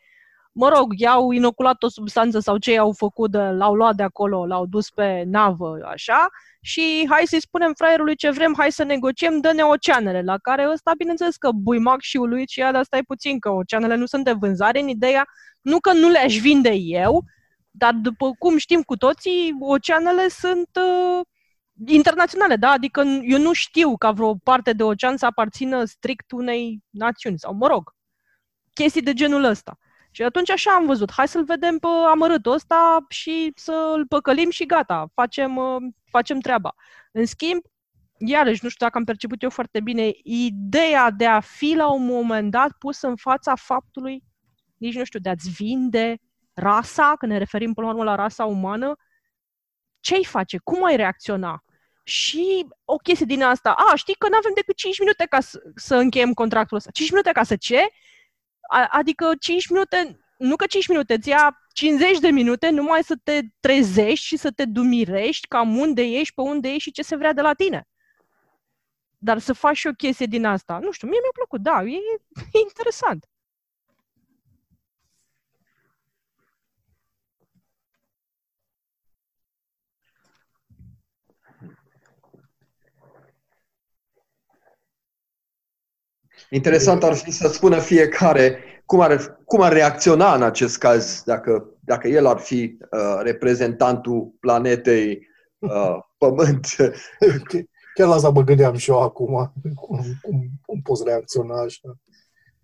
mă 0.53 0.69
rog, 0.69 0.93
i-au 0.97 1.31
inoculat 1.31 1.83
o 1.83 1.89
substanță 1.89 2.39
sau 2.39 2.57
ce 2.57 2.73
i-au 2.73 2.93
făcut, 2.93 3.31
de, 3.31 3.39
l-au 3.39 3.75
luat 3.75 3.95
de 3.95 4.03
acolo, 4.03 4.47
l-au 4.47 4.67
dus 4.67 4.91
pe 4.91 5.23
navă, 5.27 5.79
așa, 5.93 6.29
și 6.61 7.07
hai 7.09 7.23
să-i 7.27 7.41
spunem 7.41 7.73
fraierului 7.75 8.17
ce 8.17 8.31
vrem, 8.31 8.55
hai 8.57 8.73
să 8.73 8.83
negociem, 8.83 9.41
dă-ne 9.41 9.63
oceanele, 9.63 10.23
la 10.23 10.39
care 10.39 10.69
ăsta, 10.71 10.93
bineînțeles 10.99 11.37
că 11.37 11.51
buimac 11.51 12.01
și 12.01 12.17
uluit 12.17 12.49
și 12.49 12.61
ea, 12.61 12.73
dar 12.73 12.85
stai 12.85 13.03
puțin, 13.03 13.39
că 13.39 13.51
oceanele 13.51 13.95
nu 13.95 14.07
sunt 14.07 14.25
de 14.25 14.33
vânzare, 14.33 14.81
în 14.81 14.89
ideea, 14.89 15.25
nu 15.61 15.81
că 15.81 15.93
nu 15.93 16.09
le-aș 16.09 16.37
vinde 16.37 16.73
eu, 16.73 17.25
dar 17.71 17.95
după 17.95 18.35
cum 18.39 18.57
știm 18.57 18.83
cu 18.83 18.97
toții, 18.97 19.57
oceanele 19.61 20.29
sunt 20.29 20.69
uh, 20.77 21.21
internaționale, 21.87 22.57
da? 22.57 22.71
Adică 22.71 23.05
eu 23.23 23.39
nu 23.39 23.53
știu 23.53 23.97
ca 23.97 24.11
vreo 24.11 24.35
parte 24.35 24.73
de 24.73 24.83
ocean 24.83 25.17
să 25.17 25.27
aparțină 25.27 25.85
strict 25.85 26.31
unei 26.31 26.83
națiuni, 26.91 27.39
sau 27.39 27.55
mă 27.55 27.67
rog, 27.67 27.95
chestii 28.73 29.03
de 29.03 29.13
genul 29.13 29.45
ăsta. 29.45 29.79
Și 30.19 30.25
atunci 30.25 30.51
așa 30.51 30.71
am 30.75 30.87
văzut, 30.87 31.13
hai 31.13 31.29
să-l 31.29 31.45
vedem 31.45 31.79
pe 31.79 31.87
amărâtul 31.87 32.53
ăsta 32.53 33.07
și 33.09 33.53
să-l 33.55 34.07
păcălim 34.09 34.51
și 34.51 34.67
gata, 34.67 35.11
facem, 35.15 35.57
uh, 35.57 35.77
facem 36.11 36.39
treaba. 36.41 36.75
În 37.13 37.27
schimb, 37.27 37.63
iarăși, 38.19 38.61
nu 38.63 38.69
știu 38.69 38.87
dacă 38.87 38.99
am 38.99 39.05
perceput 39.05 39.43
eu 39.43 39.51
foarte 39.51 39.81
bine, 39.81 40.11
ideea 40.23 41.11
de 41.11 41.27
a 41.27 41.41
fi 41.41 41.75
la 41.77 41.93
un 41.93 42.05
moment 42.05 42.51
dat 42.51 42.73
pus 42.79 43.03
în 43.03 43.17
fața 43.17 43.55
faptului, 43.55 44.23
nici 44.77 44.97
nu 44.97 45.05
știu, 45.05 45.19
de 45.19 45.29
a-ți 45.29 45.51
vinde 45.51 46.19
rasa, 46.55 47.15
că 47.19 47.27
ne 47.27 47.39
referim 47.39 47.73
până 47.73 47.87
la 47.87 47.93
urmă 47.93 48.05
la 48.05 48.15
rasa 48.15 48.45
umană, 48.45 48.97
ce-i 50.01 50.25
face? 50.25 50.59
Cum 50.65 50.85
ai 50.85 50.97
reacționa? 50.97 51.65
Și 52.05 52.67
o 52.85 52.97
chestie 52.97 53.27
din 53.27 53.43
asta, 53.43 53.71
a, 53.71 53.95
știi 53.95 54.15
că 54.15 54.29
nu 54.29 54.37
avem 54.37 54.53
decât 54.55 54.77
5 54.77 54.99
minute 54.99 55.25
ca 55.25 55.41
să, 55.41 55.63
să 55.75 55.97
încheiem 55.97 56.33
contractul 56.33 56.77
ăsta. 56.77 56.91
5 56.91 57.11
minute 57.11 57.31
ca 57.33 57.43
să 57.43 57.57
ce? 57.57 57.89
Adică 58.91 59.33
5 59.41 59.69
minute, 59.69 60.19
nu 60.39 60.57
că 60.57 60.67
5 60.67 60.89
minute, 60.89 61.15
îți 61.15 61.29
ia 61.29 61.59
50 61.73 62.19
de 62.19 62.29
minute 62.29 62.71
numai 62.71 63.05
să 63.05 63.15
te 63.25 63.41
trezești 63.61 64.27
și 64.27 64.37
să 64.37 64.51
te 64.51 64.65
dumirești 64.65 65.47
cam 65.47 65.77
unde 65.77 66.03
ești, 66.03 66.35
pe 66.35 66.41
unde 66.41 66.69
ești 66.69 66.83
și 66.83 66.91
ce 66.91 67.03
se 67.03 67.17
vrea 67.17 67.33
de 67.33 67.41
la 67.41 67.55
tine. 67.55 67.89
Dar 69.19 69.39
să 69.39 69.53
faci 69.53 69.77
și 69.77 69.87
o 69.87 69.93
chestie 69.93 70.27
din 70.27 70.45
asta, 70.45 70.79
nu 70.79 70.91
știu, 70.91 71.09
mie 71.09 71.19
mi-a 71.23 71.31
plăcut, 71.35 71.61
da, 71.61 71.83
e, 71.83 71.97
e 72.53 72.59
interesant. 72.69 73.27
Interesant 86.51 87.03
ar 87.03 87.15
fi 87.15 87.31
să 87.31 87.49
spună 87.49 87.79
fiecare 87.79 88.59
cum 88.87 89.01
ar, 89.01 89.39
cum 89.45 89.61
ar 89.61 89.73
reacționa 89.73 90.35
în 90.35 90.43
acest 90.43 90.79
caz 90.79 91.23
dacă, 91.25 91.65
dacă 91.81 92.09
el 92.09 92.27
ar 92.27 92.39
fi 92.39 92.77
uh, 92.81 93.21
reprezentantul 93.23 94.35
planetei 94.41 95.29
uh, 95.59 95.99
Pământ. 96.19 96.67
Chiar 97.95 98.09
la 98.09 98.15
asta 98.15 98.31
mă 98.31 98.43
gândeam 98.43 98.77
și 98.77 98.91
eu 98.91 99.01
acum. 99.01 99.53
Cum, 99.75 100.01
cum, 100.21 100.49
cum 100.67 100.81
poți 100.83 101.05
reacționa 101.05 101.61
așa? 101.61 101.99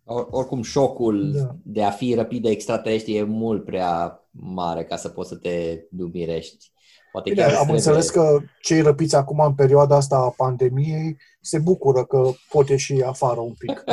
Or, 0.04 0.26
oricum, 0.30 0.62
șocul 0.62 1.32
da. 1.32 1.56
de 1.62 1.82
a 1.82 1.90
fi 1.90 2.14
răpit 2.14 2.42
de 2.42 2.50
extraterestri 2.50 3.16
e 3.16 3.22
mult 3.22 3.64
prea 3.64 4.20
mare 4.30 4.84
ca 4.84 4.96
să 4.96 5.08
poți 5.08 5.28
să 5.28 5.36
te 5.36 5.84
dumirești. 5.90 6.72
Poate 7.14 7.30
Bine, 7.30 7.42
am 7.42 7.50
trebuie... 7.50 7.74
înțeles 7.74 8.10
că 8.10 8.38
cei 8.60 8.80
răpiți 8.80 9.16
acum 9.16 9.38
în 9.38 9.54
perioada 9.54 9.96
asta 9.96 10.16
a 10.16 10.30
pandemiei 10.30 11.16
se 11.40 11.58
bucură 11.58 12.04
că 12.04 12.30
pot 12.48 12.68
ieși 12.68 13.02
afară 13.02 13.40
un 13.40 13.52
pic. 13.52 13.84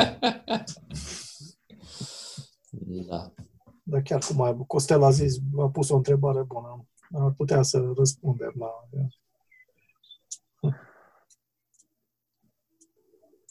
da. 3.08 3.32
Dar 3.82 4.02
chiar 4.02 4.22
cum 4.28 4.40
a, 4.40 4.64
Costel 4.66 5.02
a 5.02 5.10
zis, 5.10 5.36
a 5.58 5.68
pus 5.68 5.90
o 5.90 5.96
întrebare 5.96 6.42
bună. 6.42 6.86
Ar 7.12 7.32
putea 7.36 7.62
să 7.62 7.92
răspundem 7.96 8.52
la 8.58 8.70
ea. 8.96 9.06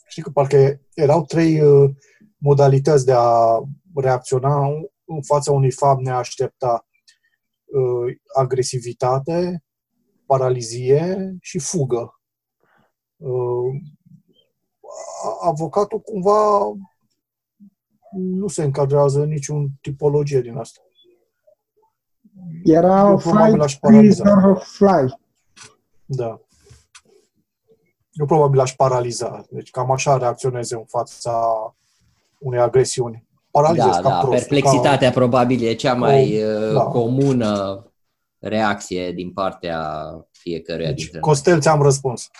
Știi 0.08 0.22
că 0.22 0.30
parcă 0.30 0.80
erau 0.94 1.24
trei 1.24 1.60
uh, 1.60 1.90
modalități 2.36 3.04
de 3.04 3.12
a 3.12 3.62
reacționa 3.94 4.66
în 5.04 5.22
fața 5.22 5.52
unui 5.52 5.70
fapt 5.70 6.00
neașteptat 6.00 6.80
uh, 6.80 6.91
agresivitate, 8.36 9.64
paralizie 10.26 11.36
și 11.40 11.58
fugă. 11.58 12.20
Uh, 13.16 13.74
avocatul 15.40 16.00
cumva 16.00 16.72
nu 18.12 18.48
se 18.48 18.62
încadrează 18.62 19.20
în 19.20 19.28
niciun 19.28 19.70
tipologie 19.80 20.40
din 20.40 20.56
asta. 20.56 20.80
Era 22.64 23.08
Eu 23.08 23.18
fight, 23.18 23.78
freeze 23.80 24.22
or 24.22 24.62
fly. 24.62 25.20
Da. 26.04 26.40
Eu 28.12 28.26
probabil 28.26 28.60
aș 28.60 28.74
paraliza. 28.74 29.44
Deci 29.50 29.70
cam 29.70 29.90
așa 29.90 30.16
reacționeze 30.16 30.74
în 30.74 30.84
fața 30.84 31.50
unei 32.38 32.60
agresiuni 32.60 33.30
paralizezi 33.52 34.00
da, 34.02 34.08
ca 34.08 34.08
da, 34.08 34.18
prost, 34.18 34.38
perplexitatea 34.38 35.08
ca... 35.08 35.14
probabil 35.14 35.62
e 35.66 35.74
cea 35.74 35.94
mai 35.94 36.42
o, 36.42 36.46
uh, 36.46 36.72
da. 36.72 36.80
comună 36.80 37.86
reacție 38.38 39.12
din 39.12 39.32
partea 39.32 39.80
fiecăruia 40.30 40.88
Deci, 40.88 40.96
dintre 40.96 41.18
noi. 41.18 41.28
Costel, 41.28 41.60
ți-am 41.60 41.82
răspuns. 41.82 42.30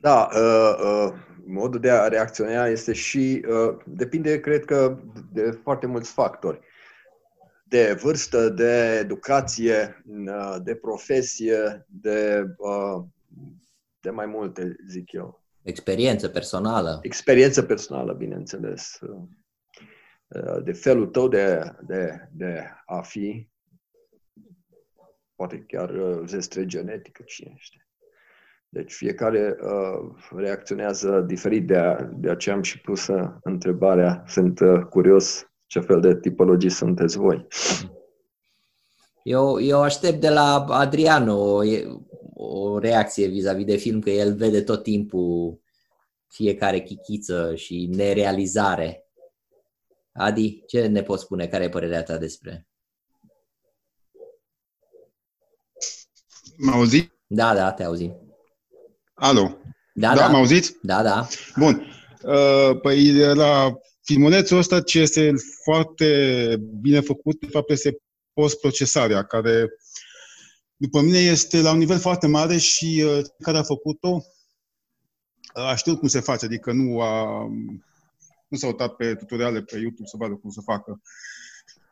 Da, 0.00 0.28
uh, 0.34 0.74
uh, 0.84 1.12
modul 1.46 1.80
de 1.80 1.90
a 1.90 2.08
reacționa 2.08 2.66
este 2.66 2.92
și, 2.92 3.44
uh, 3.48 3.76
depinde, 3.84 4.40
cred 4.40 4.64
că, 4.64 4.98
de 5.32 5.58
foarte 5.62 5.86
mulți 5.86 6.12
factori. 6.12 6.60
De 7.64 7.98
vârstă, 8.02 8.48
de 8.48 8.98
educație, 9.00 10.04
uh, 10.26 10.56
de 10.62 10.74
profesie, 10.74 11.86
de, 11.88 12.44
uh, 12.56 13.02
de 14.00 14.10
mai 14.10 14.26
multe, 14.26 14.76
zic 14.88 15.12
eu. 15.12 15.42
Experiență 15.62 16.28
personală. 16.28 16.98
Experiență 17.02 17.62
personală, 17.62 18.12
bineînțeles. 18.12 18.98
Uh, 20.34 20.56
uh, 20.56 20.62
De 20.64 20.72
felul 20.72 21.06
tău 21.06 21.28
de, 21.28 21.72
de, 21.86 22.28
de 22.32 22.64
a 22.86 23.00
fi, 23.00 23.48
poate 25.34 25.64
chiar 25.66 25.90
uh, 25.90 26.22
zestre 26.26 26.66
genetică, 26.66 27.22
cine 27.26 27.54
știe. 27.56 27.84
Deci 28.72 28.92
fiecare 28.92 29.56
uh, 29.62 30.10
reacționează 30.36 31.20
diferit, 31.20 31.66
de, 31.66 31.76
a, 31.76 32.02
de 32.02 32.30
aceea 32.30 32.54
am 32.54 32.62
și 32.62 32.80
pus 32.80 33.06
uh, 33.06 33.28
întrebarea. 33.42 34.24
Sunt 34.26 34.60
uh, 34.60 34.80
curios 34.90 35.50
ce 35.66 35.80
fel 35.80 36.00
de 36.00 36.16
tipologii 36.16 36.70
sunteți 36.70 37.16
voi. 37.16 37.46
Eu, 39.22 39.60
eu 39.60 39.82
aștept 39.82 40.20
de 40.20 40.28
la 40.28 40.64
Adrian 40.68 41.28
o, 41.28 41.60
o 42.34 42.78
reacție 42.78 43.26
vis-a-vis 43.26 43.64
de 43.64 43.76
film, 43.76 44.00
că 44.00 44.10
el 44.10 44.34
vede 44.34 44.62
tot 44.62 44.82
timpul 44.82 45.60
fiecare 46.28 46.80
chichiță 46.80 47.54
și 47.54 47.90
nerealizare. 47.92 49.09
Adi, 50.12 50.62
ce 50.66 50.86
ne 50.86 51.02
poți 51.02 51.22
spune? 51.22 51.46
Care 51.46 51.64
e 51.64 51.68
părerea 51.68 52.02
ta 52.02 52.18
despre? 52.18 52.66
Mă 56.56 56.70
auzi? 56.70 57.10
Da, 57.26 57.54
da, 57.54 57.72
te 57.72 57.82
auzim. 57.82 58.14
Alo. 59.14 59.58
Da, 59.94 60.14
da, 60.14 60.20
da. 60.20 60.28
mă 60.28 60.36
auziți? 60.36 60.76
Da, 60.82 61.02
da. 61.02 61.26
Bun. 61.56 61.86
Uh, 62.22 62.80
Păi 62.82 63.12
la 63.34 63.72
filmulețul 64.02 64.58
ăsta 64.58 64.82
ce 64.82 64.98
este 64.98 65.32
foarte 65.64 66.56
bine 66.80 67.00
făcut, 67.00 67.40
de 67.40 67.46
fapt, 67.46 67.70
este 67.70 67.96
post-procesarea, 68.32 69.24
care 69.24 69.68
după 70.76 71.00
mine 71.00 71.18
este 71.18 71.60
la 71.60 71.72
un 71.72 71.78
nivel 71.78 71.98
foarte 71.98 72.26
mare 72.26 72.56
și 72.56 73.04
uh, 73.06 73.24
care 73.38 73.58
a 73.58 73.62
făcut-o 73.62 74.08
uh, 75.54 75.62
a 75.62 75.74
știut 75.74 75.98
cum 75.98 76.08
se 76.08 76.20
face, 76.20 76.44
adică 76.44 76.72
nu 76.72 77.00
a 77.00 77.46
nu 78.50 78.56
s-a 78.58 78.66
uitat 78.66 78.94
pe 78.96 79.14
tutoriale 79.14 79.62
pe 79.62 79.78
YouTube 79.78 80.08
să 80.08 80.16
vadă 80.16 80.34
cum 80.34 80.50
să 80.50 80.60
facă. 80.60 81.02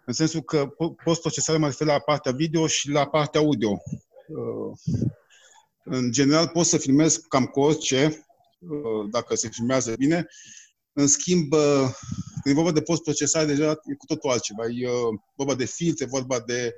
În 0.05 0.13
sensul 0.13 0.43
că 0.43 0.67
po- 0.67 1.05
post-procesarea 1.05 1.61
mă 1.61 1.67
refer 1.67 1.87
la 1.87 1.99
partea 1.99 2.33
video 2.33 2.67
și 2.67 2.91
la 2.91 3.09
partea 3.09 3.41
audio. 3.41 3.83
Uh, 4.29 4.79
În 5.85 6.13
general 6.13 6.49
poți 6.49 6.69
să 6.69 6.79
filmezi 6.79 7.29
cam 7.29 7.45
cu 7.45 7.61
orice, 7.61 8.27
uh, 8.59 9.11
dacă 9.11 9.35
se 9.35 9.49
filmează 9.49 9.95
bine. 9.97 10.27
În 10.93 11.07
schimb, 11.07 11.53
uh, 11.53 11.89
când 12.43 12.57
e 12.57 12.61
vorba 12.61 12.73
de 12.73 12.83
post-procesare, 12.83 13.47
deja 13.47 13.71
e 13.71 13.95
cu 13.95 14.07
totul 14.07 14.31
altceva. 14.31 14.67
E 14.67 14.89
uh, 14.89 15.19
vorba 15.35 15.55
de 15.55 15.65
filtre, 15.65 16.05
vorba 16.07 16.41
de... 16.41 16.75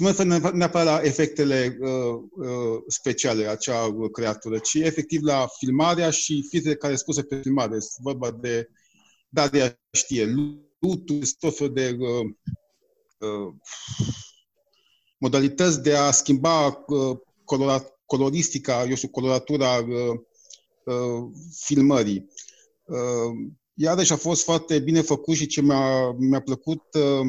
uh, 0.00 0.02
Și 0.02 0.02
mă 0.02 0.08
refer 0.08 0.52
neapărat 0.52 0.86
la 0.86 1.00
efectele 1.02 1.76
uh, 1.80 1.88
uh, 2.30 2.82
speciale, 2.86 3.46
acea 3.46 3.84
uh, 3.84 4.10
creatură, 4.10 4.58
ci 4.58 4.74
efectiv 4.74 5.22
la 5.22 5.46
filmarea 5.58 6.10
și 6.10 6.46
filtrele 6.48 6.76
care 6.76 6.94
sunt 6.94 7.04
puse 7.04 7.22
pe 7.22 7.40
filmare. 7.40 7.76
Este 7.76 8.00
vorba 8.02 8.30
de 8.30 8.68
Daria 9.28 9.80
știe, 9.92 10.24
lutul, 10.80 11.20
tot 11.38 11.56
felul 11.56 11.72
de 11.72 11.96
uh, 11.98 12.24
uh, 13.18 13.54
modalități 15.18 15.82
de 15.82 15.96
a 15.96 16.10
schimba 16.10 16.84
uh, 16.86 17.18
colora, 17.44 17.84
coloristica, 18.06 18.84
eu 18.88 18.94
știu, 18.94 19.08
coloratura 19.08 19.76
uh, 19.76 20.20
uh, 20.84 21.30
filmării. 21.64 22.28
Uh, 22.84 23.52
iarăși 23.74 24.12
a 24.12 24.16
fost 24.16 24.44
foarte 24.44 24.78
bine 24.78 25.00
făcut 25.00 25.34
și 25.34 25.46
ce 25.46 25.60
mi-a, 25.62 26.10
mi-a 26.10 26.40
plăcut, 26.40 26.82
uh, 26.94 27.26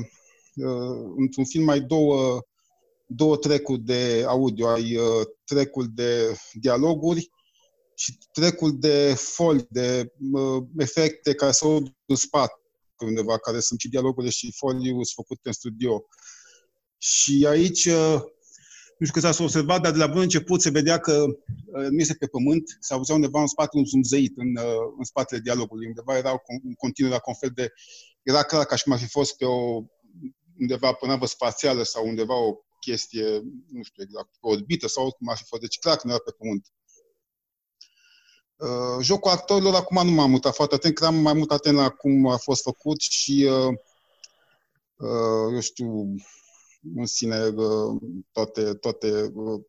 uh, 0.55 1.13
într-un 1.17 1.45
film 1.45 1.69
ai 1.69 1.79
două, 1.81 2.41
două 3.07 3.37
trecuri 3.37 3.79
de 3.79 4.23
audio, 4.27 4.67
ai 4.67 4.97
uh, 4.97 5.25
trecul 5.43 5.87
de 5.93 6.37
dialoguri 6.53 7.29
și 7.95 8.17
trecul 8.31 8.79
de 8.79 9.13
folii, 9.17 9.67
de 9.69 10.13
uh, 10.31 10.63
efecte 10.77 11.33
care 11.33 11.51
s-au 11.51 11.75
în 12.05 12.15
spate 12.15 12.61
undeva, 13.05 13.37
care 13.37 13.59
sunt 13.59 13.79
și 13.79 13.89
dialogurile 13.89 14.31
și 14.31 14.51
foliul 14.55 15.03
sunt 15.03 15.25
făcute 15.25 15.47
în 15.47 15.53
studio. 15.53 16.05
Și 16.97 17.45
aici, 17.49 17.85
uh, 17.85 18.21
nu 18.97 19.05
știu 19.05 19.21
că 19.21 19.31
s-a 19.31 19.43
observat, 19.43 19.81
dar 19.81 19.91
de 19.91 19.97
la 19.97 20.07
bun 20.07 20.21
început 20.21 20.61
se 20.61 20.69
vedea 20.69 20.99
că 20.99 21.25
uh, 21.25 21.87
nu 21.89 21.99
este 21.99 22.13
pe 22.13 22.27
pământ, 22.27 22.77
se 22.79 22.93
auzea 22.93 23.15
undeva 23.15 23.41
în 23.41 23.47
spate 23.47 23.77
un 23.77 23.85
zumzăit, 23.85 24.33
în, 24.37 24.55
uh, 24.55 24.93
în 24.97 25.03
spatele 25.03 25.41
dialogului. 25.41 25.87
Undeva 25.87 26.17
era 26.17 26.31
un 26.31 26.73
continuu, 26.73 27.11
era 27.11 27.21
un 27.25 27.33
fel 27.33 27.51
de... 27.55 27.71
Era 28.23 28.43
clar 28.43 28.65
ca 28.65 28.75
și 28.75 28.83
cum 28.83 28.93
ar 28.93 28.99
fi 28.99 29.07
fost 29.07 29.37
pe 29.37 29.45
o, 29.45 29.83
undeva 30.59 30.91
pe 30.91 31.05
o 31.05 31.07
navă 31.07 31.25
spațială 31.25 31.83
sau 31.83 32.07
undeva 32.07 32.35
o 32.35 32.55
chestie, 32.89 33.41
nu 33.71 33.83
știu 33.83 34.03
exact, 34.03 34.29
pe 34.31 34.37
o 34.41 34.49
orbită 34.49 34.87
sau 34.87 35.11
cum 35.11 35.29
ar 35.29 35.37
fi 35.37 35.43
fost. 35.43 35.61
Deci 35.61 35.79
clar 35.79 35.95
că 35.95 36.01
nu 36.03 36.13
era 36.13 36.21
pe 36.25 36.35
pământ. 36.37 36.71
Uh, 38.55 39.03
jocul 39.03 39.31
actorilor, 39.31 39.75
acum 39.75 40.07
nu 40.07 40.11
m-am 40.11 40.29
mutat 40.29 40.55
foarte 40.55 40.75
atent, 40.75 40.93
că 40.93 41.05
am 41.05 41.15
mai 41.15 41.33
mult 41.33 41.51
atent 41.51 41.75
la 41.75 41.89
cum 41.89 42.27
a 42.27 42.37
fost 42.37 42.61
făcut 42.61 43.01
și, 43.01 43.47
uh, 43.49 43.73
uh, 44.95 45.53
eu 45.53 45.59
știu, 45.59 46.15
în 46.95 47.05
sine 47.05 47.47
uh, 47.47 48.01
toate, 48.31 48.73
toate 48.73 49.31
uh, 49.33 49.61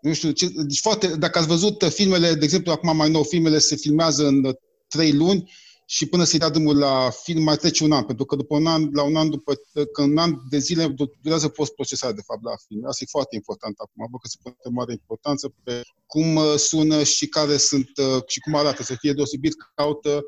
nu 0.00 0.12
știu, 0.12 0.30
ce, 0.30 0.48
deci 0.48 0.80
foarte, 0.80 1.06
dacă 1.16 1.38
ați 1.38 1.46
văzut 1.46 1.84
filmele, 1.88 2.34
de 2.34 2.44
exemplu, 2.44 2.72
acum 2.72 2.96
mai 2.96 3.10
nou, 3.10 3.22
filmele 3.22 3.58
se 3.58 3.76
filmează 3.76 4.26
în 4.26 4.44
uh, 4.44 4.54
trei 4.88 5.12
luni 5.12 5.50
și 5.94 6.06
până 6.06 6.24
să-i 6.24 6.38
dea 6.38 6.48
drumul 6.48 6.78
la 6.78 7.10
film 7.10 7.42
mai 7.42 7.56
trece 7.56 7.84
un 7.84 7.92
an, 7.92 8.04
pentru 8.04 8.24
că 8.24 8.36
după 8.36 8.56
un 8.56 8.66
an, 8.66 8.88
la 8.92 9.02
un 9.02 9.16
an, 9.16 9.30
după, 9.30 9.54
că 9.92 10.02
un 10.02 10.18
an 10.18 10.34
de 10.50 10.58
zile 10.58 10.94
durează 11.22 11.48
post-procesarea, 11.48 12.14
de 12.14 12.22
fapt, 12.26 12.42
la 12.42 12.56
film. 12.66 12.86
Asta 12.86 13.04
e 13.04 13.10
foarte 13.10 13.34
important 13.34 13.78
acum, 13.78 14.06
văd 14.10 14.20
că 14.20 14.28
se 14.28 14.36
pune 14.42 14.56
mare 14.70 14.92
importanță 14.92 15.54
pe 15.62 15.82
cum 16.06 16.34
uh, 16.36 16.54
sună 16.56 17.02
și 17.02 17.26
care 17.28 17.56
sunt, 17.56 17.88
uh, 17.96 18.22
și 18.26 18.40
cum 18.40 18.54
arată, 18.54 18.82
să 18.82 18.94
fie 18.98 19.12
deosebit, 19.12 19.54
caută 19.74 20.22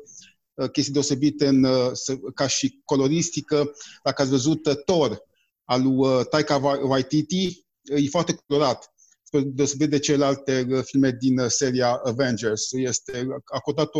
uh, 0.53 0.69
chestii 0.69 0.93
deosebite 0.93 1.47
în, 1.47 1.63
uh, 1.63 1.89
să- 1.93 2.15
ca 2.35 2.47
și 2.47 2.81
coloristică. 2.83 3.71
Dacă 4.03 4.21
ați 4.21 4.31
văzut 4.31 4.65
uh, 4.65 4.75
Thor 4.85 5.21
al 5.63 5.81
lui 5.83 5.95
uh, 5.97 6.25
Taika 6.29 6.59
Wa- 6.59 6.81
Waititi, 6.89 7.65
uh, 7.93 8.03
e 8.05 8.09
foarte 8.09 8.35
colorat 8.47 8.93
spre 9.39 9.49
deosebire 9.53 9.89
de 9.89 9.99
celelalte 9.99 10.67
uh, 10.69 10.83
filme 10.83 11.11
din 11.11 11.39
uh, 11.39 11.47
seria 11.47 11.93
Avengers. 11.93 12.71
Este 12.71 13.27
acordat 13.43 13.95
o 13.95 13.99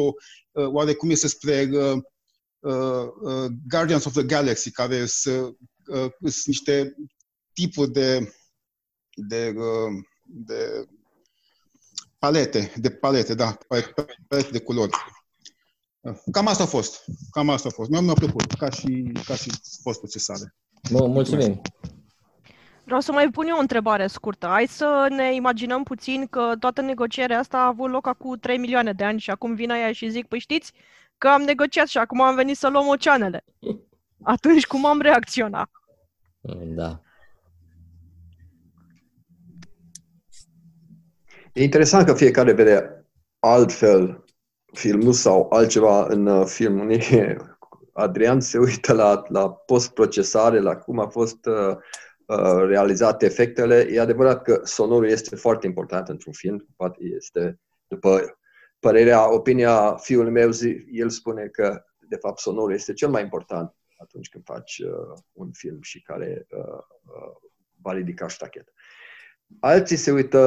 uh, 0.52 0.68
oarecum 0.68 1.10
este 1.10 1.28
spre 1.28 1.70
uh, 1.72 1.98
uh, 2.60 3.07
uh, 3.22 3.45
Guardians 3.70 4.06
of 4.06 4.14
the 4.14 4.24
Galaxy, 4.24 4.72
care 4.72 5.06
sunt, 5.06 5.57
uh, 5.88 6.12
sunt 6.20 6.45
niște 6.45 6.95
tipuri 7.53 7.91
de, 7.91 8.34
de, 9.16 9.53
uh, 9.57 10.03
de 10.24 10.88
palete, 12.20 12.74
de 12.78 12.90
palete, 12.90 13.34
da, 13.34 13.57
palete, 13.68 13.94
palete 14.28 14.52
de 14.52 14.60
culori. 14.60 14.91
Uh, 16.02 16.18
Cam 16.32 16.48
asta 16.48 16.64
a 16.64 16.66
fost. 16.66 17.03
Cam 17.32 17.49
asta 17.49 17.68
a 17.68 17.72
fost. 17.72 17.90
Mi-a, 17.90 17.99
mi-a 17.99 18.14
plăcut, 18.14 18.53
ca 18.53 18.70
și, 18.70 19.12
ca 19.26 19.36
și 19.36 19.52
post-procesare. 19.84 20.56
Mul- 20.90 21.07
Mulțumim. 21.07 21.62
Vreau 22.86 22.99
să 22.99 23.12
mai 23.12 23.30
pun 23.30 23.48
eu 23.48 23.56
o 23.56 23.60
întrebare 23.60 24.07
scurtă. 24.07 24.48
Hai 24.48 24.66
să 24.68 25.07
ne 25.10 25.34
imaginăm 25.36 25.84
puțin 25.84 26.28
că 26.28 26.53
toată 26.60 26.82
negocierea 26.82 27.40
asta 27.40 27.57
a 27.57 27.66
avut 27.66 27.90
loc 27.90 28.07
acum 28.07 28.38
3 28.38 28.57
milioane 28.57 28.94
de 28.94 29.03
ani 29.03 29.20
și 29.20 29.30
acum 29.30 29.56
vin 29.56 29.72
aia 29.72 29.91
și 29.91 30.10
zic, 30.10 30.28
păi 30.28 30.40
știți 30.40 30.74
că 31.18 31.28
am 31.28 31.41
negociat 31.41 31.88
și 31.88 31.98
acum 31.98 32.22
am 32.22 32.36
venit 32.36 32.57
să 32.57 32.68
luăm 32.68 32.88
oceanele. 32.88 33.44
Atunci 34.24 34.66
cum 34.66 34.86
am 34.86 35.02
reacționat? 35.02 35.70
Da. 36.66 36.99
E 41.53 41.64
interesant 41.64 42.06
că 42.06 42.14
fiecare 42.14 42.53
vede 42.53 43.06
altfel 43.40 44.24
filmul 44.74 45.14
sau 45.14 45.48
altceva 45.49 46.06
în 46.06 46.26
uh, 46.26 46.45
film. 46.45 46.80
Unii, 46.80 47.02
Adrian 47.94 48.40
se 48.40 48.57
uită 48.57 48.94
la, 48.94 49.24
la 49.28 49.52
post-procesare, 49.52 50.60
la 50.60 50.76
cum 50.76 50.99
a 50.99 51.07
fost 51.07 51.45
uh, 51.45 51.53
uh, 51.56 51.78
realizate 52.68 53.26
efectele. 53.26 53.88
E 53.89 53.99
adevărat 53.99 54.41
că 54.41 54.61
sonorul 54.64 55.10
este 55.10 55.35
foarte 55.35 55.65
important 55.68 56.07
într-un 56.07 56.34
film. 56.34 56.68
Poate 56.76 57.03
este, 57.03 57.60
după 57.88 58.38
părerea, 58.80 59.34
opinia 59.34 59.95
fiului 59.95 60.31
meu, 60.31 60.49
zi, 60.49 60.85
el 60.91 61.10
spune 61.10 61.47
că, 61.47 61.85
de 62.10 62.15
fapt, 62.15 62.39
sonorul 62.39 62.73
este 62.73 62.93
cel 62.93 63.10
mai 63.10 63.22
important 63.22 63.76
atunci 63.97 64.30
când 64.30 64.43
faci 64.43 64.80
uh, 64.80 65.18
un 65.31 65.52
film 65.52 65.81
și 65.81 66.02
care 66.02 66.45
uh, 66.49 66.80
uh, 67.03 67.49
va 67.81 67.93
ridica 67.93 68.27
ștachet. 68.27 68.73
Alții 69.60 69.95
se 69.95 70.11
uită 70.11 70.39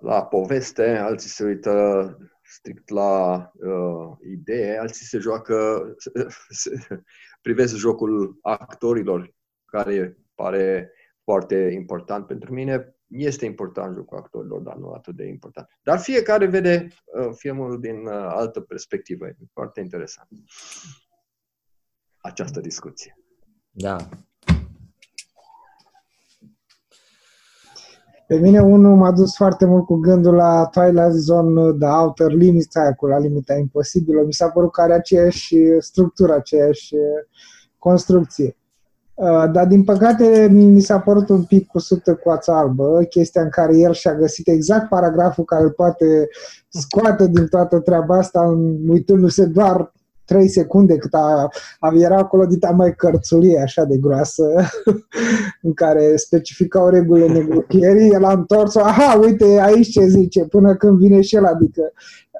la 0.00 0.24
poveste, 0.24 0.96
alții 0.96 1.30
se 1.30 1.44
uită 1.44 2.16
strict 2.42 2.88
la 2.88 3.50
uh, 3.54 4.16
idee, 4.30 4.78
alții 4.78 5.06
se 5.06 5.18
joacă, 5.18 5.86
privesc 7.42 7.74
jocul 7.74 8.38
actorilor, 8.42 9.34
care 9.64 10.18
pare 10.34 10.92
foarte 11.24 11.70
important 11.74 12.26
pentru 12.26 12.52
mine. 12.52 12.96
Este 13.08 13.44
important 13.44 13.94
jocul 13.94 14.18
actorilor, 14.18 14.60
dar 14.60 14.76
nu 14.76 14.90
atât 14.90 15.16
de 15.16 15.26
important. 15.26 15.68
Dar 15.82 15.98
fiecare 15.98 16.46
vede 16.46 16.88
uh, 17.04 17.30
filmul 17.36 17.80
din 17.80 18.06
uh, 18.06 18.12
altă 18.12 18.60
perspectivă. 18.60 19.26
E 19.26 19.36
foarte 19.52 19.80
interesant 19.80 20.28
această 22.24 22.60
discuție. 22.60 23.18
Da. 23.70 23.96
Pe 28.26 28.36
mine 28.36 28.60
unul 28.60 28.96
m-a 28.96 29.12
dus 29.12 29.36
foarte 29.36 29.64
mult 29.64 29.84
cu 29.84 29.94
gândul 29.94 30.34
la 30.34 30.66
Twilight 30.66 31.12
Zone, 31.12 31.72
The 31.72 31.88
Outer 31.88 32.30
Limits, 32.30 32.76
aia 32.76 32.94
cu 32.94 33.06
la 33.06 33.18
limita 33.18 33.54
imposibilă. 33.54 34.22
Mi 34.22 34.32
s-a 34.32 34.48
părut 34.50 34.72
că 34.72 34.80
are 34.80 34.92
aceeași 34.92 35.56
structură, 35.78 36.32
aceeași 36.34 36.94
construcție. 37.78 38.56
Uh, 39.14 39.44
dar 39.52 39.66
din 39.66 39.84
păcate 39.84 40.48
mi 40.50 40.80
s-a 40.80 40.98
părut 40.98 41.28
un 41.28 41.42
pic 41.42 41.66
cu 41.66 41.78
sută 41.78 42.14
coața 42.14 42.58
albă, 42.58 43.02
chestia 43.08 43.42
în 43.42 43.48
care 43.48 43.78
el 43.78 43.92
și-a 43.92 44.14
găsit 44.14 44.48
exact 44.48 44.88
paragraful 44.88 45.44
care 45.44 45.62
îl 45.62 45.70
poate 45.70 46.28
scoate 46.68 47.28
din 47.28 47.46
toată 47.46 47.78
treaba 47.78 48.16
asta, 48.16 48.40
uitându-se 48.88 49.44
doar 49.44 49.92
3 50.24 50.48
secunde 50.48 50.96
cât 50.96 51.14
a, 51.14 51.48
a 51.78 51.92
era 51.94 52.16
acolo 52.16 52.46
dita 52.46 52.70
mai 52.70 52.94
cărțulie 52.94 53.60
așa 53.60 53.84
de 53.84 53.96
groasă 53.96 54.44
în 55.62 55.72
care 55.74 56.16
specificau 56.16 56.88
regulile 56.88 57.32
negocierii, 57.32 58.10
el 58.10 58.24
a 58.24 58.32
întors 58.32 58.76
aha, 58.76 59.18
uite 59.22 59.60
aici 59.60 59.90
ce 59.90 60.06
zice, 60.06 60.44
până 60.44 60.76
când 60.76 60.98
vine 60.98 61.20
și 61.20 61.36
el, 61.36 61.44
adică 61.44 61.92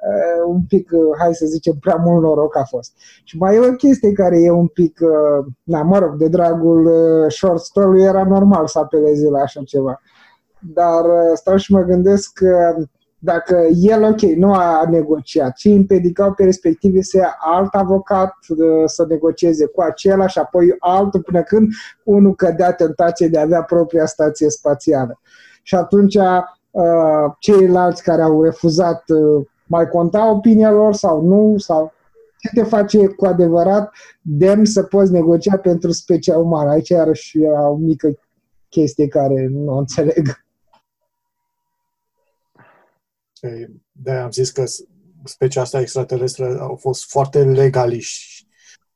uh, 0.09 0.43
un 0.47 0.61
pic, 0.67 0.89
uh, 0.91 0.99
hai 1.19 1.33
să 1.33 1.45
zicem, 1.45 1.73
prea 1.79 1.95
mult 1.95 2.21
noroc 2.21 2.57
a 2.57 2.63
fost. 2.63 2.93
Și 3.23 3.37
mai 3.37 3.55
e 3.55 3.59
o 3.59 3.71
chestie 3.71 4.11
care 4.11 4.41
e 4.41 4.51
un 4.51 4.67
pic, 4.67 4.99
uh, 5.01 5.45
na, 5.63 5.81
mă 5.81 5.97
rog, 5.97 6.15
de 6.15 6.27
dragul 6.27 6.85
uh, 6.85 7.31
short 7.31 7.61
story 7.61 8.01
era 8.01 8.23
normal 8.23 8.67
să 8.67 8.79
apeleze 8.79 9.29
la 9.29 9.39
așa 9.39 9.61
ceva. 9.65 10.01
Dar 10.73 11.05
uh, 11.05 11.31
stau 11.33 11.55
și 11.55 11.73
mă 11.73 11.81
gândesc 11.81 12.33
că 12.33 12.75
dacă 13.25 13.67
el, 13.81 14.03
ok, 14.03 14.21
nu 14.21 14.53
a 14.53 14.85
negociat, 14.89 15.55
ci 15.55 15.65
împedicau 15.65 16.33
pe 16.33 16.43
respective 16.43 17.01
să 17.01 17.17
ia 17.17 17.35
alt 17.39 17.73
avocat 17.73 18.33
uh, 18.49 18.83
să 18.85 19.05
negocieze 19.09 19.65
cu 19.65 19.81
acela 19.81 20.27
și 20.27 20.39
apoi 20.39 20.75
altul 20.79 21.21
până 21.21 21.43
când 21.43 21.67
unul 22.03 22.35
cădea 22.35 22.73
tentație 22.73 23.27
de 23.27 23.37
a 23.37 23.41
avea 23.41 23.63
propria 23.63 24.05
stație 24.05 24.49
spațială. 24.49 25.19
Și 25.63 25.75
atunci 25.75 26.15
uh, 26.15 27.33
ceilalți 27.39 28.03
care 28.03 28.21
au 28.21 28.43
refuzat 28.43 29.03
uh, 29.07 29.45
mai 29.67 29.87
conta 29.87 30.31
opinia 30.31 30.71
lor 30.71 30.93
sau 30.93 31.21
nu, 31.21 31.57
sau 31.57 31.93
ce 32.37 32.49
te 32.53 32.63
face 32.63 33.07
cu 33.07 33.25
adevărat 33.25 33.93
demn 34.21 34.65
să 34.65 34.83
poți 34.83 35.11
negocia 35.11 35.57
pentru 35.57 35.91
specia 35.91 36.37
umană. 36.37 36.69
Aici 36.69 36.89
iarăși 36.89 37.41
era 37.41 37.69
o 37.69 37.75
mică 37.75 38.19
chestie 38.69 39.07
care 39.07 39.47
nu 39.47 39.73
o 39.73 39.77
înțeleg. 39.77 40.43
de 43.91 44.11
am 44.11 44.31
zis 44.31 44.51
că 44.51 44.63
specia 45.23 45.61
asta 45.61 45.79
extraterestră 45.79 46.59
au 46.59 46.75
fost 46.75 47.09
foarte 47.09 47.43
legaliști. 47.43 48.47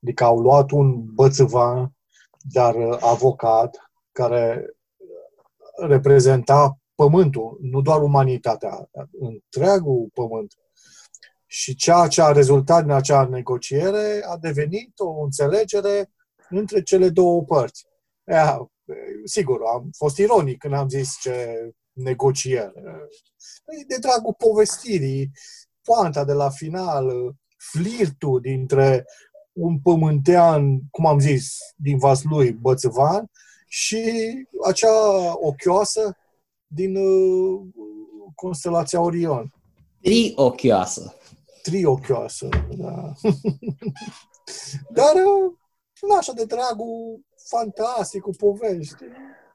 Adică 0.02 0.24
au 0.24 0.40
luat 0.40 0.72
un 0.72 1.14
bățăvan, 1.14 1.94
dar 2.42 2.76
uh, 2.76 2.98
avocat, 3.00 3.92
care 4.12 4.74
reprezenta 5.76 6.79
pământul, 7.00 7.58
nu 7.62 7.82
doar 7.82 8.02
umanitatea, 8.02 8.90
întregul 9.20 10.10
pământ. 10.14 10.54
Și 11.46 11.76
ceea 11.76 12.08
ce 12.08 12.22
a 12.22 12.32
rezultat 12.32 12.82
din 12.84 12.92
acea 12.92 13.26
negociere 13.26 14.22
a 14.26 14.38
devenit 14.38 15.00
o 15.00 15.22
înțelegere 15.24 16.12
între 16.50 16.82
cele 16.82 17.10
două 17.10 17.44
părți. 17.44 17.86
Ea, 18.24 18.72
sigur, 19.26 19.62
am 19.74 19.90
fost 19.98 20.18
ironic 20.18 20.58
când 20.58 20.74
am 20.74 20.90
zis 20.90 21.18
ce 21.22 21.70
negociere. 21.94 22.84
De 23.88 23.98
dragul 24.00 24.34
povestirii, 24.38 25.32
poanta 25.84 26.24
de 26.26 26.34
la 26.34 26.50
final, 26.50 27.36
flirtul 27.58 28.42
dintre 28.42 29.06
un 29.52 29.80
pământean, 29.80 30.80
cum 30.92 31.06
am 31.06 31.20
zis, 31.20 31.58
din 31.76 31.98
Vaslui, 31.98 32.52
Bățăvan, 32.52 33.32
și 33.68 34.04
acea 34.66 35.34
ochioasă 35.40 36.18
din 36.72 36.96
uh, 36.96 37.62
constelația 38.36 39.02
Orion. 39.02 39.54
Triochioasă. 40.02 41.16
Triochioasă, 41.62 42.50
da. 42.78 43.14
Dar, 44.90 45.14
uh, 45.16 45.54
nu 46.02 46.16
așa 46.16 46.34
de 46.34 46.46
dragul 46.46 47.20
fantastic, 47.50 48.22
cu 48.22 48.30
povești. 48.38 48.96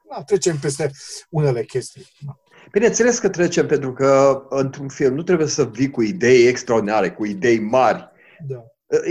Da, 0.09 0.23
trecem 0.23 0.57
peste 0.57 0.91
unele 1.29 1.63
chestii. 1.63 2.05
Da. 2.25 2.39
Bineînțeles 2.71 3.19
că 3.19 3.29
trecem, 3.29 3.67
pentru 3.67 3.93
că 3.93 4.41
într-un 4.49 4.89
film 4.89 5.15
nu 5.15 5.23
trebuie 5.23 5.47
să 5.47 5.65
vii 5.65 5.89
cu 5.89 6.01
idei 6.01 6.47
extraordinare, 6.47 7.11
cu 7.11 7.25
idei 7.25 7.59
mari. 7.59 8.09
Da. 8.47 8.65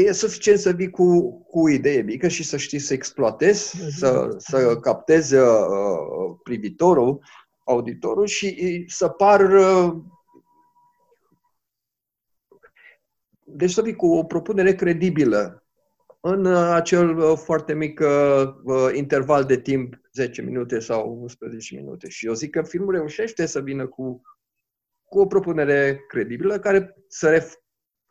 E 0.06 0.12
suficient 0.12 0.58
să 0.58 0.70
vii 0.70 0.90
cu, 0.90 1.32
cu 1.42 1.60
o 1.60 1.68
idee 1.68 2.02
mică 2.02 2.28
și 2.28 2.42
să 2.42 2.56
știi 2.56 2.78
să 2.78 2.92
exploatezi, 2.92 3.78
da, 3.78 3.86
să, 3.96 4.34
să 4.38 4.76
captezi 4.76 5.34
uh, 5.34 5.46
privitorul, 6.42 7.20
auditorul 7.64 8.26
și 8.26 8.84
să 8.88 9.08
par 9.08 9.40
uh, 9.40 9.96
deci 13.44 13.70
să 13.70 13.82
vii 13.82 13.96
cu 13.96 14.06
o 14.06 14.24
propunere 14.24 14.74
credibilă 14.74 15.64
în 16.26 16.44
uh, 16.44 16.70
acel 16.72 17.18
uh, 17.18 17.38
foarte 17.38 17.74
mic 17.74 18.00
uh, 18.00 18.90
interval 18.92 19.44
de 19.44 19.60
timp, 19.60 20.00
10 20.12 20.42
minute 20.42 20.78
sau 20.78 21.20
11 21.20 21.74
minute. 21.74 22.08
Și 22.08 22.26
eu 22.26 22.32
zic 22.32 22.50
că 22.50 22.62
filmul 22.62 22.92
reușește 22.92 23.46
să 23.46 23.60
vină 23.60 23.86
cu, 23.86 24.22
cu 25.02 25.20
o 25.20 25.26
propunere 25.26 26.04
credibilă 26.08 26.58
care 26.58 26.96
să 27.08 27.30
ref, 27.30 27.54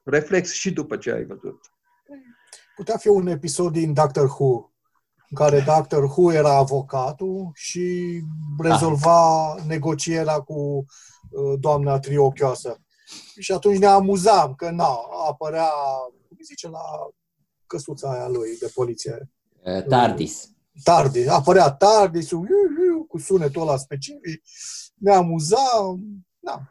reflex 0.03 0.51
și 0.51 0.73
după 0.73 0.97
ce 0.97 1.11
ai 1.11 1.25
văzut. 1.25 1.59
Putea 2.75 2.97
fi 2.97 3.07
un 3.07 3.27
episod 3.27 3.71
din 3.71 3.93
Doctor 3.93 4.25
Who, 4.25 4.72
în 5.34 5.45
care 5.45 5.60
Doctor 5.60 6.03
Who 6.03 6.34
era 6.34 6.55
avocatul 6.55 7.51
și 7.53 8.19
rezolva 8.57 9.51
ah. 9.51 9.64
negocierea 9.68 10.39
cu 10.39 10.85
doamna 11.60 11.99
triochioasă. 11.99 12.81
Și 13.39 13.51
atunci 13.51 13.77
ne 13.77 13.85
amuzam 13.85 14.53
că 14.55 14.69
na, 14.69 14.99
apărea, 15.27 15.69
cum 16.27 16.38
zice, 16.43 16.69
la 16.69 16.81
căsuța 17.65 18.11
aia 18.11 18.27
lui 18.27 18.57
de 18.60 18.72
poliție. 18.73 19.30
Uh, 19.64 19.84
Tardis. 19.84 20.49
Tardis. 20.84 21.27
Apărea 21.27 21.72
Tardis 21.72 22.30
cu 23.07 23.18
sunetul 23.18 23.61
ăla 23.61 23.77
specific. 23.77 24.43
Ne 24.95 25.14
amuzam. 25.14 26.26
Da. 26.39 26.61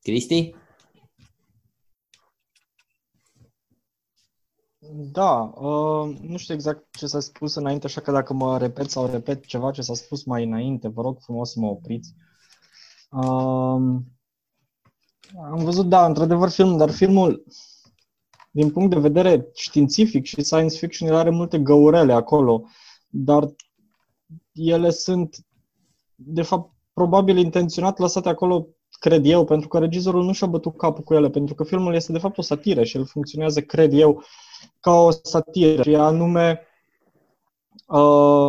Cristi? 0.00 0.54
Da, 4.96 5.52
uh, 5.54 6.16
nu 6.20 6.36
știu 6.36 6.54
exact 6.54 6.86
ce 6.90 7.06
s-a 7.06 7.20
spus 7.20 7.54
înainte, 7.54 7.86
așa 7.86 8.00
că 8.00 8.12
dacă 8.12 8.32
mă 8.32 8.58
repet 8.58 8.90
sau 8.90 9.06
repet 9.06 9.46
ceva 9.46 9.70
ce 9.70 9.80
s-a 9.80 9.94
spus 9.94 10.24
mai 10.24 10.44
înainte, 10.44 10.88
vă 10.88 11.02
rog 11.02 11.18
frumos 11.20 11.52
să 11.52 11.60
mă 11.60 11.66
opriți. 11.66 12.14
Uh, 13.10 14.00
am 15.42 15.58
văzut, 15.64 15.88
da, 15.88 16.06
într-adevăr, 16.06 16.48
filmul, 16.48 16.78
dar 16.78 16.90
filmul 16.90 17.44
din 18.50 18.70
punct 18.70 18.90
de 18.90 18.98
vedere 19.00 19.48
științific 19.54 20.24
și 20.24 20.42
science 20.42 20.76
fiction, 20.76 21.08
el 21.08 21.14
are 21.14 21.30
multe 21.30 21.58
găurele 21.58 22.12
acolo, 22.12 22.64
dar 23.08 23.54
ele 24.52 24.90
sunt, 24.90 25.36
de 26.14 26.42
fapt, 26.42 26.72
probabil 26.92 27.36
intenționat 27.36 27.98
lăsate 27.98 28.28
acolo, 28.28 28.66
cred 28.88 29.26
eu, 29.26 29.44
pentru 29.44 29.68
că 29.68 29.78
regizorul 29.78 30.24
nu 30.24 30.32
și-a 30.32 30.46
bătut 30.46 30.76
capul 30.76 31.04
cu 31.04 31.14
ele, 31.14 31.30
pentru 31.30 31.54
că 31.54 31.64
filmul 31.64 31.94
este, 31.94 32.12
de 32.12 32.18
fapt, 32.18 32.38
o 32.38 32.42
satiră 32.42 32.84
și 32.84 32.96
el 32.96 33.06
funcționează, 33.06 33.60
cred 33.60 33.92
eu, 33.92 34.22
ca 34.80 34.92
o 34.92 35.10
satiră, 35.10 35.82
și 35.82 35.94
anume 35.94 36.60
uh, 37.86 38.48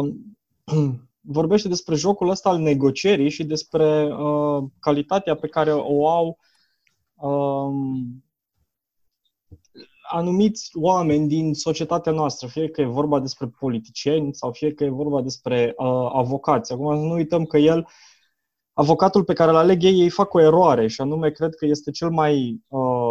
vorbește 1.22 1.68
despre 1.68 1.96
jocul 1.96 2.30
ăsta 2.30 2.50
al 2.50 2.60
negocierii 2.60 3.30
și 3.30 3.44
despre 3.44 4.16
uh, 4.20 4.64
calitatea 4.80 5.36
pe 5.36 5.48
care 5.48 5.74
o 5.74 6.10
au 6.10 6.38
uh, 7.16 7.74
anumiți 10.10 10.70
oameni 10.74 11.28
din 11.28 11.54
societatea 11.54 12.12
noastră, 12.12 12.48
fie 12.48 12.70
că 12.70 12.82
e 12.82 12.86
vorba 12.86 13.20
despre 13.20 13.48
politicieni 13.60 14.34
sau 14.34 14.52
fie 14.52 14.74
că 14.74 14.84
e 14.84 14.90
vorba 14.90 15.22
despre 15.22 15.74
uh, 15.78 16.10
avocați. 16.14 16.74
Acum 16.74 16.96
nu 16.96 17.14
uităm 17.14 17.46
că 17.46 17.58
el, 17.58 17.88
avocatul 18.74 19.24
pe 19.24 19.34
care 19.34 19.50
îl 19.50 19.56
aleg 19.56 19.84
ei, 19.84 20.00
ei 20.00 20.10
fac 20.10 20.34
o 20.34 20.42
eroare 20.42 20.88
și 20.88 21.02
anume 21.02 21.32
cred 21.32 21.56
că 21.56 21.66
este 21.66 21.92
cel 21.92 22.10
mai 22.10 22.64
uh, 22.68 23.05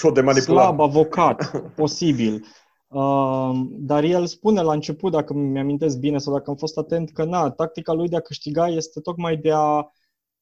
Ușor 0.00 0.12
de 0.12 0.20
manipulat. 0.20 0.64
slab 0.64 0.80
avocat 0.80 1.62
posibil. 1.76 2.46
Uh, 2.88 3.50
dar 3.70 4.04
el 4.04 4.26
spune 4.26 4.60
la 4.60 4.72
început, 4.72 5.12
dacă 5.12 5.34
mi-amintesc 5.34 5.98
bine 5.98 6.18
sau 6.18 6.32
dacă 6.32 6.50
am 6.50 6.56
fost 6.56 6.78
atent, 6.78 7.10
că 7.10 7.24
na, 7.24 7.50
tactica 7.50 7.92
lui 7.92 8.08
de 8.08 8.16
a 8.16 8.20
câștiga 8.20 8.68
este 8.68 9.00
tocmai 9.00 9.36
de 9.36 9.50
a 9.52 9.86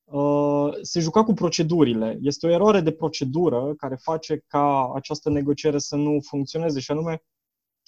uh, 0.04 0.72
se 0.82 1.00
juca 1.00 1.24
cu 1.24 1.32
procedurile. 1.32 2.18
Este 2.20 2.46
o 2.46 2.50
eroare 2.50 2.80
de 2.80 2.92
procedură 2.92 3.74
care 3.76 3.96
face 4.00 4.44
ca 4.46 4.92
această 4.94 5.30
negociere 5.30 5.78
să 5.78 5.96
nu 5.96 6.18
funcționeze 6.20 6.80
și 6.80 6.90
anume 6.90 7.22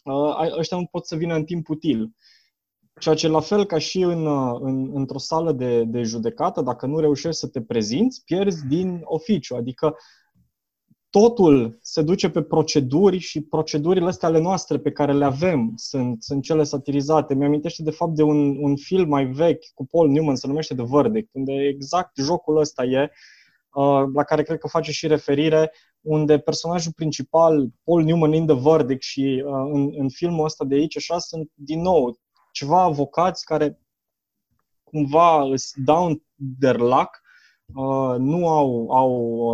uh, 0.04 0.58
ăștia 0.58 0.76
nu 0.76 0.86
pot 0.90 1.06
să 1.06 1.16
vină 1.16 1.34
în 1.34 1.44
timp 1.44 1.68
util. 1.68 2.14
Ceea 3.00 3.14
ce 3.14 3.28
la 3.28 3.40
fel 3.40 3.64
ca 3.64 3.78
și 3.78 4.00
în, 4.00 4.26
în, 4.60 4.90
într-o 4.94 5.18
sală 5.18 5.52
de, 5.52 5.84
de 5.84 6.02
judecată, 6.02 6.62
dacă 6.62 6.86
nu 6.86 6.98
reușești 6.98 7.40
să 7.40 7.48
te 7.48 7.62
prezinți, 7.62 8.24
pierzi 8.24 8.66
din 8.66 9.00
oficiu. 9.04 9.54
Adică 9.54 9.96
totul 11.10 11.78
se 11.82 12.02
duce 12.02 12.30
pe 12.30 12.42
proceduri 12.42 13.18
și 13.18 13.40
procedurile 13.40 14.06
astea 14.06 14.28
ale 14.28 14.40
noastre 14.40 14.78
pe 14.78 14.92
care 14.92 15.12
le 15.12 15.24
avem 15.24 15.72
sunt, 15.76 16.22
sunt 16.22 16.42
cele 16.42 16.62
satirizate. 16.62 17.34
Mi-amintește 17.34 17.82
de 17.82 17.90
fapt 17.90 18.14
de 18.14 18.22
un, 18.22 18.56
un 18.64 18.76
film 18.76 19.08
mai 19.08 19.26
vechi 19.26 19.64
cu 19.74 19.86
Paul 19.86 20.08
Newman, 20.08 20.36
se 20.36 20.46
numește 20.46 20.74
The 20.74 20.84
Verdict, 20.88 21.28
unde 21.32 21.52
exact 21.52 22.16
jocul 22.16 22.56
ăsta 22.56 22.84
e, 22.84 23.10
uh, 23.74 24.02
la 24.14 24.24
care 24.24 24.42
cred 24.42 24.58
că 24.58 24.68
face 24.68 24.92
și 24.92 25.06
referire, 25.06 25.72
unde 26.00 26.38
personajul 26.38 26.92
principal, 26.92 27.68
Paul 27.84 28.02
Newman 28.02 28.32
in 28.32 28.46
The 28.46 28.56
Verdict 28.60 29.02
și 29.02 29.42
uh, 29.46 29.70
în, 29.72 29.90
în 29.96 30.08
filmul 30.08 30.44
ăsta 30.44 30.64
de 30.64 30.74
aici 30.74 30.96
așa 30.96 31.18
sunt 31.18 31.50
din 31.54 31.80
nou 31.80 32.18
ceva 32.52 32.82
avocați 32.82 33.44
care 33.44 33.80
cumva 34.82 35.42
îți 35.42 35.72
down 35.84 36.22
their 36.60 36.78
luck 36.78 37.10
Uh, 37.12 37.29
nu 38.18 38.48
au, 38.48 38.90
au 38.90 39.10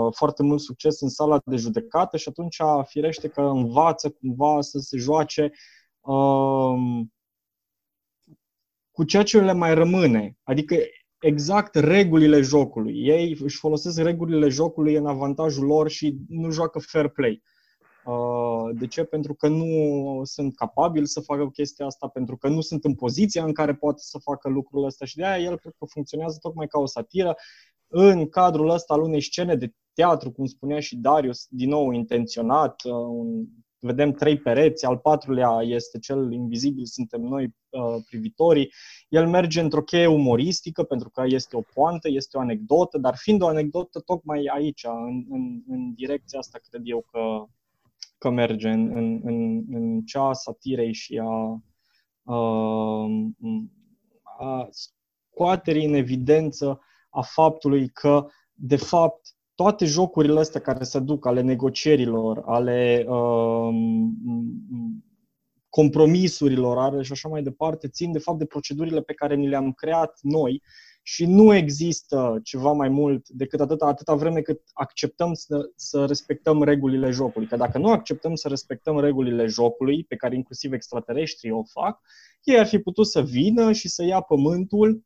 uh, 0.07 0.13
foarte 0.17 0.43
mult 0.43 0.61
succes 0.61 1.01
în 1.01 1.09
sala 1.09 1.41
de 1.45 1.57
judecată 1.57 2.17
și 2.17 2.29
atunci 2.29 2.57
firește 2.85 3.29
că 3.29 3.41
învață 3.41 4.11
cumva 4.11 4.61
să 4.61 4.79
se 4.79 4.97
joace 4.97 5.51
um, 6.01 7.13
cu 8.91 9.05
ceea 9.05 9.23
ce 9.23 9.41
le 9.41 9.53
mai 9.53 9.75
rămâne. 9.75 10.37
Adică 10.43 10.77
exact 11.19 11.75
regulile 11.75 12.41
jocului. 12.41 13.07
Ei 13.07 13.39
își 13.43 13.59
folosesc 13.59 13.99
regulile 13.99 14.49
jocului 14.49 14.95
în 14.95 15.07
avantajul 15.07 15.67
lor 15.67 15.89
și 15.89 16.17
nu 16.29 16.51
joacă 16.51 16.79
fair 16.79 17.09
play. 17.09 17.43
Uh, 18.05 18.79
de 18.79 18.87
ce? 18.87 19.05
Pentru 19.05 19.35
că 19.35 19.49
nu 19.49 20.21
sunt 20.25 20.57
capabili 20.57 21.07
să 21.07 21.21
facă 21.21 21.49
chestia 21.49 21.87
asta, 21.87 22.09
pentru 22.09 22.37
că 22.37 22.49
nu 22.49 22.61
sunt 22.61 22.85
în 22.85 22.95
poziția 22.95 23.45
în 23.45 23.53
care 23.53 23.75
poate 23.75 23.99
să 24.01 24.19
facă 24.19 24.49
lucrul 24.49 24.85
ăsta 24.85 25.05
și 25.05 25.17
de 25.17 25.25
aia 25.25 25.43
el 25.43 25.59
cred 25.59 25.73
că 25.79 25.85
funcționează 25.85 26.39
tocmai 26.41 26.67
ca 26.67 26.79
o 26.79 26.87
satiră 26.87 27.35
în 27.89 28.29
cadrul 28.29 28.71
ăsta 28.71 28.95
al 28.95 29.01
unei 29.01 29.21
scene 29.21 29.55
de 29.55 29.73
teatru, 29.95 30.31
cum 30.33 30.47
spunea 30.47 30.81
și 30.81 30.97
Darius, 30.97 31.47
din 31.49 31.69
nou 31.69 31.91
intenționat, 31.91 32.83
uh, 32.85 32.93
un, 32.93 33.47
vedem 33.79 34.13
trei 34.13 34.39
pereți, 34.39 34.85
al 34.85 34.99
patrulea 34.99 35.59
este 35.63 35.99
cel 35.99 36.33
invizibil, 36.33 36.85
suntem 36.85 37.21
noi 37.21 37.45
uh, 37.45 38.03
privitorii. 38.11 38.73
El 39.09 39.29
merge 39.29 39.61
într-o 39.61 39.83
cheie 39.83 40.07
umoristică, 40.07 40.83
pentru 40.83 41.11
că 41.11 41.23
este 41.27 41.57
o 41.57 41.61
poantă, 41.75 42.09
este 42.09 42.37
o 42.37 42.41
anecdotă, 42.41 42.99
dar 42.99 43.17
fiind 43.17 43.43
o 43.43 43.47
anecdotă, 43.47 44.01
tocmai 44.01 44.51
aici, 44.55 44.85
în, 44.85 45.25
în, 45.29 45.63
în 45.69 45.95
direcția 45.95 46.39
asta, 46.39 46.59
cred 46.69 46.81
eu 46.85 47.05
că, 47.11 47.45
că 48.19 48.31
merge, 48.31 48.69
în, 48.69 48.91
în, 48.95 49.21
în, 49.25 49.65
în 49.71 50.03
cea 50.03 50.33
satirei 50.33 50.93
și 50.93 51.21
a, 51.25 51.63
a, 52.25 53.07
a 54.39 54.69
scoaterii 54.71 55.87
în 55.87 55.95
evidență 55.95 56.81
a 57.17 57.23
faptului 57.23 57.89
că, 57.89 58.27
de 58.53 58.77
fapt, 58.77 59.37
toate 59.55 59.85
jocurile 59.85 60.39
astea 60.39 60.61
care 60.61 60.85
se 60.85 60.99
duc, 60.99 61.27
ale 61.27 61.41
negocierilor, 61.41 62.43
ale 62.47 63.05
um, 63.09 64.17
compromisurilor 65.69 66.79
are 66.79 67.03
și 67.03 67.13
așa 67.13 67.29
mai 67.29 67.43
departe, 67.43 67.89
țin 67.89 68.13
de 68.13 68.19
fapt 68.19 68.39
de 68.39 68.45
procedurile 68.45 69.01
pe 69.01 69.13
care 69.13 69.35
ni 69.35 69.49
le-am 69.49 69.73
creat 69.73 70.19
noi 70.23 70.63
și 71.03 71.27
nu 71.27 71.55
există 71.55 72.41
ceva 72.43 72.73
mai 72.73 72.89
mult 72.89 73.29
decât 73.29 73.61
atâta, 73.61 73.87
atâta 73.87 74.15
vreme 74.15 74.41
cât 74.41 74.61
acceptăm 74.73 75.33
să, 75.35 75.71
să 75.77 76.05
respectăm 76.05 76.63
regulile 76.63 77.11
jocului. 77.11 77.49
Că 77.49 77.57
dacă 77.57 77.79
nu 77.79 77.91
acceptăm 77.91 78.35
să 78.35 78.49
respectăm 78.49 79.01
regulile 79.01 79.47
jocului, 79.47 80.05
pe 80.05 80.17
care 80.17 80.35
inclusiv 80.35 80.73
extraterestrii 80.73 81.51
o 81.51 81.63
fac, 81.63 82.01
ei 82.43 82.59
ar 82.59 82.67
fi 82.67 82.79
putut 82.79 83.07
să 83.07 83.23
vină 83.23 83.73
și 83.73 83.89
să 83.89 84.05
ia 84.05 84.21
pământul 84.21 85.05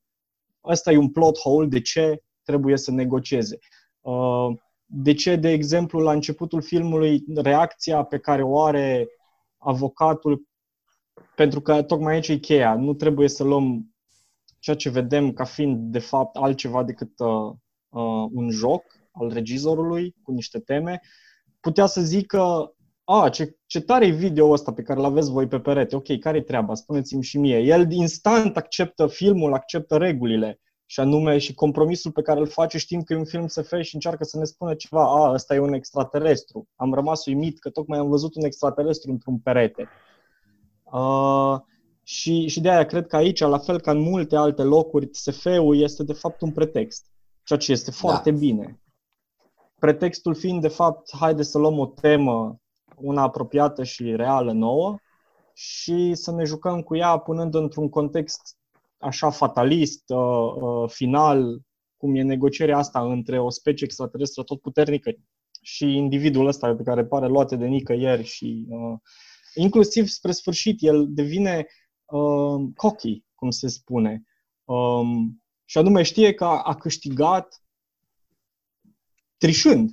Asta 0.60 0.92
e 0.92 0.96
un 0.96 1.10
plot 1.10 1.38
hole 1.38 1.68
de 1.68 1.80
ce 1.80 2.22
trebuie 2.42 2.76
să 2.76 2.90
negocieze. 2.90 3.58
Uh, 4.00 4.56
de 4.84 5.14
ce, 5.14 5.36
de 5.36 5.48
exemplu, 5.48 6.00
la 6.00 6.12
începutul 6.12 6.62
filmului, 6.62 7.24
reacția 7.34 8.02
pe 8.02 8.18
care 8.18 8.42
o 8.42 8.62
are 8.62 9.08
avocatul, 9.58 10.48
pentru 11.34 11.60
că 11.60 11.82
tocmai 11.82 12.14
aici 12.14 12.28
e 12.28 12.36
cheia, 12.36 12.74
nu 12.74 12.94
trebuie 12.94 13.28
să 13.28 13.44
luăm 13.44 13.94
ceea 14.58 14.76
ce 14.76 14.90
vedem 14.90 15.32
ca 15.32 15.44
fiind, 15.44 15.92
de 15.92 15.98
fapt, 15.98 16.36
altceva 16.36 16.82
decât 16.84 17.18
uh, 17.18 17.52
uh, 17.88 18.28
un 18.32 18.50
joc 18.50 18.84
al 19.12 19.32
regizorului 19.32 20.14
cu 20.22 20.32
niște 20.32 20.58
teme, 20.58 21.00
putea 21.60 21.86
să 21.86 22.00
zică 22.00 22.74
a, 23.04 23.28
ce, 23.28 23.56
ce 23.70 23.80
tare 23.80 24.06
e 24.06 24.10
video 24.10 24.50
ăsta 24.50 24.72
pe 24.72 24.82
care 24.82 25.00
l-aveți 25.00 25.30
voi 25.30 25.46
pe 25.46 25.60
perete, 25.60 25.96
ok, 25.96 26.18
care-i 26.18 26.42
treaba, 26.42 26.74
spuneți-mi 26.74 27.22
și 27.22 27.38
mie. 27.38 27.58
El 27.58 27.90
instant 27.90 28.56
acceptă 28.56 29.06
filmul, 29.06 29.52
acceptă 29.52 29.96
regulile 29.96 30.60
și 30.86 31.00
anume 31.00 31.38
și 31.38 31.54
compromisul 31.54 32.12
pe 32.12 32.22
care 32.22 32.40
îl 32.40 32.46
face 32.46 32.78
știind 32.78 33.04
că 33.04 33.12
e 33.12 33.16
un 33.16 33.24
film 33.24 33.46
SF 33.46 33.80
și 33.80 33.94
încearcă 33.94 34.24
să 34.24 34.38
ne 34.38 34.44
spună 34.44 34.74
ceva, 34.74 35.02
a, 35.02 35.32
ăsta 35.32 35.54
e 35.54 35.58
un 35.58 35.72
extraterestru. 35.72 36.68
Am 36.76 36.94
rămas 36.94 37.26
uimit 37.26 37.58
că 37.58 37.70
tocmai 37.70 37.98
am 37.98 38.08
văzut 38.08 38.34
un 38.34 38.44
extraterestru 38.44 39.10
într-un 39.10 39.38
perete. 39.38 39.88
Uh, 40.92 41.56
și, 42.02 42.46
și 42.46 42.60
de 42.60 42.70
aia 42.70 42.86
cred 42.86 43.06
că 43.06 43.16
aici, 43.16 43.40
la 43.40 43.58
fel 43.58 43.80
ca 43.80 43.90
în 43.90 43.98
multe 43.98 44.36
alte 44.36 44.62
locuri, 44.62 45.08
SF-ul 45.12 45.80
este 45.80 46.02
de 46.02 46.12
fapt 46.12 46.40
un 46.40 46.52
pretext, 46.52 47.06
ceea 47.42 47.58
ce 47.58 47.72
este 47.72 47.90
foarte 47.90 48.30
da. 48.30 48.36
bine. 48.36 48.80
Pretextul 49.78 50.34
fiind, 50.34 50.60
de 50.60 50.68
fapt, 50.68 51.16
haide 51.16 51.42
să 51.42 51.58
luăm 51.58 51.78
o 51.78 51.86
temă 51.86 52.60
una 53.02 53.22
apropiată 53.22 53.84
și 53.84 54.16
reală 54.16 54.52
nouă 54.52 54.98
și 55.54 56.14
să 56.14 56.32
ne 56.32 56.44
jucăm 56.44 56.80
cu 56.82 56.96
ea 56.96 57.18
punând 57.18 57.54
într-un 57.54 57.88
context 57.88 58.56
așa 58.98 59.30
fatalist, 59.30 60.02
uh, 60.06 60.54
uh, 60.54 60.90
final, 60.90 61.60
cum 61.96 62.14
e 62.14 62.22
negocierea 62.22 62.78
asta 62.78 63.00
între 63.00 63.38
o 63.38 63.50
specie 63.50 63.86
extraterestră 63.86 64.42
tot 64.42 64.60
puternică 64.60 65.10
și 65.62 65.84
individul 65.84 66.46
ăsta 66.46 66.74
pe 66.74 66.82
care 66.82 67.04
pare 67.04 67.26
luate 67.26 67.56
de 67.56 67.66
nicăieri 67.66 68.24
și 68.24 68.66
uh, 68.68 68.98
inclusiv 69.54 70.06
spre 70.06 70.32
sfârșit 70.32 70.76
el 70.80 71.06
devine 71.08 71.66
uh, 72.04 72.70
cocky, 72.74 73.24
cum 73.34 73.50
se 73.50 73.68
spune. 73.68 74.24
Um, 74.64 75.42
și 75.64 75.78
anume 75.78 76.02
știe 76.02 76.34
că 76.34 76.44
a, 76.44 76.62
a 76.62 76.74
câștigat 76.74 77.64
trișând 79.36 79.90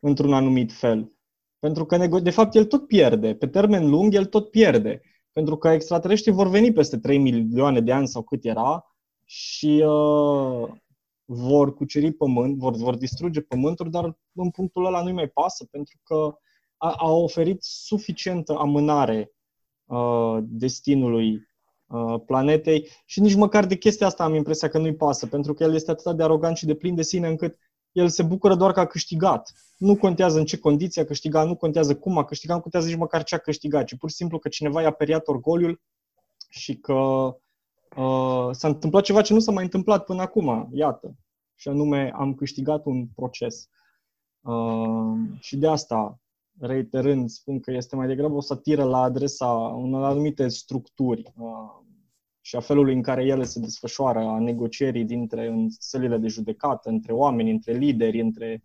într-un 0.00 0.32
anumit 0.32 0.72
fel. 0.72 1.12
Pentru 1.58 1.84
că, 1.84 2.18
de 2.18 2.30
fapt, 2.30 2.54
el 2.54 2.64
tot 2.64 2.86
pierde. 2.86 3.34
Pe 3.34 3.46
termen 3.46 3.90
lung, 3.90 4.14
el 4.14 4.24
tot 4.24 4.50
pierde. 4.50 5.00
Pentru 5.32 5.56
că 5.56 5.68
extraterestrii 5.68 6.34
vor 6.34 6.48
veni 6.48 6.72
peste 6.72 6.98
3 6.98 7.18
milioane 7.18 7.80
de 7.80 7.92
ani 7.92 8.08
sau 8.08 8.22
cât 8.22 8.44
era 8.44 8.84
și 9.24 9.84
uh, 9.86 10.68
vor 11.24 11.74
cuceri 11.74 12.12
pământ, 12.12 12.58
vor, 12.58 12.76
vor 12.76 12.96
distruge 12.96 13.40
pământul, 13.40 13.90
dar 13.90 14.18
în 14.32 14.50
punctul 14.50 14.84
ăla 14.84 15.02
nu-i 15.02 15.12
mai 15.12 15.28
pasă 15.28 15.64
pentru 15.70 15.98
că 16.02 16.38
a, 16.76 16.94
a 16.98 17.10
oferit 17.10 17.62
suficientă 17.62 18.56
amânare 18.58 19.32
uh, 19.84 20.38
destinului 20.42 21.48
uh, 21.86 22.20
planetei 22.26 22.88
și 23.06 23.20
nici 23.20 23.34
măcar 23.34 23.66
de 23.66 23.76
chestia 23.76 24.06
asta 24.06 24.24
am 24.24 24.34
impresia 24.34 24.68
că 24.68 24.78
nu-i 24.78 24.96
pasă, 24.96 25.26
pentru 25.26 25.54
că 25.54 25.62
el 25.62 25.74
este 25.74 25.90
atât 25.90 26.16
de 26.16 26.22
arogant 26.22 26.56
și 26.56 26.66
de 26.66 26.74
plin 26.74 26.94
de 26.94 27.02
sine 27.02 27.28
încât 27.28 27.58
el 27.92 28.08
se 28.08 28.22
bucură 28.22 28.54
doar 28.54 28.72
că 28.72 28.80
a 28.80 28.86
câștigat. 28.86 29.52
Nu 29.76 29.96
contează 29.96 30.38
în 30.38 30.44
ce 30.44 30.58
condiții 30.58 31.00
a 31.00 31.04
câștigat, 31.04 31.46
nu 31.46 31.56
contează 31.56 31.96
cum 31.96 32.18
a 32.18 32.24
câștigat, 32.24 32.56
nu 32.56 32.62
contează 32.62 32.86
nici 32.86 32.96
măcar 32.96 33.22
ce 33.22 33.34
a 33.34 33.38
câștigat, 33.38 33.84
ci 33.84 33.96
pur 33.96 34.10
și 34.10 34.16
simplu 34.16 34.38
că 34.38 34.48
cineva 34.48 34.82
i-a 34.82 34.90
periat 34.90 35.28
orgoliul 35.28 35.80
și 36.48 36.76
că 36.76 36.94
uh, 37.96 38.48
s-a 38.50 38.68
întâmplat 38.68 39.02
ceva 39.02 39.20
ce 39.20 39.32
nu 39.32 39.38
s-a 39.38 39.52
mai 39.52 39.64
întâmplat 39.64 40.04
până 40.04 40.22
acum, 40.22 40.68
iată. 40.72 41.16
Și 41.54 41.68
anume, 41.68 42.12
am 42.14 42.34
câștigat 42.34 42.84
un 42.84 43.06
proces. 43.06 43.68
Uh, 44.40 45.18
și 45.38 45.56
de 45.56 45.68
asta, 45.68 46.20
reiterând, 46.60 47.28
spun 47.28 47.60
că 47.60 47.70
este 47.70 47.96
mai 47.96 48.06
degrabă 48.06 48.34
o 48.34 48.40
satiră 48.40 48.84
la 48.84 49.00
adresa 49.00 49.48
unor 49.52 50.04
anumite 50.04 50.48
structuri. 50.48 51.32
Uh, 51.36 51.86
și 52.48 52.56
a 52.56 52.60
felului 52.60 52.94
în 52.94 53.02
care 53.02 53.24
ele 53.24 53.44
se 53.44 53.60
desfășoară, 53.60 54.18
a 54.18 54.38
negocierii 54.38 55.04
dintre 55.04 55.46
în 55.46 55.68
sălile 55.70 56.18
de 56.18 56.28
judecată, 56.28 56.88
între 56.88 57.12
oameni, 57.12 57.50
între 57.50 57.72
lideri, 57.72 58.20
între 58.20 58.60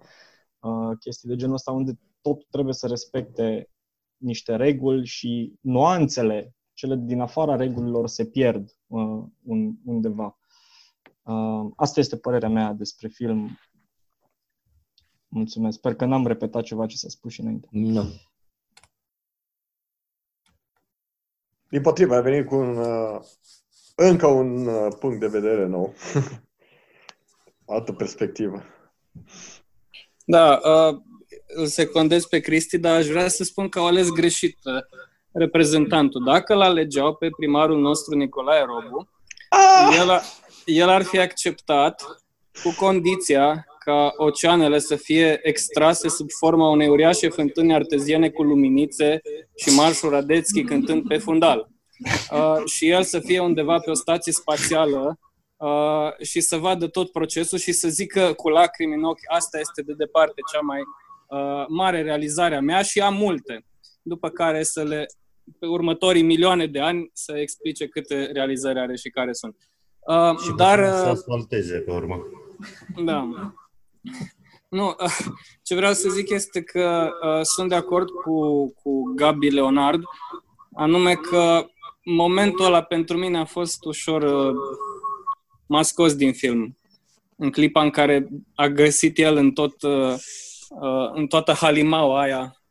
uh, 0.59 0.97
chestii 0.99 1.29
de 1.29 1.35
genul 1.35 1.53
ăsta, 1.53 1.71
unde 1.71 1.99
tot 2.21 2.49
trebuie 2.49 2.73
să 2.73 2.87
respecte 2.87 3.69
niște 4.17 4.55
reguli 4.55 5.05
și 5.05 5.53
nuanțele, 5.61 6.55
cele 6.73 6.95
din 6.95 7.19
afara 7.19 7.55
regulilor, 7.55 8.07
se 8.07 8.25
pierd 8.25 8.77
uh, 8.87 9.23
un, 9.43 9.75
undeva. 9.85 10.39
Uh, 11.21 11.71
asta 11.75 11.99
este 11.99 12.17
părerea 12.17 12.49
mea 12.49 12.73
despre 12.73 13.07
film. 13.07 13.59
Mulțumesc. 15.27 15.77
Sper 15.77 15.95
că 15.95 16.05
n-am 16.05 16.27
repetat 16.27 16.63
ceva 16.63 16.85
ce 16.85 16.97
s-a 16.97 17.09
spus 17.09 17.31
și 17.31 17.41
înainte. 17.41 17.67
Nu. 17.71 18.03
Din 21.69 21.81
potrivă, 21.81 22.15
ai 22.15 22.21
venit 22.21 22.47
cu 22.47 22.55
un, 22.55 22.77
uh, 22.77 23.21
încă 23.95 24.27
un 24.27 24.67
uh, 24.67 24.93
punct 24.99 25.19
de 25.19 25.27
vedere 25.27 25.65
nou. 25.65 25.93
Altă 27.65 27.91
perspectivă. 27.91 28.63
Da, 30.25 30.59
uh, 30.63 30.97
îl 31.47 31.65
secundez 31.65 32.25
pe 32.25 32.39
Cristi, 32.39 32.77
dar 32.77 32.95
aș 32.95 33.07
vrea 33.07 33.27
să 33.27 33.43
spun 33.43 33.69
că 33.69 33.79
au 33.79 33.85
ales 33.85 34.09
greșit 34.09 34.57
uh, 34.63 34.73
reprezentantul. 35.31 36.23
Dacă 36.23 36.53
l-alegeau 36.53 37.15
pe 37.15 37.29
primarul 37.37 37.79
nostru 37.79 38.15
Nicolae 38.15 38.65
Robu, 38.65 39.09
el, 39.99 40.09
a, 40.09 40.21
el 40.65 40.89
ar 40.89 41.03
fi 41.03 41.19
acceptat 41.19 42.03
cu 42.63 42.75
condiția 42.77 43.65
ca 43.79 44.13
oceanele 44.17 44.79
să 44.79 44.95
fie 44.95 45.39
extrase 45.41 46.09
sub 46.09 46.29
forma 46.29 46.69
unei 46.69 46.87
uriașe 46.87 47.29
fântâni 47.29 47.73
arteziene 47.73 48.29
cu 48.29 48.43
luminițe 48.43 49.21
și 49.55 49.75
marșul 49.75 50.09
Radețchi 50.09 50.63
cântând 50.63 51.07
pe 51.07 51.17
fundal. 51.17 51.72
Uh, 52.31 52.65
și 52.65 52.89
el 52.89 53.03
să 53.03 53.19
fie 53.19 53.39
undeva 53.39 53.79
pe 53.79 53.89
o 53.89 53.93
stație 53.93 54.31
spațială 54.31 55.19
uh, 55.55 56.25
și 56.25 56.41
să 56.41 56.57
vadă 56.57 56.87
tot 56.87 57.11
procesul 57.11 57.57
și 57.57 57.71
să 57.71 57.87
zică 57.87 58.33
cu 58.33 58.49
lacrimi 58.49 58.93
în 58.93 59.03
ochi, 59.03 59.33
asta 59.33 59.59
este 59.59 59.81
de 59.81 59.93
departe 59.93 60.41
cea 60.53 60.59
mai 60.59 60.79
uh, 60.79 61.65
mare 61.67 62.01
realizare 62.01 62.55
a 62.55 62.61
mea 62.61 62.81
și 62.81 63.01
am 63.01 63.13
multe. 63.13 63.65
După 64.01 64.29
care 64.29 64.63
să 64.63 64.83
le, 64.83 65.05
pe 65.59 65.65
următorii 65.65 66.23
milioane 66.23 66.67
de 66.67 66.79
ani, 66.79 67.09
să 67.13 67.37
explice 67.37 67.87
câte 67.87 68.29
realizări 68.33 68.79
are 68.79 68.95
și 68.95 69.09
care 69.09 69.33
sunt. 69.33 69.55
Uh, 69.99 70.39
Și 70.39 70.53
dar, 70.55 70.79
dar, 70.79 70.93
să 70.93 71.03
uh, 71.03 71.11
asfalteze 71.11 71.77
pe 71.77 71.91
urmă. 71.91 72.23
da. 73.05 73.29
Nu, 74.69 74.95
ce 75.63 75.75
vreau 75.75 75.93
să 75.93 76.09
zic 76.09 76.29
este 76.29 76.61
că 76.61 77.09
uh, 77.23 77.41
sunt 77.41 77.69
de 77.69 77.75
acord 77.75 78.09
cu, 78.09 78.67
cu 78.83 79.13
Gabi 79.15 79.49
Leonard, 79.49 80.03
anume 80.73 81.13
că 81.13 81.65
momentul 82.03 82.65
ăla 82.65 82.83
pentru 82.83 83.17
mine 83.17 83.37
a 83.37 83.45
fost 83.45 83.85
ușor... 83.85 84.21
Uh, 84.21 84.55
m-a 85.65 85.81
scos 85.81 86.15
din 86.15 86.33
film. 86.33 86.77
În 87.35 87.51
clipa 87.51 87.81
în 87.81 87.89
care 87.89 88.27
a 88.55 88.67
găsit 88.67 89.17
el 89.17 89.35
în 89.35 89.51
tot 89.51 89.81
uh, 89.81 90.15
uh, 90.69 91.11
în 91.13 91.27
toată 91.27 91.51
halimaua 91.51 92.21
aia 92.21 92.61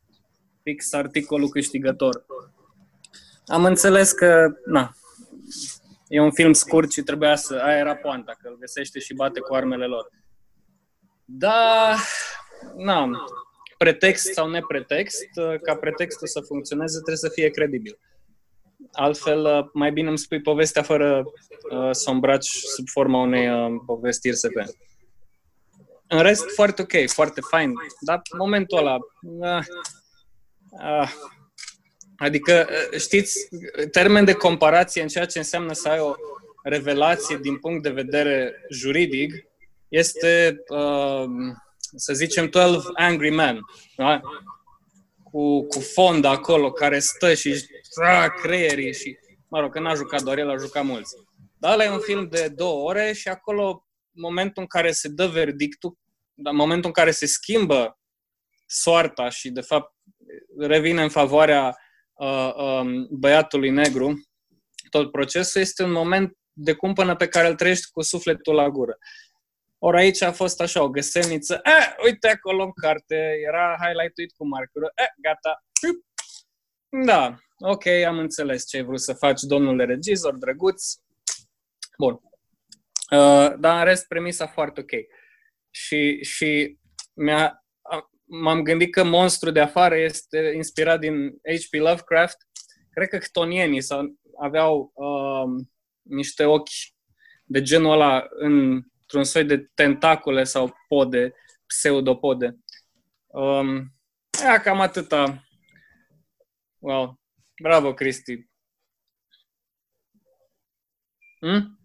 fix 0.63 0.93
articolul 0.93 1.49
câștigător. 1.49 2.27
Am 3.47 3.65
înțeles 3.65 4.13
că, 4.13 4.53
na, 4.65 4.93
e 6.09 6.21
un 6.21 6.33
film 6.33 6.53
scurt 6.53 6.93
și 6.93 7.03
trebuia 7.03 7.37
să... 7.37 7.61
Aia 7.65 7.79
era 7.79 7.97
poanta, 7.97 8.33
că 8.43 8.49
îl 8.49 8.57
găsește 8.59 8.99
și 8.99 9.15
bate 9.15 9.41
cu 9.41 9.55
armele 9.55 9.87
lor. 9.87 10.11
Da, 11.25 11.97
na, 12.77 13.11
pretext 13.79 14.33
sau 14.33 14.51
nepretext, 14.51 15.29
ca 15.63 15.77
pretextul 15.77 16.27
să 16.27 16.41
funcționeze 16.41 16.95
trebuie 16.95 17.17
să 17.17 17.29
fie 17.29 17.49
credibil. 17.49 17.99
Altfel, 18.93 19.71
mai 19.73 19.93
bine 19.93 20.09
îmi 20.09 20.19
spui 20.19 20.41
povestea 20.41 20.83
fără 20.83 21.25
uh, 21.71 21.89
să 21.91 22.11
o 22.11 22.13
îmbraci 22.13 22.47
sub 22.47 22.89
forma 22.89 23.21
unei 23.21 23.51
uh, 23.51 23.81
povestiri 23.87 24.37
SP. 24.43 24.57
În 26.07 26.23
rest, 26.23 26.45
foarte 26.55 26.83
ok, 26.83 27.11
foarte 27.11 27.41
fain, 27.41 27.73
dar 28.01 28.21
momentul 28.39 28.79
ăla... 28.79 28.97
Uh, 29.23 29.65
uh, 30.71 31.11
adică, 32.17 32.69
uh, 32.69 32.99
știți, 32.99 33.49
termen 33.91 34.25
de 34.25 34.33
comparație 34.33 35.03
în 35.03 35.09
ceea 35.09 35.27
ce 35.27 35.39
înseamnă 35.39 35.73
să 35.73 35.89
ai 35.89 35.99
o 35.99 36.13
revelație 36.63 37.39
din 37.43 37.59
punct 37.59 37.83
de 37.83 37.91
vedere 37.91 38.55
juridic 38.71 39.47
este, 39.89 40.63
uh, 40.69 41.25
să 41.97 42.13
zicem, 42.13 42.49
12 42.49 42.91
Angry 42.95 43.31
Men. 43.31 43.61
Da? 43.97 44.21
Cu, 45.23 45.67
cu 45.67 45.81
fond 45.81 46.25
acolo 46.25 46.73
care 46.73 46.99
stă 46.99 47.35
și 47.35 47.55
a, 47.55 47.82
creierii 48.43 48.95
și, 48.95 49.19
mă 49.49 49.61
rog, 49.61 49.73
că 49.73 49.81
n-a 49.81 49.95
jucat 49.95 50.23
doar 50.23 50.39
el, 50.39 50.51
a 50.51 50.57
jucat 50.57 50.85
mulți. 50.85 51.15
Dar 51.59 51.73
ăla 51.73 51.85
e 51.85 51.91
un 51.91 52.01
film 52.01 52.29
de 52.29 52.49
două 52.49 52.89
ore 52.89 53.13
și 53.13 53.29
acolo, 53.29 53.87
momentul 54.11 54.63
în 54.63 54.69
care 54.69 54.93
se 54.93 55.09
dă 55.09 55.27
verdictul, 55.27 55.99
dar 56.35 56.53
momentul 56.53 56.87
în 56.87 56.93
care 56.93 57.11
se 57.11 57.27
schimbă 57.27 57.99
soarta 58.67 59.29
și, 59.29 59.51
de 59.51 59.61
fapt, 59.61 59.95
revine 60.59 61.03
în 61.03 61.09
favoarea 61.09 61.77
uh, 62.13 62.55
um, 62.55 63.09
băiatului 63.11 63.71
negru, 63.71 64.21
tot 64.91 65.11
procesul 65.11 65.61
este 65.61 65.83
un 65.83 65.93
moment 65.93 66.37
de 66.53 66.73
cumpănă 66.73 67.17
pe 67.17 67.29
care 67.29 67.49
îl 67.49 67.55
trăiești 67.55 67.91
cu 67.91 68.03
sufletul 68.03 68.55
la 68.55 68.69
gură. 68.69 68.99
Ori 69.79 69.99
aici 69.99 70.23
a 70.23 70.33
fost 70.33 70.61
așa, 70.61 70.83
o 70.83 70.91
găselniță, 70.91 71.61
eh, 71.63 71.95
uite 72.05 72.29
acolo 72.29 72.63
în 72.63 72.73
carte, 72.73 73.35
era 73.47 73.77
highlight-uit 73.81 74.33
cu 74.37 74.47
markerul, 74.47 74.93
eh, 74.95 75.07
gata, 75.17 75.65
da, 77.05 77.39
ok, 77.63 77.87
am 77.87 78.19
înțeles 78.19 78.69
ce 78.69 78.77
ai 78.77 78.83
vrut 78.83 79.01
să 79.01 79.13
faci, 79.13 79.41
domnule 79.41 79.85
regizor, 79.85 80.35
drăguț. 80.35 80.95
Bun. 81.99 82.13
Uh, 83.11 83.53
dar 83.59 83.79
în 83.79 83.85
rest, 83.85 84.07
premisa 84.07 84.47
foarte 84.47 84.81
ok. 84.81 84.91
Și, 85.71 86.23
și 86.23 86.79
mi-a, 87.15 87.65
m-am 88.25 88.63
gândit 88.63 88.93
că 88.93 89.05
monstru 89.05 89.51
de 89.51 89.61
afară 89.61 89.97
este 89.97 90.53
inspirat 90.55 91.01
din 91.01 91.29
H.P. 91.29 91.73
Lovecraft. 91.75 92.37
Cred 92.91 93.09
că 93.09 93.19
chtonienii 93.19 93.81
sau 93.81 94.15
aveau 94.41 94.93
uh, 94.95 95.65
niște 96.03 96.45
ochi 96.45 96.71
de 97.45 97.63
genul 97.63 97.93
ăla 97.93 98.27
într-un 98.29 99.25
soi 99.25 99.45
de 99.45 99.71
tentacule 99.75 100.45
sau 100.45 100.75
pode, 100.89 101.35
pseudopode. 101.67 102.59
Um, 103.27 103.95
ea, 104.43 104.61
cam 104.61 104.81
atâta. 104.81 105.45
Wow. 106.79 107.22
Bravo, 107.63 107.95
Cristi. 107.95 108.51
Hmm? 111.39 111.79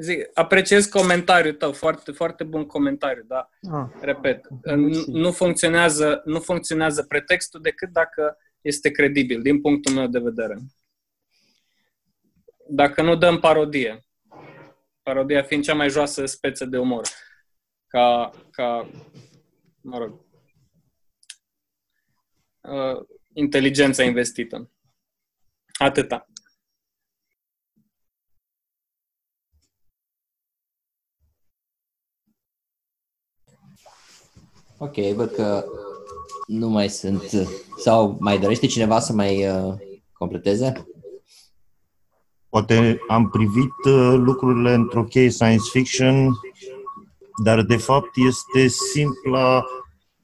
Zic, 0.00 0.30
apreciez 0.34 0.86
comentariul 0.86 1.54
tău, 1.54 1.72
foarte, 1.72 2.12
foarte 2.12 2.44
bun 2.44 2.66
comentariu, 2.66 3.24
da. 3.26 3.48
Ah, 3.72 3.86
Repet, 4.00 4.48
nu, 4.62 5.04
nu, 5.06 5.32
funcționează, 5.32 6.22
nu 6.24 6.40
funcționează 6.40 7.02
pretextul 7.02 7.60
decât 7.60 7.88
dacă 7.88 8.38
este 8.60 8.90
credibil, 8.90 9.42
din 9.42 9.60
punctul 9.60 9.94
meu 9.94 10.06
de 10.06 10.18
vedere. 10.18 10.58
Dacă 12.68 13.02
nu 13.02 13.16
dăm 13.16 13.40
parodie, 13.40 14.06
parodia 15.02 15.42
fiind 15.42 15.64
cea 15.64 15.74
mai 15.74 15.90
joasă 15.90 16.26
speță 16.26 16.64
de 16.64 16.78
umor, 16.78 17.08
ca, 17.86 18.30
ca 18.50 18.90
mă 19.80 19.98
rog, 19.98 20.26
uh, 22.60 23.17
inteligența 23.38 24.02
investită. 24.02 24.70
Atâta. 25.78 26.26
Ok, 34.78 34.94
văd 35.14 35.30
că 35.30 35.64
nu 36.46 36.68
mai 36.68 36.88
sunt... 36.88 37.22
Sau 37.76 38.16
mai 38.20 38.38
dorește 38.38 38.66
cineva 38.66 39.00
să 39.00 39.12
mai 39.12 39.48
uh, 39.48 39.74
completeze? 40.12 40.86
Poate 42.48 43.00
am 43.08 43.28
privit 43.28 43.84
uh, 43.84 44.14
lucrurile 44.16 44.72
într-o 44.72 45.04
cheie 45.04 45.30
science 45.30 45.70
fiction, 45.70 46.32
dar 47.44 47.62
de 47.62 47.76
fapt 47.76 48.16
este 48.16 48.66
simpla, 48.66 49.64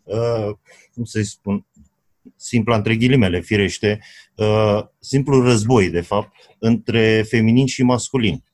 uh, 0.03 0.51
cum 0.95 1.05
să-i 1.05 1.25
spun, 1.25 1.67
simpla 2.45 2.77
între 2.77 2.97
ghilimele, 2.97 3.41
firește, 3.41 3.99
uh, 4.37 4.79
simplu 5.01 5.43
război, 5.43 5.91
de 5.91 6.01
fapt, 6.01 6.31
între 6.59 7.23
feminin 7.23 7.67
și 7.67 7.83
masculin. 7.83 8.45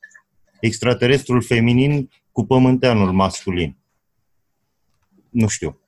Extraterestrul 0.60 1.42
feminin 1.42 2.10
cu 2.32 2.44
pământeanul 2.46 3.12
masculin. 3.12 3.76
Nu 5.30 5.46
știu. 5.46 5.80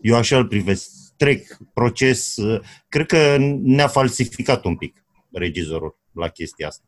Eu 0.00 0.14
așa 0.16 0.36
îl 0.36 0.46
privesc. 0.46 0.90
Trec, 1.16 1.56
proces. 1.74 2.36
uh, 2.36 2.60
Cred 2.88 3.06
că 3.06 3.36
ne-a 3.62 3.88
falsificat 3.88 4.64
un 4.64 4.76
pic 4.76 5.04
regizorul 5.32 5.98
la 6.12 6.28
chestia 6.28 6.66
asta. 6.66 6.84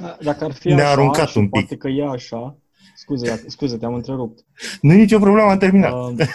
Da, 0.00 0.16
Dacă 0.22 0.44
ar 0.44 0.52
fi 0.52 0.68
Ne-a 0.68 0.76
așa, 0.84 0.90
aruncat 0.90 1.28
și 1.28 1.38
un 1.38 1.42
pic. 1.48 1.52
poate 1.52 1.76
că 1.76 1.88
e 1.88 2.04
așa, 2.06 2.58
scuze, 2.96 3.44
scuze, 3.46 3.76
te-am 3.76 3.94
întrerupt. 3.94 4.44
Nu 4.80 4.92
e 4.92 4.96
nicio 4.96 5.18
problemă, 5.18 5.50
am 5.50 5.58
terminat. 5.58 5.92
Uh, 5.92 6.26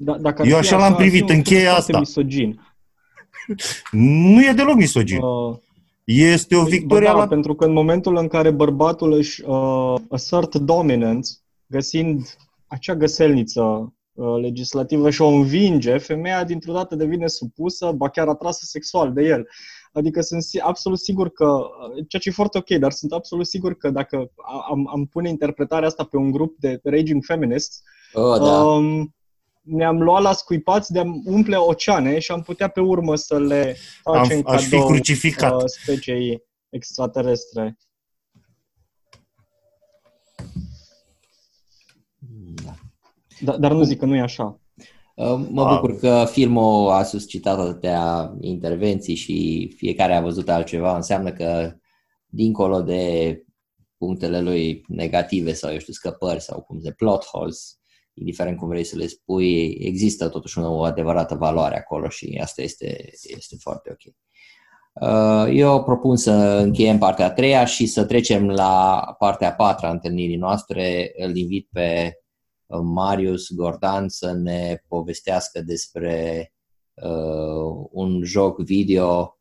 da, 0.00 0.18
dacă 0.18 0.42
ar 0.42 0.46
Eu 0.48 0.52
fi 0.52 0.58
așa 0.58 0.76
l-am 0.76 0.84
ar 0.84 0.90
fi 0.92 0.96
privit, 0.96 1.20
un 1.20 1.26
film 1.26 1.38
încheie 1.38 1.64
foarte 1.64 1.80
asta. 1.80 1.98
misogin. 1.98 2.60
Nu 3.90 4.42
e 4.44 4.52
deloc 4.52 4.74
misogin. 4.74 5.18
Uh, 5.22 5.56
Este 6.04 6.56
o 6.56 6.62
victorie 6.64 7.06
Bă, 7.08 7.12
da, 7.12 7.18
la... 7.18 7.26
pentru 7.26 7.54
că 7.54 7.64
în 7.64 7.72
momentul 7.72 8.16
în 8.16 8.28
care 8.28 8.50
bărbatul 8.50 9.12
își 9.12 9.42
uh, 9.46 9.94
assert 10.10 10.54
dominance, 10.54 11.30
găsind 11.66 12.36
acea 12.66 12.94
găselniță 12.94 13.60
uh, 14.12 14.40
legislativă 14.40 15.10
și 15.10 15.22
o 15.22 15.26
învinge, 15.28 15.98
femeia 15.98 16.44
dintr-o 16.44 16.72
dată 16.72 16.94
devine 16.96 17.26
supusă, 17.26 17.92
ba 17.96 18.08
chiar 18.08 18.28
atrasă 18.28 18.60
sexual 18.64 19.12
de 19.12 19.22
el. 19.22 19.46
Adică 19.92 20.20
sunt 20.20 20.42
si- 20.42 20.58
absolut 20.60 20.98
sigur 20.98 21.30
că, 21.30 21.44
uh, 21.44 22.04
ceea 22.08 22.22
ce 22.22 22.28
e 22.28 22.32
foarte 22.32 22.58
ok, 22.58 22.68
dar 22.68 22.90
sunt 22.90 23.12
absolut 23.12 23.46
sigur 23.46 23.74
că 23.76 23.90
dacă 23.90 24.30
am, 24.70 24.88
am 24.92 25.06
pune 25.06 25.28
interpretarea 25.28 25.88
asta 25.88 26.04
pe 26.04 26.16
un 26.16 26.30
grup 26.30 26.54
de 26.58 26.80
raging 26.82 27.24
feminists, 27.24 27.82
Oh, 28.12 28.38
da. 28.38 28.62
um, 28.64 29.14
ne-am 29.68 30.02
luat 30.02 30.22
la 30.22 30.32
scuipați 30.32 30.92
de 30.92 30.98
a 30.98 31.04
umple 31.24 31.56
oceane 31.56 32.18
și 32.18 32.30
am 32.32 32.42
putea 32.42 32.68
pe 32.68 32.80
urmă 32.80 33.14
să 33.16 33.38
le 33.38 33.76
facem 34.02 34.42
Am- 34.46 34.54
aș 34.54 34.62
fi 34.64 34.70
cadou 34.70 34.86
crucificat. 34.86 35.52
uh, 35.52 35.62
speciei 35.66 36.42
extraterestre. 36.68 37.76
Da, 43.40 43.56
dar 43.56 43.72
nu 43.72 43.82
zic 43.82 43.98
că 43.98 44.04
nu 44.06 44.16
e 44.16 44.20
așa. 44.20 44.60
Uh, 45.14 45.40
Mă 45.50 45.62
Ah. 45.64 45.74
bucur 45.74 45.96
că 45.98 46.24
filmul 46.30 46.90
a 46.90 47.02
suscitat 47.02 47.58
atâtea 47.58 48.34
intervenții 48.40 49.14
și 49.14 49.68
fiecare 49.76 50.14
a 50.14 50.20
văzut 50.20 50.48
altceva. 50.48 50.96
Înseamnă 50.96 51.32
că, 51.32 51.74
dincolo 52.26 52.80
de 52.82 53.42
punctele 53.96 54.40
lui 54.40 54.84
negative 54.88 55.52
sau, 55.52 55.72
eu 55.72 55.78
știu, 55.78 55.92
scăpări 55.92 56.40
sau 56.40 56.60
cum 56.60 56.80
se 56.80 56.90
plot 56.92 57.24
holes, 57.24 57.77
indiferent 58.18 58.58
cum 58.58 58.68
vrei 58.68 58.84
să 58.84 58.96
le 58.96 59.06
spui, 59.06 59.76
există 59.80 60.28
totuși 60.28 60.58
o 60.58 60.82
adevărată 60.82 61.34
valoare 61.34 61.76
acolo 61.76 62.08
și 62.08 62.38
asta 62.42 62.62
este, 62.62 63.10
este 63.22 63.56
foarte 63.60 63.90
ok. 63.90 64.14
Uh, 65.00 65.56
Eu 65.56 65.82
propun 65.84 66.16
să 66.16 66.32
încheiem 66.62 66.98
partea 66.98 67.24
a 67.24 67.30
treia 67.30 67.64
și 67.64 67.86
să 67.86 68.04
trecem 68.04 68.48
la 68.48 69.04
partea 69.18 69.48
a 69.48 69.52
patra 69.52 69.88
a 69.88 69.92
întâlnirii 69.92 70.36
noastre. 70.36 71.12
Îl 71.16 71.36
invit 71.36 71.68
pe 71.72 72.12
uh, 72.66 72.80
Marius 72.82 73.52
Gordan 73.54 74.08
să 74.08 74.32
ne 74.32 74.82
povestească 74.88 75.60
despre 75.60 76.52
uh, 76.94 77.86
un 77.90 78.24
joc 78.24 78.60
video 78.60 79.38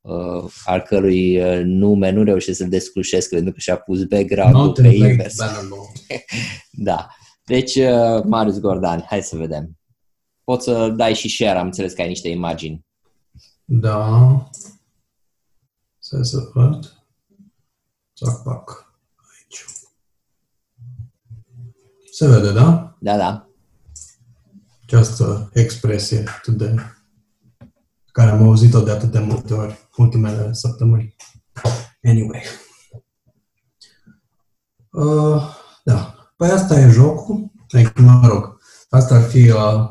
uh, 0.00 0.44
al 0.64 0.80
cărui 0.80 1.40
uh, 1.40 1.60
nume 1.64 2.10
nu 2.10 2.22
reușesc 2.22 2.58
să-l 2.58 2.68
desclușesc 2.68 3.28
pentru 3.28 3.52
că 3.52 3.58
și-a 3.58 3.76
pus 3.76 4.04
background-ul 4.04 4.60
Mountain 4.60 4.90
pe 4.90 4.96
Blade 4.96 5.12
invers. 5.12 5.36
Bannerlord. 5.36 5.90
Da. 6.70 7.08
Deci, 7.44 7.74
uh, 7.74 8.22
Marius 8.24 8.58
Gordan, 8.58 9.04
hai 9.08 9.22
să 9.22 9.36
vedem. 9.36 9.78
Poți 10.44 10.64
să 10.64 10.88
dai 10.88 11.14
și 11.14 11.28
share, 11.28 11.58
am 11.58 11.66
înțeles 11.66 11.92
că 11.92 12.00
ai 12.02 12.08
niște 12.08 12.28
imagini. 12.28 12.86
Da. 13.64 14.50
Să 15.98 16.22
să 16.22 16.50
văd. 16.54 17.04
Zac, 18.18 18.42
pac. 18.42 18.94
Aici. 19.16 19.64
Se 22.12 22.28
vede, 22.28 22.52
da? 22.52 22.96
Da, 23.00 23.16
da. 23.16 23.48
Această 24.82 25.50
expresie 25.52 26.24
atât 26.36 26.56
de... 26.56 26.74
care 28.12 28.30
am 28.30 28.42
auzit-o 28.42 28.80
de 28.80 28.90
atât 28.90 29.10
de 29.10 29.18
multe 29.18 29.54
ori 29.54 29.88
ultimele 29.96 30.52
săptămâni. 30.52 31.16
Anyway. 32.02 32.42
Uh, 34.90 35.42
da. 35.84 36.11
Păi 36.42 36.50
asta 36.50 36.80
e 36.80 36.90
jocul. 36.90 37.50
Adică, 37.70 38.02
mă 38.02 38.28
rog, 38.28 38.58
asta 38.88 39.14
ar 39.14 39.22
fi 39.22 39.50
uh, 39.50 39.88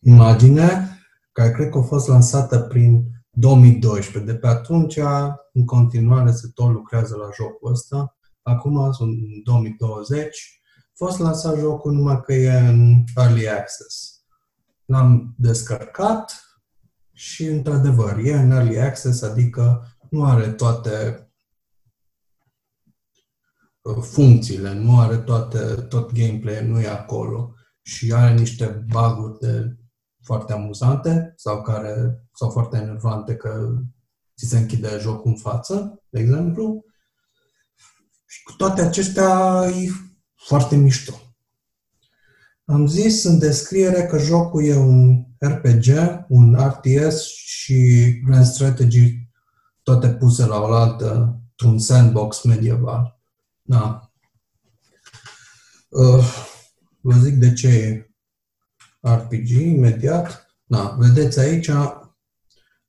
imagine 0.00 0.98
care 1.32 1.50
cred 1.50 1.68
că 1.68 1.78
a 1.78 1.82
fost 1.82 2.08
lansată 2.08 2.58
prin 2.58 3.04
2012. 3.30 4.32
De 4.32 4.38
pe 4.38 4.46
atunci, 4.46 4.98
în 5.52 5.64
continuare, 5.64 6.30
se 6.30 6.48
tot 6.54 6.70
lucrează 6.70 7.16
la 7.16 7.28
jocul 7.34 7.70
ăsta. 7.70 8.16
Acum 8.42 8.92
sunt 8.92 9.10
în 9.10 9.42
2020. 9.44 10.62
A 10.78 10.90
fost 10.94 11.18
lansat 11.18 11.58
jocul 11.58 11.92
numai 11.92 12.20
că 12.20 12.32
e 12.32 12.58
în 12.58 13.04
Early 13.16 13.48
Access. 13.48 14.22
L-am 14.84 15.34
descărcat 15.38 16.44
și, 17.12 17.44
într-adevăr, 17.44 18.18
e 18.24 18.34
în 18.34 18.50
Early 18.50 18.80
Access, 18.80 19.22
adică 19.22 19.86
nu 20.10 20.24
are 20.24 20.48
toate 20.48 20.90
uh, 20.90 21.30
funcțiile, 23.90 24.74
nu 24.74 25.00
are 25.00 25.16
toate, 25.16 25.58
tot 25.74 26.12
gameplay, 26.12 26.66
nu 26.66 26.80
e 26.80 26.88
acolo 26.88 27.54
și 27.82 28.12
are 28.12 28.34
niște 28.34 28.66
bug-uri 28.66 29.38
de 29.38 29.76
foarte 30.22 30.52
amuzante 30.52 31.32
sau 31.36 31.62
care 31.62 32.24
sau 32.34 32.50
foarte 32.50 32.76
enervante 32.76 33.34
că 33.34 33.68
ți 34.36 34.46
se 34.46 34.58
închide 34.58 34.98
jocul 35.00 35.30
în 35.30 35.36
față, 35.36 36.02
de 36.08 36.20
exemplu. 36.20 36.84
Și 38.26 38.42
cu 38.42 38.52
toate 38.52 38.82
acestea 38.82 39.64
e 39.66 39.88
foarte 40.34 40.76
mișto. 40.76 41.12
Am 42.64 42.86
zis 42.86 43.24
în 43.24 43.38
descriere 43.38 44.06
că 44.06 44.18
jocul 44.18 44.64
e 44.64 44.76
un 44.76 45.24
RPG, 45.38 45.86
un 46.28 46.54
RTS 46.54 47.22
și 47.22 48.10
Grand 48.26 48.44
Strategy 48.44 49.30
toate 49.82 50.08
puse 50.08 50.46
la 50.46 50.60
oaltă 50.60 51.40
într-un 51.50 51.78
sandbox 51.78 52.42
medieval. 52.42 53.21
Da. 53.72 54.12
Uh, 55.88 56.24
vă 57.00 57.18
zic 57.18 57.34
de 57.34 57.52
ce 57.52 57.68
e 57.68 58.10
RPG 59.00 59.48
imediat. 59.48 60.46
Da, 60.64 60.96
vedeți 60.98 61.38
aici 61.38 61.68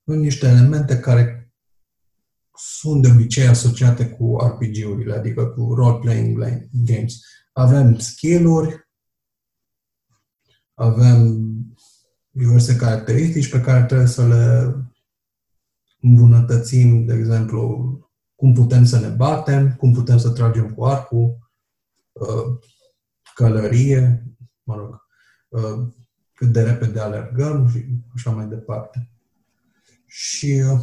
în 0.04 0.20
niște 0.20 0.48
elemente 0.48 1.00
care 1.00 1.54
sunt 2.54 3.02
de 3.02 3.10
obicei 3.12 3.48
asociate 3.48 4.10
cu 4.10 4.38
RPG-urile, 4.38 5.14
adică 5.14 5.46
cu 5.46 5.74
role-playing 5.74 6.38
games. 6.72 7.20
Avem 7.54 7.98
skill-uri, 7.98 8.88
avem 10.74 11.46
diverse 12.30 12.76
caracteristici 12.76 13.50
pe 13.50 13.62
care 13.62 13.86
trebuie 13.86 14.08
să 14.08 14.28
le 14.28 14.76
îmbunătățim, 16.02 17.06
de 17.06 17.14
exemplu, 17.14 17.98
cum 18.44 18.54
putem 18.54 18.86
să 18.86 19.00
ne 19.00 19.08
batem, 19.08 19.76
cum 19.76 19.94
putem 19.94 20.18
să 20.18 20.30
tragem 20.30 20.74
cu 20.74 20.86
arcul, 20.86 21.38
uh, 22.12 22.60
călărie, 23.36 24.24
mă 24.64 24.76
rog, 24.76 25.08
uh, 25.48 25.88
cât 26.34 26.52
de 26.52 26.62
repede 26.62 27.00
alergăm 27.00 27.70
și 27.70 27.86
așa 28.16 28.32
mai 28.32 28.48
departe. 28.48 29.10
Și, 30.06 30.64
uh, 30.72 30.82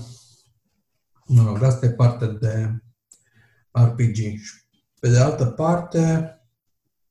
mă 1.26 1.42
rog, 1.42 1.62
asta 1.62 1.86
e 1.86 1.90
partea 1.90 2.26
de 2.28 2.82
RPG. 3.72 4.16
Și 4.16 4.54
pe 5.00 5.08
de 5.08 5.18
altă 5.18 5.46
parte, 5.46 6.34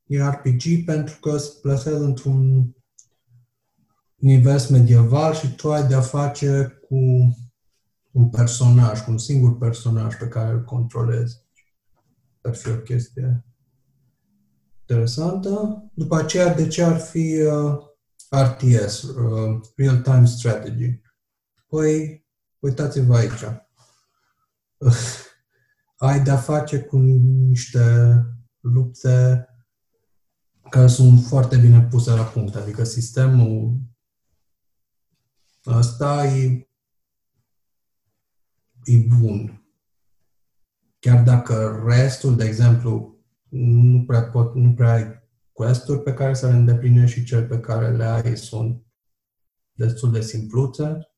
e 0.05 0.23
RPG 0.23 0.85
pentru 0.85 1.19
că 1.19 1.37
se 1.37 1.57
plasează 1.61 2.03
într-un 2.03 2.69
univers 4.15 4.67
medieval 4.67 5.33
și 5.33 5.55
tu 5.55 5.71
ai 5.71 5.87
de-a 5.87 6.01
face 6.01 6.79
cu 6.87 6.97
un 8.19 8.29
personaj, 8.29 9.03
cu 9.03 9.11
un 9.11 9.17
singur 9.17 9.57
personaj 9.57 10.15
pe 10.15 10.27
care 10.27 10.51
îl 10.51 10.63
controlezi. 10.63 11.37
Ar 12.41 12.55
fi 12.55 12.69
o 12.69 12.75
chestie 12.75 13.43
interesantă. 14.81 15.83
După 15.93 16.15
aceea, 16.15 16.53
de 16.53 16.67
ce 16.67 16.83
ar 16.83 16.99
fi 16.99 17.41
uh, 17.41 17.77
RTS, 18.29 19.01
uh, 19.01 19.59
Real 19.75 19.97
Time 20.01 20.25
Strategy? 20.25 21.01
Păi, 21.67 22.25
uitați-vă 22.59 23.15
aici. 23.15 23.43
ai 25.97 26.23
de-a 26.23 26.37
face 26.37 26.79
cu 26.79 26.97
niște 26.97 28.15
lupte 28.59 29.47
care 30.69 30.87
sunt 30.87 31.25
foarte 31.25 31.57
bine 31.57 31.81
puse 31.81 32.11
la 32.11 32.23
punct. 32.23 32.55
Adică 32.55 32.83
sistemul 32.83 33.81
ăsta 35.65 36.25
e, 36.25 36.68
e 38.89 38.97
bun. 39.19 39.63
Chiar 40.99 41.23
dacă 41.23 41.83
restul, 41.87 42.35
de 42.35 42.45
exemplu, 42.45 43.19
nu 43.49 44.03
prea, 44.05 44.23
pot, 44.23 44.55
nu 44.55 44.73
prea 44.73 44.93
ai 44.93 45.19
quest-uri 45.51 46.03
pe 46.03 46.13
care 46.13 46.33
să 46.33 46.47
le 46.47 46.53
îndeplinești 46.53 47.19
și 47.19 47.25
cele 47.25 47.43
pe 47.43 47.59
care 47.59 47.95
le 47.95 48.03
ai 48.03 48.37
sunt 48.37 48.83
destul 49.71 50.11
de 50.11 50.21
simpluțe. 50.21 51.11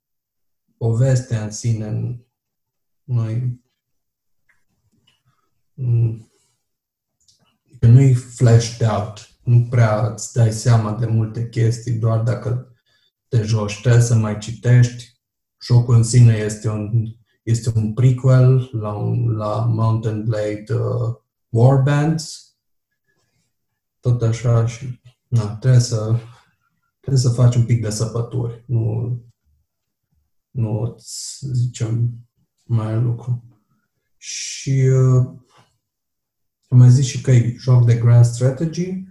Povestea 0.77 1.43
în 1.43 1.51
sine 1.51 2.19
noi 3.03 3.61
că 7.79 7.87
nu 7.87 8.01
e 8.01 8.13
flashed 8.13 8.87
out, 8.89 9.29
nu 9.43 9.67
prea 9.69 10.11
îți 10.11 10.33
dai 10.33 10.51
seama 10.51 10.95
de 10.95 11.05
multe 11.05 11.49
chestii 11.49 11.93
doar 11.93 12.23
dacă 12.23 12.75
te 13.27 13.41
joci, 13.41 13.81
trebuie 13.81 14.01
să 14.01 14.15
mai 14.15 14.37
citești. 14.37 15.19
Jocul 15.65 15.95
în 15.95 16.03
sine 16.03 16.33
este 16.33 16.69
un, 16.69 17.05
este 17.43 17.71
un 17.75 17.93
prequel 17.93 18.69
la, 18.71 18.93
un, 18.93 19.31
la 19.31 19.65
Mountain 19.65 20.23
Blade 20.23 20.65
uh, 20.73 21.15
Warbands. 21.49 22.55
Tot 23.99 24.21
așa 24.21 24.65
și 24.65 25.01
na, 25.27 25.55
trebuie 25.55 25.81
să 25.81 26.19
trebuie 26.99 27.21
să 27.21 27.29
faci 27.29 27.55
un 27.55 27.65
pic 27.65 27.81
de 27.81 27.89
săpături. 27.89 28.63
Nu, 28.67 29.17
nu 30.49 30.81
îți 30.81 31.45
zicem 31.51 32.11
mai 32.63 33.01
lucru. 33.01 33.43
Și 34.17 34.71
uh, 34.71 35.25
am 36.67 36.77
mai 36.77 36.89
zis 36.89 37.05
și 37.05 37.21
că 37.21 37.31
e 37.31 37.55
joc 37.57 37.85
de 37.85 37.95
Grand 37.95 38.25
Strategy. 38.25 39.03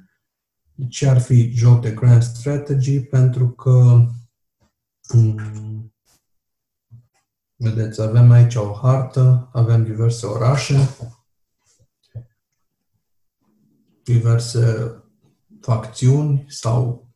De 0.74 0.86
ce 0.86 1.08
ar 1.08 1.20
fi 1.20 1.50
joc 1.50 1.80
de 1.80 1.90
Grand 1.90 2.22
Strategy? 2.22 3.00
Pentru 3.00 3.50
că 3.50 4.06
um, 5.14 5.89
vedeți, 7.60 8.00
avem 8.00 8.30
aici 8.30 8.54
o 8.54 8.72
hartă, 8.72 9.48
avem 9.52 9.84
diverse 9.84 10.26
orașe, 10.26 10.88
diverse 14.04 14.94
facțiuni 15.60 16.44
sau 16.48 17.08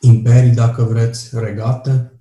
imperii, 0.00 0.54
dacă 0.54 0.82
vreți, 0.82 1.38
regate, 1.38 2.20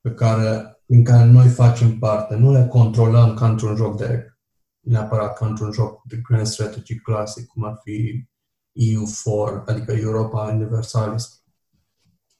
pe 0.00 0.10
care, 0.14 0.80
din 0.86 1.04
care 1.04 1.24
noi 1.24 1.48
facem 1.48 1.98
parte. 1.98 2.34
Nu 2.34 2.52
le 2.52 2.66
controlăm 2.66 3.34
ca 3.34 3.48
într-un 3.48 3.76
joc 3.76 3.96
de 3.96 4.32
neapărat 4.80 5.38
ca 5.38 5.46
într-un 5.46 5.72
joc 5.72 6.02
de 6.04 6.16
Grand 6.16 6.46
Strategy 6.46 6.98
clasic, 6.98 7.46
cum 7.46 7.64
ar 7.64 7.80
fi 7.82 8.28
EU4, 8.72 9.64
adică 9.66 9.92
Europa 9.92 10.50
Universalis, 10.52 11.42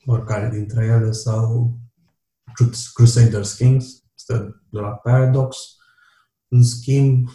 oricare 0.07 0.49
dintre 0.51 0.85
ele, 0.85 1.11
sau 1.11 1.79
Crusaders 2.95 3.55
Kings, 3.55 4.05
este 4.17 4.35
de 4.71 4.79
la 4.79 4.91
Paradox. 4.91 5.77
În 6.49 6.63
schimb, 6.63 7.29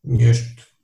ești 0.00 0.76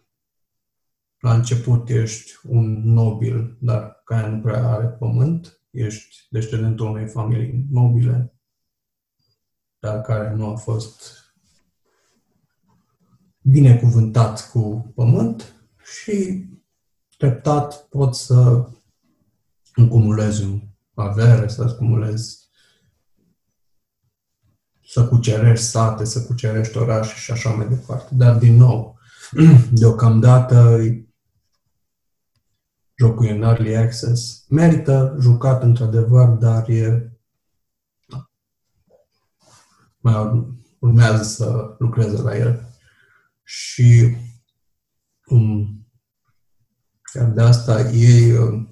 la 1.19 1.35
început 1.35 1.89
ești 1.89 2.33
un 2.43 2.93
nobil, 2.93 3.57
dar 3.61 4.03
care 4.05 4.29
nu 4.29 4.41
prea 4.41 4.69
are 4.69 4.87
pământ, 4.87 5.61
ești 5.71 6.27
descendentul 6.31 6.87
unei 6.87 7.09
familii 7.09 7.67
nobile, 7.71 8.35
dar 9.79 10.01
care 10.01 10.35
nu 10.35 10.47
a 10.47 10.57
fost 10.57 11.23
binecuvântat 13.41 14.51
cu 14.51 14.93
pământ 14.95 15.67
și 15.85 16.47
treptat 17.17 17.89
poți 17.89 18.27
să 18.27 18.69
încumulezi 19.75 20.45
un 20.45 20.61
avere, 20.95 21.49
să 21.49 21.63
acumulezi 21.63 22.42
să 24.93 25.07
cucerești 25.07 25.65
sate, 25.65 26.05
să 26.05 26.23
cucerești 26.23 26.79
orașe 26.79 27.15
și 27.15 27.31
așa 27.31 27.51
mai 27.51 27.69
departe. 27.69 28.15
Dar, 28.15 28.37
din 28.37 28.57
nou, 28.57 28.99
deocamdată 29.81 30.79
jocul 32.95 33.27
e 33.27 33.31
în 33.31 33.43
early 33.43 33.77
access. 33.77 34.45
Merită 34.49 35.17
jucat 35.21 35.63
într-adevăr, 35.63 36.29
dar 36.29 36.69
e 36.69 37.13
mai 39.99 40.47
urmează 40.79 41.23
să 41.23 41.77
lucreze 41.79 42.23
la 42.23 42.37
el. 42.37 42.67
Și 43.43 44.17
um, 45.27 45.87
chiar 47.13 47.29
de 47.31 47.43
asta 47.43 47.81
ei, 47.91 48.33
uh, 48.33 48.67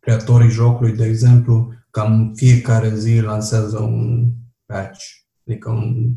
creatorii 0.00 0.50
jocului, 0.50 0.96
de 0.96 1.04
exemplu, 1.04 1.72
cam 1.90 2.32
fiecare 2.34 2.94
zi 2.96 3.20
lansează 3.20 3.78
un 3.78 4.32
patch, 4.70 5.04
adică 5.46 5.70
un, 5.70 6.14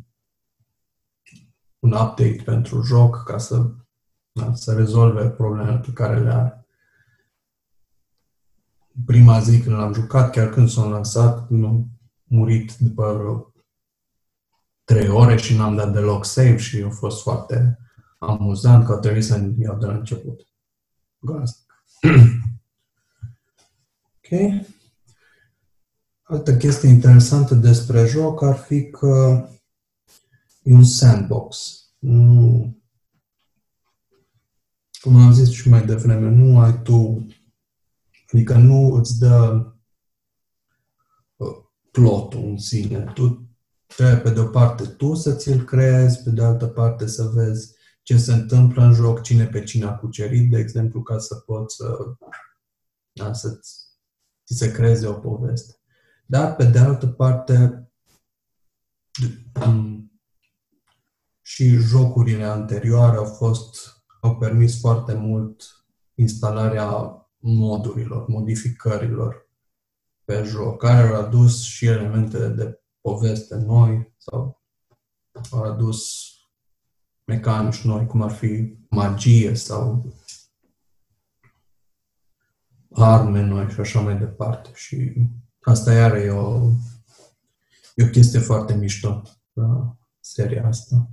un 1.80 1.92
update 1.92 2.42
pentru 2.46 2.82
joc 2.82 3.24
ca 3.24 3.38
să, 3.38 3.72
da, 4.32 4.54
să 4.54 4.74
rezolve 4.74 5.30
problemele 5.30 5.78
pe 5.78 5.92
care 5.92 6.20
le 6.20 6.34
are. 6.34 6.68
Prima 9.06 9.40
zi 9.40 9.62
când 9.62 9.76
l-am 9.76 9.94
jucat, 9.94 10.32
chiar 10.32 10.50
când 10.50 10.70
s-a 10.70 10.86
lansat, 10.86 11.50
am 11.52 11.88
murit 12.24 12.76
după 12.78 13.14
vreo 13.14 13.54
trei 14.84 15.08
ore 15.08 15.38
și 15.38 15.56
n-am 15.56 15.76
dat 15.76 15.94
deloc 15.94 16.26
save 16.26 16.58
și 16.58 16.82
a 16.82 16.90
fost 16.90 17.22
foarte 17.22 17.78
amuzant 18.18 18.86
că 18.86 18.94
a 18.94 18.98
trebuit 18.98 19.24
să 19.24 19.52
iau 19.58 19.78
de 19.78 19.86
la 19.86 19.94
început. 19.94 20.48
Gazd. 21.20 21.66
ok. 24.18 24.30
Altă 26.26 26.58
chestie 26.58 26.90
interesantă 26.90 27.56
despre 27.56 28.06
joc 28.06 28.44
ar 28.44 28.56
fi 28.56 28.90
că 28.90 29.46
e 30.64 30.74
un 30.74 30.84
sandbox. 30.84 31.78
Nu, 32.00 32.78
cum 35.02 35.16
am 35.16 35.34
zis 35.34 35.50
și 35.50 35.70
mai 35.70 35.86
devreme, 35.86 36.30
nu 36.30 36.60
ai 36.60 36.82
tu, 36.82 37.28
adică 38.32 38.58
nu 38.58 38.94
îți 38.94 39.20
dă 39.20 39.66
uh, 41.36 41.58
plotul 41.92 42.44
în 42.44 42.58
sine. 42.58 43.12
Tu 43.14 43.48
trebuie 43.86 44.18
pe 44.18 44.30
de 44.30 44.40
o 44.40 44.46
parte 44.46 44.86
tu 44.86 45.14
să 45.14 45.36
ți-l 45.36 45.64
creezi, 45.64 46.24
pe 46.24 46.30
de 46.30 46.44
altă 46.44 46.68
parte 46.68 47.08
să 47.08 47.24
vezi 47.24 47.76
ce 48.04 48.18
se 48.18 48.34
întâmplă 48.34 48.84
în 48.84 48.94
joc, 48.94 49.22
cine 49.22 49.46
pe 49.46 49.64
cine 49.64 49.86
a 49.86 49.96
cucerit, 49.96 50.50
de 50.52 50.60
exemplu, 50.60 51.02
ca 51.02 51.18
să 51.18 51.36
poți 51.36 51.76
să, 51.76 52.16
da, 53.12 53.34
să 53.34 53.60
ți 54.44 54.58
se 54.58 54.72
creeze 54.72 55.08
o 55.08 55.14
poveste. 55.14 55.78
Dar, 56.34 56.56
pe 56.56 56.66
de 56.66 56.80
altă 56.80 57.08
parte, 57.08 57.88
și 61.42 61.70
jocurile 61.70 62.44
anterioare 62.44 63.18
au 63.18 63.26
fost, 63.26 64.04
au 64.22 64.38
permis 64.38 64.80
foarte 64.80 65.14
mult 65.14 65.86
instalarea 66.14 67.18
modurilor, 67.38 68.28
modificărilor 68.28 69.50
pe 70.24 70.44
joc, 70.44 70.78
care 70.78 71.08
au 71.08 71.22
adus 71.22 71.64
și 71.64 71.86
elemente 71.86 72.48
de 72.48 72.82
poveste 73.02 73.56
noi 73.56 74.14
sau 74.18 74.64
au 75.52 75.64
adus 75.64 76.32
mecanici 77.24 77.82
noi, 77.82 78.06
cum 78.06 78.22
ar 78.22 78.32
fi 78.32 78.78
magie 78.90 79.56
sau 79.56 80.14
arme 82.90 83.42
noi 83.42 83.70
și 83.70 83.80
așa 83.80 84.00
mai 84.00 84.18
departe. 84.18 84.72
Și 84.74 85.28
asta 85.64 85.94
iară 85.94 86.18
e 86.18 86.30
o, 86.30 86.70
e 87.96 88.04
o 88.04 88.08
chestie 88.08 88.40
foarte 88.40 88.76
mișto 88.76 89.22
la 89.54 89.96
seria 90.20 90.68
asta. 90.68 91.08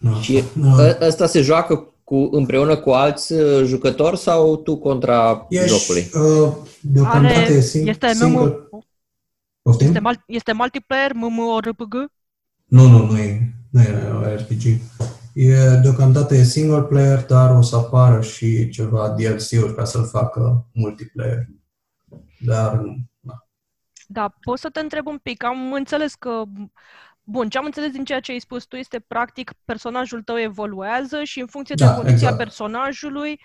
Da. 0.00 0.20
Și 0.20 0.44
da. 0.54 0.96
ăsta 1.00 1.26
se 1.26 1.40
joacă 1.40 1.94
cu, 2.04 2.28
împreună 2.32 2.76
cu 2.76 2.90
alți 2.90 3.32
uh, 3.32 3.64
jucători 3.64 4.18
sau 4.18 4.56
tu 4.56 4.76
contra 4.76 5.46
Ești, 5.48 5.66
jocului? 5.66 6.10
Uh, 6.14 6.54
deocamdată 6.80 7.34
Are, 7.34 7.52
e 7.52 7.60
sing- 7.60 7.86
este 7.88 8.12
singur. 8.12 8.68
Este, 9.78 9.98
mal, 9.98 10.24
este 10.26 10.52
multiplayer, 10.52 11.12
MMORPG? 11.12 11.94
Nu, 12.64 12.88
nu, 12.88 13.10
nu 13.10 13.18
e, 13.18 13.54
nu 13.70 13.80
e 13.82 14.34
RPG. 14.34 14.80
E, 15.36 15.80
deocamdată 15.82 16.34
e 16.34 16.42
single 16.42 16.82
player, 16.82 17.24
dar 17.26 17.56
o 17.56 17.62
să 17.62 17.76
apară 17.76 18.20
și 18.20 18.68
ceva 18.68 19.08
DLC-uri 19.08 19.74
ca 19.74 19.84
să-l 19.84 20.06
facă 20.06 20.66
multiplayer. 20.72 21.46
Dar, 22.40 22.82
da. 23.20 23.46
Da, 24.06 24.34
pot 24.40 24.58
să 24.58 24.68
te 24.68 24.80
întreb 24.80 25.06
un 25.06 25.18
pic. 25.18 25.44
Am 25.44 25.72
înțeles 25.72 26.14
că 26.14 26.42
Bun, 27.28 27.48
ce 27.48 27.58
am 27.58 27.64
înțeles 27.64 27.90
din 27.90 28.04
ceea 28.04 28.20
ce 28.20 28.32
ai 28.32 28.38
spus 28.38 28.64
tu 28.64 28.76
este, 28.76 29.00
practic, 29.00 29.52
personajul 29.64 30.22
tău 30.22 30.38
evoluează 30.38 31.24
și 31.24 31.40
în 31.40 31.46
funcție 31.46 31.74
de 31.74 31.84
da, 31.84 31.90
evoluția 31.90 32.14
exact. 32.14 32.36
personajului 32.36 33.40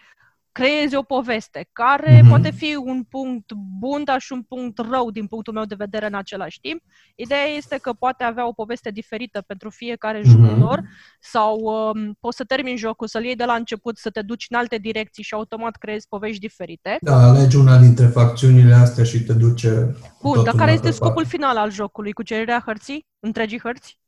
creezi 0.52 0.96
o 0.96 1.02
poveste 1.02 1.70
care 1.72 2.20
mm-hmm. 2.20 2.30
poate 2.30 2.52
fi 2.52 2.76
un 2.76 3.04
punct 3.04 3.52
bun, 3.80 4.04
dar 4.04 4.20
și 4.20 4.34
un 4.34 4.42
punct 4.42 4.78
rău 4.92 5.12
din 5.12 5.28
punctul 5.28 5.54
meu 5.54 5.66
de 5.66 5.76
vedere 5.78 6.06
în 6.06 6.14
același 6.14 6.60
timp. 6.60 6.82
Ideea 7.16 7.46
este 7.46 7.78
că 7.82 7.94
poate 7.94 8.24
avea 8.24 8.48
o 8.48 8.54
poveste 8.54 8.90
diferită 8.92 9.44
pentru 9.48 9.70
fiecare 9.70 10.20
mm-hmm. 10.20 10.24
jucător 10.24 10.82
sau 11.20 11.56
um, 11.60 12.18
poți 12.20 12.38
să 12.38 12.44
termini 12.44 12.78
jocul, 12.78 13.08
să-l 13.08 13.24
iei 13.24 13.36
de 13.36 13.46
la 13.46 13.54
început, 13.54 13.98
să 13.98 14.10
te 14.10 14.22
duci 14.22 14.46
în 14.50 14.58
alte 14.58 14.78
direcții 14.78 15.24
și 15.24 15.34
automat 15.34 15.76
creezi 15.76 16.08
povești 16.08 16.40
diferite. 16.40 16.98
Da, 17.02 17.16
alegi 17.16 17.56
una 17.56 17.78
dintre 17.78 18.06
facțiunile 18.06 18.74
astea 18.74 19.04
și 19.04 19.24
te 19.24 19.34
duce 19.34 19.96
Bun, 20.22 20.44
dar 20.44 20.56
care 20.56 20.72
este 20.72 20.92
scopul 20.92 21.14
parte. 21.14 21.30
final 21.30 21.58
al 21.58 21.72
jocului? 21.72 22.12
Cucerirea 22.12 22.64
hărții? 22.66 23.06
Întregii 23.20 23.60
hărți? 23.60 24.00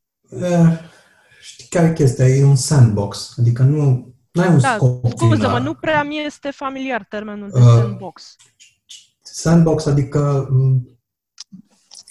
Eh, 0.42 0.80
știi 1.42 1.68
care 1.70 1.88
e 1.88 1.94
chestia? 1.94 2.28
E 2.28 2.44
un 2.44 2.56
sandbox. 2.56 3.34
Adică 3.38 3.64
nu 3.64 4.13
N-ai 4.34 4.54
un 4.54 4.60
da, 4.60 4.76
scop 4.76 5.06
scuză-mă, 5.10 5.60
nu 5.60 5.74
prea 5.74 6.04
mi 6.04 6.20
este 6.26 6.52
familiar 6.52 7.06
termenul 7.10 7.50
de 7.54 7.60
uh, 7.60 7.66
sandbox. 7.66 8.36
Sandbox, 9.22 9.86
adică 9.86 10.48
um, 10.52 10.98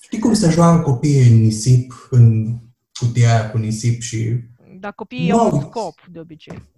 știi 0.02 0.18
cum 0.18 0.34
se 0.34 0.50
joacă 0.50 0.82
copiii 0.82 1.28
în 1.28 1.40
nisip, 1.40 2.08
în 2.10 2.56
cutia 3.00 3.30
aia 3.30 3.50
cu 3.50 3.58
nisip 3.58 4.00
și... 4.00 4.40
Da, 4.80 4.90
copiii 4.90 5.30
no, 5.30 5.38
au 5.38 5.56
un 5.56 5.60
scop, 5.60 5.94
de 6.10 6.18
obicei. 6.18 6.70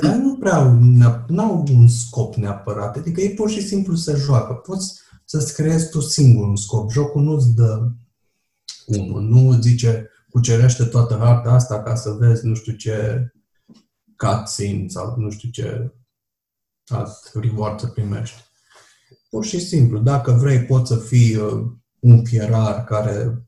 Da, 0.00 0.16
nu 0.16 0.36
prea 0.36 0.62
nu 1.28 1.42
au 1.42 1.64
un 1.72 1.88
scop 1.88 2.34
neapărat. 2.34 2.96
Adică 2.96 3.20
ei 3.20 3.34
pur 3.34 3.50
și 3.50 3.62
simplu 3.62 3.94
se 3.94 4.16
joacă. 4.16 4.52
Poți 4.52 5.00
să-ți 5.24 5.54
creezi 5.54 5.90
tu 5.90 6.00
singur 6.00 6.48
un 6.48 6.56
scop. 6.56 6.90
Jocul 6.90 7.22
nu-ți 7.22 7.54
dă 7.54 7.90
unul. 8.86 9.22
Nu 9.22 9.52
zice 9.60 10.10
cucerește 10.30 10.84
toată 10.84 11.16
harta 11.20 11.50
asta 11.50 11.82
ca 11.82 11.94
să 11.94 12.10
vezi 12.10 12.46
nu 12.46 12.54
știu 12.54 12.72
ce 12.72 13.28
cutscene 14.16 14.88
sau 14.88 15.16
nu 15.16 15.30
știu 15.30 15.50
ce 15.50 15.94
alt 16.86 17.30
reward 17.34 17.80
să 17.80 17.86
primești. 17.86 18.42
Pur 19.30 19.44
și 19.44 19.60
simplu, 19.60 19.98
dacă 19.98 20.32
vrei, 20.32 20.64
poți 20.64 20.92
să 20.92 20.96
fii 20.96 21.36
uh, 21.36 21.66
un 21.98 22.24
fierar 22.24 22.84
care 22.84 23.46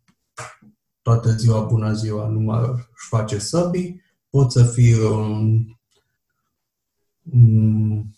toată 1.03 1.31
ziua, 1.31 1.61
bună 1.61 1.93
ziua, 1.93 2.29
numai 2.29 2.69
își 2.69 3.09
face 3.09 3.39
săbii, 3.39 4.03
poți 4.31 4.53
să 4.53 4.65
fii 4.65 4.95
um, 4.95 5.79
um, 7.33 8.17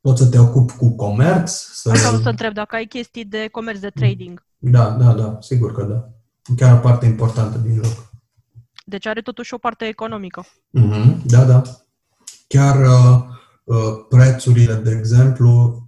poți 0.00 0.22
să 0.22 0.28
te 0.28 0.38
ocupi 0.38 0.72
cu 0.72 0.90
comerț. 0.90 1.50
Să... 1.50 1.90
Asta 1.90 2.14
o 2.14 2.20
să 2.20 2.28
întreb, 2.28 2.52
dacă 2.54 2.74
ai 2.74 2.86
chestii 2.86 3.24
de 3.24 3.48
comerț, 3.48 3.78
de 3.78 3.88
trading. 3.88 4.46
Da, 4.58 4.90
da, 4.90 5.12
da, 5.12 5.38
sigur 5.40 5.74
că 5.74 5.82
da. 5.82 6.08
Chiar 6.56 6.76
o 6.76 6.80
parte 6.80 7.06
importantă 7.06 7.58
din 7.58 7.74
joc. 7.74 8.07
Deci 8.88 9.06
are 9.06 9.20
totuși 9.20 9.54
o 9.54 9.58
parte 9.58 9.86
economică. 9.86 10.44
Mm-hmm, 10.78 11.22
da, 11.24 11.44
da. 11.44 11.62
Chiar 12.46 12.76
uh, 12.86 13.24
uh, 13.64 14.06
prețurile, 14.08 14.74
de 14.74 14.90
exemplu, 14.90 15.82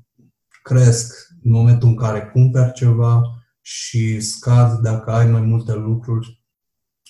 cresc 0.63 1.29
în 1.43 1.51
momentul 1.51 1.89
în 1.89 1.97
care 1.97 2.31
cumperi 2.33 2.73
ceva 2.73 3.23
și 3.61 4.21
scad 4.21 4.79
dacă 4.79 5.11
ai 5.11 5.27
mai 5.27 5.41
multe 5.41 5.73
lucruri 5.75 6.43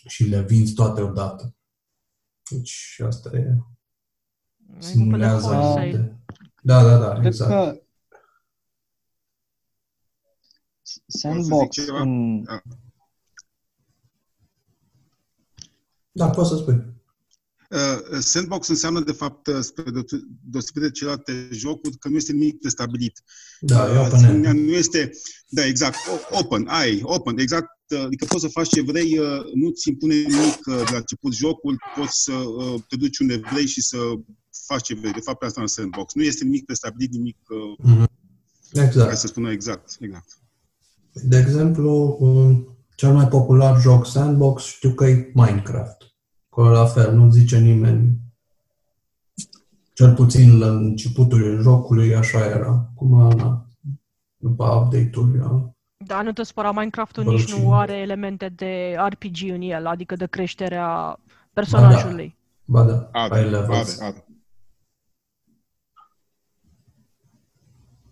și 0.08 0.24
le 0.24 0.42
vinzi 0.42 0.74
toate 0.74 1.00
odată. 1.00 1.54
Deci 2.50 3.00
asta 3.06 3.36
e. 3.36 3.56
Simulează. 4.78 5.74
De... 5.90 6.14
Da, 6.62 6.82
da, 6.82 6.98
da, 6.98 7.12
Cred 7.12 7.24
exact. 7.24 7.50
că 7.50 7.80
Sandbox 11.06 11.76
Să 11.76 11.82
zic 11.82 11.86
ceva? 11.86 12.00
în, 12.00 12.44
Ah. 12.46 12.60
Da, 16.20 16.30
poți 16.30 16.48
să 16.48 16.56
spui. 16.56 16.74
Uh, 17.70 18.18
Sandbox 18.18 18.68
înseamnă, 18.68 19.00
de 19.00 19.12
fapt, 19.12 19.46
uh, 19.46 19.58
spre 19.60 19.90
de- 19.90 20.04
deosebire 20.44 20.86
de 20.86 20.90
celelalte 20.92 21.48
jocuri, 21.52 21.96
că 21.98 22.08
nu 22.08 22.16
este 22.16 22.32
nimic 22.32 22.58
prestabilit. 22.60 23.22
Da, 23.60 23.86
e 23.94 23.98
Uh, 23.98 24.06
open 24.06 24.12
end. 24.18 24.24
asemenea, 24.24 24.52
Nu 24.52 24.72
este, 24.72 25.10
da, 25.48 25.66
exact, 25.66 25.96
o- 26.12 26.38
open, 26.38 26.66
ai, 26.68 27.00
open, 27.02 27.38
exact, 27.38 27.68
uh, 27.94 28.02
adică 28.04 28.24
poți 28.28 28.42
să 28.42 28.48
faci 28.48 28.68
ce 28.68 28.82
vrei, 28.82 29.18
uh, 29.18 29.26
nu-ți 29.54 29.88
impune 29.88 30.14
nimic 30.14 30.58
uh, 30.66 30.74
de 30.76 30.90
la 30.90 30.96
început 30.96 31.32
jocul, 31.34 31.76
poți 31.96 32.22
să 32.22 32.32
uh, 32.32 32.80
te 32.88 32.96
duci 32.96 33.18
unde 33.18 33.40
vrei 33.52 33.66
și 33.66 33.82
să 33.82 33.96
faci 34.66 34.82
ce 34.82 34.94
vrei. 34.94 35.12
De 35.12 35.20
fapt, 35.20 35.42
asta 35.42 35.60
înseamnă 35.60 35.70
Sandbox. 35.90 36.14
Nu 36.14 36.22
este 36.22 36.44
nimic 36.44 36.64
prestabilit, 36.64 37.10
nimic 37.12 37.36
uh, 37.48 37.86
Mhm. 37.90 38.10
care 38.72 38.86
Exact. 38.86 39.16
să 39.18 39.26
spună 39.26 39.50
exact. 39.50 39.96
exact. 40.00 40.38
De 41.12 41.38
exemplu, 41.38 42.16
um, 42.20 42.76
cel 42.94 43.12
mai 43.12 43.28
popular 43.28 43.80
joc 43.80 44.06
sandbox 44.06 44.62
știu 44.64 44.92
că 44.94 45.04
e 45.04 45.30
Minecraft. 45.34 45.96
Acolo 46.60 46.74
la 46.74 46.86
fel, 46.86 47.14
nu 47.14 47.30
zice 47.30 47.58
nimeni. 47.58 48.16
Cel 49.92 50.14
puțin 50.14 50.58
la 50.58 50.66
începutul 50.66 51.60
jocului 51.62 52.14
așa 52.14 52.44
era. 52.46 52.90
Cum 52.94 53.34
na, 53.36 53.66
după 54.36 54.64
update-uri. 54.64 55.40
a- 55.42 55.74
Da, 55.96 56.22
nu 56.22 56.32
te 56.32 56.42
spăra, 56.42 56.72
Minecraft-ul 56.72 57.24
Bă, 57.24 57.30
nici 57.30 57.48
și- 57.48 57.60
nu 57.62 57.74
are 57.74 57.92
elemente 57.98 58.48
de 58.48 58.96
RPG 59.08 59.36
în 59.50 59.60
el, 59.60 59.86
adică 59.86 60.16
de 60.16 60.26
creșterea 60.26 61.18
personajului. 61.52 62.36
Ba 62.64 62.84
da, 62.84 63.08
Are, 63.12 63.34
ai 63.34 63.40
are, 63.40 63.48
levels. 63.50 64.00
are. 64.00 64.24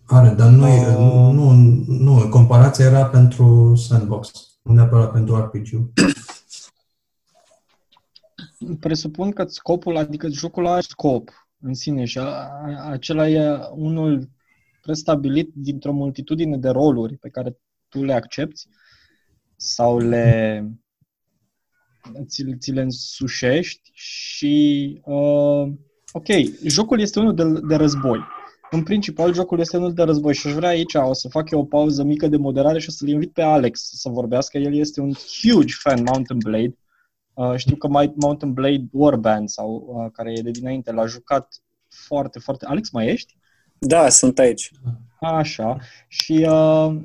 Are, 0.07 0.35
dar 0.35 0.49
nu, 0.51 0.67
e, 0.67 0.87
Uh. 0.89 0.97
nu, 0.97 1.33
nu, 1.33 1.53
nu, 1.87 2.29
comparația 2.29 2.85
era 2.85 3.05
pentru 3.05 3.75
sandbox, 3.75 4.33
nu 4.63 4.73
neapărat 4.75 5.13
pentru 5.13 5.37
RPG. 5.37 5.69
Presupun 8.81 9.31
că 9.31 9.45
scopul, 9.45 9.97
adică 9.97 10.29
jocul 10.29 10.67
are 10.67 10.81
scop 10.81 11.49
în 11.61 11.75
sine 11.75 12.05
și 12.05 12.19
a, 12.19 12.25
a, 12.25 12.91
acela 12.91 13.29
e 13.29 13.59
unul 13.75 14.29
prestabilit 14.83 15.51
dintr-o 15.55 15.93
multitudine 15.93 16.57
de 16.57 16.69
roluri 16.69 17.17
pe 17.17 17.29
care 17.29 17.59
tu 17.89 18.05
le 18.05 18.13
accepti 18.13 18.67
sau 19.57 19.99
le 19.99 20.65
ți, 22.27 22.45
ți 22.59 22.71
le 22.73 22.81
însușești 22.81 23.91
și 23.93 25.01
uh, 25.05 25.73
ok, 26.13 26.27
jocul 26.67 27.01
este 27.01 27.19
unul 27.19 27.35
de, 27.35 27.61
de 27.69 27.75
război. 27.75 28.21
În 28.71 28.83
principal, 28.83 29.35
jocul 29.35 29.59
este 29.59 29.77
unul 29.77 29.95
de 29.95 30.03
război 30.03 30.35
și 30.35 30.47
aș 30.47 30.53
vrea 30.53 30.69
aici, 30.69 30.95
o 30.95 31.13
să 31.13 31.29
fac 31.29 31.51
eu 31.51 31.61
o 31.61 31.65
pauză 31.65 32.03
mică 32.03 32.29
de 32.29 32.37
moderare 32.37 32.79
și 32.79 32.89
o 32.89 32.93
să-l 32.93 33.09
invit 33.09 33.33
pe 33.33 33.43
Alex 33.43 33.91
să 33.93 34.09
vorbească. 34.09 34.59
El 34.59 34.75
este 34.75 35.01
un 35.01 35.13
huge 35.13 35.75
fan 35.79 36.03
Mountain 36.03 36.39
Blade. 36.45 36.77
Uh, 37.39 37.57
știu 37.57 37.77
că 37.77 37.89
mai 37.89 38.13
Mountain 38.17 38.53
Blade 38.53 38.89
Warband 38.93 39.49
sau 39.49 39.85
uh, 39.89 40.11
care 40.13 40.33
e 40.33 40.43
de 40.43 40.51
dinainte 40.51 40.93
l-a 40.93 41.07
jucat 41.07 41.63
foarte, 41.89 42.39
foarte... 42.39 42.67
Alex, 42.67 42.91
mai 42.91 43.07
ești? 43.07 43.37
Da, 43.79 44.09
sunt 44.09 44.39
aici. 44.39 44.71
Așa. 45.21 45.77
Și 46.09 46.47
uh, 46.49 46.97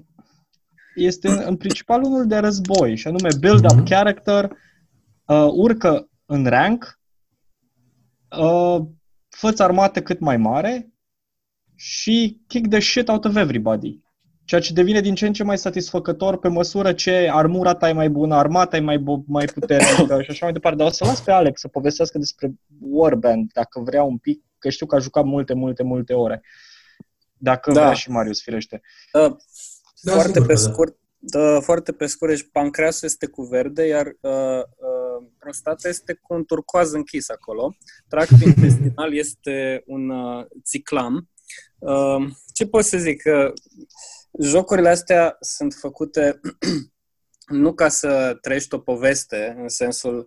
este 0.95 1.27
în, 1.27 1.41
în 1.45 1.57
principal 1.57 2.03
unul 2.03 2.27
de 2.27 2.37
război, 2.37 2.95
și 2.95 3.07
anume 3.07 3.29
build-up 3.39 3.75
Mhm. 3.75 3.85
character, 3.85 4.51
uh, 5.25 5.47
urcă 5.51 6.09
în 6.25 6.45
rank, 6.45 6.99
uh, 8.39 8.81
fă 9.29 9.53
armată 9.57 10.01
cât 10.01 10.19
mai 10.19 10.37
mare 10.37 10.93
și 11.75 12.41
kick 12.47 12.69
the 12.69 12.79
shit 12.79 13.07
out 13.07 13.25
of 13.25 13.35
everybody. 13.35 14.02
Ceea 14.45 14.61
ce 14.61 14.73
devine 14.73 14.99
din 15.01 15.15
ce 15.15 15.25
în 15.25 15.33
ce 15.33 15.43
mai 15.43 15.57
satisfăcător 15.57 16.37
pe 16.37 16.47
măsură 16.47 16.93
ce 16.93 17.29
armura 17.31 17.73
ta 17.75 17.89
e 17.89 17.93
mai 17.93 18.09
bună, 18.09 18.35
armata 18.35 18.77
e 18.77 18.79
mai, 18.79 18.97
bu- 18.99 19.23
mai 19.27 19.45
puternică 19.45 20.21
și 20.21 20.29
așa 20.29 20.45
mai 20.45 20.53
departe. 20.53 20.77
Dar 20.77 20.87
o 20.87 20.91
să 20.91 21.05
las 21.05 21.21
pe 21.21 21.31
Alex 21.31 21.59
să 21.59 21.67
povestească 21.67 22.17
despre 22.17 22.53
Warband, 22.79 23.51
dacă 23.53 23.79
vrea 23.79 24.03
un 24.03 24.17
pic, 24.17 24.43
că 24.57 24.69
știu 24.69 24.85
că 24.85 24.95
a 24.95 24.99
jucat 24.99 25.23
multe, 25.23 25.53
multe, 25.53 25.83
multe 25.83 26.13
ore. 26.13 26.41
Dacă 27.37 27.71
Da. 27.71 27.81
vrea 27.81 27.93
și 27.93 28.09
Marius, 28.09 28.41
firește. 28.41 28.81
Uh, 29.13 29.35
Da, 30.01 30.11
foarte 30.11 30.31
sigur 30.31 30.47
pe 30.47 30.53
că 30.53 30.59
da. 30.59 30.71
scurt, 30.71 30.97
da, 31.19 31.59
foarte 31.59 31.91
pe 31.91 32.05
scurt, 32.05 32.31
deci 32.31 32.49
pancreasul 32.51 33.07
este 33.07 33.25
cu 33.25 33.41
verde, 33.41 33.87
iar 33.87 34.05
uh, 34.21 34.31
uh, 34.31 35.27
prostata 35.39 35.87
este 35.87 36.13
cu 36.21 36.33
un 36.33 36.45
turcoaz 36.45 36.91
închis 36.91 37.29
acolo. 37.29 37.75
Tractul 38.07 38.41
intestinal 38.47 39.13
este 39.15 39.83
un 39.85 40.09
uh, 40.09 40.45
ciclam. 40.65 41.29
Uh, 41.79 42.25
ce 42.53 42.65
pot 42.67 42.83
să 42.83 42.97
zic? 42.97 43.21
Uh, 43.25 43.51
jocurile 44.39 44.89
astea 44.89 45.37
sunt 45.39 45.73
făcute 45.73 46.39
nu 47.47 47.73
ca 47.73 47.89
să 47.89 48.37
trăiești 48.41 48.75
o 48.75 48.79
poveste, 48.79 49.55
în 49.57 49.69
sensul 49.69 50.25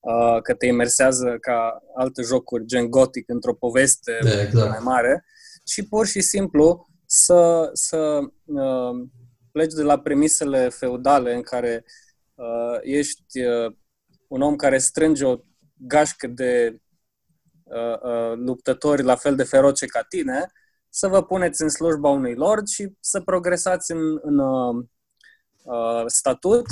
uh, 0.00 0.42
că 0.42 0.54
te 0.54 0.66
imersează 0.66 1.36
ca 1.40 1.82
alte 1.96 2.22
jocuri, 2.22 2.64
gen 2.64 2.90
Gothic, 2.90 3.28
într-o 3.28 3.54
poveste 3.54 4.18
Da, 4.22 4.40
exact. 4.42 4.70
mai 4.70 4.78
mare, 4.82 5.24
ci 5.64 5.88
pur 5.88 6.06
și 6.06 6.20
simplu 6.20 6.86
să, 7.06 7.70
să 7.72 8.18
uh, 8.44 9.08
pleci 9.52 9.72
de 9.72 9.82
la 9.82 9.98
premisele 9.98 10.68
feudale 10.68 11.34
în 11.34 11.42
care 11.42 11.84
uh, 12.34 12.78
ești 12.80 13.40
uh, 13.40 13.74
un 14.28 14.42
om 14.42 14.56
care 14.56 14.78
strânge 14.78 15.24
o 15.24 15.36
gașcă 15.74 16.26
de 16.26 16.80
uh, 17.62 18.00
uh, 18.02 18.32
luptători 18.36 19.02
la 19.02 19.16
fel 19.16 19.36
de 19.36 19.44
feroce 19.44 19.86
ca 19.86 20.02
tine, 20.02 20.46
să 20.96 21.08
vă 21.08 21.24
puneți 21.24 21.62
în 21.62 21.68
slujba 21.68 22.08
unui 22.08 22.34
lord 22.34 22.66
și 22.66 22.92
să 23.00 23.20
progresați 23.20 23.92
în, 23.92 24.18
în 24.22 24.38
uh, 24.38 24.84
uh, 25.62 26.04
statut, 26.06 26.64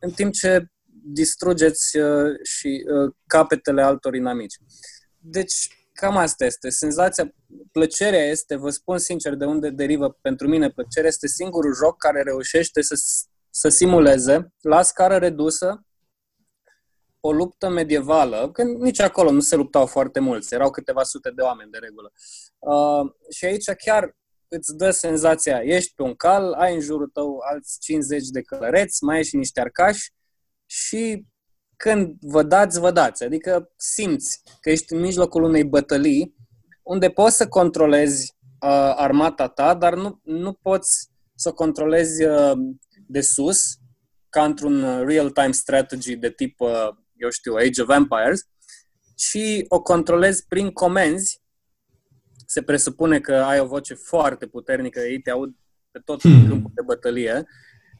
în 0.00 0.10
timp 0.10 0.32
ce 0.32 0.66
distrugeți 1.04 1.96
uh, 1.98 2.32
și 2.42 2.84
uh, 2.92 3.14
capetele 3.26 3.82
altor 3.82 4.14
inamici. 4.14 4.56
Deci, 5.18 5.88
cam 5.92 6.16
asta 6.16 6.44
este. 6.44 6.68
Senzația, 6.68 7.34
plăcerea 7.72 8.24
este, 8.24 8.56
vă 8.56 8.70
spun 8.70 8.98
sincer 8.98 9.34
de 9.34 9.44
unde 9.44 9.70
derivă 9.70 10.18
pentru 10.20 10.48
mine 10.48 10.70
plăcerea, 10.70 11.08
este 11.08 11.26
singurul 11.26 11.74
joc 11.74 11.98
care 11.98 12.22
reușește 12.22 12.82
să, 12.82 12.94
să 13.50 13.68
simuleze 13.68 14.54
la 14.60 14.82
scară 14.82 15.16
redusă 15.16 15.85
o 17.26 17.32
luptă 17.32 17.68
medievală, 17.68 18.50
când 18.52 18.80
nici 18.80 19.00
acolo 19.00 19.30
nu 19.30 19.40
se 19.40 19.56
luptau 19.56 19.86
foarte 19.86 20.20
mulți, 20.20 20.54
erau 20.54 20.70
câteva 20.70 21.02
sute 21.02 21.30
de 21.30 21.42
oameni 21.42 21.70
de 21.70 21.78
regulă. 21.78 22.12
Uh, 22.58 23.12
și 23.30 23.44
aici 23.44 23.70
chiar 23.70 24.16
îți 24.48 24.76
dă 24.76 24.90
senzația, 24.90 25.60
ești 25.62 25.94
pe 25.94 26.02
un 26.02 26.14
cal, 26.14 26.52
ai 26.52 26.74
în 26.74 26.80
jurul 26.80 27.10
tău 27.12 27.38
alți 27.50 27.78
50 27.80 28.28
de 28.28 28.42
călăreți, 28.42 29.04
mai 29.04 29.16
ai 29.16 29.24
și 29.24 29.36
niște 29.36 29.60
arcași 29.60 30.12
și 30.66 31.26
când 31.76 32.16
vă 32.20 32.42
dați, 32.42 32.80
vă 32.80 32.90
dați. 32.90 33.24
Adică 33.24 33.72
simți 33.76 34.40
că 34.60 34.70
ești 34.70 34.92
în 34.92 35.00
mijlocul 35.00 35.42
unei 35.42 35.64
bătălii 35.64 36.34
unde 36.82 37.10
poți 37.10 37.36
să 37.36 37.48
controlezi 37.48 38.34
uh, 38.60 38.92
armata 38.96 39.48
ta, 39.48 39.74
dar 39.74 39.94
nu, 39.94 40.20
nu 40.22 40.52
poți 40.52 41.08
să 41.34 41.48
o 41.48 41.52
controlezi 41.52 42.24
uh, 42.24 42.52
de 43.06 43.20
sus, 43.20 43.76
ca 44.28 44.44
într-un 44.44 44.82
uh, 44.82 45.02
real-time 45.06 45.50
strategy 45.50 46.16
de 46.16 46.30
tip, 46.30 46.60
uh, 46.60 46.88
eu 47.16 47.30
știu, 47.30 47.54
Age 47.54 47.82
of 47.82 47.88
Empires, 47.88 48.40
ci 49.14 49.38
o 49.68 49.82
controlezi 49.82 50.46
prin 50.46 50.70
comenzi. 50.70 51.42
Se 52.46 52.62
presupune 52.62 53.20
că 53.20 53.34
ai 53.34 53.60
o 53.60 53.66
voce 53.66 53.94
foarte 53.94 54.46
puternică, 54.46 55.00
ei 55.00 55.20
te 55.20 55.30
aud 55.30 55.54
pe 55.90 55.98
tot 56.04 56.20
Hmm. 56.20 56.48
câmpul 56.48 56.70
de 56.74 56.82
bătălie 56.82 57.44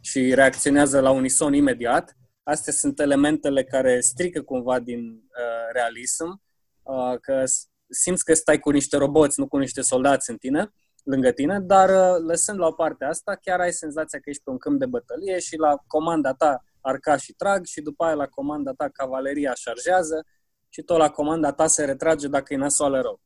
și 0.01 0.35
reacționează 0.35 1.01
la 1.01 1.11
unison 1.11 1.53
imediat. 1.55 2.17
Astea 2.43 2.73
sunt 2.73 3.01
elementele 3.01 3.65
care 3.65 4.01
strică 4.01 4.43
cumva 4.43 4.81
din 4.81 5.01
uh, 5.11 5.73
realism, 5.73 6.43
uh, 6.83 7.15
că 7.21 7.45
s- 7.47 7.69
simți 7.89 8.25
că 8.25 8.35
stai 8.35 8.59
cu 8.59 8.71
niște 8.71 8.97
roboți, 8.97 9.41
nu 9.41 9.49
cu 9.49 9.57
niște 9.57 9.81
soldați 9.81 10.31
în 10.31 10.37
tine, 10.37 10.73
lângă 11.05 11.31
tine, 11.31 11.61
dar 11.61 11.89
uh, 11.89 12.23
lăsând 12.27 12.59
la 12.59 12.67
o 12.67 12.73
parte 12.73 13.05
asta, 13.05 13.35
chiar 13.43 13.61
ai 13.61 13.73
senzația 13.73 14.19
că 14.19 14.31
ești 14.31 14.43
pe 14.43 14.51
un 14.51 14.59
câmp 14.59 14.79
de 14.79 14.87
bătălie 14.87 15.39
și 15.39 15.57
la 15.57 15.77
comanda 15.87 16.33
ta 16.35 16.65
arcașii 16.87 17.35
trag 17.35 17.65
și 17.65 17.81
după 17.81 18.05
aia 18.05 18.15
la 18.15 18.27
comanda 18.27 18.73
ta 18.73 18.89
cavaleria 18.89 19.55
șarjează 19.55 20.27
și 20.69 20.83
tot 20.83 20.99
la 20.99 21.11
comanda 21.11 21.53
ta 21.53 21.67
se 21.67 21.85
retrage 21.85 22.29
dacă 22.29 22.55
e 22.55 22.57
nasoală 22.57 23.01
rău. 23.01 23.21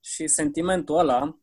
Și 0.00 0.26
sentimentul 0.26 0.98
ăla, 0.98 1.38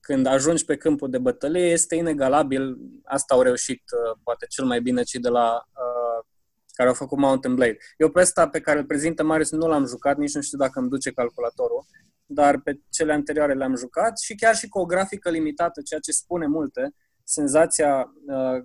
când 0.00 0.26
ajungi 0.26 0.64
pe 0.64 0.76
câmpul 0.76 1.10
de 1.10 1.18
bătălie, 1.18 1.70
este 1.70 1.94
inegalabil. 1.94 2.76
Asta 3.04 3.34
au 3.34 3.42
reușit 3.42 3.82
uh, 3.92 4.18
poate 4.22 4.46
cel 4.48 4.64
mai 4.64 4.80
bine 4.80 5.02
cei 5.02 5.20
de 5.20 5.28
la 5.28 5.52
uh, 5.54 6.26
care 6.72 6.88
au 6.88 6.94
făcut 6.94 7.18
Mountain 7.18 7.54
Blade. 7.54 7.76
Eu 7.96 8.10
pe 8.10 8.20
ăsta 8.20 8.48
pe 8.48 8.60
care 8.60 8.78
îl 8.78 8.84
prezintă 8.84 9.22
Marius 9.22 9.50
nu 9.50 9.68
l-am 9.68 9.86
jucat, 9.86 10.16
nici 10.16 10.34
nu 10.34 10.40
știu 10.40 10.58
dacă 10.58 10.78
îmi 10.78 10.88
duce 10.88 11.12
calculatorul, 11.12 11.84
dar 12.26 12.60
pe 12.60 12.80
cele 12.90 13.12
anterioare 13.12 13.54
le-am 13.54 13.76
jucat 13.76 14.18
și 14.18 14.34
chiar 14.34 14.54
și 14.54 14.68
cu 14.68 14.78
o 14.78 14.84
grafică 14.84 15.30
limitată, 15.30 15.80
ceea 15.82 16.00
ce 16.00 16.12
spune 16.12 16.46
multe, 16.46 16.94
senzația 17.24 18.12
uh, 18.26 18.64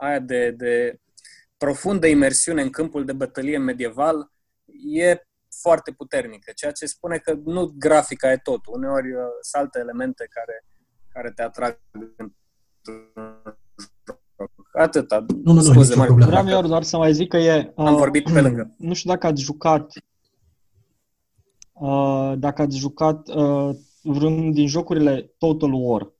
aia 0.00 0.18
de, 0.18 0.50
de 0.50 0.98
profundă 1.64 2.06
imersiune 2.06 2.62
în 2.62 2.70
câmpul 2.70 3.04
de 3.04 3.12
bătălie 3.12 3.58
medieval 3.58 4.32
e 4.92 5.20
foarte 5.60 5.90
puternică, 5.92 6.52
ceea 6.54 6.72
ce 6.72 6.86
spune 6.86 7.16
că 7.16 7.34
nu 7.44 7.72
grafica 7.78 8.32
e 8.32 8.36
tot. 8.36 8.66
Uneori 8.66 9.12
uh, 9.12 9.22
sunt 9.40 9.62
alte 9.62 9.78
elemente 9.78 10.28
care, 10.30 10.64
care 11.08 11.30
te 11.30 11.42
atrag 11.42 11.80
Atâta. 14.72 15.24
Nu, 15.44 15.52
nu, 15.52 15.60
Scuze, 15.60 15.94
nu, 15.94 16.14
Vreau 16.14 16.48
eu 16.48 16.62
doar 16.62 16.82
să 16.82 16.96
mai 16.96 17.12
zic 17.12 17.28
că 17.28 17.36
e... 17.36 17.72
Uh, 17.76 17.86
Am 17.86 17.96
vorbit 17.96 18.32
pe 18.32 18.40
lângă. 18.40 18.74
Nu 18.88 18.94
știu 18.94 19.10
dacă 19.10 19.26
ați 19.26 19.42
jucat 19.42 19.92
uh, 21.72 22.32
dacă 22.38 22.62
ați 22.62 22.76
jucat 22.76 23.28
uh, 23.28 23.70
vreun 24.02 24.52
din 24.52 24.66
jocurile 24.66 25.34
Total 25.38 25.72
War. 25.72 26.12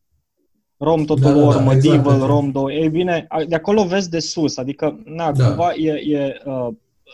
Rom 0.85 1.05
Total 1.05 1.33
da, 1.33 1.39
da 1.39 1.45
War, 1.45 1.57
da, 1.57 1.63
Medieval, 1.63 2.13
exact, 2.13 2.31
Rom 2.31 2.51
2. 2.51 2.75
Ei 2.75 2.89
bine, 2.89 3.27
de 3.49 3.55
acolo 3.55 3.85
vezi 3.85 4.11
de 4.11 4.19
sus, 4.19 4.57
adică, 4.57 5.03
na, 5.05 5.33
da. 5.33 5.47
cumva 5.47 5.75
e, 5.75 5.91
e 5.91 6.41
uh, 6.45 6.69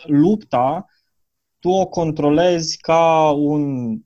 lupta, 0.05 0.85
tu 1.59 1.69
o 1.69 1.85
controlezi 1.85 2.77
ca 2.77 3.31
un 3.31 3.97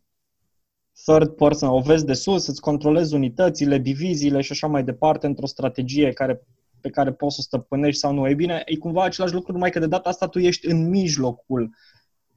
third 1.05 1.29
person, 1.29 1.69
o 1.69 1.79
vezi 1.79 2.05
de 2.05 2.13
sus, 2.13 2.47
îți 2.47 2.61
controlezi 2.61 3.13
unitățile, 3.13 3.77
diviziile 3.77 4.41
și 4.41 4.51
așa 4.51 4.67
mai 4.67 4.83
departe 4.83 5.25
într-o 5.25 5.45
strategie 5.45 6.13
care, 6.13 6.41
pe 6.81 6.89
care 6.89 7.11
poți 7.11 7.35
să 7.35 7.41
o 7.41 7.43
stăpânești 7.43 7.99
sau 7.99 8.13
nu. 8.13 8.27
Ei 8.27 8.35
bine, 8.35 8.61
e 8.65 8.77
cumva 8.77 9.03
același 9.03 9.33
lucru, 9.33 9.51
numai 9.51 9.69
că 9.69 9.79
de 9.79 9.87
data 9.87 10.09
asta 10.09 10.27
tu 10.27 10.39
ești 10.39 10.67
în 10.67 10.89
mijlocul 10.89 11.75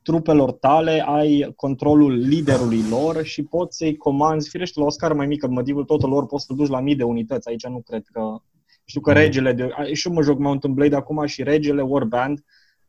trupelor 0.09 0.53
tale, 0.53 1.05
ai 1.07 1.53
controlul 1.57 2.13
liderului 2.13 2.83
lor 2.91 3.23
și 3.23 3.43
poți 3.43 3.77
să-i 3.77 3.97
comanzi, 3.97 4.49
firește 4.49 4.81
la 4.81 4.87
o 4.87 4.91
scară 4.91 5.15
mai 5.15 5.27
mică, 5.27 5.47
motivul 5.47 5.85
totul 5.85 6.09
lor 6.09 6.27
poți 6.27 6.45
să 6.45 6.53
duci 6.53 6.69
la 6.69 6.81
mii 6.81 6.97
de 6.97 7.03
unități. 7.03 7.49
Aici 7.49 7.67
nu 7.67 7.81
cred 7.81 8.03
că... 8.13 8.21
Știu 8.85 9.01
că 9.01 9.11
mm. 9.11 9.17
regele, 9.17 9.53
de, 9.53 9.93
și 9.93 10.09
eu 10.09 10.15
mă 10.15 10.23
joc 10.23 10.39
Mountain 10.39 10.75
Blade 10.75 10.97
acum 10.97 11.27
și 11.27 11.43
regele 11.43 11.83
Warband, 11.83 12.45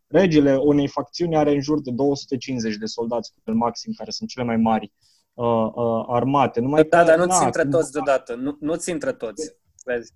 regele 0.07 0.55
unei 0.55 0.87
facțiuni 0.87 1.35
are 1.35 1.51
în 1.51 1.61
jur 1.61 1.81
de 1.81 1.91
250 1.91 2.75
de 2.75 2.85
soldați 2.85 3.33
cu 3.43 3.51
maxim, 3.51 3.93
care 3.97 4.09
sunt 4.11 4.29
cele 4.29 4.45
mai 4.45 4.57
mari 4.57 4.91
uh, 5.33 5.45
uh, 5.73 6.05
armate. 6.07 6.59
Numai 6.59 6.83
da, 6.83 6.97
că, 6.97 7.05
dar 7.05 7.17
nu 7.17 7.33
ți 7.33 7.43
intră 7.43 7.65
toți 7.65 7.91
deodată. 7.91 8.35
Nu, 8.35 8.57
nu 8.59 8.75
ți 8.75 8.89
intră 8.89 9.11
toți. 9.11 9.55
Vezi? 9.85 10.13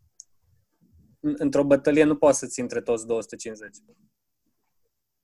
Într-o 1.19 1.63
bătălie 1.63 2.03
nu 2.03 2.15
poți 2.15 2.39
să-ți 2.39 2.59
intre 2.59 2.81
toți 2.81 3.05
250. 3.05 3.69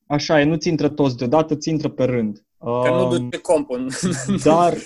Așa 0.09 0.39
e, 0.39 0.43
nu 0.43 0.55
ți 0.55 0.67
intră 0.67 0.89
toți 0.89 1.17
deodată, 1.17 1.55
ți 1.55 1.69
intră 1.69 1.89
pe 1.89 2.03
rând. 2.03 2.45
Că 2.57 2.89
nu 2.89 3.17
duce 3.17 3.37
compul. 3.37 3.91
Dar 4.43 4.77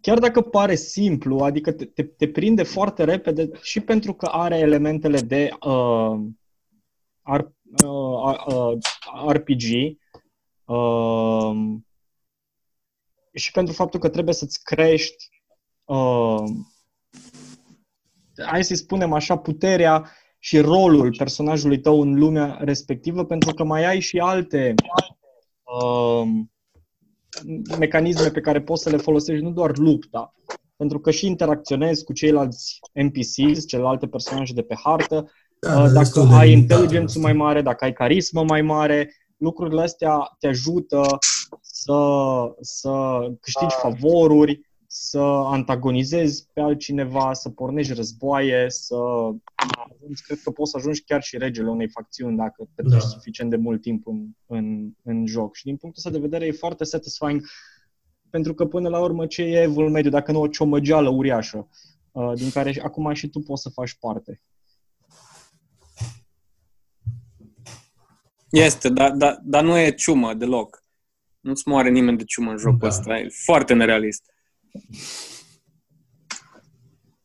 chiar 0.00 0.18
dacă 0.18 0.40
pare 0.40 0.74
simplu, 0.74 1.38
adică 1.38 1.72
te, 1.72 1.84
te, 1.84 2.04
te 2.04 2.28
prinde 2.28 2.62
foarte 2.62 3.04
repede 3.04 3.50
și 3.62 3.80
pentru 3.80 4.12
că 4.14 4.26
are 4.26 4.58
elementele 4.58 5.20
de 5.20 5.50
uh, 5.60 6.18
R, 7.22 7.40
uh, 7.84 8.44
uh, 8.46 8.78
RPG 9.28 9.96
uh, 10.64 11.76
și 13.32 13.50
pentru 13.52 13.74
faptul 13.74 14.00
că 14.00 14.08
trebuie 14.08 14.34
să-ți 14.34 14.62
crești 14.62 15.28
uh, 15.84 16.44
hai 18.46 18.64
să-i 18.64 18.76
spunem 18.76 19.12
așa, 19.12 19.38
puterea 19.38 20.10
și 20.38 20.58
rolul 20.58 21.14
personajului 21.16 21.80
tău 21.80 22.00
în 22.00 22.18
lumea 22.18 22.58
respectivă, 22.60 23.24
pentru 23.24 23.54
că 23.54 23.64
mai 23.64 23.84
ai 23.84 24.00
și 24.00 24.18
alte 24.18 24.74
uh, 25.62 26.28
mecanisme 27.78 28.28
pe 28.28 28.40
care 28.40 28.60
poți 28.60 28.82
să 28.82 28.90
le 28.90 28.96
folosești, 28.96 29.44
nu 29.44 29.50
doar 29.50 29.76
lupta, 29.76 30.34
pentru 30.76 31.00
că 31.00 31.10
și 31.10 31.26
interacționezi 31.26 32.04
cu 32.04 32.12
ceilalți 32.12 32.78
NPCs, 32.92 33.66
celelalte 33.66 34.06
personaje 34.06 34.52
de 34.52 34.62
pe 34.62 34.74
hartă, 34.84 35.30
da, 35.60 35.82
uh, 35.82 35.90
dacă 35.92 36.20
ai 36.20 36.52
inteligență 36.52 37.18
mai 37.18 37.32
mare, 37.32 37.62
dacă 37.62 37.84
ai 37.84 37.92
carismă 37.92 38.44
mai 38.44 38.62
mare, 38.62 39.14
lucrurile 39.36 39.82
astea 39.82 40.36
te 40.38 40.46
ajută 40.46 41.18
să, 41.60 42.00
să 42.60 43.18
câștigi 43.40 43.74
favoruri, 43.74 44.67
să 44.90 45.20
antagonizezi 45.44 46.46
pe 46.52 46.60
altcineva, 46.60 47.32
să 47.32 47.50
pornești 47.50 47.92
războaie, 47.92 48.66
să 48.68 48.96
ajungi, 49.54 50.22
cred 50.22 50.40
că 50.42 50.50
poți 50.50 50.70
să 50.70 50.76
ajungi 50.76 51.02
chiar 51.02 51.22
și 51.22 51.38
regele 51.38 51.68
unei 51.68 51.88
facțiuni 51.88 52.36
dacă 52.36 52.68
te 52.74 52.82
da. 52.82 52.98
suficient 52.98 53.50
de 53.50 53.56
mult 53.56 53.80
timp 53.80 54.06
în, 54.06 54.26
în, 54.46 54.90
în 55.02 55.26
joc. 55.26 55.54
Și 55.54 55.64
din 55.64 55.76
punctul 55.76 56.02
ăsta 56.06 56.18
de 56.18 56.26
vedere 56.26 56.46
e 56.46 56.52
foarte 56.52 56.84
satisfying 56.84 57.42
pentru 58.30 58.54
că 58.54 58.66
până 58.66 58.88
la 58.88 59.00
urmă 59.00 59.26
ce 59.26 59.42
e 59.42 59.62
evul 59.62 59.90
mediu 59.90 60.10
dacă 60.10 60.32
nu 60.32 60.40
o 60.40 60.48
ciomăgeală 60.48 61.08
uriașă 61.08 61.68
uh, 62.12 62.32
din 62.34 62.50
care 62.50 62.80
acum 62.82 63.12
și 63.12 63.28
tu 63.28 63.40
poți 63.40 63.62
să 63.62 63.68
faci 63.68 63.94
parte. 63.94 64.42
Este, 68.50 68.88
dar 68.88 69.10
da, 69.10 69.38
da 69.42 69.60
nu 69.60 69.78
e 69.78 69.90
ciumă 69.90 70.34
deloc. 70.34 70.82
Nu-ți 71.40 71.68
moare 71.68 71.90
nimeni 71.90 72.16
de 72.16 72.24
ciumă 72.24 72.50
în 72.50 72.56
jocul 72.56 72.78
da. 72.78 72.86
ăsta. 72.86 73.18
E 73.18 73.28
foarte 73.44 73.74
nerealist. 73.74 74.32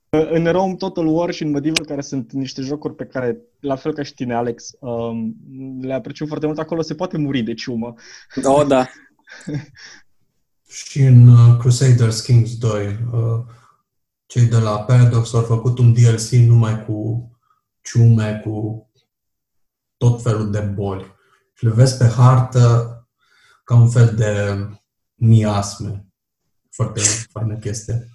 În 0.10 0.52
Rome 0.52 0.76
Total 0.76 1.08
War 1.08 1.32
și 1.32 1.44
în 1.44 1.50
Medieval, 1.50 1.86
care 1.86 2.02
sunt 2.02 2.32
niște 2.32 2.62
jocuri 2.62 2.96
pe 2.96 3.06
care, 3.06 3.38
la 3.60 3.76
fel 3.76 3.94
ca 3.94 4.04
și 4.04 4.14
tine, 4.14 4.34
Alex, 4.34 4.72
um, 4.80 5.36
le 5.82 5.94
apreciem 5.94 6.28
foarte 6.28 6.46
mult, 6.46 6.60
acolo 6.60 6.82
se 6.82 6.96
poate 6.96 7.18
muri 7.18 7.42
de 7.42 7.54
ciumă. 7.54 7.94
Oh, 8.44 8.68
da. 8.68 8.88
și 10.68 11.02
în 11.02 11.28
uh, 11.28 11.58
Crusaders 11.60 12.22
Kings 12.22 12.58
2, 12.58 12.86
uh, 12.86 13.46
cei 14.26 14.46
de 14.46 14.58
la 14.58 14.80
Paradox 14.80 15.34
au 15.34 15.42
făcut 15.42 15.78
un 15.78 15.94
DLC 15.94 16.30
numai 16.30 16.86
cu 16.86 17.30
ciume, 17.82 18.42
cu 18.44 18.88
tot 19.98 20.22
felul 20.22 20.52
de 20.52 20.60
boli. 20.60 21.16
Și 21.54 21.66
le 21.66 21.72
vezi 21.72 21.98
pe 21.98 22.08
hartă 22.08 22.88
ca 23.64 23.76
un 23.76 23.90
fel 23.90 24.14
de 24.16 24.56
miasme. 25.16 26.08
Foarte 26.74 27.00
faină 27.32 27.58
chestie. 27.58 28.08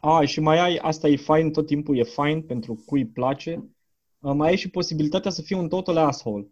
A, 0.00 0.24
și 0.24 0.40
mai 0.40 0.58
ai, 0.58 0.76
asta 0.76 1.08
e 1.08 1.16
fain, 1.16 1.52
tot 1.52 1.66
timpul 1.66 1.98
e 1.98 2.02
fain 2.02 2.42
pentru 2.42 2.82
cui 2.86 3.00
îi 3.00 3.06
place, 3.06 3.74
mai 4.18 4.48
ai 4.48 4.56
și 4.56 4.70
posibilitatea 4.70 5.30
să 5.30 5.42
fii 5.42 5.56
un 5.56 5.68
total 5.68 5.96
asshole 5.96 6.50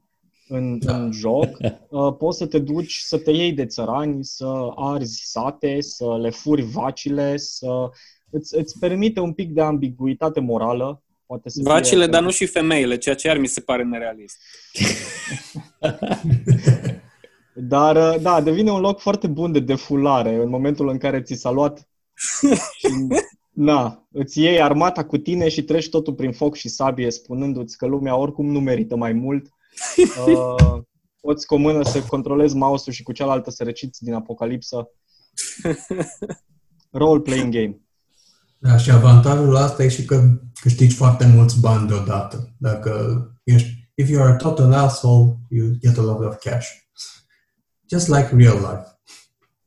în, 0.49 0.78
da. 0.78 0.97
în 0.97 1.12
joc. 1.12 1.57
Poți 2.19 2.39
să 2.39 2.47
te 2.47 2.59
duci 2.59 2.97
să 2.97 3.19
te 3.19 3.31
iei 3.31 3.53
de 3.53 3.66
țărani, 3.66 4.24
să 4.24 4.70
arzi 4.74 5.23
sate, 5.24 5.81
să 5.81 6.19
le 6.20 6.31
furi 6.31 6.62
vacile, 6.62 7.37
să 7.37 7.89
îți, 8.31 8.57
îți 8.57 8.78
permite 8.78 9.20
un 9.20 9.33
pic 9.33 9.51
de 9.51 9.61
ambiguitate 9.61 10.41
morală. 10.41 11.03
Poate 11.27 11.49
să 11.49 11.61
Vacile, 11.62 12.03
fie, 12.03 12.12
dar 12.12 12.23
nu 12.23 12.31
și 12.31 12.47
femeile, 12.47 12.97
ceea 12.97 13.15
ce 13.15 13.28
ar 13.28 13.39
mi 13.39 13.47
se 13.47 13.61
pare 13.61 13.85
nerealist. 13.85 14.37
Dar, 17.59 18.19
da, 18.19 18.41
devine 18.41 18.70
un 18.70 18.81
loc 18.81 19.01
foarte 19.01 19.27
bun 19.27 19.53
de 19.53 19.61
defulare 19.61 20.35
în 20.35 20.49
momentul 20.49 20.89
în 20.89 20.99
care 20.99 21.23
ți 21.23 21.35
s-a 21.35 21.51
luat 21.51 21.89
și, 22.77 22.89
na, 23.69 24.07
îți 24.12 24.41
iei 24.41 24.62
armata 24.62 25.05
cu 25.05 25.16
tine 25.16 25.49
și 25.49 25.62
treci 25.62 25.89
totul 25.89 26.15
prin 26.15 26.33
foc 26.33 26.55
și 26.55 26.69
sabie 26.69 27.11
spunându-ți 27.11 27.77
că 27.77 27.87
lumea 27.87 28.16
oricum 28.16 28.51
nu 28.51 28.61
merită 28.61 28.97
mai 28.97 29.12
mult. 29.12 29.49
Uh, 30.27 30.81
poți 31.20 31.47
cu 31.47 31.55
o 31.55 31.59
mână 31.59 31.83
să 31.83 32.03
controlezi 32.03 32.57
mouse-ul 32.57 32.95
și 32.95 33.03
cu 33.03 33.12
cealaltă 33.12 33.51
să 33.51 33.65
reciți 33.65 34.05
din 34.05 34.15
Apocalipsă. 34.15 34.91
Role-playing 36.91 37.53
game. 37.53 37.81
Da, 38.59 38.77
și 38.77 38.91
avantajul 38.91 39.57
asta 39.57 39.83
e 39.83 39.89
și 39.89 40.05
că 40.05 40.23
câștigi 40.61 40.97
foarte 40.97 41.27
mulți 41.27 41.61
bani 41.61 41.89
deodată. 41.89 42.55
Dacă 42.59 43.20
ești, 43.45 43.91
if 43.95 44.09
you 44.09 44.23
are 44.23 44.33
a 44.33 44.37
total 44.37 44.73
asshole, 44.73 45.37
you 45.49 45.69
get 45.81 45.99
a 45.99 46.03
lot 46.03 46.24
of 46.24 46.37
cash. 46.39 46.85
Just 47.88 48.08
like 48.08 48.28
real 48.36 48.56
life. 48.56 48.98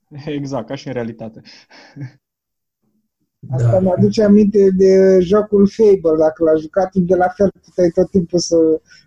Exact, 0.37 0.67
ca 0.67 0.75
și 0.75 0.87
în 0.87 0.93
realitate. 0.93 1.41
Asta 3.49 3.71
da. 3.71 3.79
mă 3.79 3.93
aduce 3.97 4.23
aminte 4.23 4.69
de 4.75 5.19
jocul 5.21 5.67
Fable, 5.67 6.17
dacă 6.17 6.43
l-a 6.43 6.55
jucat 6.59 6.93
de 6.93 7.15
la 7.15 7.27
fel, 7.27 7.51
puteai 7.63 7.89
tot 7.89 8.09
timpul 8.09 8.39
să 8.39 8.55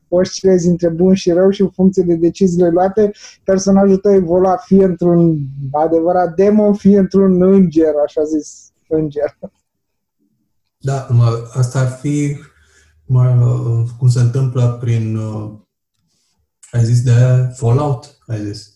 oscilezi 0.08 0.68
între 0.68 0.88
bun 0.88 1.14
și 1.14 1.30
rău 1.30 1.50
și 1.50 1.60
în 1.60 1.70
funcție 1.70 2.02
de 2.02 2.14
deciziile 2.14 2.68
luate, 2.68 3.10
personajul 3.44 3.96
tău 3.96 4.12
evolua 4.12 4.56
fie 4.56 4.84
într-un 4.84 5.38
adevărat 5.72 6.34
demon, 6.34 6.74
fie 6.74 6.98
într-un 6.98 7.42
înger, 7.42 7.94
așa 8.06 8.22
zis, 8.22 8.72
înger. 8.88 9.38
Da, 10.78 11.06
mă, 11.10 11.50
asta 11.54 11.80
ar 11.80 11.88
fi 11.88 12.36
mă, 13.12 13.84
cum 13.98 14.08
se 14.08 14.20
întâmplă 14.20 14.76
prin, 14.80 15.16
uh, 15.16 15.52
ai 16.70 16.84
zis 16.84 17.02
de 17.02 17.12
Fallout, 17.54 18.18
ai 18.26 18.44
zis? 18.44 18.71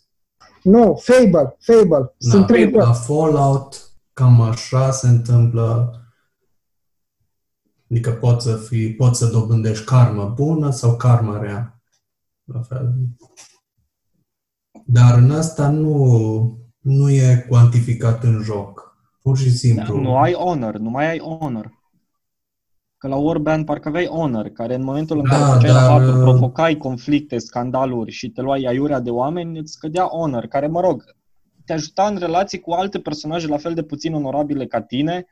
Nu, 0.66 0.94
Fable, 0.94 1.56
Fable. 1.58 2.14
Da, 2.18 2.30
Sunt 2.30 2.46
trei 2.46 2.70
la 2.70 2.92
Fallout 2.92 3.90
cam 4.12 4.40
așa 4.40 4.90
se 4.90 5.08
întâmplă. 5.08 6.00
Adică 7.90 8.10
poți 8.10 8.46
să, 8.46 8.56
fii, 8.56 8.94
poți 8.94 9.18
să 9.18 9.26
dobândești 9.26 9.84
karmă 9.84 10.24
bună 10.24 10.70
sau 10.70 10.96
karmă 10.96 11.38
rea. 11.38 11.80
La 12.44 12.60
fel. 12.60 12.94
Dar 14.86 15.18
în 15.18 15.30
asta 15.30 15.70
nu, 15.70 16.58
nu 16.78 17.10
e 17.10 17.46
cuantificat 17.48 18.22
în 18.22 18.42
joc. 18.42 18.96
Pur 19.22 19.36
și 19.36 19.50
simplu. 19.50 19.94
Da, 19.94 20.00
nu 20.00 20.16
ai 20.16 20.32
honor, 20.32 20.76
nu 20.76 20.90
mai 20.90 21.08
ai 21.08 21.18
honor. 21.18 21.75
Că 23.06 23.12
la 23.12 23.18
Warband 23.18 23.64
parcă 23.64 23.88
aveai 23.88 24.06
honor, 24.06 24.48
care 24.48 24.74
în 24.74 24.84
momentul 24.84 25.18
în 25.18 25.24
Da, 25.30 25.36
care 25.36 25.52
făceai 25.52 25.72
la 25.72 25.80
dar, 25.80 25.90
faptul, 25.90 26.14
uh, 26.16 26.20
provocai 26.22 26.76
conflicte, 26.76 27.38
scandaluri 27.38 28.10
și 28.10 28.30
te 28.30 28.40
luai 28.40 28.64
aiurea 28.68 29.00
de 29.00 29.10
oameni, 29.10 29.58
îți 29.58 29.72
scădea 29.72 30.04
honor, 30.04 30.46
care, 30.46 30.66
mă 30.66 30.80
rog, 30.80 31.04
te 31.64 31.72
ajuta 31.72 32.06
în 32.06 32.16
relații 32.16 32.60
cu 32.60 32.70
alte 32.70 32.98
personaje 32.98 33.46
la 33.46 33.56
fel 33.56 33.74
de 33.74 33.82
puțin 33.82 34.14
onorabile 34.14 34.66
ca 34.66 34.80
tine, 34.80 35.26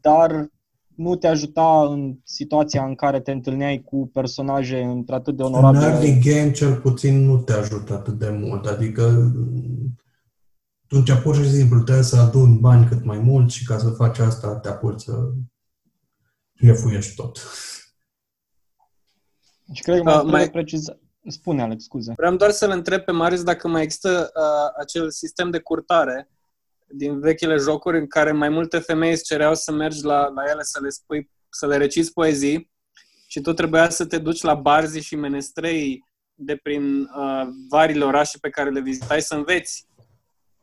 dar 0.00 0.48
nu 0.94 1.16
te 1.16 1.26
ajuta 1.26 1.86
în 1.90 2.16
situația 2.24 2.84
în 2.84 2.94
care 2.94 3.20
te 3.20 3.30
întâlneai 3.30 3.82
cu 3.84 4.10
personaje 4.12 4.82
într-atât 4.82 5.36
de 5.36 5.42
În 5.42 5.52
onorabile. 5.52 5.84
early 5.84 6.20
game, 6.24 6.50
cel 6.50 6.74
puțin, 6.74 7.24
nu 7.24 7.36
te 7.36 7.52
ajută 7.52 7.92
atât 7.92 8.18
de 8.18 8.38
mult. 8.40 8.66
Adică, 8.66 9.32
atunci, 10.84 11.12
pur 11.22 11.34
și 11.34 11.50
simplu, 11.50 11.80
trebuie 11.80 12.04
să 12.04 12.16
aduni 12.16 12.58
bani 12.58 12.86
cât 12.86 13.04
mai 13.04 13.18
mult 13.18 13.50
și 13.50 13.64
ca 13.64 13.78
să 13.78 13.88
faci 13.88 14.18
asta, 14.18 14.56
te 14.56 14.68
apuci 14.68 15.00
să 15.00 15.12
jefuiești 16.58 17.14
tot. 17.14 17.38
Și 19.72 19.82
cred 19.82 19.96
că 19.96 20.02
mai 20.02 20.12
Uh, 20.14 20.18
trebuie 20.20 20.40
mai- 20.40 20.50
precizat. 20.50 20.98
Spune, 21.26 21.62
Alex, 21.62 21.84
scuze. 21.84 22.12
Vreau 22.16 22.36
doar 22.36 22.50
să-l 22.50 22.70
întreb 22.70 23.00
pe 23.00 23.12
Marius 23.12 23.42
dacă 23.42 23.68
mai 23.68 23.82
există 23.82 24.32
uh, 24.36 24.80
acel 24.80 25.10
sistem 25.10 25.50
de 25.50 25.58
curtare 25.58 26.28
din 26.86 27.20
vechile 27.20 27.56
jocuri 27.56 27.98
în 27.98 28.06
care 28.06 28.32
mai 28.32 28.48
multe 28.48 28.78
femei 28.78 29.10
îți 29.10 29.24
cereau 29.24 29.54
să 29.54 29.72
mergi 29.72 30.04
la, 30.04 30.28
la 30.28 30.42
ele 30.50 30.62
să 30.62 30.78
le 30.82 30.88
spui, 30.88 31.30
să 31.48 31.66
le 31.66 31.76
reciți 31.76 32.12
poezii 32.12 32.70
și 33.26 33.40
tu 33.40 33.52
trebuia 33.52 33.88
să 33.90 34.06
te 34.06 34.18
duci 34.18 34.42
la 34.42 34.54
barzi 34.54 34.98
și 35.00 35.16
menestrei 35.16 36.04
de 36.34 36.56
prin 36.56 37.00
uh, 37.00 37.42
varile 37.68 38.04
orașe 38.04 38.38
pe 38.40 38.50
care 38.50 38.70
le 38.70 38.80
vizitai 38.80 39.22
să 39.22 39.34
înveți 39.34 39.86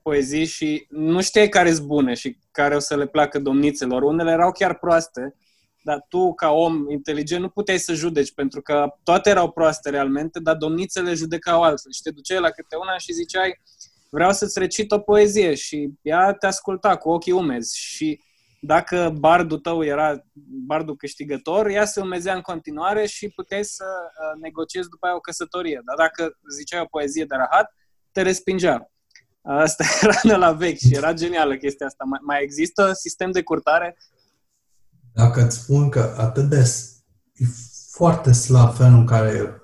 poezii 0.01 0.45
și 0.45 0.85
nu 0.89 1.21
știai 1.21 1.49
care 1.49 1.73
sunt 1.73 1.87
bune 1.87 2.13
și 2.13 2.37
care 2.51 2.75
o 2.75 2.79
să 2.79 2.95
le 2.95 3.07
placă 3.07 3.39
domnițelor. 3.39 4.03
Unele 4.03 4.31
erau 4.31 4.51
chiar 4.51 4.77
proaste, 4.79 5.35
dar 5.83 6.05
tu, 6.09 6.33
ca 6.33 6.49
om 6.49 6.89
inteligent, 6.89 7.41
nu 7.41 7.49
puteai 7.49 7.77
să 7.77 7.93
judeci, 7.93 8.33
pentru 8.33 8.61
că 8.61 8.87
toate 9.03 9.29
erau 9.29 9.51
proaste 9.51 9.89
realmente, 9.89 10.39
dar 10.39 10.55
domnițele 10.55 11.13
judecau 11.13 11.61
altfel. 11.61 11.91
Și 11.91 12.01
te 12.01 12.11
duceai 12.11 12.39
la 12.39 12.49
câte 12.49 12.75
una 12.75 12.97
și 12.97 13.13
ziceai, 13.13 13.61
vreau 14.09 14.31
să-ți 14.31 14.59
recit 14.59 14.91
o 14.91 14.99
poezie 14.99 15.53
și 15.53 15.89
ea 16.01 16.33
te 16.33 16.45
asculta 16.45 16.97
cu 16.97 17.09
ochii 17.09 17.31
umezi 17.31 17.77
și 17.79 18.19
dacă 18.63 19.13
bardul 19.19 19.59
tău 19.59 19.83
era 19.83 20.23
bardul 20.65 20.95
câștigător, 20.95 21.67
ea 21.67 21.85
se 21.85 21.99
umezea 22.01 22.35
în 22.35 22.41
continuare 22.41 23.05
și 23.05 23.29
puteai 23.29 23.63
să 23.63 23.85
uh, 23.85 24.41
negociezi 24.41 24.89
după 24.89 25.05
aia 25.05 25.15
o 25.15 25.19
căsătorie. 25.19 25.81
Dar 25.85 25.95
dacă 25.95 26.37
ziceai 26.55 26.81
o 26.81 26.85
poezie 26.85 27.25
de 27.25 27.35
rahat, 27.35 27.75
te 28.11 28.21
respingea. 28.21 28.91
Asta 29.41 29.83
era 30.01 30.19
de 30.23 30.35
la 30.35 30.51
vechi 30.51 30.77
și 30.77 30.95
era 30.95 31.13
genială 31.13 31.57
chestia 31.57 31.85
asta. 31.85 32.03
Mai, 32.03 32.19
mai 32.23 32.43
există 32.43 32.91
sistem 32.93 33.31
de 33.31 33.43
curtare? 33.43 33.97
Dacă 35.13 35.45
îți 35.45 35.57
spun 35.57 35.89
că 35.89 36.13
atât 36.17 36.49
de 36.49 36.63
s- 36.63 37.03
e 37.33 37.45
foarte 37.89 38.31
slab 38.31 38.75
felul 38.75 38.99
în 38.99 39.05
care, 39.05 39.61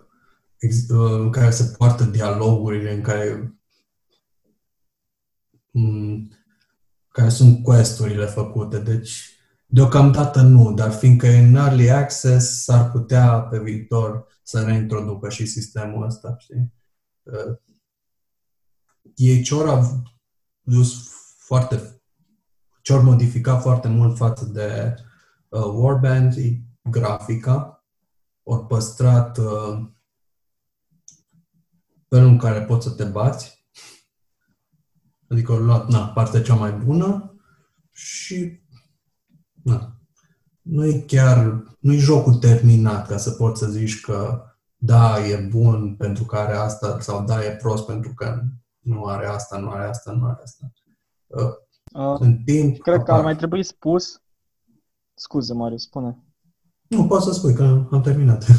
ex- 0.58 0.90
în 0.90 1.32
care 1.32 1.50
se 1.50 1.76
poartă 1.78 2.04
dialogurile, 2.04 2.94
în 2.94 3.02
care 3.02 3.54
m, 5.72 6.28
care 7.08 7.30
sunt 7.30 7.64
questurile 7.64 8.26
făcute. 8.26 8.80
Deci, 8.80 9.32
deocamdată 9.66 10.42
nu, 10.42 10.74
dar 10.74 10.92
fiindcă 10.92 11.26
e 11.28 11.38
în 11.48 11.56
early 11.56 11.92
access, 11.92 12.64
s-ar 12.64 12.92
putea 12.92 13.40
pe 13.42 13.60
viitor 13.60 14.28
să 14.44 14.64
reintroducă 14.64 15.30
și 15.30 15.46
sistemul 15.46 16.06
ăsta, 16.06 16.36
știi? 16.40 16.74
Uh, 17.24 17.58
Ei 19.16 19.42
ce-or 19.42 19.68
au 19.68 20.04
dus 20.62 21.10
foarte 21.38 22.02
ce-or 22.82 23.02
modificat 23.02 23.62
foarte 23.62 23.88
mult 23.88 24.18
față 24.18 24.46
de 24.46 24.94
uh, 24.98 25.06
Warband, 25.66 26.38
e 26.38 26.62
grafica, 26.90 27.86
ori 28.44 28.66
păstrat 28.66 29.38
uh, 29.38 29.88
felul 32.08 32.28
în 32.28 32.38
care 32.38 32.62
poți 32.62 32.88
să 32.88 32.94
te 32.94 33.04
bați, 33.04 33.66
adică 35.30 35.52
au 35.52 35.58
luat 35.58 35.88
na, 35.88 36.08
partea 36.08 36.42
cea 36.42 36.56
mai 36.56 36.72
bună 36.72 37.36
și 37.92 38.60
na, 39.64 40.00
nu 40.62 40.86
e 40.86 41.00
chiar, 41.00 41.64
nu 41.80 41.94
e 41.94 41.98
jocul 41.98 42.36
terminat 42.36 43.08
ca 43.08 43.18
să 43.18 43.32
poți 43.32 43.60
să 43.60 43.68
zici 43.68 44.02
că 44.02 44.44
da, 44.76 45.26
e 45.26 45.48
bun 45.50 45.96
pentru 45.96 46.24
că 46.24 46.36
are 46.36 46.56
asta 46.56 47.00
sau 47.00 47.24
da, 47.26 47.46
e 47.46 47.56
prost 47.56 47.86
pentru 47.86 48.14
că 48.14 48.42
nu 48.80 49.06
are 49.06 49.28
asta, 49.28 49.58
nu 49.58 49.70
are 49.70 49.88
asta, 49.88 50.12
nu 50.12 50.26
are 50.26 50.42
asta. 50.44 50.72
Uh, 51.26 51.66
Uh, 51.94 52.16
în 52.20 52.38
timp, 52.44 52.78
cred 52.78 52.96
că 52.96 53.12
ar 53.12 53.18
apar. 53.18 53.24
mai 53.24 53.36
trebui 53.36 53.64
spus... 53.64 54.22
Scuze, 55.20 55.54
Marius, 55.54 55.82
spune. 55.82 56.24
Nu, 56.88 57.08
poți 57.08 57.26
să 57.26 57.32
spui 57.32 57.54
că 57.54 57.88
am 57.92 58.02
terminat. 58.02 58.46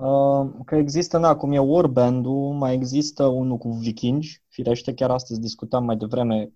Uh, 0.00 0.50
că 0.64 0.76
există, 0.76 1.18
na, 1.18 1.36
cum 1.36 1.52
e 1.52 1.58
Warband-ul, 1.58 2.52
mai 2.52 2.74
există 2.74 3.26
unul 3.26 3.56
cu 3.56 3.70
vikingi. 3.70 4.42
Firește, 4.48 4.94
chiar 4.94 5.10
astăzi 5.10 5.40
discutam 5.40 5.84
mai 5.84 5.96
devreme 5.96 6.52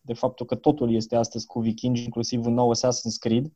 de 0.00 0.12
faptul 0.12 0.46
că 0.46 0.54
totul 0.54 0.94
este 0.94 1.16
astăzi 1.16 1.46
cu 1.46 1.60
vikingi, 1.60 2.04
inclusiv 2.04 2.46
un 2.46 2.54
nou 2.54 2.74
Assassin's 2.74 3.18
Creed. 3.18 3.52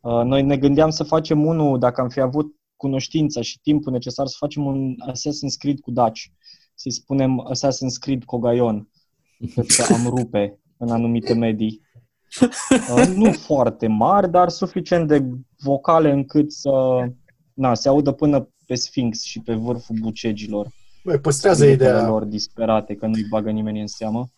Uh, 0.00 0.22
noi 0.24 0.42
ne 0.42 0.56
gândeam 0.56 0.90
să 0.90 1.04
facem 1.04 1.46
unul, 1.46 1.78
dacă 1.78 2.00
am 2.00 2.08
fi 2.08 2.20
avut 2.20 2.54
cunoștința 2.76 3.40
și 3.40 3.60
timpul 3.60 3.92
necesar, 3.92 4.26
să 4.26 4.36
facem 4.38 4.66
un 4.66 4.94
Assassin's 5.12 5.58
Creed 5.58 5.80
cu 5.80 5.90
Daci. 5.90 6.32
Să-i 6.74 6.92
spunem 6.92 7.50
Assassin's 7.52 7.98
Creed 8.00 8.24
Cogaion. 8.24 8.90
Cred 9.52 9.66
că 9.66 9.92
am 9.92 10.06
rupe 10.06 10.60
în 10.76 10.90
anumite 10.90 11.34
medii. 11.34 11.80
Uh, 12.70 13.06
nu 13.14 13.32
foarte 13.32 13.86
mari, 13.86 14.30
dar 14.30 14.48
suficient 14.48 15.08
de 15.08 15.24
vocale 15.58 16.10
încât 16.10 16.52
să 16.52 16.70
na, 17.54 17.74
se 17.74 17.88
audă 17.88 18.12
până 18.12 18.48
pe 18.66 18.74
Sphinx 18.74 19.22
și 19.22 19.40
pe 19.40 19.54
vârful 19.54 19.96
bucegilor. 20.00 20.68
Băi, 21.04 21.18
păstrează 21.18 21.62
Strigătele 21.62 21.90
ideea. 21.90 22.08
lor 22.08 22.24
disperate, 22.24 22.94
că 22.94 23.06
nu-i 23.06 23.26
bagă 23.30 23.50
nimeni 23.50 23.80
în 23.80 23.86
seamă. 23.86 24.28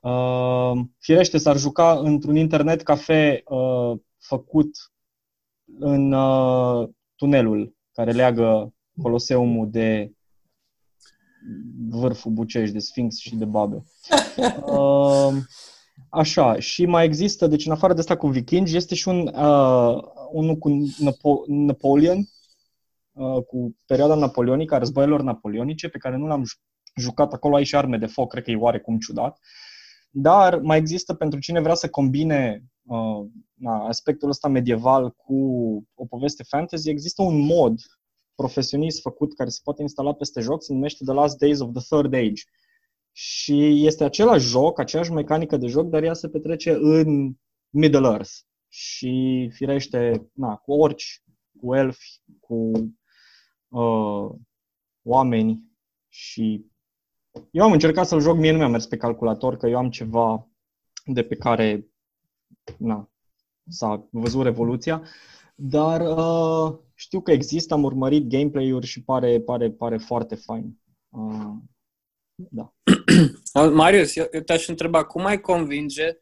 Uh, 0.00 0.80
firește, 0.98 1.38
s-ar 1.38 1.56
juca 1.56 1.98
într-un 1.98 2.36
internet 2.36 2.82
cafe 2.82 3.42
uh, 3.44 3.98
făcut 4.18 4.70
în 5.78 6.12
uh, 6.12 6.88
tunelul 7.16 7.74
care 7.92 8.12
leagă 8.12 8.74
Coloseumul 9.02 9.70
de 9.70 10.12
vârful 11.88 12.32
Bucești, 12.32 12.72
de 12.72 12.78
Sphinx 12.78 13.16
și 13.16 13.36
de 13.36 13.44
Babe. 13.44 13.82
Uh, 14.64 15.34
așa, 16.10 16.58
și 16.58 16.86
mai 16.86 17.04
există, 17.04 17.46
deci 17.46 17.66
în 17.66 17.72
afară 17.72 17.92
de 17.92 18.00
asta 18.00 18.16
cu 18.16 18.28
vikingi, 18.28 18.76
este 18.76 18.94
și 18.94 19.08
un, 19.08 19.18
uh, 19.26 20.02
unul 20.30 20.56
cu 20.56 20.70
Napo- 21.04 21.46
Napoleon, 21.46 22.18
uh, 23.12 23.42
cu 23.46 23.76
perioada 23.86 24.14
napoleonică, 24.14 24.74
a 24.74 24.78
războaielor 24.78 25.22
napoleonice, 25.22 25.88
pe 25.88 25.98
care 25.98 26.16
nu 26.16 26.26
l-am 26.26 26.44
ju- 26.44 26.56
jucat 26.96 27.32
acolo, 27.32 27.54
ai 27.56 27.64
și 27.64 27.76
arme 27.76 27.98
de 27.98 28.06
foc, 28.06 28.30
cred 28.30 28.44
că 28.44 28.50
e 28.50 28.56
oarecum 28.56 28.98
ciudat. 28.98 29.38
Dar 30.10 30.58
mai 30.58 30.78
există 30.78 31.14
pentru 31.14 31.38
cine 31.38 31.60
vrea 31.60 31.74
să 31.74 31.88
combine 31.88 32.64
uh, 32.82 33.26
na, 33.54 33.86
aspectul 33.86 34.28
ăsta 34.28 34.48
medieval 34.48 35.10
cu 35.10 35.34
o 35.94 36.06
poveste 36.06 36.42
fantasy, 36.42 36.90
există 36.90 37.22
un 37.22 37.38
mod 37.38 37.80
profesionist 38.34 39.00
făcut 39.00 39.34
care 39.34 39.48
se 39.48 39.60
poate 39.64 39.82
instala 39.82 40.14
peste 40.14 40.40
joc, 40.40 40.62
se 40.62 40.72
numește 40.72 41.04
The 41.04 41.14
Last 41.14 41.38
Days 41.38 41.60
of 41.60 41.72
the 41.72 41.82
Third 41.88 42.14
Age. 42.14 42.42
Și 43.12 43.86
este 43.86 44.04
același 44.04 44.46
joc, 44.46 44.78
aceeași 44.78 45.12
mecanică 45.12 45.56
de 45.56 45.66
joc, 45.66 45.88
dar 45.88 46.02
ea 46.02 46.14
se 46.14 46.28
petrece 46.28 46.72
în 46.80 47.32
Middle 47.68 48.08
Earth. 48.08 48.32
Și 48.68 49.48
firește, 49.52 50.30
na, 50.32 50.56
cu 50.56 50.72
orci, 50.72 51.22
cu 51.60 51.74
elfi, 51.74 52.22
cu 52.40 52.72
uh, 53.68 54.30
oameni 55.02 55.62
și 56.08 56.70
eu 57.50 57.64
am 57.64 57.72
încercat 57.72 58.06
să-l 58.06 58.20
joc, 58.20 58.36
mie 58.36 58.50
nu 58.50 58.58
mi-a 58.58 58.68
mers 58.68 58.86
pe 58.86 58.96
calculator, 58.96 59.56
că 59.56 59.66
eu 59.66 59.76
am 59.76 59.90
ceva 59.90 60.48
de 61.04 61.22
pe 61.22 61.34
care 61.34 61.86
na, 62.78 63.10
s-a 63.68 64.08
văzut 64.10 64.42
revoluția, 64.42 65.02
dar 65.54 66.00
uh, 66.00 66.78
știu 66.94 67.20
că 67.20 67.32
există, 67.32 67.74
am 67.74 67.82
urmărit 67.82 68.28
gameplay-uri 68.28 68.86
și 68.86 69.02
pare, 69.02 69.40
pare, 69.40 69.70
pare 69.70 69.96
foarte 69.96 70.34
fain. 70.34 70.80
Uh, 71.08 71.54
da. 72.50 72.72
Marius, 73.72 74.16
eu, 74.16 74.26
eu 74.32 74.40
te-aș 74.40 74.68
întreba, 74.68 75.04
cum 75.04 75.24
ai 75.24 75.40
convinge 75.40 76.12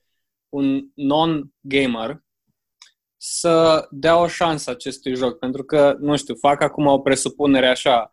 un 0.49 0.89
non-gamer 0.95 2.23
să 3.16 3.86
dea 3.90 4.19
o 4.19 4.27
șansă 4.27 4.70
acestui 4.70 5.15
joc? 5.15 5.39
Pentru 5.39 5.65
că, 5.65 5.97
nu 6.01 6.16
știu, 6.16 6.35
fac 6.35 6.62
acum 6.62 6.86
o 6.86 7.01
presupunere 7.01 7.69
așa, 7.69 8.12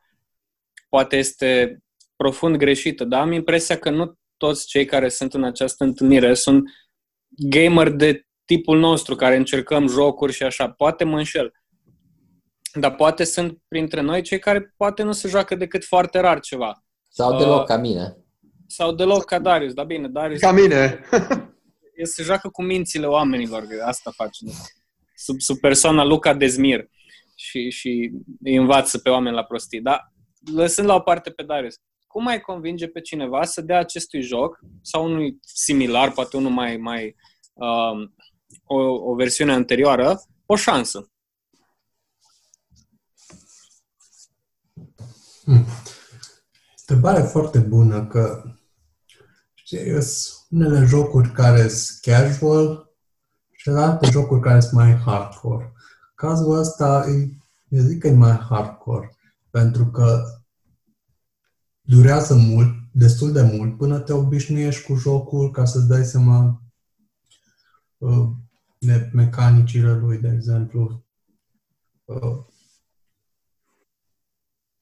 poate 0.89 1.17
este 1.17 1.79
profund 2.15 2.55
greșită, 2.55 3.03
dar 3.03 3.21
am 3.21 3.31
impresia 3.31 3.77
că 3.77 3.89
nu 3.89 4.19
toți 4.37 4.67
cei 4.67 4.85
care 4.85 5.09
sunt 5.09 5.33
în 5.33 5.43
această 5.43 5.83
întâlnire 5.83 6.33
sunt 6.33 6.69
gamer 7.27 7.89
de 7.89 8.27
tipul 8.45 8.79
nostru, 8.79 9.15
care 9.15 9.35
încercăm 9.35 9.87
jocuri 9.87 10.33
și 10.33 10.43
așa. 10.43 10.71
Poate 10.71 11.03
mă 11.03 11.17
înșel. 11.17 11.53
Dar 12.73 12.95
poate 12.95 13.23
sunt 13.23 13.61
printre 13.67 14.01
noi 14.01 14.21
cei 14.21 14.39
care 14.39 14.73
poate 14.77 15.03
nu 15.03 15.11
se 15.11 15.27
joacă 15.27 15.55
decât 15.55 15.83
foarte 15.83 16.19
rar 16.19 16.39
ceva. 16.39 16.84
Sau 17.15 17.37
deloc 17.37 17.65
ca 17.65 17.77
mine. 17.77 18.17
Sau 18.67 18.91
deloc 18.91 19.25
ca 19.25 19.39
Darius, 19.39 19.73
dar 19.73 19.85
bine, 19.85 20.07
Darius... 20.07 20.39
Ca 20.39 20.51
mine! 20.51 20.99
El 21.99 22.05
se 22.05 22.23
joacă 22.23 22.49
cu 22.49 22.63
mințile 22.63 23.05
oamenilor, 23.05 23.63
că 23.63 23.83
asta 23.85 24.11
face. 24.11 24.45
Sub, 25.15 25.39
sub 25.39 25.59
persoana 25.59 26.03
Luca 26.03 26.33
Dezmir 26.33 26.89
și, 27.35 27.69
și 27.69 28.11
îi 28.43 28.55
învață 28.55 28.97
pe 28.97 29.09
oameni 29.09 29.35
la 29.35 29.43
prostii. 29.43 29.81
Dar 29.81 30.13
lăsând 30.53 30.87
la 30.87 30.95
o 30.95 30.99
parte 30.99 31.29
pe 31.29 31.43
Darius, 31.43 31.75
cum 32.07 32.23
mai 32.23 32.41
convinge 32.41 32.87
pe 32.87 33.01
cineva 33.01 33.43
să 33.43 33.61
dea 33.61 33.79
acestui 33.79 34.21
joc 34.21 34.59
sau 34.81 35.05
unui 35.05 35.39
similar, 35.41 36.11
poate 36.11 36.37
unul 36.37 36.51
mai, 36.51 36.77
mai 36.77 37.15
uh, 37.53 38.09
o, 38.63 38.77
o 39.11 39.15
versiune 39.15 39.53
anterioară, 39.53 40.21
o 40.45 40.55
șansă? 40.55 41.11
Hmm. 45.43 45.65
Întrebare 46.87 47.21
foarte 47.21 47.59
bună, 47.59 48.07
că 48.07 48.43
știi, 49.53 50.01
sunt 50.01 50.45
unele 50.49 50.85
jocuri 50.85 51.31
care 51.31 51.67
sunt 51.67 51.99
casual 52.01 52.89
și 53.51 53.69
alte 53.69 54.09
jocuri 54.09 54.41
care 54.41 54.59
sunt 54.59 54.73
mai 54.73 54.95
hardcore. 54.95 55.73
Cazul 56.15 56.57
ăsta, 56.57 57.05
eu 57.67 57.81
zic 57.81 57.99
că 57.99 58.07
e 58.07 58.13
mai 58.13 58.37
hardcore, 58.37 59.15
pentru 59.49 59.85
că 59.85 60.23
durează 61.81 62.35
mult, 62.35 62.73
destul 62.91 63.31
de 63.31 63.41
mult, 63.41 63.77
până 63.77 63.99
te 63.99 64.13
obișnuiești 64.13 64.85
cu 64.85 64.95
jocul 64.95 65.51
ca 65.51 65.65
să-ți 65.65 65.87
dai 65.87 66.05
seama 66.05 66.61
uh, 67.97 68.27
de 68.79 69.09
mecanicile 69.13 69.93
lui, 69.93 70.17
de 70.17 70.31
exemplu. 70.33 71.05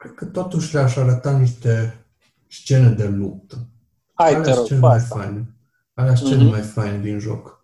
Uh, 0.03 0.11
cred 0.11 0.13
că 0.15 0.25
totuși 0.25 0.73
le-aș 0.73 0.95
arăta 0.95 1.37
niște 1.37 2.05
scene 2.47 2.89
de 2.89 3.07
luptă. 3.07 3.67
Hai, 4.13 4.41
te 4.41 4.53
rog, 4.53 4.65
cele 4.65 4.79
mai 4.79 4.99
faine. 4.99 5.55
Alea 5.93 6.15
sunt 6.15 6.29
cele 6.29 6.49
mai 6.49 6.61
faine 6.61 6.99
din 6.99 7.19
joc. 7.19 7.61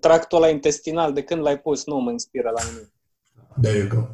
Tractul 0.00 0.38
ăla 0.38 0.48
intestinal, 0.48 1.12
de 1.12 1.22
când 1.22 1.42
l-ai 1.42 1.60
pus, 1.60 1.86
nu 1.86 1.96
mă 1.96 2.10
inspiră 2.10 2.50
la 2.50 2.62
nimic. 2.64 2.92
There 3.60 3.78
you 3.78 3.88
go. 3.88 4.08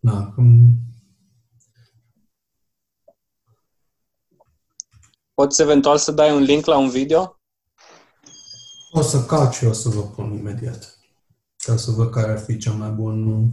Da, 0.00 0.32
cum... 0.34 0.78
Poți 5.34 5.62
eventual 5.62 5.98
să 5.98 6.12
dai 6.12 6.34
un 6.34 6.42
link 6.42 6.64
la 6.64 6.78
un 6.78 6.88
video? 6.88 7.40
O 8.92 9.00
să 9.00 9.24
caut 9.24 9.52
și 9.52 9.64
o 9.64 9.72
să 9.72 9.88
vă 9.88 10.02
pun 10.02 10.32
imediat. 10.32 10.98
Ca 11.56 11.76
să 11.76 11.90
văd 11.90 12.10
care 12.10 12.30
ar 12.30 12.38
fi 12.38 12.58
cel 12.58 12.72
mai 12.72 12.90
bun 12.90 13.50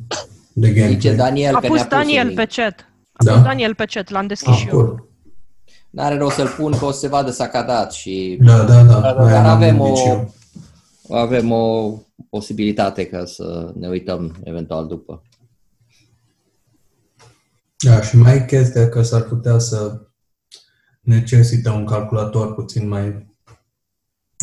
de 0.53 0.67
gameplay. 0.67 0.93
Zice 0.93 1.15
Daniel 1.15 1.55
A 1.55 1.59
că 1.59 1.67
pus 1.67 1.75
ne-a 1.75 1.85
pus 1.85 1.97
Daniel 1.97 2.27
un 2.27 2.33
pe 2.33 2.39
link. 2.39 2.51
chat. 2.51 2.89
A 3.13 3.23
Da? 3.23 3.33
pus 3.33 3.41
Daniel 3.43 3.75
pe 3.75 3.85
chat, 3.85 4.09
l-am 4.09 4.27
deschis 4.27 4.51
Ah, 4.51 4.57
și 4.57 4.67
eu. 4.67 4.73
cool. 4.75 5.07
N-are 5.89 6.17
rost 6.17 6.35
să-l 6.35 6.47
pun, 6.47 6.77
că 6.77 6.85
o 6.85 6.91
să 6.91 6.99
se 6.99 7.07
vadă 7.07 7.31
sacadat 7.31 7.91
și... 7.93 8.37
Da, 8.41 8.63
da, 8.63 8.83
da. 8.83 8.99
Dar 8.99 9.17
Aia 9.17 9.41
m-am 9.41 9.45
avem 9.55 9.77
gândit 9.77 9.95
și 9.97 10.07
o, 10.07 10.11
eu. 10.11 10.33
avem 11.17 11.51
o 11.51 11.93
posibilitate 12.29 13.05
ca 13.05 13.25
să 13.25 13.71
ne 13.75 13.87
uităm 13.87 14.35
eventual 14.43 14.87
după. 14.87 15.21
Da, 17.85 18.01
și 18.01 18.17
mai 18.17 18.35
e 18.35 18.45
chestia 18.45 18.89
că 18.89 19.01
s-ar 19.01 19.21
putea 19.21 19.57
să 19.59 20.01
necesită 21.01 21.71
un 21.71 21.85
calculator 21.85 22.53
puțin 22.53 22.87
mai 22.87 23.27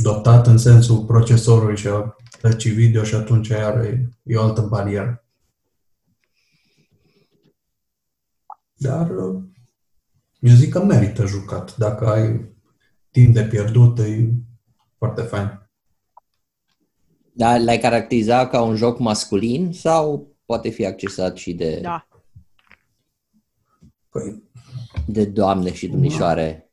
dotat 0.03 0.47
în 0.47 0.59
sensul 0.59 1.05
procesorului 1.05 1.77
și 1.77 1.87
a 1.87 2.17
plăcii 2.41 2.71
video 2.71 3.03
și 3.03 3.15
atunci 3.15 3.49
iar 3.49 3.77
e, 3.85 4.09
e 4.23 4.37
o 4.37 4.43
altă 4.43 4.61
barieră. 4.61 5.25
Dar 8.83 9.11
uh, 9.11 9.43
eu 10.41 10.55
zic 10.55 10.73
că 10.73 10.85
merită 10.85 11.27
jucat. 11.27 11.77
Dacă 11.77 12.07
ai 12.07 12.55
timp 13.11 13.35
de 13.35 13.45
pierdut, 13.45 13.99
e 13.99 14.33
foarte 14.99 15.23
fain. 15.23 15.69
Dar 17.33 17.61
l-ai 17.61 17.79
caracteriza 17.79 18.49
ca 18.49 18.63
un 18.63 18.77
joc 18.77 18.99
masculin 18.99 19.73
sau 19.73 20.37
poate 20.45 20.69
fi 20.69 20.87
accesat 20.87 21.37
și 21.37 21.53
de, 21.53 21.79
Da. 21.83 22.09
Păi, 24.09 24.43
de 25.07 25.25
doamne 25.25 25.75
și 25.75 25.89
domnișoare? 25.89 26.71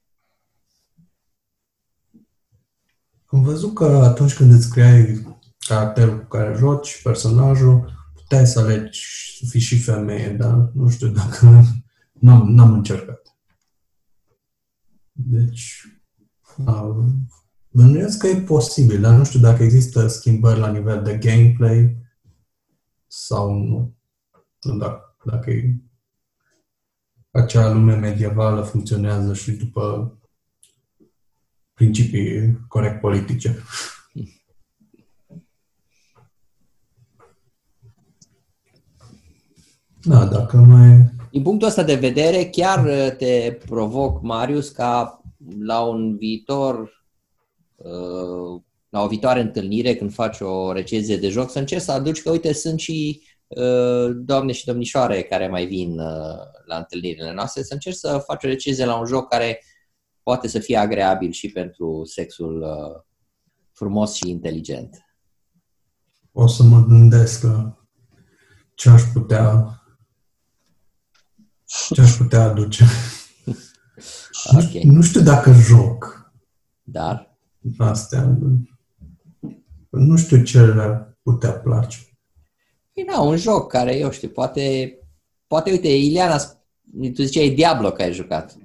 Am 3.25 3.43
văzut 3.43 3.73
că 3.73 3.85
atunci 3.85 4.34
când 4.34 4.51
îți 4.51 4.69
creai 4.69 5.35
caracterul 5.67 6.19
cu 6.19 6.25
care 6.25 6.57
joci, 6.57 7.01
personajul, 7.03 7.91
puteai 8.13 8.47
să 8.47 8.59
alegi 8.59 9.01
să 9.39 9.45
fii 9.49 9.59
și 9.59 9.79
femeie, 9.79 10.29
dar 10.29 10.71
nu 10.73 10.89
știu 10.89 11.07
dacă 11.07 11.63
n-am, 12.19 12.52
n-am 12.52 12.73
încercat. 12.73 13.38
Deci, 15.11 15.84
da, 16.57 16.95
bănuiesc 17.69 18.19
că 18.19 18.27
e 18.27 18.41
posibil, 18.41 19.02
dar 19.02 19.18
nu 19.18 19.23
știu 19.23 19.39
dacă 19.39 19.64
există 19.64 20.07
schimbări 20.07 20.60
la 20.60 20.72
nivel 20.72 21.03
de 21.03 21.18
gameplay 21.18 21.98
sau 23.07 23.53
nu. 23.53 23.95
Nu 24.61 24.77
dacă, 24.77 25.15
dacă 25.23 25.52
e 25.52 25.76
acea 27.31 27.72
lume 27.72 27.95
medievală 27.95 28.61
funcționează 28.61 29.34
și 29.34 29.52
după 29.52 30.11
principii 31.73 32.57
corect 32.68 32.99
politice. 32.99 33.64
Da, 40.02 40.26
dacă 40.26 40.57
mai... 40.57 41.15
Din 41.31 41.41
punctul 41.41 41.67
ăsta 41.67 41.83
de 41.83 41.95
vedere, 41.95 42.45
chiar 42.45 42.85
uh, 42.85 43.15
te 43.17 43.57
provoc, 43.65 44.21
Marius, 44.21 44.69
ca 44.69 45.21
la 45.59 45.81
un 45.81 46.17
viitor, 46.17 47.05
uh, 47.75 48.61
la 48.89 49.03
o 49.03 49.07
viitoare 49.07 49.41
întâlnire, 49.41 49.95
când 49.95 50.13
faci 50.13 50.39
o 50.39 50.71
recenzie 50.71 51.17
de 51.17 51.29
joc, 51.29 51.49
să 51.49 51.59
încerci 51.59 51.81
să 51.81 51.91
aduci 51.91 52.21
că, 52.21 52.31
uite, 52.31 52.53
sunt 52.53 52.79
și 52.79 53.21
uh, 53.47 54.15
doamne 54.15 54.51
și 54.51 54.65
domnișoare 54.65 55.21
care 55.21 55.47
mai 55.47 55.65
vin 55.65 55.99
uh, 55.99 56.37
la 56.65 56.77
întâlnirile 56.77 57.33
noastre, 57.33 57.63
să 57.63 57.73
încerci 57.73 57.95
să 57.95 58.23
faci 58.25 58.43
o 58.43 58.47
recenzie 58.47 58.85
la 58.85 58.99
un 58.99 59.05
joc 59.05 59.27
care 59.27 59.61
poate 60.23 60.47
să 60.47 60.59
fie 60.59 60.77
agreabil 60.77 61.31
și 61.31 61.49
pentru 61.51 62.01
sexul 62.05 62.61
uh, 62.61 63.01
frumos 63.73 64.15
și 64.15 64.29
inteligent. 64.29 65.01
O 66.31 66.47
să 66.47 66.63
mă 66.63 66.85
gândesc 66.85 67.43
la 67.43 67.77
ce 68.73 68.89
aș 68.89 69.01
putea 69.13 69.71
ce 71.94 72.02
aș 72.02 72.11
putea 72.11 72.44
aduce. 72.44 72.85
Ok. 74.56 74.84
Nu 74.84 75.02
știu 75.02 75.22
dacă 75.22 75.52
joc 75.52 76.31
Dar, 76.84 77.38
astea. 77.77 78.38
Nu 79.89 80.18
știu 80.18 80.44
ce 80.44 80.65
le 80.65 81.18
putea 81.23 81.52
place. 81.52 81.98
e 82.94 83.03
da, 83.03 83.19
un 83.19 83.35
joc 83.38 83.72
care, 83.72 83.95
eu 83.95 84.11
știu, 84.11 84.30
poate, 84.30 84.94
poate 85.48 85.72
uite, 85.72 85.88
Ileana, 85.88 86.38
tu 87.15 87.23
ziceai 87.23 87.49
Diablo 87.49 87.91
că 87.91 88.02
ai 88.02 88.14
jucat. 88.14 88.56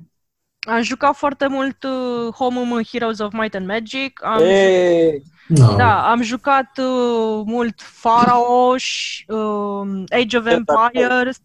Am 0.69 0.83
jucat 0.83 1.15
foarte 1.15 1.47
mult 1.47 1.83
uh, 1.83 2.33
Home 2.35 2.83
Heroes 2.93 3.19
of 3.19 3.33
Might 3.33 3.55
and 3.55 3.67
Magic. 3.67 4.25
Am, 4.25 4.41
Ei, 4.43 5.23
No. 5.49 5.77
da, 5.77 6.11
am 6.11 6.23
jucat 6.23 6.79
uh, 6.79 7.43
mult 7.45 7.81
Pharaoh, 8.01 8.81
și, 8.81 9.25
uh, 9.31 10.03
Age 10.11 10.37
of 10.39 10.47
Empires. 10.47 11.39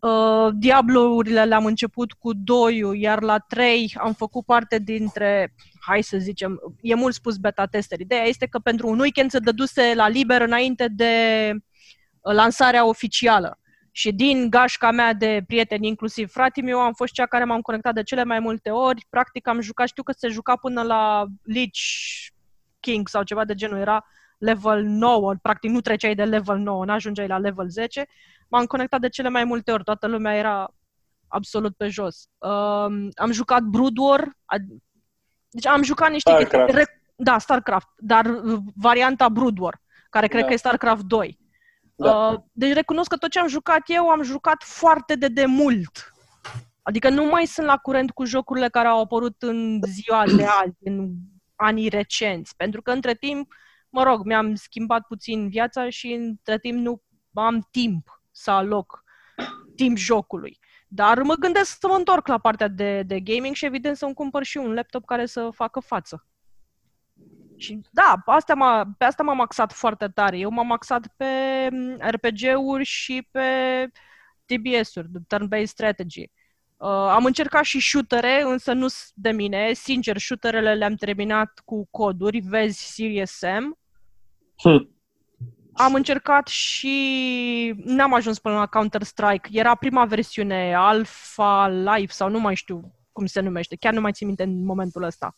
Uh, 0.00 0.48
Diablo-urile 0.54 1.44
le-am 1.44 1.66
început 1.66 2.12
cu 2.12 2.32
2 2.32 3.00
iar 3.00 3.22
la 3.22 3.38
3 3.38 3.94
am 3.98 4.12
făcut 4.12 4.44
parte 4.44 4.78
dintre, 4.78 5.54
hai 5.80 6.02
să 6.02 6.18
zicem, 6.18 6.60
e 6.80 6.94
mult 6.94 7.14
spus 7.14 7.36
beta 7.36 7.66
tester. 7.66 8.00
Ideea 8.00 8.24
este 8.24 8.46
că 8.46 8.58
pentru 8.58 8.88
un 8.88 8.98
weekend 8.98 9.30
se 9.30 9.38
dăduse 9.38 9.92
la 9.94 10.08
liber 10.08 10.40
înainte 10.40 10.88
de 10.88 11.14
uh, 11.54 12.34
lansarea 12.34 12.86
oficială. 12.86 13.58
Și 13.92 14.12
din 14.12 14.50
gașca 14.50 14.90
mea 14.90 15.12
de 15.12 15.42
prieteni, 15.46 15.86
inclusiv 15.86 16.30
fratele 16.30 16.66
meu, 16.66 16.78
am 16.78 16.92
fost 16.92 17.12
cea 17.12 17.26
care 17.26 17.44
m-am 17.44 17.60
conectat 17.60 17.94
de 17.94 18.02
cele 18.02 18.24
mai 18.24 18.40
multe 18.40 18.70
ori. 18.70 19.06
Practic 19.10 19.48
am 19.48 19.60
jucat, 19.60 19.88
știu 19.88 20.02
că 20.02 20.12
se 20.12 20.28
juca 20.28 20.56
până 20.56 20.82
la 20.82 21.26
Lich 21.42 21.80
King 22.80 23.08
sau 23.08 23.22
ceva 23.22 23.44
de 23.44 23.54
genul, 23.54 23.78
era 23.78 24.04
level 24.38 24.82
9, 24.84 25.34
practic 25.42 25.70
nu 25.70 25.80
treceai 25.80 26.14
de 26.14 26.24
level 26.24 26.58
9, 26.58 26.84
n-ajungeai 26.84 27.26
la 27.26 27.38
level 27.38 27.68
10. 27.68 28.06
M-am 28.50 28.64
conectat 28.66 29.00
de 29.00 29.08
cele 29.08 29.28
mai 29.28 29.44
multe 29.44 29.72
ori, 29.72 29.84
toată 29.84 30.06
lumea 30.06 30.34
era 30.34 30.74
absolut 31.28 31.76
pe 31.76 31.88
jos. 31.88 32.28
Um, 32.38 33.08
am 33.14 33.30
jucat 33.32 33.62
Brood 33.62 33.96
War, 33.98 34.24
ad- 34.28 34.82
deci 35.50 35.66
am 35.66 35.82
jucat 35.82 36.10
niște 36.10 36.30
Starcraft. 36.30 36.64
chestii. 36.64 36.84
Re- 36.84 37.02
da, 37.16 37.38
StarCraft, 37.38 37.88
dar 37.96 38.26
uh, 38.26 38.58
varianta 38.74 39.28
Brood 39.28 39.58
War, 39.58 39.82
care 40.10 40.26
cred 40.26 40.40
Da. 40.40 40.46
că 40.46 40.52
e 40.52 40.56
StarCraft 40.56 41.02
2. 41.02 41.38
Da. 41.94 42.14
Uh, 42.28 42.38
deci 42.52 42.72
recunosc 42.72 43.08
că 43.10 43.16
tot 43.16 43.30
ce 43.30 43.38
am 43.38 43.48
jucat 43.48 43.80
eu, 43.86 44.08
am 44.08 44.22
jucat 44.22 44.62
foarte 44.62 45.14
de 45.14 45.28
demult. 45.28 46.12
Adică 46.82 47.08
nu 47.10 47.24
mai 47.24 47.46
sunt 47.46 47.66
la 47.66 47.76
curent 47.76 48.10
cu 48.10 48.24
jocurile 48.24 48.68
care 48.68 48.88
au 48.88 49.00
apărut 49.00 49.42
în 49.42 49.80
ziua 49.86 50.24
de 50.36 50.44
azi, 50.44 50.76
în 50.80 51.10
anii 51.56 51.88
recenți. 51.88 52.56
Pentru 52.56 52.82
că 52.82 52.90
între 52.90 53.14
timp, 53.14 53.52
mă 53.88 54.02
rog, 54.02 54.24
mi-am 54.24 54.54
schimbat 54.54 55.06
puțin 55.06 55.48
viața 55.48 55.88
și 55.88 56.12
între 56.12 56.58
timp 56.58 56.78
nu 56.78 57.02
am 57.32 57.68
timp 57.70 58.19
să 58.40 58.50
aloc 58.50 59.04
timp 59.76 59.96
jocului. 59.96 60.58
Dar 60.88 61.22
mă 61.22 61.34
gândesc 61.34 61.78
să 61.78 61.86
mă 61.88 61.94
întorc 61.94 62.26
la 62.26 62.38
partea 62.38 62.68
de, 62.68 63.02
de 63.02 63.20
gaming 63.20 63.54
și 63.54 63.64
evident 63.64 63.96
să-mi 63.96 64.14
cumpăr 64.14 64.42
și 64.42 64.56
un 64.56 64.74
laptop 64.74 65.04
care 65.04 65.26
să 65.26 65.50
facă 65.52 65.80
față. 65.80 66.26
Și 67.56 67.80
da, 67.90 68.22
asta 68.24 68.54
m-a, 68.54 68.94
pe 68.98 69.04
asta 69.04 69.22
m-am 69.22 69.40
axat 69.40 69.72
foarte 69.72 70.08
tare. 70.08 70.38
Eu 70.38 70.50
m-am 70.50 70.72
axat 70.72 71.06
pe 71.16 71.24
mm, 71.70 71.96
RPG-uri 71.98 72.84
și 72.84 73.28
pe 73.30 73.46
TBS-uri, 74.44 75.08
Turn-Based 75.26 75.64
Strategy. 75.64 76.30
Uh, 76.76 76.88
am 76.88 77.24
încercat 77.24 77.64
și 77.64 77.80
shootere, 77.80 78.42
însă 78.42 78.72
nu 78.72 78.86
de 79.14 79.30
mine. 79.30 79.72
Sincer, 79.72 80.18
shooterele 80.18 80.74
le-am 80.74 80.94
terminat 80.94 81.62
cu 81.64 81.88
coduri, 81.90 82.38
vezi 82.38 82.94
Serious 82.94 83.30
Sam. 83.30 83.78
Hmm. 84.56 84.99
Am 85.72 85.94
încercat 85.94 86.46
și 86.46 87.74
n-am 87.84 88.14
ajuns 88.14 88.38
până 88.38 88.54
la 88.54 88.66
Counter-Strike. 88.66 89.48
Era 89.52 89.74
prima 89.74 90.04
versiune, 90.04 90.74
Alpha 90.74 91.68
Life 91.68 92.12
sau 92.12 92.28
nu 92.28 92.40
mai 92.40 92.54
știu 92.54 92.94
cum 93.12 93.26
se 93.26 93.40
numește. 93.40 93.76
Chiar 93.76 93.92
nu 93.92 94.00
mai 94.00 94.12
țin 94.12 94.26
minte 94.26 94.42
în 94.42 94.64
momentul 94.64 95.02
ăsta. 95.02 95.36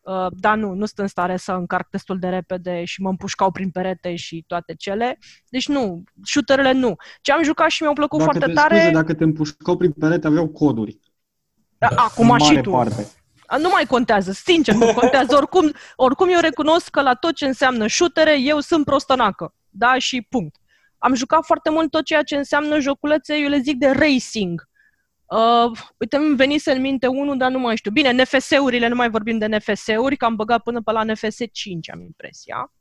Uh, 0.00 0.26
dar 0.30 0.56
nu, 0.56 0.68
nu 0.72 0.84
sunt 0.84 0.98
în 0.98 1.06
stare 1.06 1.36
să 1.36 1.52
încarc 1.52 1.88
destul 1.90 2.18
de 2.18 2.28
repede 2.28 2.84
și 2.84 3.02
mă 3.02 3.08
împușcau 3.08 3.50
prin 3.50 3.70
perete 3.70 4.16
și 4.16 4.44
toate 4.46 4.74
cele. 4.74 5.18
Deci 5.48 5.68
nu, 5.68 6.02
shooterele 6.24 6.72
nu. 6.72 6.94
Ce 7.20 7.32
am 7.32 7.42
jucat 7.42 7.70
și 7.70 7.82
mi-au 7.82 7.94
plăcut 7.94 8.18
dacă 8.18 8.30
foarte 8.30 8.48
te, 8.48 8.60
tare... 8.60 8.76
Scuze, 8.76 8.90
dacă 8.90 9.14
te 9.14 9.24
împușcau 9.24 9.76
prin 9.76 9.92
perete, 9.92 10.26
aveau 10.26 10.48
coduri. 10.48 10.98
Da, 11.78 11.88
acum 11.96 12.38
și 12.38 12.60
tu. 12.60 12.70
Parte. 12.70 13.06
Nu 13.58 13.68
mai 13.68 13.84
contează, 13.86 14.32
sincer, 14.32 14.74
nu 14.74 14.92
contează. 14.94 15.36
Oricum, 15.36 15.72
oricum 15.96 16.28
eu 16.28 16.40
recunosc 16.40 16.88
că 16.88 17.02
la 17.02 17.14
tot 17.14 17.34
ce 17.34 17.46
înseamnă 17.46 17.86
shootere, 17.86 18.40
eu 18.40 18.60
sunt 18.60 18.84
prostănacă. 18.84 19.54
Da, 19.74 19.98
și 19.98 20.26
punct. 20.28 20.56
Am 20.98 21.14
jucat 21.14 21.44
foarte 21.44 21.70
mult 21.70 21.90
tot 21.90 22.04
ceea 22.04 22.22
ce 22.22 22.36
înseamnă 22.36 22.78
joculețe, 22.78 23.36
eu 23.36 23.48
le 23.48 23.58
zic 23.58 23.78
de 23.78 23.90
racing. 23.90 24.70
Uh, 25.24 25.78
uite, 25.98 26.16
îmi 26.16 26.36
venise 26.36 26.72
în 26.72 26.80
minte 26.80 27.06
unul, 27.06 27.36
dar 27.36 27.50
nu 27.50 27.58
mai 27.58 27.76
știu. 27.76 27.90
Bine, 27.90 28.12
NFS-urile, 28.22 28.88
nu 28.88 28.94
mai 28.94 29.10
vorbim 29.10 29.38
de 29.38 29.46
NFS-uri, 29.46 30.16
că 30.16 30.24
am 30.24 30.36
băgat 30.36 30.62
până 30.62 30.82
pe 30.82 30.92
la 30.92 31.04
NFS 31.04 31.36
5, 31.52 31.90
am 31.90 32.00
impresia. 32.00 32.72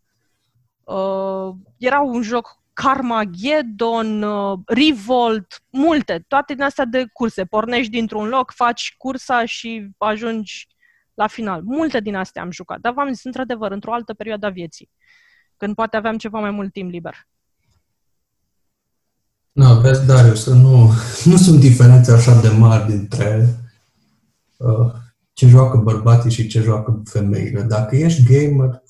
Uh, 0.83 1.55
era 1.77 1.99
un 1.99 2.21
joc 2.21 2.61
Carmageddon, 2.73 4.21
uh, 4.21 4.59
Revolt, 4.65 5.63
multe, 5.69 6.23
toate 6.27 6.53
din 6.53 6.63
astea 6.63 6.85
de 6.85 7.05
curse. 7.13 7.45
Pornești 7.45 7.91
dintr-un 7.91 8.27
loc, 8.27 8.51
faci 8.51 8.95
cursa 8.97 9.45
și 9.45 9.89
ajungi 9.97 10.67
la 11.13 11.27
final. 11.27 11.61
Multe 11.63 11.99
din 11.99 12.15
astea 12.15 12.41
am 12.41 12.51
jucat, 12.51 12.79
dar 12.79 12.93
v-am 12.93 13.13
zis, 13.13 13.23
într-adevăr, 13.23 13.71
într-o 13.71 13.93
altă 13.93 14.13
perioadă 14.13 14.45
a 14.45 14.49
vieții, 14.49 14.89
când 15.61 15.75
poate 15.75 15.97
aveam 15.97 16.17
ceva 16.17 16.39
mai 16.39 16.51
mult 16.51 16.73
timp 16.73 16.91
liber. 16.91 17.27
Nu, 19.51 19.79
vezi, 19.79 20.05
Darius, 20.05 20.45
nu, 20.45 20.91
nu 21.23 21.37
sunt 21.37 21.59
diferențe 21.59 22.11
așa 22.11 22.41
de 22.41 22.47
mari 22.47 22.91
dintre 22.91 23.59
uh, 24.57 24.93
ce 25.33 25.47
joacă 25.47 25.77
bărbații 25.77 26.31
și 26.31 26.47
ce 26.47 26.61
joacă 26.61 27.01
femeile. 27.05 27.61
Dacă 27.61 27.95
ești 27.95 28.23
gamer, 28.23 28.83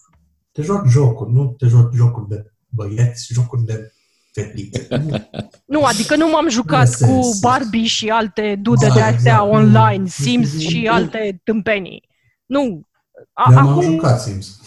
te 0.52 0.62
joci 0.62 0.88
jocuri, 0.88 1.34
nu 1.34 1.56
te 1.58 1.68
joci 1.68 1.94
jocuri 1.94 2.28
de 2.28 2.52
băieți, 2.70 3.34
jocuri 3.34 3.66
de 3.66 3.92
fetițe. 4.32 4.88
Nu, 5.66 5.84
adică 5.84 6.16
nu 6.16 6.30
m-am 6.30 6.50
jucat 6.50 6.96
cu 6.96 7.38
Barbie 7.42 7.86
și 7.86 8.10
alte 8.10 8.60
dude 8.62 8.88
de 8.94 9.02
astea 9.02 9.14
exact. 9.14 9.52
online, 9.52 10.08
Sims 10.08 10.60
și 10.60 10.88
alte 10.92 11.42
tâmpenii. 11.44 12.10
Nu. 12.46 12.88
A, 13.34 13.44
acum... 13.56 13.68
am 13.68 13.82
jucat 13.82 14.22
Sims. 14.22 14.61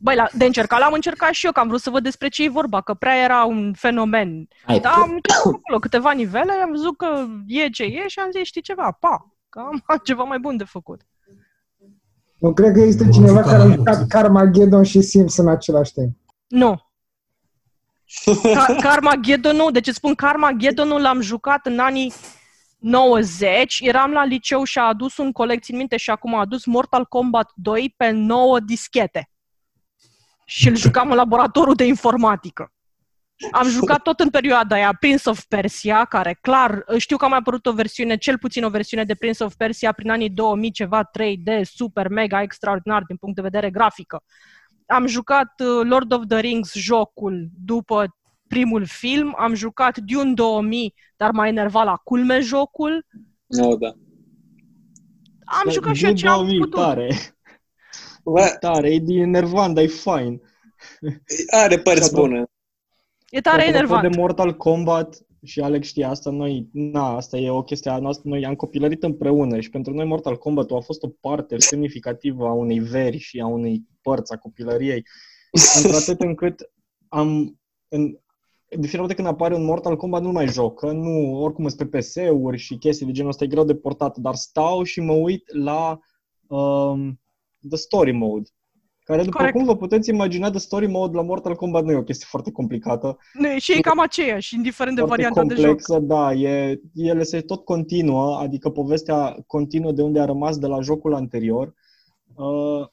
Băi, 0.00 0.14
la, 0.14 0.28
de 0.32 0.44
încercat 0.44 0.80
l-am 0.80 0.92
încercat 0.92 1.32
și 1.32 1.46
eu, 1.46 1.52
că 1.52 1.60
am 1.60 1.68
vrut 1.68 1.80
să 1.80 1.90
văd 1.90 2.02
despre 2.02 2.28
ce 2.28 2.44
e 2.44 2.48
vorba, 2.48 2.80
că 2.80 2.94
prea 2.94 3.22
era 3.22 3.44
un 3.44 3.72
fenomen. 3.76 4.48
Ai 4.66 4.80
Dar 4.80 4.92
am 4.92 5.20
acolo 5.56 5.78
câteva 5.80 6.12
nivele, 6.12 6.52
am 6.52 6.70
văzut 6.70 6.96
că 6.96 7.26
e 7.46 7.68
ce 7.68 7.82
e 7.82 8.08
și 8.08 8.18
am 8.18 8.30
zis, 8.30 8.42
știi 8.42 8.62
ceva, 8.62 8.96
pa, 9.00 9.36
că 9.48 9.58
am 9.58 9.82
ceva 10.04 10.22
mai 10.22 10.38
bun 10.38 10.56
de 10.56 10.64
făcut. 10.64 11.00
Nu 12.38 12.52
cred 12.52 12.72
că 12.72 12.80
există 12.80 13.08
cineva 13.12 13.40
care 13.40 13.62
a 13.62 13.70
jucat 13.70 14.06
Carmageddon 14.06 14.82
și 14.82 15.00
Sims 15.00 15.36
în 15.36 15.48
același 15.48 15.92
timp. 15.92 16.16
Nu. 16.46 16.80
Carmageddon 18.80 19.56
nu, 19.56 19.70
deci 19.70 19.86
îți 19.86 19.96
spun 19.96 20.14
Carmageddon 20.14 20.88
nu 20.88 20.98
l-am 20.98 21.20
jucat 21.20 21.66
în 21.66 21.78
anii 21.78 22.12
90, 22.78 23.78
eram 23.80 24.10
la 24.10 24.24
liceu 24.24 24.64
și 24.64 24.78
a 24.78 24.82
adus 24.82 25.16
un 25.16 25.32
coleg, 25.32 25.60
țin 25.60 25.76
minte, 25.76 25.96
și 25.96 26.10
acum 26.10 26.34
a 26.34 26.40
adus 26.40 26.64
Mortal 26.64 27.04
Kombat 27.04 27.50
2 27.54 27.94
pe 27.96 28.10
9 28.10 28.60
dischete 28.60 29.28
și 30.48 30.68
îl 30.68 30.76
jucam 30.76 31.10
în 31.10 31.16
laboratorul 31.16 31.74
de 31.74 31.84
informatică. 31.84 32.72
Am 33.50 33.68
jucat 33.78 34.02
tot 34.02 34.20
în 34.20 34.30
perioada 34.30 34.74
aia 34.74 34.96
Prince 35.00 35.28
of 35.28 35.44
Persia, 35.44 36.04
care 36.04 36.38
clar, 36.40 36.84
știu 36.96 37.16
că 37.16 37.24
a 37.24 37.28
mai 37.28 37.38
apărut 37.38 37.66
o 37.66 37.72
versiune, 37.72 38.16
cel 38.16 38.38
puțin 38.38 38.64
o 38.64 38.68
versiune 38.68 39.04
de 39.04 39.14
Prince 39.14 39.44
of 39.44 39.54
Persia 39.56 39.92
prin 39.92 40.10
anii 40.10 40.30
2000, 40.30 40.70
ceva 40.70 41.10
3D, 41.18 41.62
super, 41.62 42.08
mega, 42.08 42.42
extraordinar 42.42 43.02
din 43.02 43.16
punct 43.16 43.36
de 43.36 43.42
vedere 43.42 43.70
grafică. 43.70 44.22
Am 44.86 45.06
jucat 45.06 45.60
uh, 45.60 45.88
Lord 45.88 46.12
of 46.12 46.26
the 46.28 46.40
Rings, 46.40 46.72
jocul, 46.74 47.48
după 47.64 48.16
primul 48.46 48.86
film, 48.86 49.34
am 49.38 49.54
jucat 49.54 49.98
Dune 49.98 50.32
2000, 50.32 50.94
dar 51.16 51.30
m-a 51.30 51.46
enervat 51.46 51.84
la 51.84 51.96
culme 51.96 52.40
jocul. 52.40 53.06
Oh, 53.60 53.78
da. 53.78 53.92
Am 55.44 55.70
jucat 55.70 55.94
și 55.94 56.04
eu 56.04 56.12
ce 56.12 56.28
am 56.28 56.46
putut. 56.46 56.80
Tare. 56.80 57.37
Bă, 58.30 58.56
tare, 58.60 58.94
e 58.94 58.98
din 58.98 59.20
enervant, 59.22 59.74
dar 59.74 59.84
e 59.84 59.86
fine. 59.86 60.40
Are 61.62 61.78
părți 61.78 62.14
bune. 62.14 62.44
E 63.30 63.40
tare 63.40 63.66
enervant. 63.66 64.10
de 64.10 64.18
Mortal 64.18 64.56
Kombat, 64.56 65.26
și 65.44 65.60
Alex 65.60 65.86
știe 65.86 66.04
asta, 66.04 66.30
noi, 66.30 66.68
na, 66.72 67.16
asta 67.16 67.36
e 67.36 67.50
o 67.50 67.62
chestie 67.62 67.90
a 67.90 67.98
noastră, 67.98 68.28
noi 68.28 68.46
am 68.46 68.54
copilărit 68.54 69.02
împreună 69.02 69.60
și 69.60 69.70
pentru 69.70 69.94
noi 69.94 70.04
Mortal 70.04 70.36
Kombat 70.36 70.70
a 70.70 70.80
fost 70.80 71.02
o 71.02 71.08
parte 71.20 71.58
semnificativă 71.58 72.46
a 72.46 72.52
unei 72.52 72.78
veri 72.78 73.18
și 73.18 73.40
a 73.40 73.46
unei 73.46 73.82
părți 74.02 74.32
a 74.32 74.36
copilăriei, 74.36 75.04
într-atât 75.82 76.20
încât 76.20 76.70
am, 77.08 77.58
în, 77.88 78.18
de 78.68 78.86
fiecare 78.86 79.02
dată 79.02 79.14
când 79.14 79.26
apare 79.28 79.54
un 79.54 79.64
Mortal 79.64 79.96
Kombat 79.96 80.22
nu 80.22 80.32
mai 80.32 80.46
joc, 80.48 80.78
că 80.78 80.92
nu, 80.92 81.42
oricum 81.42 81.68
sunt 81.68 81.90
pe 81.90 81.98
PS-uri 81.98 82.58
și 82.58 82.76
chestii 82.76 83.06
de 83.06 83.12
genul 83.12 83.30
ăsta 83.30 83.44
e 83.44 83.48
greu 83.48 83.64
de 83.64 83.74
portat, 83.74 84.16
dar 84.16 84.34
stau 84.34 84.82
și 84.82 85.00
mă 85.00 85.12
uit 85.12 85.54
la 85.54 85.98
um, 86.46 87.20
The 87.68 87.76
Story 87.76 88.12
Mode. 88.12 88.48
Care, 89.04 89.22
după 89.22 89.36
Corect. 89.36 89.56
cum 89.56 89.64
vă 89.64 89.76
puteți 89.76 90.10
imagina, 90.10 90.50
The 90.50 90.58
Story 90.58 90.86
Mode 90.86 91.16
la 91.16 91.22
Mortal 91.22 91.54
Kombat 91.54 91.84
nu 91.84 91.90
e 91.90 91.96
o 91.96 92.02
chestie 92.02 92.26
foarte 92.28 92.50
complicată. 92.50 93.18
Nu, 93.32 93.58
și 93.58 93.72
e 93.72 93.80
cam 93.80 93.98
aceeași, 94.00 94.54
indiferent 94.54 94.96
de 94.96 95.02
varianta 95.02 95.40
complexă, 95.40 95.92
de 95.92 95.98
joc. 95.98 96.06
da, 96.06 96.32
e, 96.32 96.80
ele 96.94 97.22
se 97.22 97.40
tot 97.40 97.64
continuă, 97.64 98.36
adică 98.36 98.70
povestea 98.70 99.36
continuă 99.46 99.92
de 99.92 100.02
unde 100.02 100.20
a 100.20 100.24
rămas 100.24 100.58
de 100.58 100.66
la 100.66 100.80
jocul 100.80 101.14
anterior. 101.14 101.74
Uh, 102.34 102.86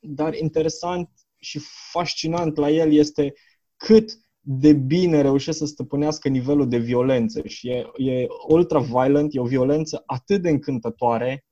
dar 0.00 0.34
interesant 0.34 1.10
și 1.36 1.60
fascinant 1.92 2.56
la 2.56 2.70
el 2.70 2.92
este 2.92 3.32
cât 3.76 4.18
de 4.40 4.72
bine 4.72 5.20
reușește 5.20 5.64
să 5.64 5.66
stăpânească 5.66 6.28
nivelul 6.28 6.68
de 6.68 6.78
violență 6.78 7.46
și 7.46 7.68
e, 7.68 7.86
e 7.96 8.26
ultra-violent, 8.48 9.34
e 9.34 9.40
o 9.40 9.44
violență 9.44 10.02
atât 10.06 10.42
de 10.42 10.48
încântătoare 10.48 11.43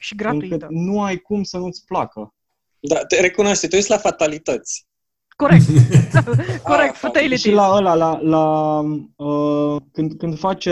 și 0.00 0.14
gratuită. 0.14 0.54
Încât 0.54 0.70
nu 0.70 1.02
ai 1.02 1.16
cum 1.16 1.42
să 1.42 1.58
nu-ți 1.58 1.84
placă. 1.84 2.34
Da, 2.80 3.04
te 3.04 3.20
recunoaște, 3.20 3.68
tu 3.68 3.76
ești 3.76 3.90
la 3.90 3.98
fatalități. 3.98 4.86
Corect. 5.28 5.64
Corect, 6.70 6.92
ah, 6.92 6.98
fatality. 6.98 7.40
Și 7.40 7.50
la 7.50 7.68
ăla, 7.76 7.94
la, 7.94 8.20
la 8.20 8.78
uh, 9.16 9.82
când, 9.92 10.18
când 10.18 10.38
faci, 10.38 10.68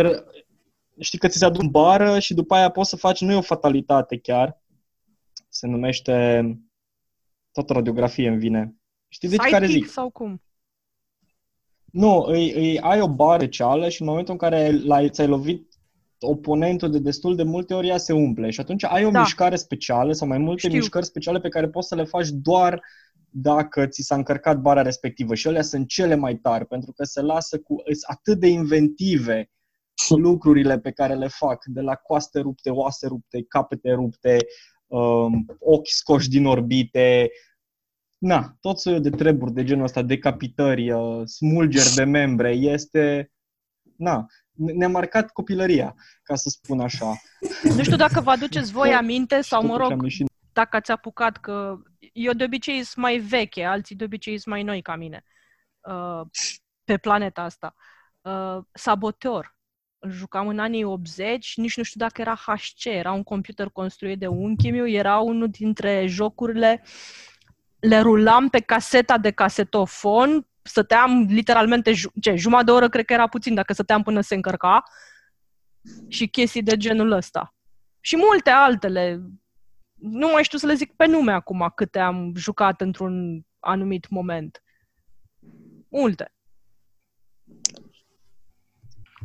știi 1.00 1.18
că 1.18 1.28
ți 1.28 1.38
se 1.38 1.44
adun 1.44 1.68
bară 1.68 2.18
și 2.18 2.34
după 2.34 2.54
aia 2.54 2.70
poți 2.70 2.88
să 2.88 2.96
faci, 2.96 3.20
nu 3.20 3.32
e 3.32 3.36
o 3.36 3.40
fatalitate 3.40 4.18
chiar, 4.18 4.62
se 5.48 5.66
numește, 5.66 6.42
toată 7.52 7.72
radiografie 7.72 8.28
îmi 8.28 8.38
vine. 8.38 8.74
Știi 9.08 9.28
de 9.28 9.36
ce 9.36 9.50
care 9.50 9.66
zic? 9.66 9.88
sau 9.88 10.10
cum? 10.10 10.42
Nu, 11.84 12.22
îi, 12.22 12.52
îi, 12.52 12.80
ai 12.80 13.00
o 13.00 13.08
bară 13.08 13.46
ceală 13.46 13.88
și 13.88 14.02
în 14.02 14.08
momentul 14.08 14.32
în 14.32 14.38
care 14.38 14.70
l-ai, 14.70 15.10
ți-ai 15.10 15.26
lovit 15.26 15.67
oponentul 16.20 16.90
de 16.90 16.98
destul 16.98 17.36
de 17.36 17.42
multe 17.42 17.74
ori 17.74 17.88
ea 17.88 17.96
se 17.96 18.12
umple 18.12 18.50
și 18.50 18.60
atunci 18.60 18.84
ai 18.84 19.04
o 19.04 19.10
da. 19.10 19.20
mișcare 19.20 19.56
specială 19.56 20.12
sau 20.12 20.28
mai 20.28 20.38
multe 20.38 20.66
Știu. 20.66 20.78
mișcări 20.78 21.04
speciale 21.04 21.40
pe 21.40 21.48
care 21.48 21.68
poți 21.68 21.88
să 21.88 21.94
le 21.94 22.04
faci 22.04 22.28
doar 22.28 22.82
dacă 23.30 23.86
ți 23.86 24.02
s-a 24.02 24.14
încărcat 24.14 24.60
bara 24.60 24.82
respectivă 24.82 25.34
și 25.34 25.46
alea 25.46 25.62
sunt 25.62 25.88
cele 25.88 26.14
mai 26.14 26.36
tari 26.36 26.66
pentru 26.66 26.92
că 26.92 27.04
se 27.04 27.20
lasă 27.20 27.58
cu 27.58 27.82
sunt 27.84 27.96
atât 28.06 28.38
de 28.38 28.46
inventive 28.46 29.50
lucrurile 30.08 30.78
pe 30.78 30.90
care 30.90 31.14
le 31.14 31.28
fac, 31.28 31.64
de 31.64 31.80
la 31.80 31.94
coaste 31.94 32.40
rupte, 32.40 32.70
oase 32.70 33.06
rupte, 33.06 33.44
capete 33.48 33.92
rupte, 33.92 34.36
um, 34.86 35.46
ochi 35.58 35.88
scoși 35.88 36.28
din 36.28 36.46
orbite, 36.46 37.30
na, 38.18 38.56
tot 38.60 38.78
soiul 38.78 39.00
de 39.00 39.10
treburi 39.10 39.52
de 39.52 39.64
genul 39.64 39.84
ăsta, 39.84 40.02
decapitări, 40.02 40.90
uh, 40.90 41.22
smulgeri 41.24 41.94
de 41.94 42.04
membre, 42.04 42.50
este, 42.50 43.32
na, 43.96 44.26
ne-a 44.58 44.88
marcat 44.88 45.32
copilăria, 45.32 45.94
ca 46.22 46.34
să 46.34 46.48
spun 46.48 46.80
așa. 46.80 47.12
Nu 47.62 47.82
știu 47.82 47.96
dacă 47.96 48.20
vă 48.20 48.30
aduceți 48.30 48.72
voi 48.72 48.94
aminte 48.94 49.40
sau, 49.40 49.66
mă 49.66 49.76
rog, 49.76 50.06
dacă 50.52 50.76
ați 50.76 50.90
apucat, 50.90 51.36
că 51.36 51.78
eu 52.12 52.32
de 52.32 52.44
obicei 52.44 52.82
sunt 52.82 53.04
mai 53.04 53.18
veche, 53.18 53.64
alții 53.64 53.96
de 53.96 54.04
obicei 54.04 54.38
sunt 54.38 54.54
mai 54.54 54.62
noi 54.62 54.82
ca 54.82 54.96
mine 54.96 55.24
uh, 55.80 56.20
pe 56.84 56.96
planeta 56.96 57.42
asta. 57.42 57.74
Uh, 58.20 58.58
saboteur. 58.72 59.56
îl 59.98 60.10
jucam 60.10 60.48
în 60.48 60.58
anii 60.58 60.84
80, 60.84 61.56
nici 61.56 61.76
nu 61.76 61.82
știu 61.82 62.00
dacă 62.00 62.20
era 62.20 62.34
HC, 62.34 62.84
era 62.84 63.12
un 63.12 63.22
computer 63.22 63.68
construit 63.68 64.18
de 64.18 64.26
unchiul 64.26 64.72
meu, 64.72 64.88
era 64.88 65.18
unul 65.18 65.48
dintre 65.50 66.06
jocurile, 66.06 66.82
le 67.78 68.00
rulam 68.00 68.48
pe 68.48 68.60
caseta 68.60 69.18
de 69.18 69.30
casetofon, 69.30 70.47
stăteam 70.68 71.26
literalmente, 71.28 71.92
ce, 72.20 72.34
jumătate 72.34 72.64
de 72.64 72.70
oră 72.70 72.88
cred 72.88 73.04
că 73.04 73.12
era 73.12 73.28
puțin 73.28 73.54
dacă 73.54 73.72
stăteam 73.72 74.02
până 74.02 74.20
se 74.20 74.34
încărca 74.34 74.82
și 76.08 76.28
chestii 76.28 76.62
de 76.62 76.76
genul 76.76 77.10
ăsta. 77.10 77.54
Și 78.00 78.16
multe 78.16 78.50
altele. 78.50 79.22
Nu 79.94 80.28
mai 80.32 80.42
știu 80.42 80.58
să 80.58 80.66
le 80.66 80.74
zic 80.74 80.92
pe 80.96 81.06
nume 81.06 81.32
acum 81.32 81.72
câte 81.74 81.98
am 81.98 82.32
jucat 82.36 82.80
într-un 82.80 83.46
anumit 83.58 84.08
moment. 84.08 84.62
Multe. 85.88 86.32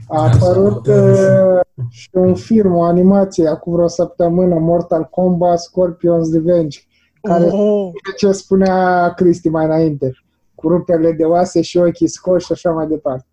A 0.07 0.23
apărut 0.23 0.87
uh, 0.87 1.59
și 1.89 2.09
un 2.11 2.35
film, 2.35 2.75
o 2.75 2.83
animație, 2.83 3.47
acum 3.47 3.73
vreo 3.73 3.87
săptămână, 3.87 4.55
Mortal 4.59 5.03
Kombat 5.03 5.59
Scorpion's 5.59 6.33
Revenge, 6.33 6.79
care 7.21 7.43
oh. 7.51 7.91
ce 8.17 8.31
spunea 8.31 9.09
Cristi 9.13 9.49
mai 9.49 9.65
înainte, 9.65 10.11
cu 10.63 10.69
rupele 10.69 11.11
de 11.11 11.23
oase 11.23 11.61
și 11.61 11.77
ochii 11.77 12.07
scoși 12.07 12.45
și 12.45 12.51
așa 12.51 12.71
mai 12.71 12.87
departe. 12.87 13.27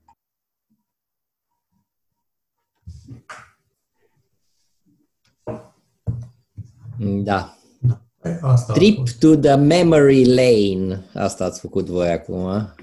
Da. 6.98 7.54
Asta 8.40 8.72
Trip 8.72 9.08
to 9.20 9.36
the 9.36 9.54
memory 9.54 10.24
lane. 10.24 11.04
Asta 11.14 11.44
ați 11.44 11.60
făcut 11.60 11.86
voi 11.86 12.10
acum. 12.10 12.74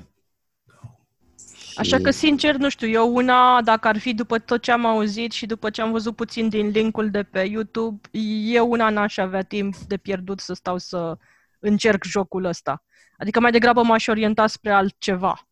Așa 1.75 1.97
că, 1.97 2.11
sincer, 2.11 2.55
nu 2.55 2.69
știu, 2.69 2.87
eu 2.87 3.15
una, 3.15 3.61
dacă 3.61 3.87
ar 3.87 3.97
fi 3.97 4.13
după 4.13 4.39
tot 4.39 4.61
ce 4.61 4.71
am 4.71 4.85
auzit 4.85 5.31
și 5.31 5.45
după 5.45 5.69
ce 5.69 5.81
am 5.81 5.91
văzut 5.91 6.15
puțin 6.15 6.49
din 6.49 6.67
linkul 6.67 7.09
de 7.09 7.23
pe 7.23 7.39
YouTube, 7.39 8.09
eu 8.51 8.69
una 8.69 8.89
n-aș 8.89 9.17
avea 9.17 9.41
timp 9.41 9.75
de 9.75 9.97
pierdut 9.97 10.39
să 10.39 10.53
stau 10.53 10.77
să 10.77 11.17
încerc 11.59 12.03
jocul 12.03 12.43
ăsta. 12.45 12.83
Adică 13.17 13.39
mai 13.39 13.51
degrabă 13.51 13.81
m-aș 13.81 14.07
orienta 14.07 14.47
spre 14.47 14.71
altceva. 14.71 15.47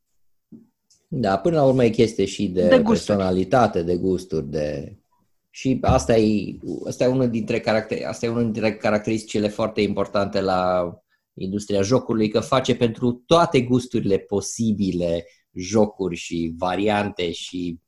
Da, 1.08 1.38
până 1.38 1.56
la 1.56 1.64
urmă 1.64 1.84
e 1.84 1.90
chestie 1.90 2.26
și 2.26 2.48
de, 2.48 2.68
de 2.68 2.82
personalitate, 2.82 3.84
de 3.84 3.96
gusturi, 3.96 4.50
de... 4.50 4.98
Și 5.50 5.78
asta 5.82 6.18
e, 6.18 6.58
asta 6.88 7.04
e 7.04 7.08
unul 7.08 7.30
dintre 7.30 7.60
caracter, 7.60 8.06
asta 8.06 8.26
e 8.26 8.30
unul 8.30 8.44
dintre 8.44 8.76
caracteristicile 8.76 9.48
foarte 9.48 9.82
importante 9.82 10.42
la 10.42 10.94
industria 11.34 11.82
jocului, 11.82 12.30
că 12.30 12.40
face 12.40 12.76
pentru 12.76 13.24
toate 13.26 13.62
gusturile 13.62 14.18
posibile 14.18 15.26
jocuri 15.54 16.16
și 16.16 16.54
variante 16.58 17.32
și, 17.32 17.80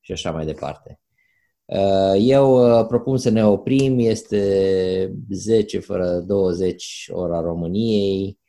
și 0.00 0.12
așa 0.12 0.30
mai 0.30 0.44
departe. 0.44 1.00
Uh, 1.64 2.14
eu 2.18 2.78
uh, 2.78 2.86
propun 2.86 3.16
să 3.16 3.30
ne 3.30 3.46
oprim, 3.46 3.98
este 3.98 5.12
10 5.30 5.78
fără 5.78 6.18
20 6.18 7.08
ora 7.12 7.40
României, 7.40 8.39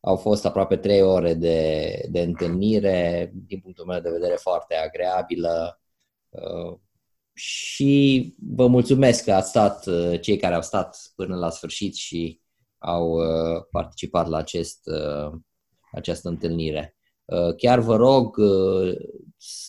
au 0.00 0.16
fost 0.16 0.46
aproape 0.46 0.76
3 0.76 1.02
ore 1.02 1.34
de, 1.34 2.00
de 2.10 2.20
întâlnire, 2.20 3.32
din 3.34 3.60
punctul 3.60 3.84
meu 3.86 4.00
de 4.00 4.10
vedere 4.10 4.34
foarte 4.34 4.74
agreabilă 4.74 5.80
uh, 6.28 6.78
și 7.32 8.34
vă 8.54 8.66
mulțumesc 8.66 9.24
că 9.24 9.32
ați 9.32 9.48
stat, 9.48 9.86
cei 10.20 10.36
care 10.36 10.54
au 10.54 10.62
stat 10.62 10.98
până 11.14 11.36
la 11.36 11.50
sfârșit 11.50 11.94
și 11.94 12.40
au 12.78 13.18
participat 13.70 14.28
la 14.28 14.36
acest, 14.36 14.80
această 15.92 16.28
întâlnire. 16.28 16.96
Uh, 17.30 17.54
chiar 17.56 17.78
vă 17.78 17.96
rog, 17.96 18.36
uh, 18.36 18.94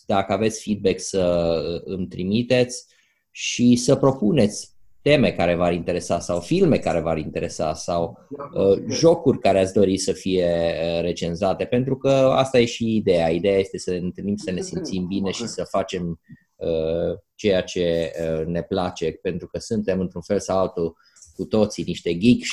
dacă 0.05 0.33
aveți 0.33 0.63
feedback, 0.63 0.99
să 0.99 1.81
îmi 1.85 2.07
trimiteți 2.07 2.85
și 3.31 3.75
să 3.75 3.95
propuneți 3.95 4.75
teme 5.01 5.31
care 5.31 5.55
v-ar 5.55 5.73
interesa 5.73 6.19
sau 6.19 6.39
filme 6.39 6.77
care 6.77 6.99
v-ar 6.99 7.17
interesa 7.17 7.73
sau 7.73 8.17
uh, 8.53 8.83
jocuri 8.89 9.39
care 9.39 9.59
ați 9.59 9.73
dori 9.73 9.97
să 9.97 10.11
fie 10.11 10.45
uh, 10.45 11.01
recenzate, 11.01 11.65
pentru 11.65 11.97
că 11.97 12.09
asta 12.09 12.59
e 12.59 12.65
și 12.65 12.95
ideea. 12.95 13.29
Ideea 13.29 13.57
este 13.57 13.77
să 13.77 13.91
ne 13.91 13.97
întâlnim, 13.97 14.35
să 14.35 14.51
ne 14.51 14.61
simțim 14.61 15.07
bine 15.07 15.31
și 15.31 15.47
să 15.47 15.63
facem 15.63 16.19
uh, 16.55 17.17
ceea 17.35 17.61
ce 17.61 18.11
uh, 18.21 18.45
ne 18.45 18.61
place, 18.61 19.11
pentru 19.11 19.47
că 19.47 19.59
suntem 19.59 19.99
într-un 19.99 20.21
fel 20.21 20.39
sau 20.39 20.57
altul 20.57 20.95
cu 21.33 21.45
toții 21.45 21.83
niște 21.83 22.17
geeks, 22.17 22.49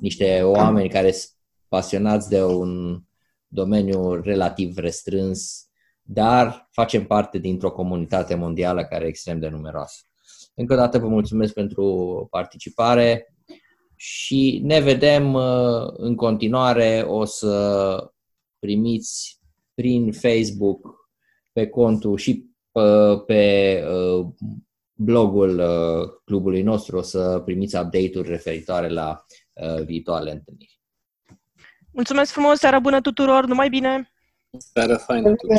niște 0.00 0.42
oameni 0.42 0.88
care 0.88 1.10
sunt 1.10 1.32
pasionați 1.68 2.28
de 2.28 2.44
un 2.44 3.02
domeniu 3.46 4.20
relativ 4.20 4.76
restrâns, 4.76 5.68
dar 6.02 6.68
facem 6.70 7.06
parte 7.06 7.38
dintr-o 7.38 7.72
comunitate 7.72 8.34
mondială 8.34 8.84
care 8.84 9.04
e 9.04 9.08
extrem 9.08 9.38
de 9.38 9.48
numeroasă. 9.48 10.09
Încă 10.60 10.72
o 10.72 10.76
dată 10.76 10.98
vă 10.98 11.08
mulțumesc 11.08 11.52
pentru 11.52 12.26
participare 12.30 13.34
și 13.96 14.60
ne 14.64 14.80
vedem 14.80 15.34
uh, 15.34 15.92
în 15.92 16.14
continuare. 16.14 17.04
O 17.06 17.24
să 17.24 18.12
primiți 18.58 19.40
prin 19.74 20.12
Facebook, 20.12 21.08
pe 21.52 21.66
contul 21.66 22.16
și 22.16 22.46
uh, 22.72 23.24
pe 23.26 23.84
uh, 23.86 24.26
blogul 24.92 25.62
clubului 26.24 26.62
nostru 26.62 26.96
o 26.96 27.02
să 27.02 27.42
primiți 27.44 27.76
update-uri 27.76 28.28
referitoare 28.28 28.88
la 28.88 29.24
viitoarele 29.84 30.30
întâlniri. 30.30 30.80
Mulțumesc 31.92 32.32
frumos, 32.32 32.58
seara 32.58 32.78
bună 32.78 33.00
tuturor, 33.00 33.46
numai 33.46 33.68
bine! 33.68 34.12
Seara 34.58 34.96
faină 34.96 35.28
tuturor! 35.28 35.56